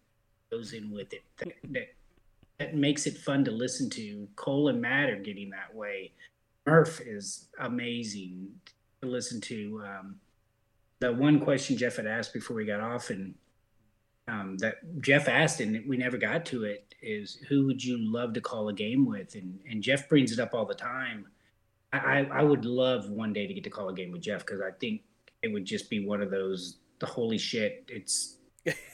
[0.52, 1.96] goes in with it that, that,
[2.60, 4.28] that makes it fun to listen to.
[4.36, 6.12] Cole and Matt are getting that way.
[6.66, 8.50] Murph is amazing
[9.02, 9.82] to listen to.
[9.86, 10.16] Um,
[11.00, 13.36] the one question Jeff had asked before we got off, and
[14.28, 18.34] um, that Jeff asked, and we never got to it, is who would you love
[18.34, 19.36] to call a game with?
[19.36, 21.28] And and Jeff brings it up all the time.
[21.94, 24.60] I, I would love one day to get to call a game with Jeff because
[24.60, 25.04] I think
[25.42, 27.86] it would just be one of those the holy shit.
[27.88, 28.38] It's,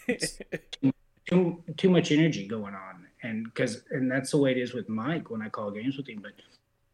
[0.08, 0.40] it's
[0.72, 0.92] too,
[1.27, 4.90] too, too much energy going on, and because and that's the way it is with
[4.90, 6.19] Mike when I call games with him.
[6.22, 6.34] But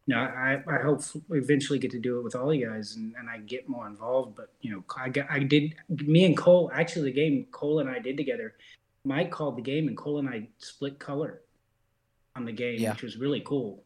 [0.08, 3.14] you know, I I hope eventually get to do it with all you guys, and,
[3.18, 4.36] and I get more involved.
[4.36, 7.90] But you know, I got I did me and Cole actually the game Cole and
[7.90, 8.54] I did together.
[9.04, 11.42] Mike called the game, and Cole and I split color
[12.34, 12.92] on the game, yeah.
[12.92, 13.84] which was really cool.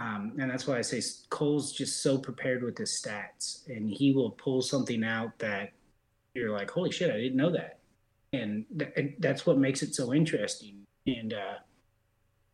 [0.00, 1.00] Um, and that's why I say
[1.30, 5.70] Cole's just so prepared with his stats, and he will pull something out that
[6.34, 7.78] you're like, "Holy shit, I didn't know that,"
[8.32, 10.82] and th- that's what makes it so interesting.
[11.06, 11.54] And uh,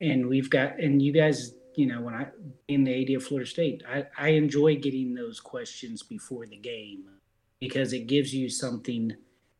[0.02, 2.26] and we've got, and you guys, you know, when I
[2.66, 7.04] in the AD of Florida State, I, I enjoy getting those questions before the game
[7.60, 9.12] because it gives you something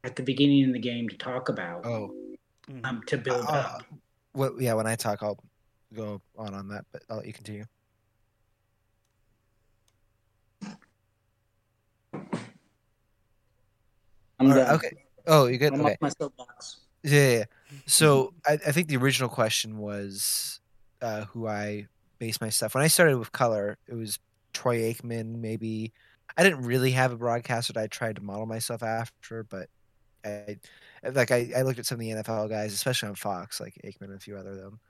[0.02, 1.86] at the beginning of the game to talk about.
[1.86, 2.12] Oh,
[2.82, 3.84] um, to build uh, up.
[4.34, 5.38] Well, yeah, when I talk, I'll
[5.94, 7.66] go on on that, but I'll let you continue.
[14.40, 14.90] I'm right, okay.
[15.28, 15.72] Oh, you good?
[15.72, 15.96] I'm okay.
[16.00, 16.78] my soapbox.
[17.04, 17.44] Yeah, yeah.
[17.86, 20.58] So I, I think the original question was
[21.00, 21.86] uh, who I
[22.18, 22.74] base my stuff.
[22.74, 24.18] When I started with color, it was
[24.52, 25.36] Troy Aikman.
[25.36, 25.92] Maybe
[26.36, 29.68] I didn't really have a broadcaster that I tried to model myself after, but
[30.24, 30.58] I
[31.12, 34.06] like I, I looked at some of the NFL guys, especially on Fox, like Aikman
[34.06, 34.80] and a few other of them.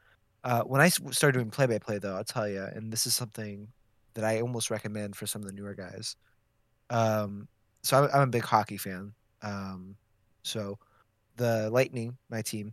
[0.44, 3.15] Uh, when I started doing play by play, though, I'll tell you, and this is
[3.15, 3.68] something
[4.15, 6.16] that I almost recommend for some of the newer guys.
[6.90, 7.48] Um,
[7.82, 9.12] so I'm, I'm a big hockey fan.
[9.42, 9.97] Um,
[10.42, 10.78] so
[11.36, 12.73] the Lightning, my team,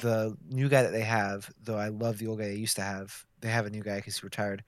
[0.00, 2.82] the new guy that they have, though I love the old guy they used to
[2.82, 3.24] have.
[3.40, 4.64] They have a new guy because he retired.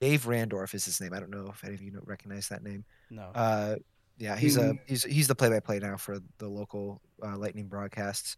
[0.00, 1.12] Dave Randorf is his name.
[1.12, 2.84] I don't know if any of you know, recognize that name.
[3.10, 3.30] No.
[3.34, 3.76] Uh,
[4.18, 7.66] yeah, he's a he's he's the play by play now for the local uh, Lightning
[7.66, 8.36] broadcasts.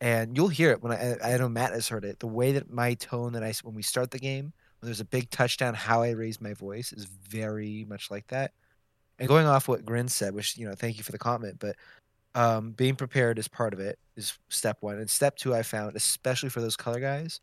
[0.00, 2.18] and you'll hear it when I I know Matt has heard it.
[2.20, 5.04] The way that my tone that I when we start the game, when there's a
[5.04, 8.52] big touchdown, how I raise my voice is very much like that.
[9.18, 11.76] And going off what Grin said, which you know, thank you for the comment, but
[12.34, 13.98] um, being prepared is part of it.
[14.16, 17.40] Is step one, and step two, I found, especially for those color guys,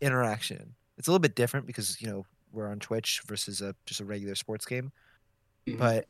[0.00, 0.76] interaction.
[0.98, 4.04] It's a little bit different because you know we're on Twitch versus a just a
[4.04, 4.92] regular sports game,
[5.66, 5.78] Mhm.
[5.78, 6.06] but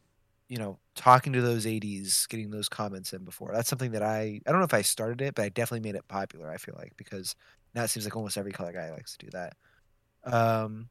[0.49, 3.53] you know, talking to those ADs getting those comments in before.
[3.55, 5.97] That's something that I I don't know if I started it, but I definitely made
[5.97, 6.51] it popular.
[6.51, 7.35] I feel like because
[7.75, 9.55] now it seems like almost every color guy likes to do that.
[10.25, 10.91] Um,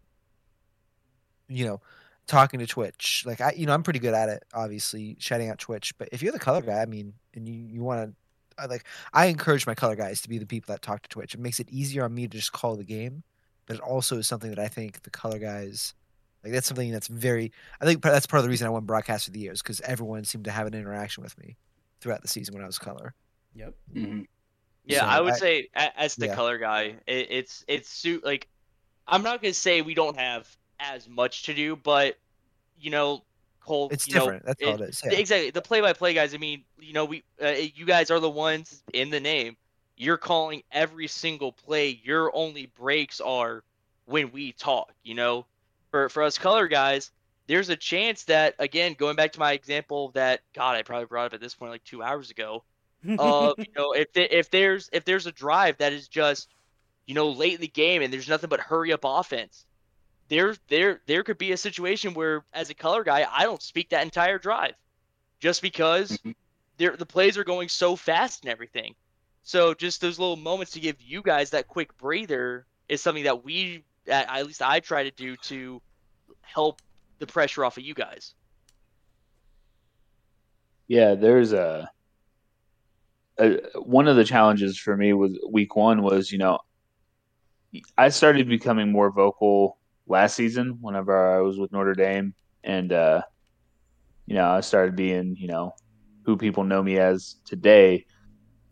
[1.48, 1.82] you know,
[2.28, 4.44] talking to Twitch, like I, you know, I'm pretty good at it.
[4.54, 7.84] Obviously, shouting out Twitch, but if you're the color guy, I mean, and you you
[7.84, 8.16] want to.
[8.68, 11.34] Like I encourage my color guys to be the people that talk to Twitch.
[11.34, 13.24] It makes it easier on me to just call the game,
[13.66, 15.96] but it also is something that I think the color guys
[16.44, 17.52] like that's something that's very.
[17.80, 20.26] I think that's part of the reason I won broadcast of the years because everyone
[20.26, 21.56] seemed to have an interaction with me
[22.02, 23.16] throughout the season when I was color.
[23.56, 23.74] Yep.
[23.96, 24.28] Mhm.
[24.86, 26.36] Yeah, So I would I- say as the yeah.
[26.36, 28.48] color guy, it, it's it's suit like
[29.08, 30.48] I'm not gonna say we don't have
[30.82, 32.18] as much to do, but
[32.80, 33.24] you know,
[33.62, 34.46] Cole, It's you know, different.
[34.46, 35.02] that's all it is.
[35.06, 35.14] Yeah.
[35.14, 35.52] Exactly.
[35.52, 36.34] The play-by-play guys.
[36.34, 39.56] I mean, you know, we, uh, you guys are the ones in the name.
[39.98, 42.02] You're calling every single play.
[42.04, 43.64] Your only breaks are
[44.06, 44.92] when we talk.
[45.04, 45.46] You know,
[45.92, 47.12] for for us color guys,
[47.46, 51.28] there's a chance that again, going back to my example that God, I probably brought
[51.28, 52.64] up at this point like two hours ago.
[53.20, 56.50] Of you know, if if there's if there's a drive that is just
[57.06, 59.66] you know late in the game and there's nothing but hurry up offense,
[60.32, 63.90] there there there could be a situation where as a color guy I don't speak
[63.90, 64.74] that entire drive
[65.42, 66.34] just because Mhm.
[66.78, 68.96] the plays are going so fast and everything.
[69.44, 73.44] So just those little moments to give you guys that quick breather is something that
[73.44, 75.82] we at, at least I try to do to
[76.42, 76.80] help
[77.20, 78.34] the pressure off of you guys.
[80.88, 81.92] Yeah, there's a,
[83.38, 86.60] a one of the challenges for me was week one was you know
[87.98, 89.78] I started becoming more vocal
[90.12, 93.22] last season whenever I was with Notre Dame, and uh,
[94.28, 95.74] you know I started being you know
[96.26, 98.06] who people know me as today,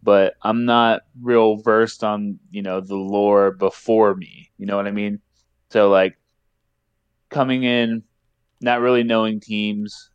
[0.04, 4.52] but I'm not real versed on you know the lore before me.
[4.58, 5.22] You know what I mean?
[5.72, 6.18] So like
[7.30, 8.04] coming in,
[8.62, 10.12] not really knowing teams,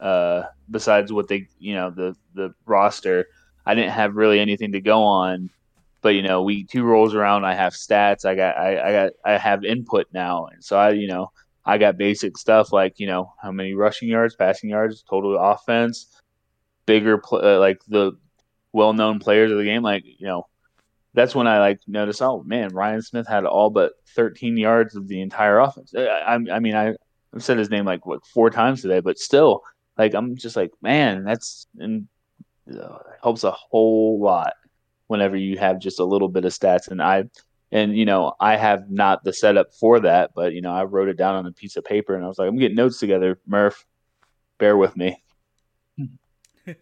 [0.00, 3.26] uh, besides what they, you know, the the roster.
[3.66, 5.50] I didn't have really anything to go on,
[6.02, 9.12] but you know, week two rolls around, I have stats, I got, I, I got,
[9.24, 11.30] I have input now, and so I, you know,
[11.64, 16.20] I got basic stuff like you know how many rushing yards, passing yards, total offense,
[16.86, 18.12] bigger, pl- uh, like the
[18.72, 20.46] well-known players of the game, like you know.
[21.12, 22.22] That's when I like noticed.
[22.22, 25.92] Oh man, Ryan Smith had all but 13 yards of the entire offense.
[25.92, 26.94] I, I, I mean, I,
[27.34, 29.62] I've said his name like what four times today, but still,
[29.98, 32.06] like I'm just like, man, that's and
[32.72, 34.52] uh, helps a whole lot
[35.10, 36.88] whenever you have just a little bit of stats.
[36.88, 37.24] And I,
[37.72, 41.08] and you know, I have not the setup for that, but you know, I wrote
[41.08, 43.40] it down on a piece of paper, and I was like, I'm getting notes together,
[43.46, 43.84] Murph.
[44.58, 45.20] Bear with me.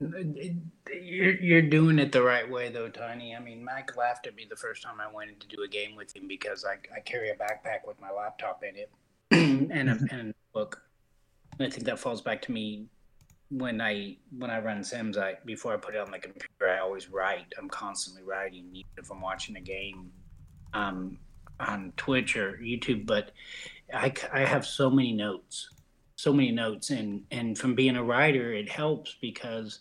[0.00, 3.34] You're you're doing it the right way though, Tiny.
[3.34, 5.68] I mean, Mike laughed at me the first time I went in to do a
[5.68, 8.90] game with him because I, I carry a backpack with my laptop in it
[9.72, 10.80] and a and a book.
[11.58, 12.86] And I think that falls back to me
[13.50, 15.16] when I when I run Sims.
[15.16, 17.52] I before I put it on the computer, I always write.
[17.58, 20.10] I'm constantly writing, even if I'm watching a game
[20.74, 21.18] um,
[21.60, 23.06] on Twitch or YouTube.
[23.06, 23.32] But
[23.92, 25.70] I, I have so many notes,
[26.16, 29.80] so many notes, and and from being a writer, it helps because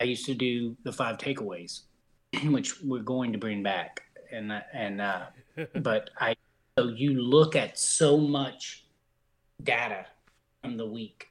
[0.00, 1.82] I used to do the five takeaways,
[2.44, 4.02] which we're going to bring back,
[4.32, 5.26] and and uh,
[5.76, 6.34] but I
[6.78, 8.84] so you look at so much
[9.62, 10.06] data
[10.62, 11.29] from the week,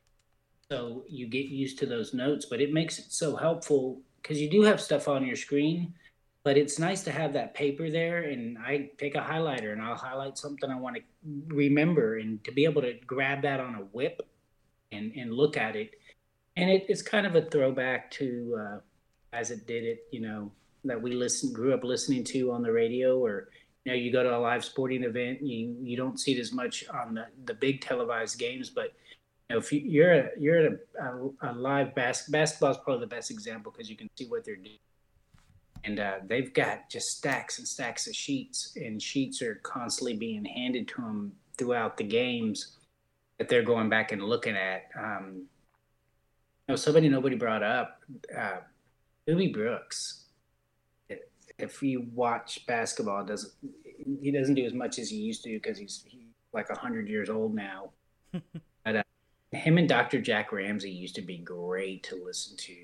[0.71, 4.49] so you get used to those notes, but it makes it so helpful because you
[4.49, 5.93] do have stuff on your screen,
[6.43, 9.95] but it's nice to have that paper there, and I take a highlighter and I'll
[9.95, 11.01] highlight something I want to
[11.47, 14.21] remember, and to be able to grab that on a whip
[14.91, 15.91] and and look at it.
[16.55, 18.79] And it, it's kind of a throwback to uh,
[19.33, 20.51] as it did it you know
[20.83, 23.49] that we listen grew up listening to on the radio or
[23.85, 26.51] you know you go to a live sporting event you you don't see it as
[26.51, 28.93] much on the, the big televised games but
[29.49, 33.07] know if you, you're a, you're at a, a, live bas- basketball is probably the
[33.07, 34.77] best example because you can see what they're doing
[35.83, 40.45] and uh, they've got just stacks and stacks of sheets and sheets are constantly being
[40.45, 42.77] handed to them throughout the games
[43.37, 45.45] that they're going back and looking at um,
[46.69, 48.01] you know, somebody nobody brought up,
[48.37, 48.57] uh,
[49.53, 50.25] Brooks.
[51.09, 51.19] If,
[51.57, 53.51] if you watch basketball, doesn't
[54.21, 56.21] he doesn't do as much as he used to because he's, he's
[56.53, 57.89] like hundred years old now.
[59.51, 60.21] him and Dr.
[60.21, 62.75] Jack Ramsay used to be great to listen to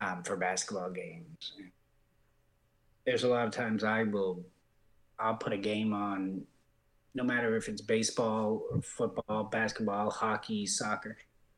[0.00, 1.52] um, for basketball games.
[3.06, 4.44] There's a lot of times I will,
[5.18, 6.42] I'll put a game on,
[7.14, 11.16] no matter if it's baseball football, basketball, hockey, soccer,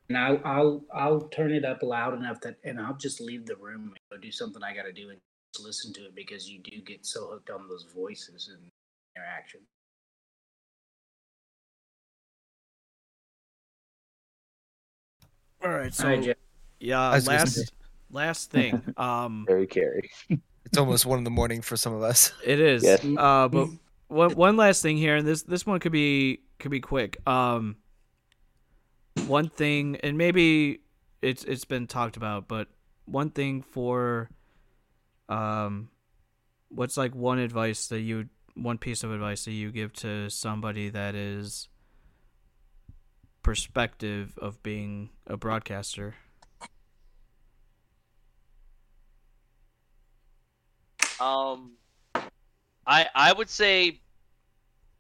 [0.09, 3.57] and I'll I'll I'll turn it up loud enough that, and I'll just leave the
[3.57, 5.19] room and do something I got to do and
[5.65, 8.71] listen to it because you do get so hooked on those voices and
[9.17, 9.61] interaction.
[15.67, 16.37] All right, so All right, Jeff.
[16.79, 17.65] Yeah, was gonna last say-
[18.11, 18.83] last thing.
[18.97, 20.11] Um, Very carry.
[20.29, 22.33] It's almost one in the morning for some of us.
[22.45, 22.85] It is.
[22.85, 23.05] Yes.
[23.05, 23.69] Uh, but
[24.09, 27.17] one one last thing here, and this this one could be could be quick.
[27.27, 27.77] Um,
[29.27, 30.81] one thing, and maybe
[31.23, 32.69] it's it's been talked about, but
[33.07, 34.31] one thing for,
[35.29, 35.89] um,
[36.69, 40.91] what's like one advice that you one piece of advice that you give to somebody
[40.91, 41.69] that is
[43.47, 46.17] perspective of being a broadcaster.
[51.21, 51.77] Um,
[52.85, 54.01] I I would say,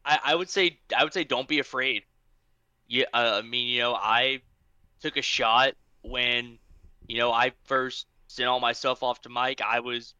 [0.04, 2.04] I I would say I would say don't be afraid.
[2.86, 4.42] Yeah, uh, I mean you know I
[5.00, 6.60] took a shot when
[7.08, 9.60] you know I first sent all my stuff off to Mike.
[9.60, 10.14] I was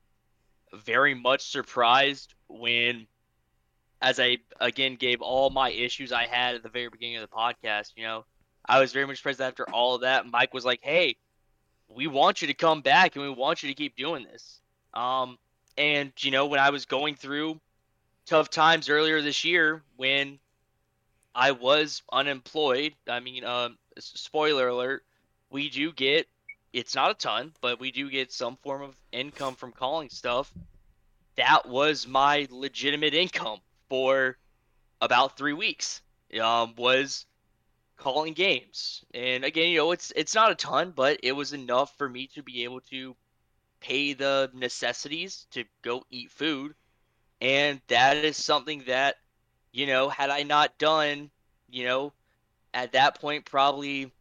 [0.74, 3.06] very much surprised when,
[4.06, 7.36] as I again gave all my issues I had at the very beginning of the
[7.36, 7.92] podcast.
[7.96, 8.24] You know,
[8.64, 10.30] I was very much surprised after all of that.
[10.30, 11.16] Mike was like, "Hey,
[11.88, 14.60] we want you to come back and we want you to keep doing this."
[14.94, 15.38] Um,
[15.76, 17.60] and you know, when I was going through
[18.26, 20.38] tough times earlier this year, when
[21.34, 25.04] I was unemployed, I mean, um, spoiler alert,
[25.50, 26.28] we do get
[26.72, 30.52] it's not a ton, but we do get some form of income from calling stuff.
[31.34, 34.36] That was my legitimate income for
[35.00, 36.02] about three weeks.
[36.40, 37.24] Um, was
[37.96, 41.96] calling games, and again, you know, it's it's not a ton, but it was enough
[41.96, 43.14] for me to be able to
[43.80, 46.74] pay the necessities to go eat food.
[47.40, 49.16] And that is something that,
[49.72, 51.30] you know, had I not done,
[51.70, 52.12] you know,
[52.74, 54.12] at that point, probably,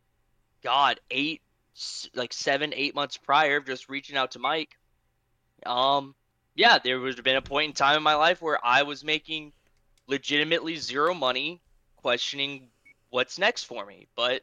[0.64, 1.42] God, eight,
[2.14, 4.77] like seven, eight months prior, of just reaching out to Mike,
[5.66, 6.14] um,
[6.56, 9.03] yeah, there would have been a point in time in my life where I was
[9.03, 9.51] making
[10.08, 11.61] legitimately zero money,
[11.98, 12.69] questioning
[13.09, 14.08] what's next for me.
[14.16, 14.42] But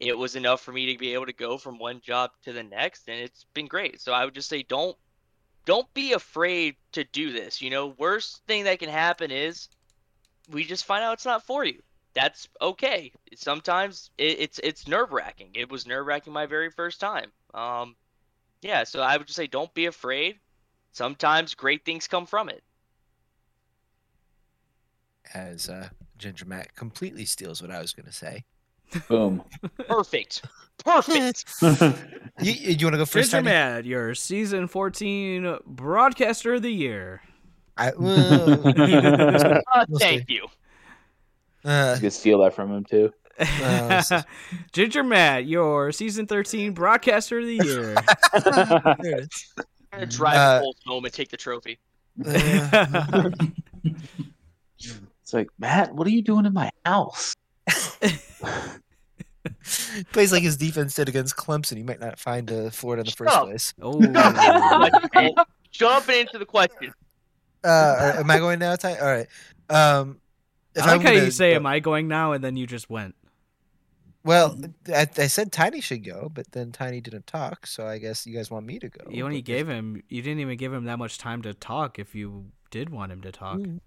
[0.00, 2.62] it was enough for me to be able to go from one job to the
[2.62, 4.00] next and it's been great.
[4.00, 4.96] So i would just say don't
[5.66, 7.60] don't be afraid to do this.
[7.62, 9.68] You know worst thing that can happen is
[10.50, 11.82] we just find out it's not for you.
[12.14, 13.12] That's okay.
[13.36, 17.32] Sometimes it, it's it's nerve wracking it was nerve wracking my very first time.
[17.54, 17.96] Um
[18.62, 20.40] yeah so i would just say don't be afraid
[20.98, 22.62] sometimes great things come from it
[25.32, 28.44] As uh, Ginger Matt completely steals what I was going to say.
[29.08, 29.44] Boom.
[29.88, 30.42] perfect
[30.82, 31.44] perfect
[32.40, 33.30] You, you want to go first?
[33.30, 37.20] Ginger Matt, your season fourteen broadcaster of the year.
[37.76, 40.34] I, well, uh, We'll thank see.
[40.34, 40.46] you
[41.64, 43.12] uh, You could steal that from him too.
[43.38, 44.02] Uh,
[44.72, 47.94] Ginger Matt, your season 13 broadcaster of the year.
[49.98, 50.20] There it is.
[50.20, 51.78] i'm gonna drive Uh, Colts home and take the trophy
[52.24, 53.30] Uh,
[54.80, 57.34] It's like, Matt, what are you doing in my house?
[60.12, 61.76] plays like his defense did against Clemson.
[61.76, 63.44] He might not find uh, Florida in the Shut first up.
[63.44, 63.74] place.
[63.82, 65.34] oh,
[65.70, 66.92] jumping into the question
[67.62, 68.96] Uh, am I going now, Ty?
[68.98, 69.26] All right.
[69.68, 70.20] Um,
[70.74, 72.56] if I like I'm how you gonna say, go- "Am I going now?" and then
[72.56, 73.14] you just went.
[74.24, 78.26] Well, I, I said Tiny should go, but then Tiny didn't talk, so I guess
[78.26, 79.04] you guys want me to go.
[79.10, 80.02] You only gave him.
[80.08, 81.98] You didn't even give him that much time to talk.
[81.98, 83.80] If you did want him to talk, Mm.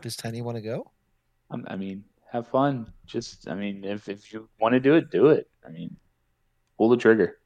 [0.00, 0.90] Does Tiny want to go?
[1.50, 2.92] Um, I mean, have fun.
[3.06, 5.48] Just, I mean, if, if you want to do it, do it.
[5.64, 5.96] I mean,
[6.76, 7.38] pull the trigger.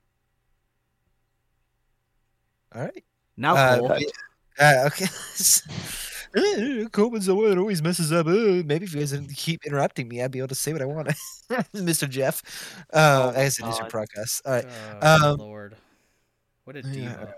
[2.74, 3.04] All right.
[3.36, 3.98] now Uh, Cole.
[4.58, 5.06] Uh, okay.
[6.36, 8.26] Eh, Coleman's the one that always messes up.
[8.26, 10.80] Uh, maybe if you guys didn't keep interrupting me, I'd be able to say what
[10.80, 11.08] I want,
[11.74, 12.08] Mr.
[12.08, 12.40] Jeff.
[12.92, 14.06] Uh, Oh I guess it is your God.
[14.08, 14.40] podcast.
[14.46, 14.66] All right.
[15.02, 15.76] Oh, um, Lord,
[16.64, 17.18] what a Yeah, diva!
[17.18, 17.34] all right.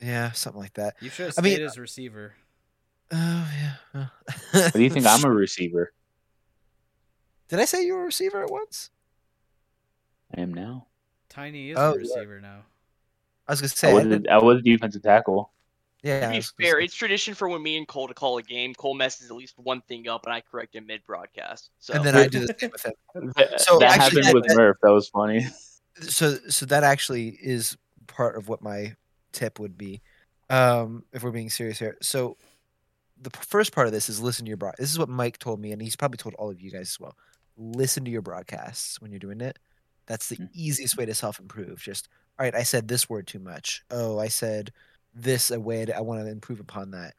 [0.00, 0.96] yeah, something like that.
[1.00, 2.34] You should have I mean, stayed as receiver.
[3.10, 3.48] Oh
[3.94, 4.06] yeah.
[4.52, 5.06] What do you think?
[5.06, 5.92] I'm a receiver.
[7.48, 8.90] Did I say you were a receiver at once?
[10.36, 10.86] I am now.
[11.30, 11.98] Tiny is Oh, a yeah.
[11.98, 12.60] receiver now.
[13.46, 13.90] I was gonna I say.
[13.90, 15.50] I was, did- a, I was a defensive tackle.
[16.02, 16.20] Yeah.
[16.26, 18.74] To be was fair, it's tradition for when me and Cole to call a game.
[18.74, 21.70] Cole messes at least one thing up, and I correct him mid broadcast.
[21.78, 22.92] So and then I do the same with him.
[23.58, 24.76] So that actually, happened that- with that- Murph.
[24.82, 25.46] That was funny.
[26.02, 28.94] so so that actually is part of what my
[29.32, 30.00] tip would be
[30.48, 32.36] um if we're being serious here so
[33.20, 35.60] the first part of this is listen to your broad this is what mike told
[35.60, 37.14] me and he's probably told all of you guys as well
[37.58, 39.58] listen to your broadcasts when you're doing it.
[40.06, 40.48] That's the Mm.
[40.54, 41.82] easiest way to self improve.
[41.82, 43.82] Just all right, I said this word too much.
[43.90, 44.72] Oh, I said
[45.22, 45.84] this a way.
[45.86, 47.14] To, I want to improve upon that.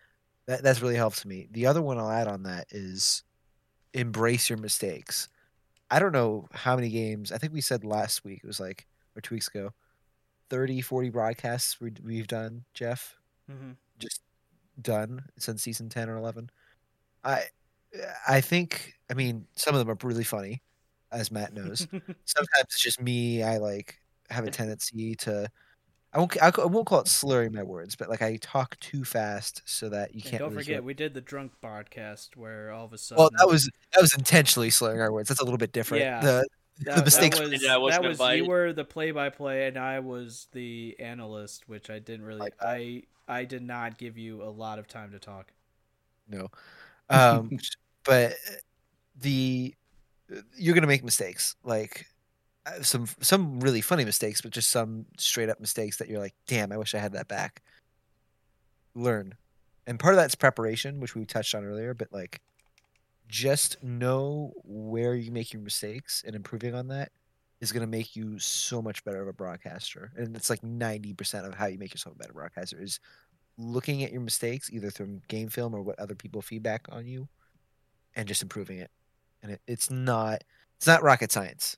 [0.47, 1.47] That that's really helped me.
[1.51, 3.23] The other one I'll add on that is
[3.93, 5.29] embrace your mistakes.
[5.91, 7.31] I don't know how many games.
[7.31, 8.41] I think we said last week.
[8.43, 9.71] It was like or two weeks ago.
[10.49, 13.15] 30, 40 broadcasts we, we've done, Jeff
[13.51, 13.77] Mhm.
[13.99, 14.21] just
[14.81, 16.49] done since season 10 or 11
[17.23, 17.43] i
[18.27, 20.61] i think i mean some of them are really funny
[21.11, 21.87] as matt knows
[22.25, 25.49] sometimes it's just me i like have a tendency to
[26.13, 29.61] i won't i won't call it slurring my words but like i talk too fast
[29.65, 32.71] so that you And can't don't really forget, hear- we did the drunk podcast where
[32.71, 33.21] all of a sudden.
[33.21, 36.19] well that was that was intentionally slurring our words that's a little bit different Yeah.
[36.21, 36.47] the
[36.85, 39.77] that, the mistakes That was, Yeah, I wasn't that was you were the play-by-play, and
[39.77, 42.39] I was the analyst, which I didn't really.
[42.39, 42.55] Like.
[42.61, 45.51] I I did not give you a lot of time to talk.
[46.29, 46.47] no
[47.09, 47.49] um
[48.05, 48.33] but
[49.19, 49.75] the
[50.55, 52.18] you're gonna make mistakes like uh,
[52.69, 56.35] Uh, some some really funny mistakes but just some straight up mistakes that you're like
[56.48, 57.61] damn i wish i had that back.
[58.95, 59.35] Learn.
[59.88, 62.41] And part of that's preparation which we touched on earlier but like
[63.27, 67.11] just know where you make your mistakes and improving on that
[67.61, 70.11] is going to make you so much better of a broadcaster.
[70.17, 72.99] And it's like 90% of how you make yourself a better broadcaster is
[73.57, 77.27] looking at your mistakes either through game film or what other people feedback on you
[78.15, 78.89] and just improving it.
[79.43, 80.43] And it, it's not
[80.77, 81.77] it's not rocket science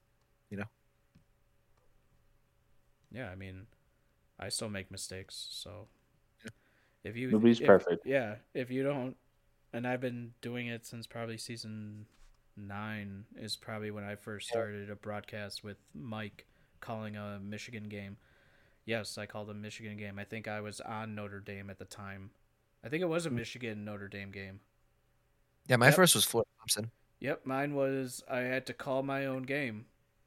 [3.11, 3.67] Yeah, I mean,
[4.39, 5.87] I still make mistakes, so
[7.03, 8.05] if you Nobody's if- perfect.
[8.05, 9.15] Yeah, if you don't,
[9.73, 12.05] and I've been doing it since probably season
[12.57, 16.45] nine is probably when I first started a broadcast with Mike
[16.79, 18.17] calling a Michigan game.
[18.85, 20.17] Yes, I called a Michigan game.
[20.19, 22.31] I think I was on Notre Dame at the time.
[22.83, 23.35] I think it was a hmm.
[23.35, 24.59] Michigan Notre Dame game.
[25.67, 25.95] yeah my Yep.
[25.95, 29.85] first was Floyd Thompson Yep, mine was I had to call my own game,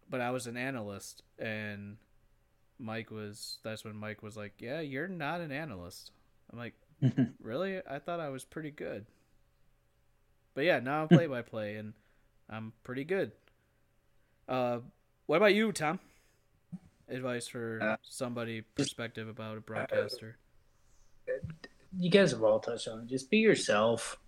[0.09, 1.97] but I was an analyst and
[2.79, 6.11] Mike was that's when Mike was like, "Yeah, you're not an analyst."
[6.53, 6.75] I'm like,
[7.43, 7.81] "Really?
[7.89, 9.07] I thought I was pretty good."
[10.55, 11.95] But yeah, now I'm play by play and
[12.49, 13.33] I'm pretty good.
[14.49, 14.79] Uh
[15.27, 15.99] what about you, Tom?
[17.09, 20.37] Advice for Uh, somebody perspective about a broadcaster.
[21.99, 23.07] you guys have all touched on it.
[23.07, 24.19] Just be yourself.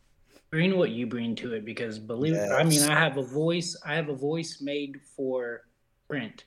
[0.50, 3.76] Bring what you bring to it because believe it, I mean I have a voice
[3.84, 5.62] I have a voice made for
[6.08, 6.44] print.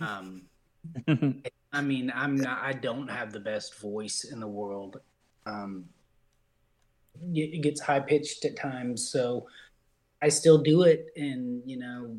[0.00, 0.42] Um
[1.72, 5.00] I mean I'm not I don't have the best voice in the world.
[5.44, 5.86] Um
[7.32, 9.46] it gets high pitched at times, so
[10.20, 12.18] I still do it and you know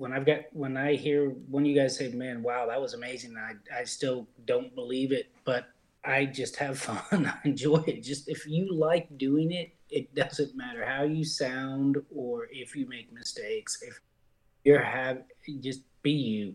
[0.00, 3.36] when I've got when I hear when you guys say, "Man, wow, that was amazing,"
[3.36, 5.66] I I still don't believe it, but
[6.02, 7.26] I just have fun.
[7.26, 8.02] I enjoy it.
[8.02, 12.86] Just if you like doing it, it doesn't matter how you sound or if you
[12.88, 13.82] make mistakes.
[13.82, 14.00] If
[14.64, 15.18] you're have
[15.60, 16.54] just be you,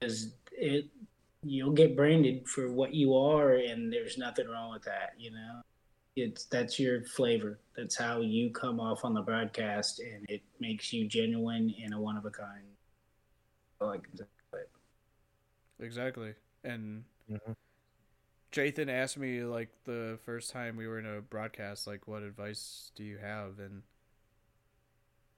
[0.00, 0.86] because it
[1.42, 5.14] you'll get branded for what you are, and there's nothing wrong with that.
[5.18, 5.60] You know,
[6.16, 7.58] it's that's your flavor.
[7.76, 12.00] That's how you come off on the broadcast, and it makes you genuine and a
[12.00, 12.64] one of a kind.
[13.80, 14.24] All I can say.
[15.78, 16.34] Exactly.
[16.64, 17.54] And Mhm.
[18.50, 22.90] Jathan asked me like the first time we were in a broadcast, like, what advice
[22.94, 23.58] do you have?
[23.58, 23.82] And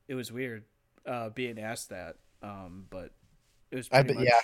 [0.06, 0.64] it was weird
[1.04, 2.16] uh, being asked that.
[2.42, 3.12] Um, but
[3.72, 4.40] it was I've pretty been- much yeah,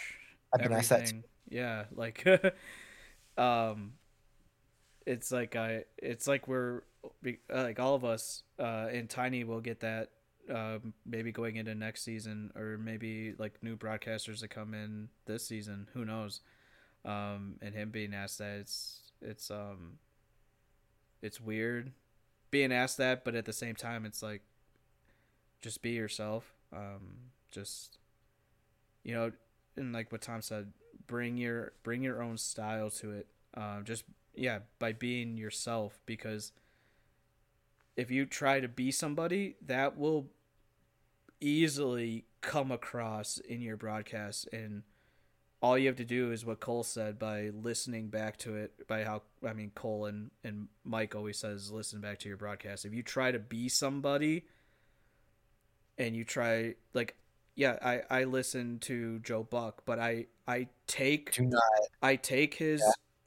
[0.55, 1.23] I've been asked that too.
[1.49, 2.27] Yeah, like,
[3.39, 3.95] um,
[5.07, 6.83] it's like I, it's like we're
[7.49, 10.11] like all of us uh, in Tiny will get that
[10.53, 15.47] um, maybe going into next season, or maybe like new broadcasters that come in this
[15.47, 15.89] season.
[15.95, 16.41] Who knows?
[17.05, 19.99] Um, and him being asked that, it's it's um,
[21.23, 21.93] it's weird
[22.55, 24.43] being asked that, but at the same time, it's like
[25.61, 26.53] just be yourself.
[26.73, 27.99] Um, just
[29.03, 29.33] you know,
[29.77, 30.73] and like what Tom said,
[31.07, 33.27] bring your bring your own style to it.
[33.55, 34.05] Um, just
[34.35, 36.53] yeah, by being yourself because
[37.97, 40.27] if you try to be somebody, that will
[41.41, 44.83] easily come across in your broadcast and
[45.65, 49.03] all you have to do is what Cole said by listening back to it by
[49.03, 52.85] how I mean Cole and, and Mike always says listen back to your broadcast.
[52.85, 54.45] If you try to be somebody
[55.97, 57.17] and you try like
[57.57, 61.63] yeah, I, I listen to Joe Buck, but I I take do not
[62.03, 62.83] I take his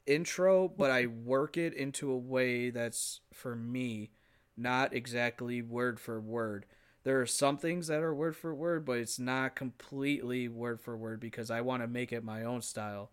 [0.06, 4.10] intro, but I work it into a way that's for me,
[4.56, 6.66] not exactly word for word.
[7.04, 10.96] There are some things that are word for word, but it's not completely word for
[10.96, 13.10] word because I want to make it my own style.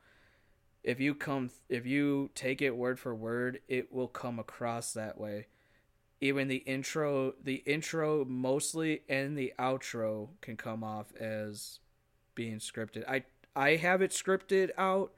[0.83, 5.17] If you come if you take it word for word, it will come across that
[5.17, 5.47] way.
[6.21, 11.79] Even the intro, the intro mostly and the outro can come off as
[12.35, 13.07] being scripted.
[13.07, 13.23] I
[13.55, 15.13] I have it scripted out,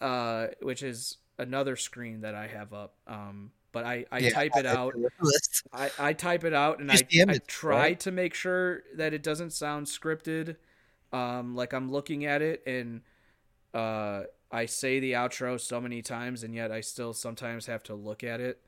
[0.00, 2.94] uh, which is another screen that I have up.
[3.06, 4.94] Um, but I, I Yeah, type it I- out.
[5.72, 7.94] I, I type it out and I, Just I image, try right?
[7.94, 10.56] to make sure that it doesn't sound scripted.
[11.12, 13.02] Um, like I'm looking at it and
[13.74, 17.94] uh, I say the outro so many times and yet I still sometimes have to
[17.94, 18.60] look at it.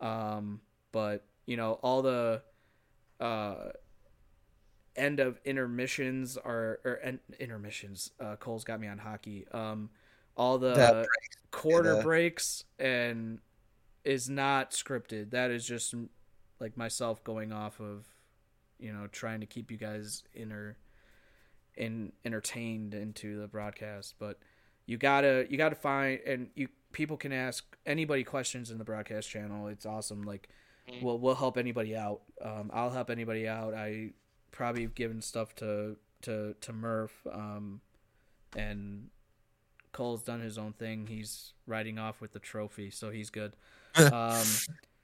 [0.00, 0.60] Um,
[0.92, 2.42] but you know all the
[3.20, 3.70] uh,
[4.96, 8.10] end of intermissions are or en- intermissions.
[8.20, 9.46] Uh, Cole's got me on hockey.
[9.52, 9.90] Um,
[10.36, 13.38] all the, breaks, quarter the- breaks and
[14.04, 15.30] is not scripted.
[15.30, 15.94] That is just
[16.60, 18.06] like myself going off of,
[18.78, 20.76] you know, trying to keep you guys inner
[21.76, 24.14] in entertained into the broadcast.
[24.18, 24.38] But
[24.86, 29.28] you gotta you gotta find and you people can ask anybody questions in the broadcast
[29.30, 29.68] channel.
[29.68, 30.22] It's awesome.
[30.22, 30.48] Like.
[31.02, 32.20] We'll we'll help anybody out.
[32.42, 33.74] Um, I'll help anybody out.
[33.74, 34.10] I
[34.52, 37.26] probably have given stuff to to to Murph.
[37.30, 37.80] Um,
[38.56, 39.08] and
[39.92, 41.06] Cole's done his own thing.
[41.06, 43.54] He's riding off with the trophy, so he's good.
[43.98, 44.44] Um,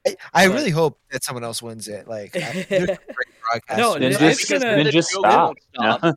[0.05, 2.07] I, I But- really hope that someone else wins it.
[2.09, 3.79] Like, I, there's some great broadcasters.
[3.79, 5.57] No, Then it's just, gonna- then just stop.
[5.75, 6.17] stop.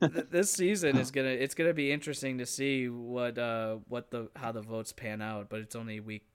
[0.30, 4.52] this season is gonna it's gonna be interesting to see what uh what the how
[4.52, 5.48] the votes pan out.
[5.48, 6.26] But it's only week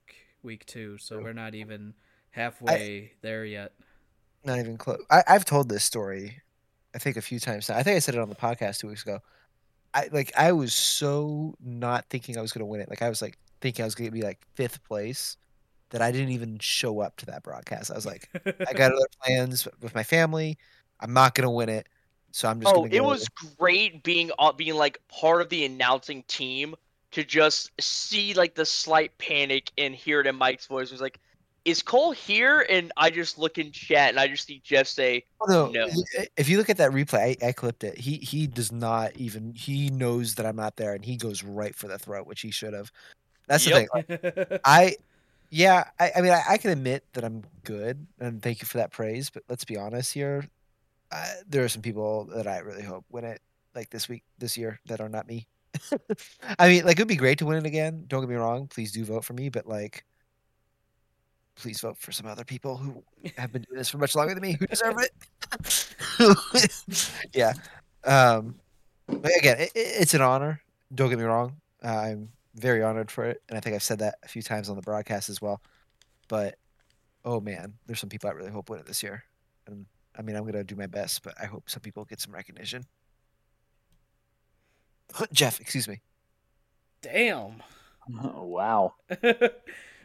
[0.42, 1.94] week two, so we're not even
[2.30, 3.72] halfway there yet.
[4.44, 5.02] not even close.
[5.10, 6.40] I, I've told this story,
[6.94, 7.76] I think a few times now.
[7.76, 9.20] I think I said it on the podcast two weeks ago.
[9.92, 12.88] I like I was so not thinking I was gonna win it.
[12.88, 15.36] Like I was like thinking I was gonna be like fifth place
[15.90, 17.90] that I didn't even show up to that broadcast.
[17.90, 20.56] I was like, I got other plans with my family.
[21.00, 21.88] I'm not gonna win it,
[22.30, 22.72] so I'm just.
[22.72, 23.28] Oh, gonna it go- was
[23.58, 26.76] great being uh, being like part of the announcing team
[27.10, 30.88] to just see like the slight panic and hear it in Mike's voice.
[30.88, 31.18] It was like,
[31.64, 35.24] "Is Cole here?" And I just look in chat and I just see Jeff say,
[35.48, 35.72] no.
[36.36, 37.98] If you look at that replay, I, I clipped it.
[37.98, 41.74] He he does not even he knows that I'm not there, and he goes right
[41.74, 42.90] for the throat, which he should have.
[43.46, 43.88] That's the thing.
[43.92, 44.96] like, I,
[45.50, 48.78] yeah, I, I mean, I, I can admit that I'm good, and thank you for
[48.78, 49.30] that praise.
[49.30, 50.44] But let's be honest here,
[51.10, 53.40] uh, there are some people that I really hope win it,
[53.74, 55.48] like this week, this year, that are not me.
[56.58, 58.04] I mean, like it'd be great to win it again.
[58.06, 58.68] Don't get me wrong.
[58.68, 60.04] Please do vote for me, but like,
[61.60, 63.02] please vote for some other people who
[63.36, 65.12] have been doing this for much longer than me, who deserve it.
[67.34, 67.52] yeah.
[68.04, 68.56] Um.
[69.06, 70.60] But again, it, it- it's an honor.
[70.94, 71.56] Don't get me wrong.
[71.82, 74.76] I'm very honored for it, and I think I've said that a few times on
[74.76, 75.60] the broadcast as well.
[76.28, 76.56] But
[77.24, 79.24] oh man, there's some people I really hope win it this year,
[79.66, 79.86] and
[80.18, 82.84] I mean I'm gonna do my best, but I hope some people get some recognition.
[85.32, 86.00] Jeff, excuse me.
[87.02, 87.62] Damn.
[88.22, 88.94] Oh, wow.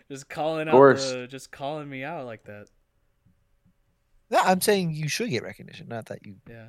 [0.09, 2.67] Just calling out the, just calling me out like that.
[4.30, 6.35] No, I'm saying you should get recognition, not that you.
[6.50, 6.67] Yeah.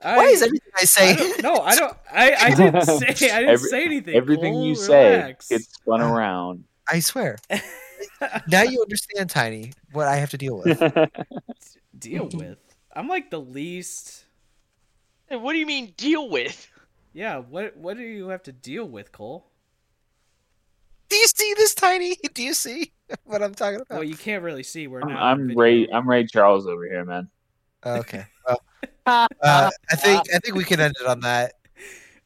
[0.00, 1.16] Why is everything I I say?
[1.16, 1.96] don't, no, I don't.
[2.12, 3.30] I, I didn't say.
[3.30, 4.14] I didn't Every- say anything.
[4.16, 5.48] Everything Cole, you say relax.
[5.48, 6.64] gets spun uh, around.
[6.88, 7.38] I swear.
[8.48, 10.78] now you understand, Tiny, what I have to deal with.
[11.98, 12.58] deal with.
[12.94, 14.24] I'm like the least.
[15.26, 16.68] "Hey, "What do you mean deal with?"
[17.12, 17.38] Yeah.
[17.38, 19.46] What What do you have to deal with, Cole?
[21.12, 22.16] Do you see this, Tiny?
[22.34, 22.90] Do you see
[23.24, 23.90] what I'm talking about?
[23.96, 24.86] Well, you can't really see.
[24.86, 25.16] We're I'm.
[25.50, 25.86] I'm Ray.
[25.92, 27.28] I'm Ray Charles over here, man.
[27.84, 28.24] Okay.
[29.04, 31.54] Well, uh, I think I think we can end it on that.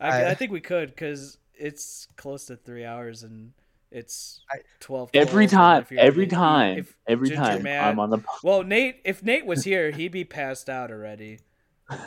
[0.01, 3.53] I, I- I think we could because it's close to three hours and
[3.91, 4.41] it's
[4.81, 5.11] twelve.
[5.13, 8.19] Every time, every if- time, if every Ginger time Mad- I'm on the.
[8.43, 11.41] Well, Nate, if Nate was here, he'd be passed out already.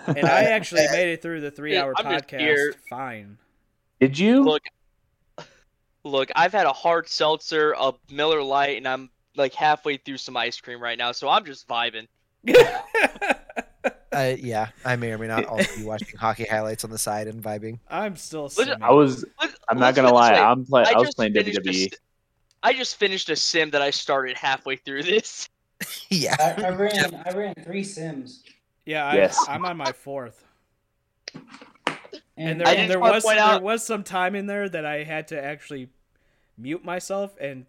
[0.08, 2.74] And I actually made it through the three-hour podcast here.
[2.90, 3.38] fine.
[4.00, 4.44] Did you?
[4.44, 4.64] Look,
[6.10, 10.36] look, I've had a hard seltzer, a Miller Lite, and I'm like halfway through some
[10.38, 12.08] ice cream right now, so I'm just vibing.
[14.12, 17.28] Uh, yeah, I may or may not also be watching hockey highlights on the side
[17.28, 17.78] and vibing.
[17.88, 18.50] I'm still.
[18.50, 18.82] Simming.
[18.82, 19.24] I was.
[19.70, 20.32] I'm not gonna put it this lie.
[20.34, 20.40] way.
[20.40, 20.88] I'm playing.
[20.88, 21.94] I, was playing finished a WWE.
[21.94, 22.00] s-
[22.64, 25.48] I just finished a sim that I started halfway through this.
[26.10, 26.36] yeah.
[26.40, 28.44] I, I ran I ran three sims.
[28.88, 29.46] Yeah, I, Yes.
[29.48, 30.44] I'm on my fourth.
[31.36, 31.44] And,
[32.36, 34.86] And there, I and just there was there out- was some time in there that
[34.86, 35.90] I had to actually
[36.60, 37.66] mute myself and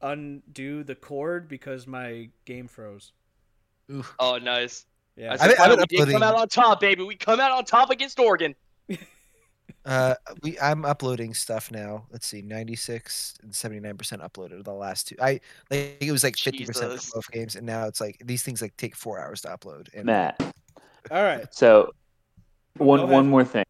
[0.00, 3.12] undo the cord because my game froze.
[3.90, 4.14] Oof.
[4.18, 4.86] Oh, nice.
[5.16, 7.02] Yeah, That's I've been- why I've been we did come out on top, baby.
[7.04, 8.54] We come out on top against Oregon.
[9.84, 12.04] Uh, we I'm uploading stuff now.
[12.12, 15.16] Let's see, 96 and 79 percent uploaded the last two.
[15.20, 18.42] I like it was like 50 percent of both games, and now it's like these
[18.44, 19.88] things like take four hours to upload.
[19.92, 20.40] And Matt.
[21.10, 21.52] all right.
[21.52, 21.90] So,
[22.76, 23.64] one one more thing.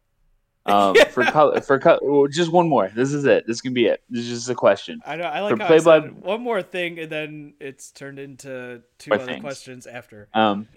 [0.65, 2.89] Um, for color, for color, just one more.
[2.95, 3.45] This is it.
[3.47, 4.01] This can be it.
[4.09, 5.01] This is just a question.
[5.05, 5.25] I know.
[5.25, 9.11] I like For how play by- one more thing, and then it's turned into two
[9.13, 9.41] other things.
[9.41, 10.29] questions after.
[10.33, 10.67] Um,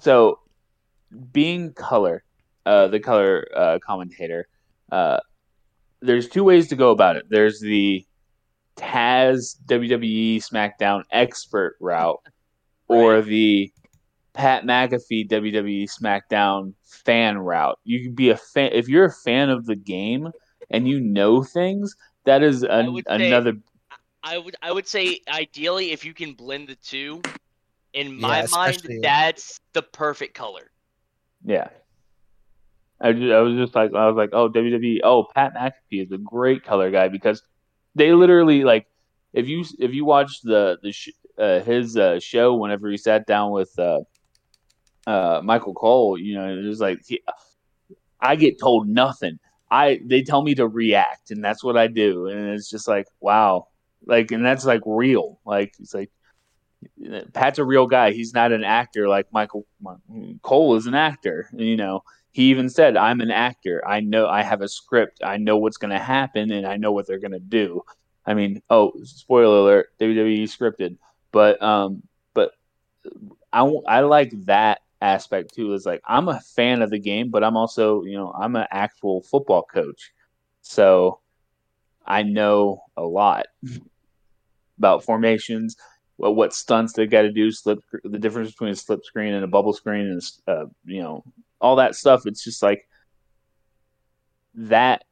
[0.00, 0.40] so
[1.32, 2.24] being color,
[2.66, 4.48] uh, the color uh, commentator,
[4.90, 5.20] uh,
[6.00, 7.26] there's two ways to go about it.
[7.28, 8.04] There's the
[8.76, 12.20] Taz WWE SmackDown expert route,
[12.88, 13.70] or the
[14.40, 16.72] Pat McAfee WWE SmackDown
[17.04, 17.78] fan route.
[17.84, 20.30] You can be a fan if you're a fan of the game
[20.70, 21.94] and you know things.
[22.24, 23.54] That is I an, would say- another.
[24.22, 27.22] I would I would say ideally if you can blend the two,
[27.94, 30.70] in Yeah, my mind that's the perfect color.
[31.44, 31.68] Yeah.
[33.00, 36.12] I, ju- I was just like I was like, oh WWE, oh Pat McAfee is
[36.12, 37.42] a great color guy because
[37.94, 38.86] they literally like
[39.32, 43.26] if you if you watch the the sh- uh, his uh, show whenever he sat
[43.26, 44.00] down with uh,
[45.06, 47.22] uh, Michael Cole, you know, it was like he,
[48.20, 49.38] I get told nothing.
[49.70, 53.06] I they tell me to react, and that's what I do, and it's just like
[53.20, 53.68] wow,
[54.04, 55.40] like, and that's like real.
[55.44, 56.10] Like it's like
[57.32, 58.12] Pat's a real guy.
[58.12, 59.66] He's not an actor like Michael
[60.42, 61.48] Cole is an actor.
[61.54, 63.82] You know, he even said, "I'm an actor.
[63.86, 65.20] I know I have a script.
[65.22, 67.82] I know what's going to happen, and I know what they're going to do."
[68.26, 70.96] I mean, oh, spoiler alert: WWE scripted,
[71.32, 72.02] but um,
[72.34, 72.52] but
[73.52, 75.72] I I like that aspect too.
[75.74, 78.66] Is like I'm a fan of the game, but I'm also you know I'm an
[78.70, 80.12] actual football coach,
[80.62, 81.20] so
[82.06, 83.46] I know a lot
[84.78, 85.76] about formations,
[86.16, 89.44] what, what stunts they got to do, slip the difference between a slip screen and
[89.44, 91.22] a bubble screen, and uh, you know
[91.60, 92.26] all that stuff.
[92.26, 92.88] It's just like
[94.54, 95.04] that.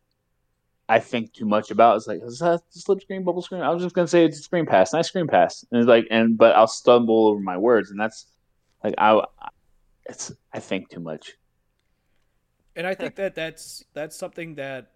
[0.91, 1.97] I think too much about.
[1.97, 3.61] It's like is that slip screen, bubble screen?
[3.61, 6.07] I was just gonna say it's a screen pass, nice screen pass, and it's like,
[6.11, 8.27] and but I'll stumble over my words, and that's
[8.83, 9.23] like I,
[10.09, 11.37] it's I think too much.
[12.77, 14.93] And I think that that's that's something that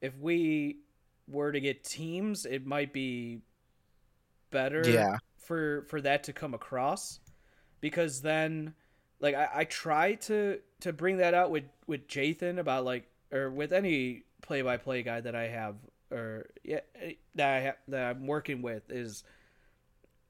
[0.00, 0.78] if we
[1.26, 3.40] were to get teams, it might be
[4.50, 5.18] better Yeah.
[5.38, 7.20] for for that to come across
[7.80, 8.74] because then
[9.20, 13.50] like I, I try to to bring that out with with Jathan about like or
[13.50, 15.76] with any play by play guy that I have
[16.10, 16.80] or yeah
[17.34, 19.22] that I ha- that I'm working with is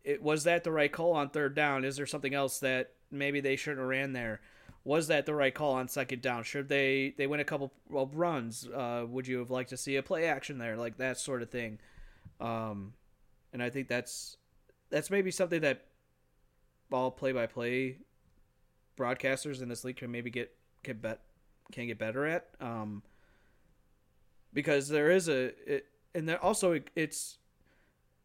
[0.02, 1.84] it was that the right call on third down?
[1.84, 4.40] Is there something else that maybe they shouldn't have ran there?
[4.84, 6.44] Was that the right call on second down?
[6.44, 8.66] Should they they win a couple of runs?
[8.66, 11.50] Uh, would you have liked to see a play action there, like that sort of
[11.50, 11.78] thing?
[12.40, 12.94] Um,
[13.52, 14.36] and I think that's
[14.90, 15.84] that's maybe something that
[16.90, 17.98] all play by play
[18.96, 21.20] broadcasters in this league can maybe get can bet
[21.72, 22.48] can get better at.
[22.60, 23.02] Um,
[24.52, 27.38] because there is a it, and there also it, it's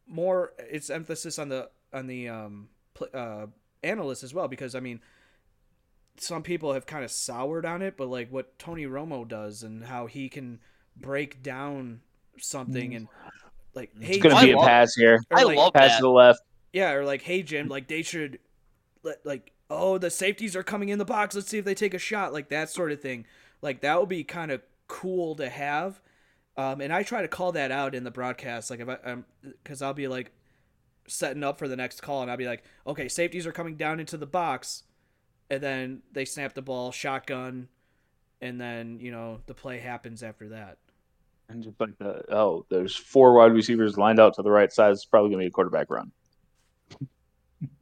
[0.08, 3.45] more it's emphasis on the on the um pl- uh
[3.84, 5.00] analysts as well because I mean
[6.18, 9.84] some people have kind of soured on it but like what Tony Romo does and
[9.86, 10.60] how he can
[10.95, 12.02] break down
[12.40, 13.08] something and
[13.74, 15.98] like hey It's gonna I be a pass here, or, I like- love pass that.
[15.98, 16.40] to the left.
[16.72, 18.38] yeah, or like, hey Jim, like they should
[19.02, 21.34] let like oh the safeties are coming in the box.
[21.36, 23.26] Let's see if they take a shot, like that sort of thing.
[23.64, 26.00] Like that would be kind of cool to have.
[26.56, 29.26] Um, and I try to call that out in the broadcast, like if I, um,
[29.42, 30.32] because I'll be like
[31.08, 34.00] setting up for the next call, and I'll be like, okay, safeties are coming down
[34.00, 34.84] into the box,
[35.50, 37.68] and then they snap the ball, shotgun,
[38.42, 40.78] and then you know the play happens after that.
[41.50, 44.92] And just like the oh, there's four wide receivers lined out to the right side.
[44.92, 46.12] It's probably gonna be a quarterback run.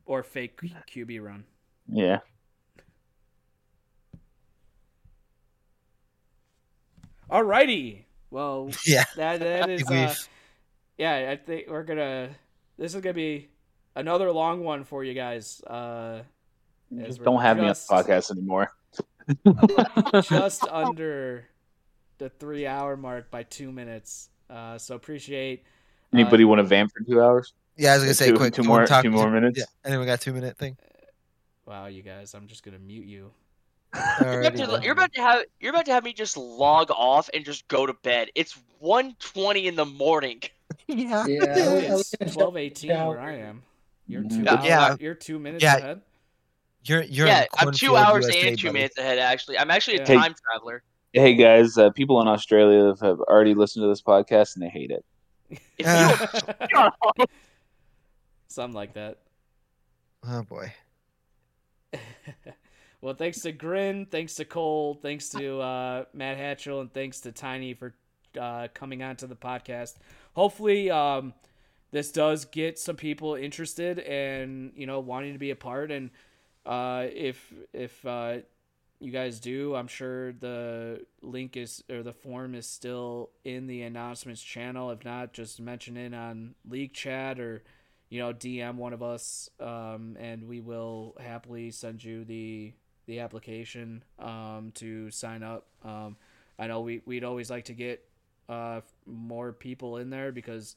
[0.06, 1.46] Or fake QB run.
[1.88, 2.20] Yeah.
[7.30, 8.04] Alrighty.
[8.30, 9.06] Well, Yeah.
[9.16, 10.14] that that is uh,
[10.98, 11.30] yeah.
[11.32, 12.32] I think we're gonna.
[12.82, 13.48] This is gonna be
[13.96, 15.62] another long one for you guys.
[15.68, 16.24] Uh,
[16.98, 18.72] Just don't have just, me on the podcast anymore.
[20.24, 21.46] just under
[22.18, 24.30] the three hour mark by two minutes.
[24.50, 25.64] Uh, so appreciate.
[26.12, 27.54] uh, Anybody want to vamp for two hours?
[27.78, 28.56] Yeah, I was gonna say Two- quick.
[28.56, 29.60] two more- talk- two more minutes?
[29.60, 29.66] Yeah.
[29.86, 30.76] Anyone got two minute thing?
[31.68, 33.30] Wow, you guys, I'm just gonna mute you.
[34.22, 37.30] You're about, to, you're about to have you're about to have me just log off
[37.32, 38.30] and just go to bed.
[38.34, 40.42] It's 1:20 in the morning.
[40.92, 41.26] Yeah.
[41.28, 43.10] Yeah, I was- I was It's twelve eighteen shower.
[43.16, 43.64] where I am.
[44.08, 44.30] You're Mhm.
[44.30, 44.42] two.
[44.44, 44.54] Yeah.
[44.54, 44.96] hours- Yeah.
[45.00, 45.78] You're two minutes Yeah.
[45.78, 46.02] ahead.
[46.84, 48.74] You're you're yeah, I'm two hours USA, and two buddy.
[48.80, 49.20] minutes ahead.
[49.20, 50.20] Actually, I'm actually a Yeah.
[50.20, 50.84] time traveler.
[51.14, 54.70] Hey guys, uh, people in Australia have, have already listened to this podcast and they
[54.70, 55.06] hate it.
[55.78, 56.90] If Uh,
[58.48, 59.20] Something like that.
[60.28, 60.74] Oh boy.
[63.02, 67.32] well, thanks to Grin, thanks to Cole, thanks to uh, Matt Hatchell, and thanks to
[67.32, 67.94] Tiny for
[68.40, 69.96] uh, coming on to the podcast.
[70.34, 71.34] Hopefully, um,
[71.92, 75.92] this does get some people interested and you know wanting to be a part.
[75.92, 76.10] And
[76.66, 78.38] uh, if if uh,
[79.00, 83.82] you guys do, I'm sure the link is or the form is still in the
[83.82, 84.92] announcements channel.
[84.92, 87.64] If not, just mention it on league chat or
[88.10, 92.74] you know DM one of us, um, and we will happily send you the
[93.08, 95.66] the application um, to sign up.
[95.84, 96.16] Um,
[96.60, 98.08] I know we we'd always like to get
[98.52, 100.76] uh, more people in there because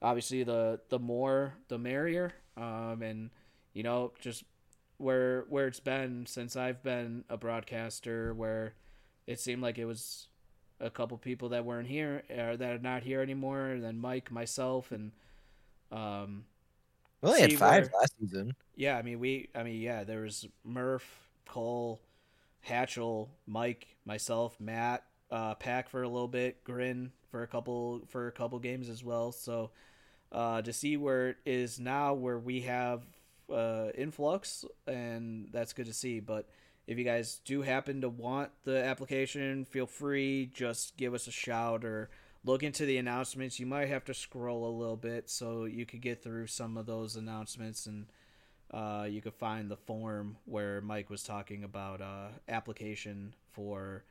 [0.00, 3.30] obviously the the more the merrier, um, and
[3.74, 4.44] you know just
[4.98, 8.74] where where it's been since I've been a broadcaster, where
[9.26, 10.28] it seemed like it was
[10.80, 14.30] a couple people that weren't here or that are not here anymore, and then Mike,
[14.30, 15.12] myself, and
[15.90, 16.44] um,
[17.22, 18.54] We only had five where- last season.
[18.76, 21.06] yeah, I mean we, I mean yeah, there was Murph,
[21.46, 22.00] Cole,
[22.68, 28.28] Hatchell, Mike, myself, Matt, uh, Pack for a little bit, Grin for a couple for
[28.28, 29.32] a couple games as well.
[29.32, 29.70] So
[30.32, 33.04] uh, to see where it is now, where we have
[33.52, 36.20] uh, influx, and that's good to see.
[36.20, 36.48] But
[36.86, 41.32] if you guys do happen to want the application, feel free just give us a
[41.32, 42.10] shout or
[42.44, 43.58] look into the announcements.
[43.58, 46.86] You might have to scroll a little bit so you could get through some of
[46.86, 48.06] those announcements and
[48.70, 54.04] uh, you could find the form where Mike was talking about uh, application for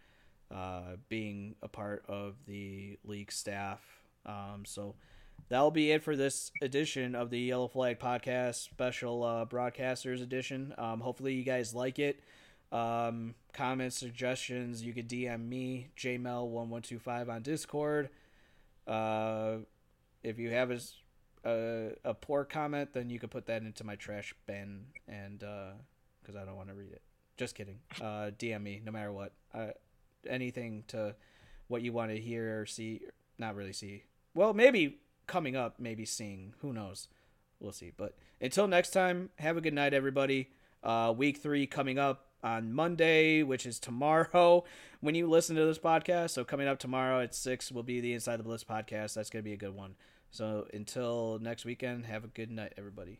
[0.51, 3.81] uh, being a part of the league staff.
[4.25, 4.95] Um, so
[5.49, 10.73] that'll be it for this edition of the Yellow Flag Podcast special uh, broadcasters edition.
[10.77, 12.19] Um, hopefully you guys like it.
[12.71, 18.09] Um, comments, suggestions, you could DM me, jmel1125 on Discord.
[18.87, 19.57] Uh,
[20.23, 20.71] if you have
[21.43, 26.43] a poor comment, then you could put that into my trash bin, and because I
[26.43, 27.01] don't want to read it.
[27.37, 27.79] Just kidding.
[27.99, 29.33] Uh, DM me no matter what.
[29.53, 29.67] Uh,
[30.29, 31.15] anything to
[31.67, 33.01] what you want to hear or see.
[33.37, 34.03] Not really see.
[34.33, 36.53] Well, maybe coming up, maybe seeing.
[36.61, 37.07] Who knows?
[37.59, 37.91] We'll see.
[37.95, 40.49] But until next time, have a good night, everybody.
[40.83, 44.63] Uh, week three coming up on Monday, which is tomorrow
[45.01, 46.31] when you listen to this podcast.
[46.31, 49.15] So coming up tomorrow at six will be the Inside the Bliss podcast.
[49.15, 49.95] That's gonna be a good one.
[50.29, 53.19] So until next weekend, have a good night, everybody.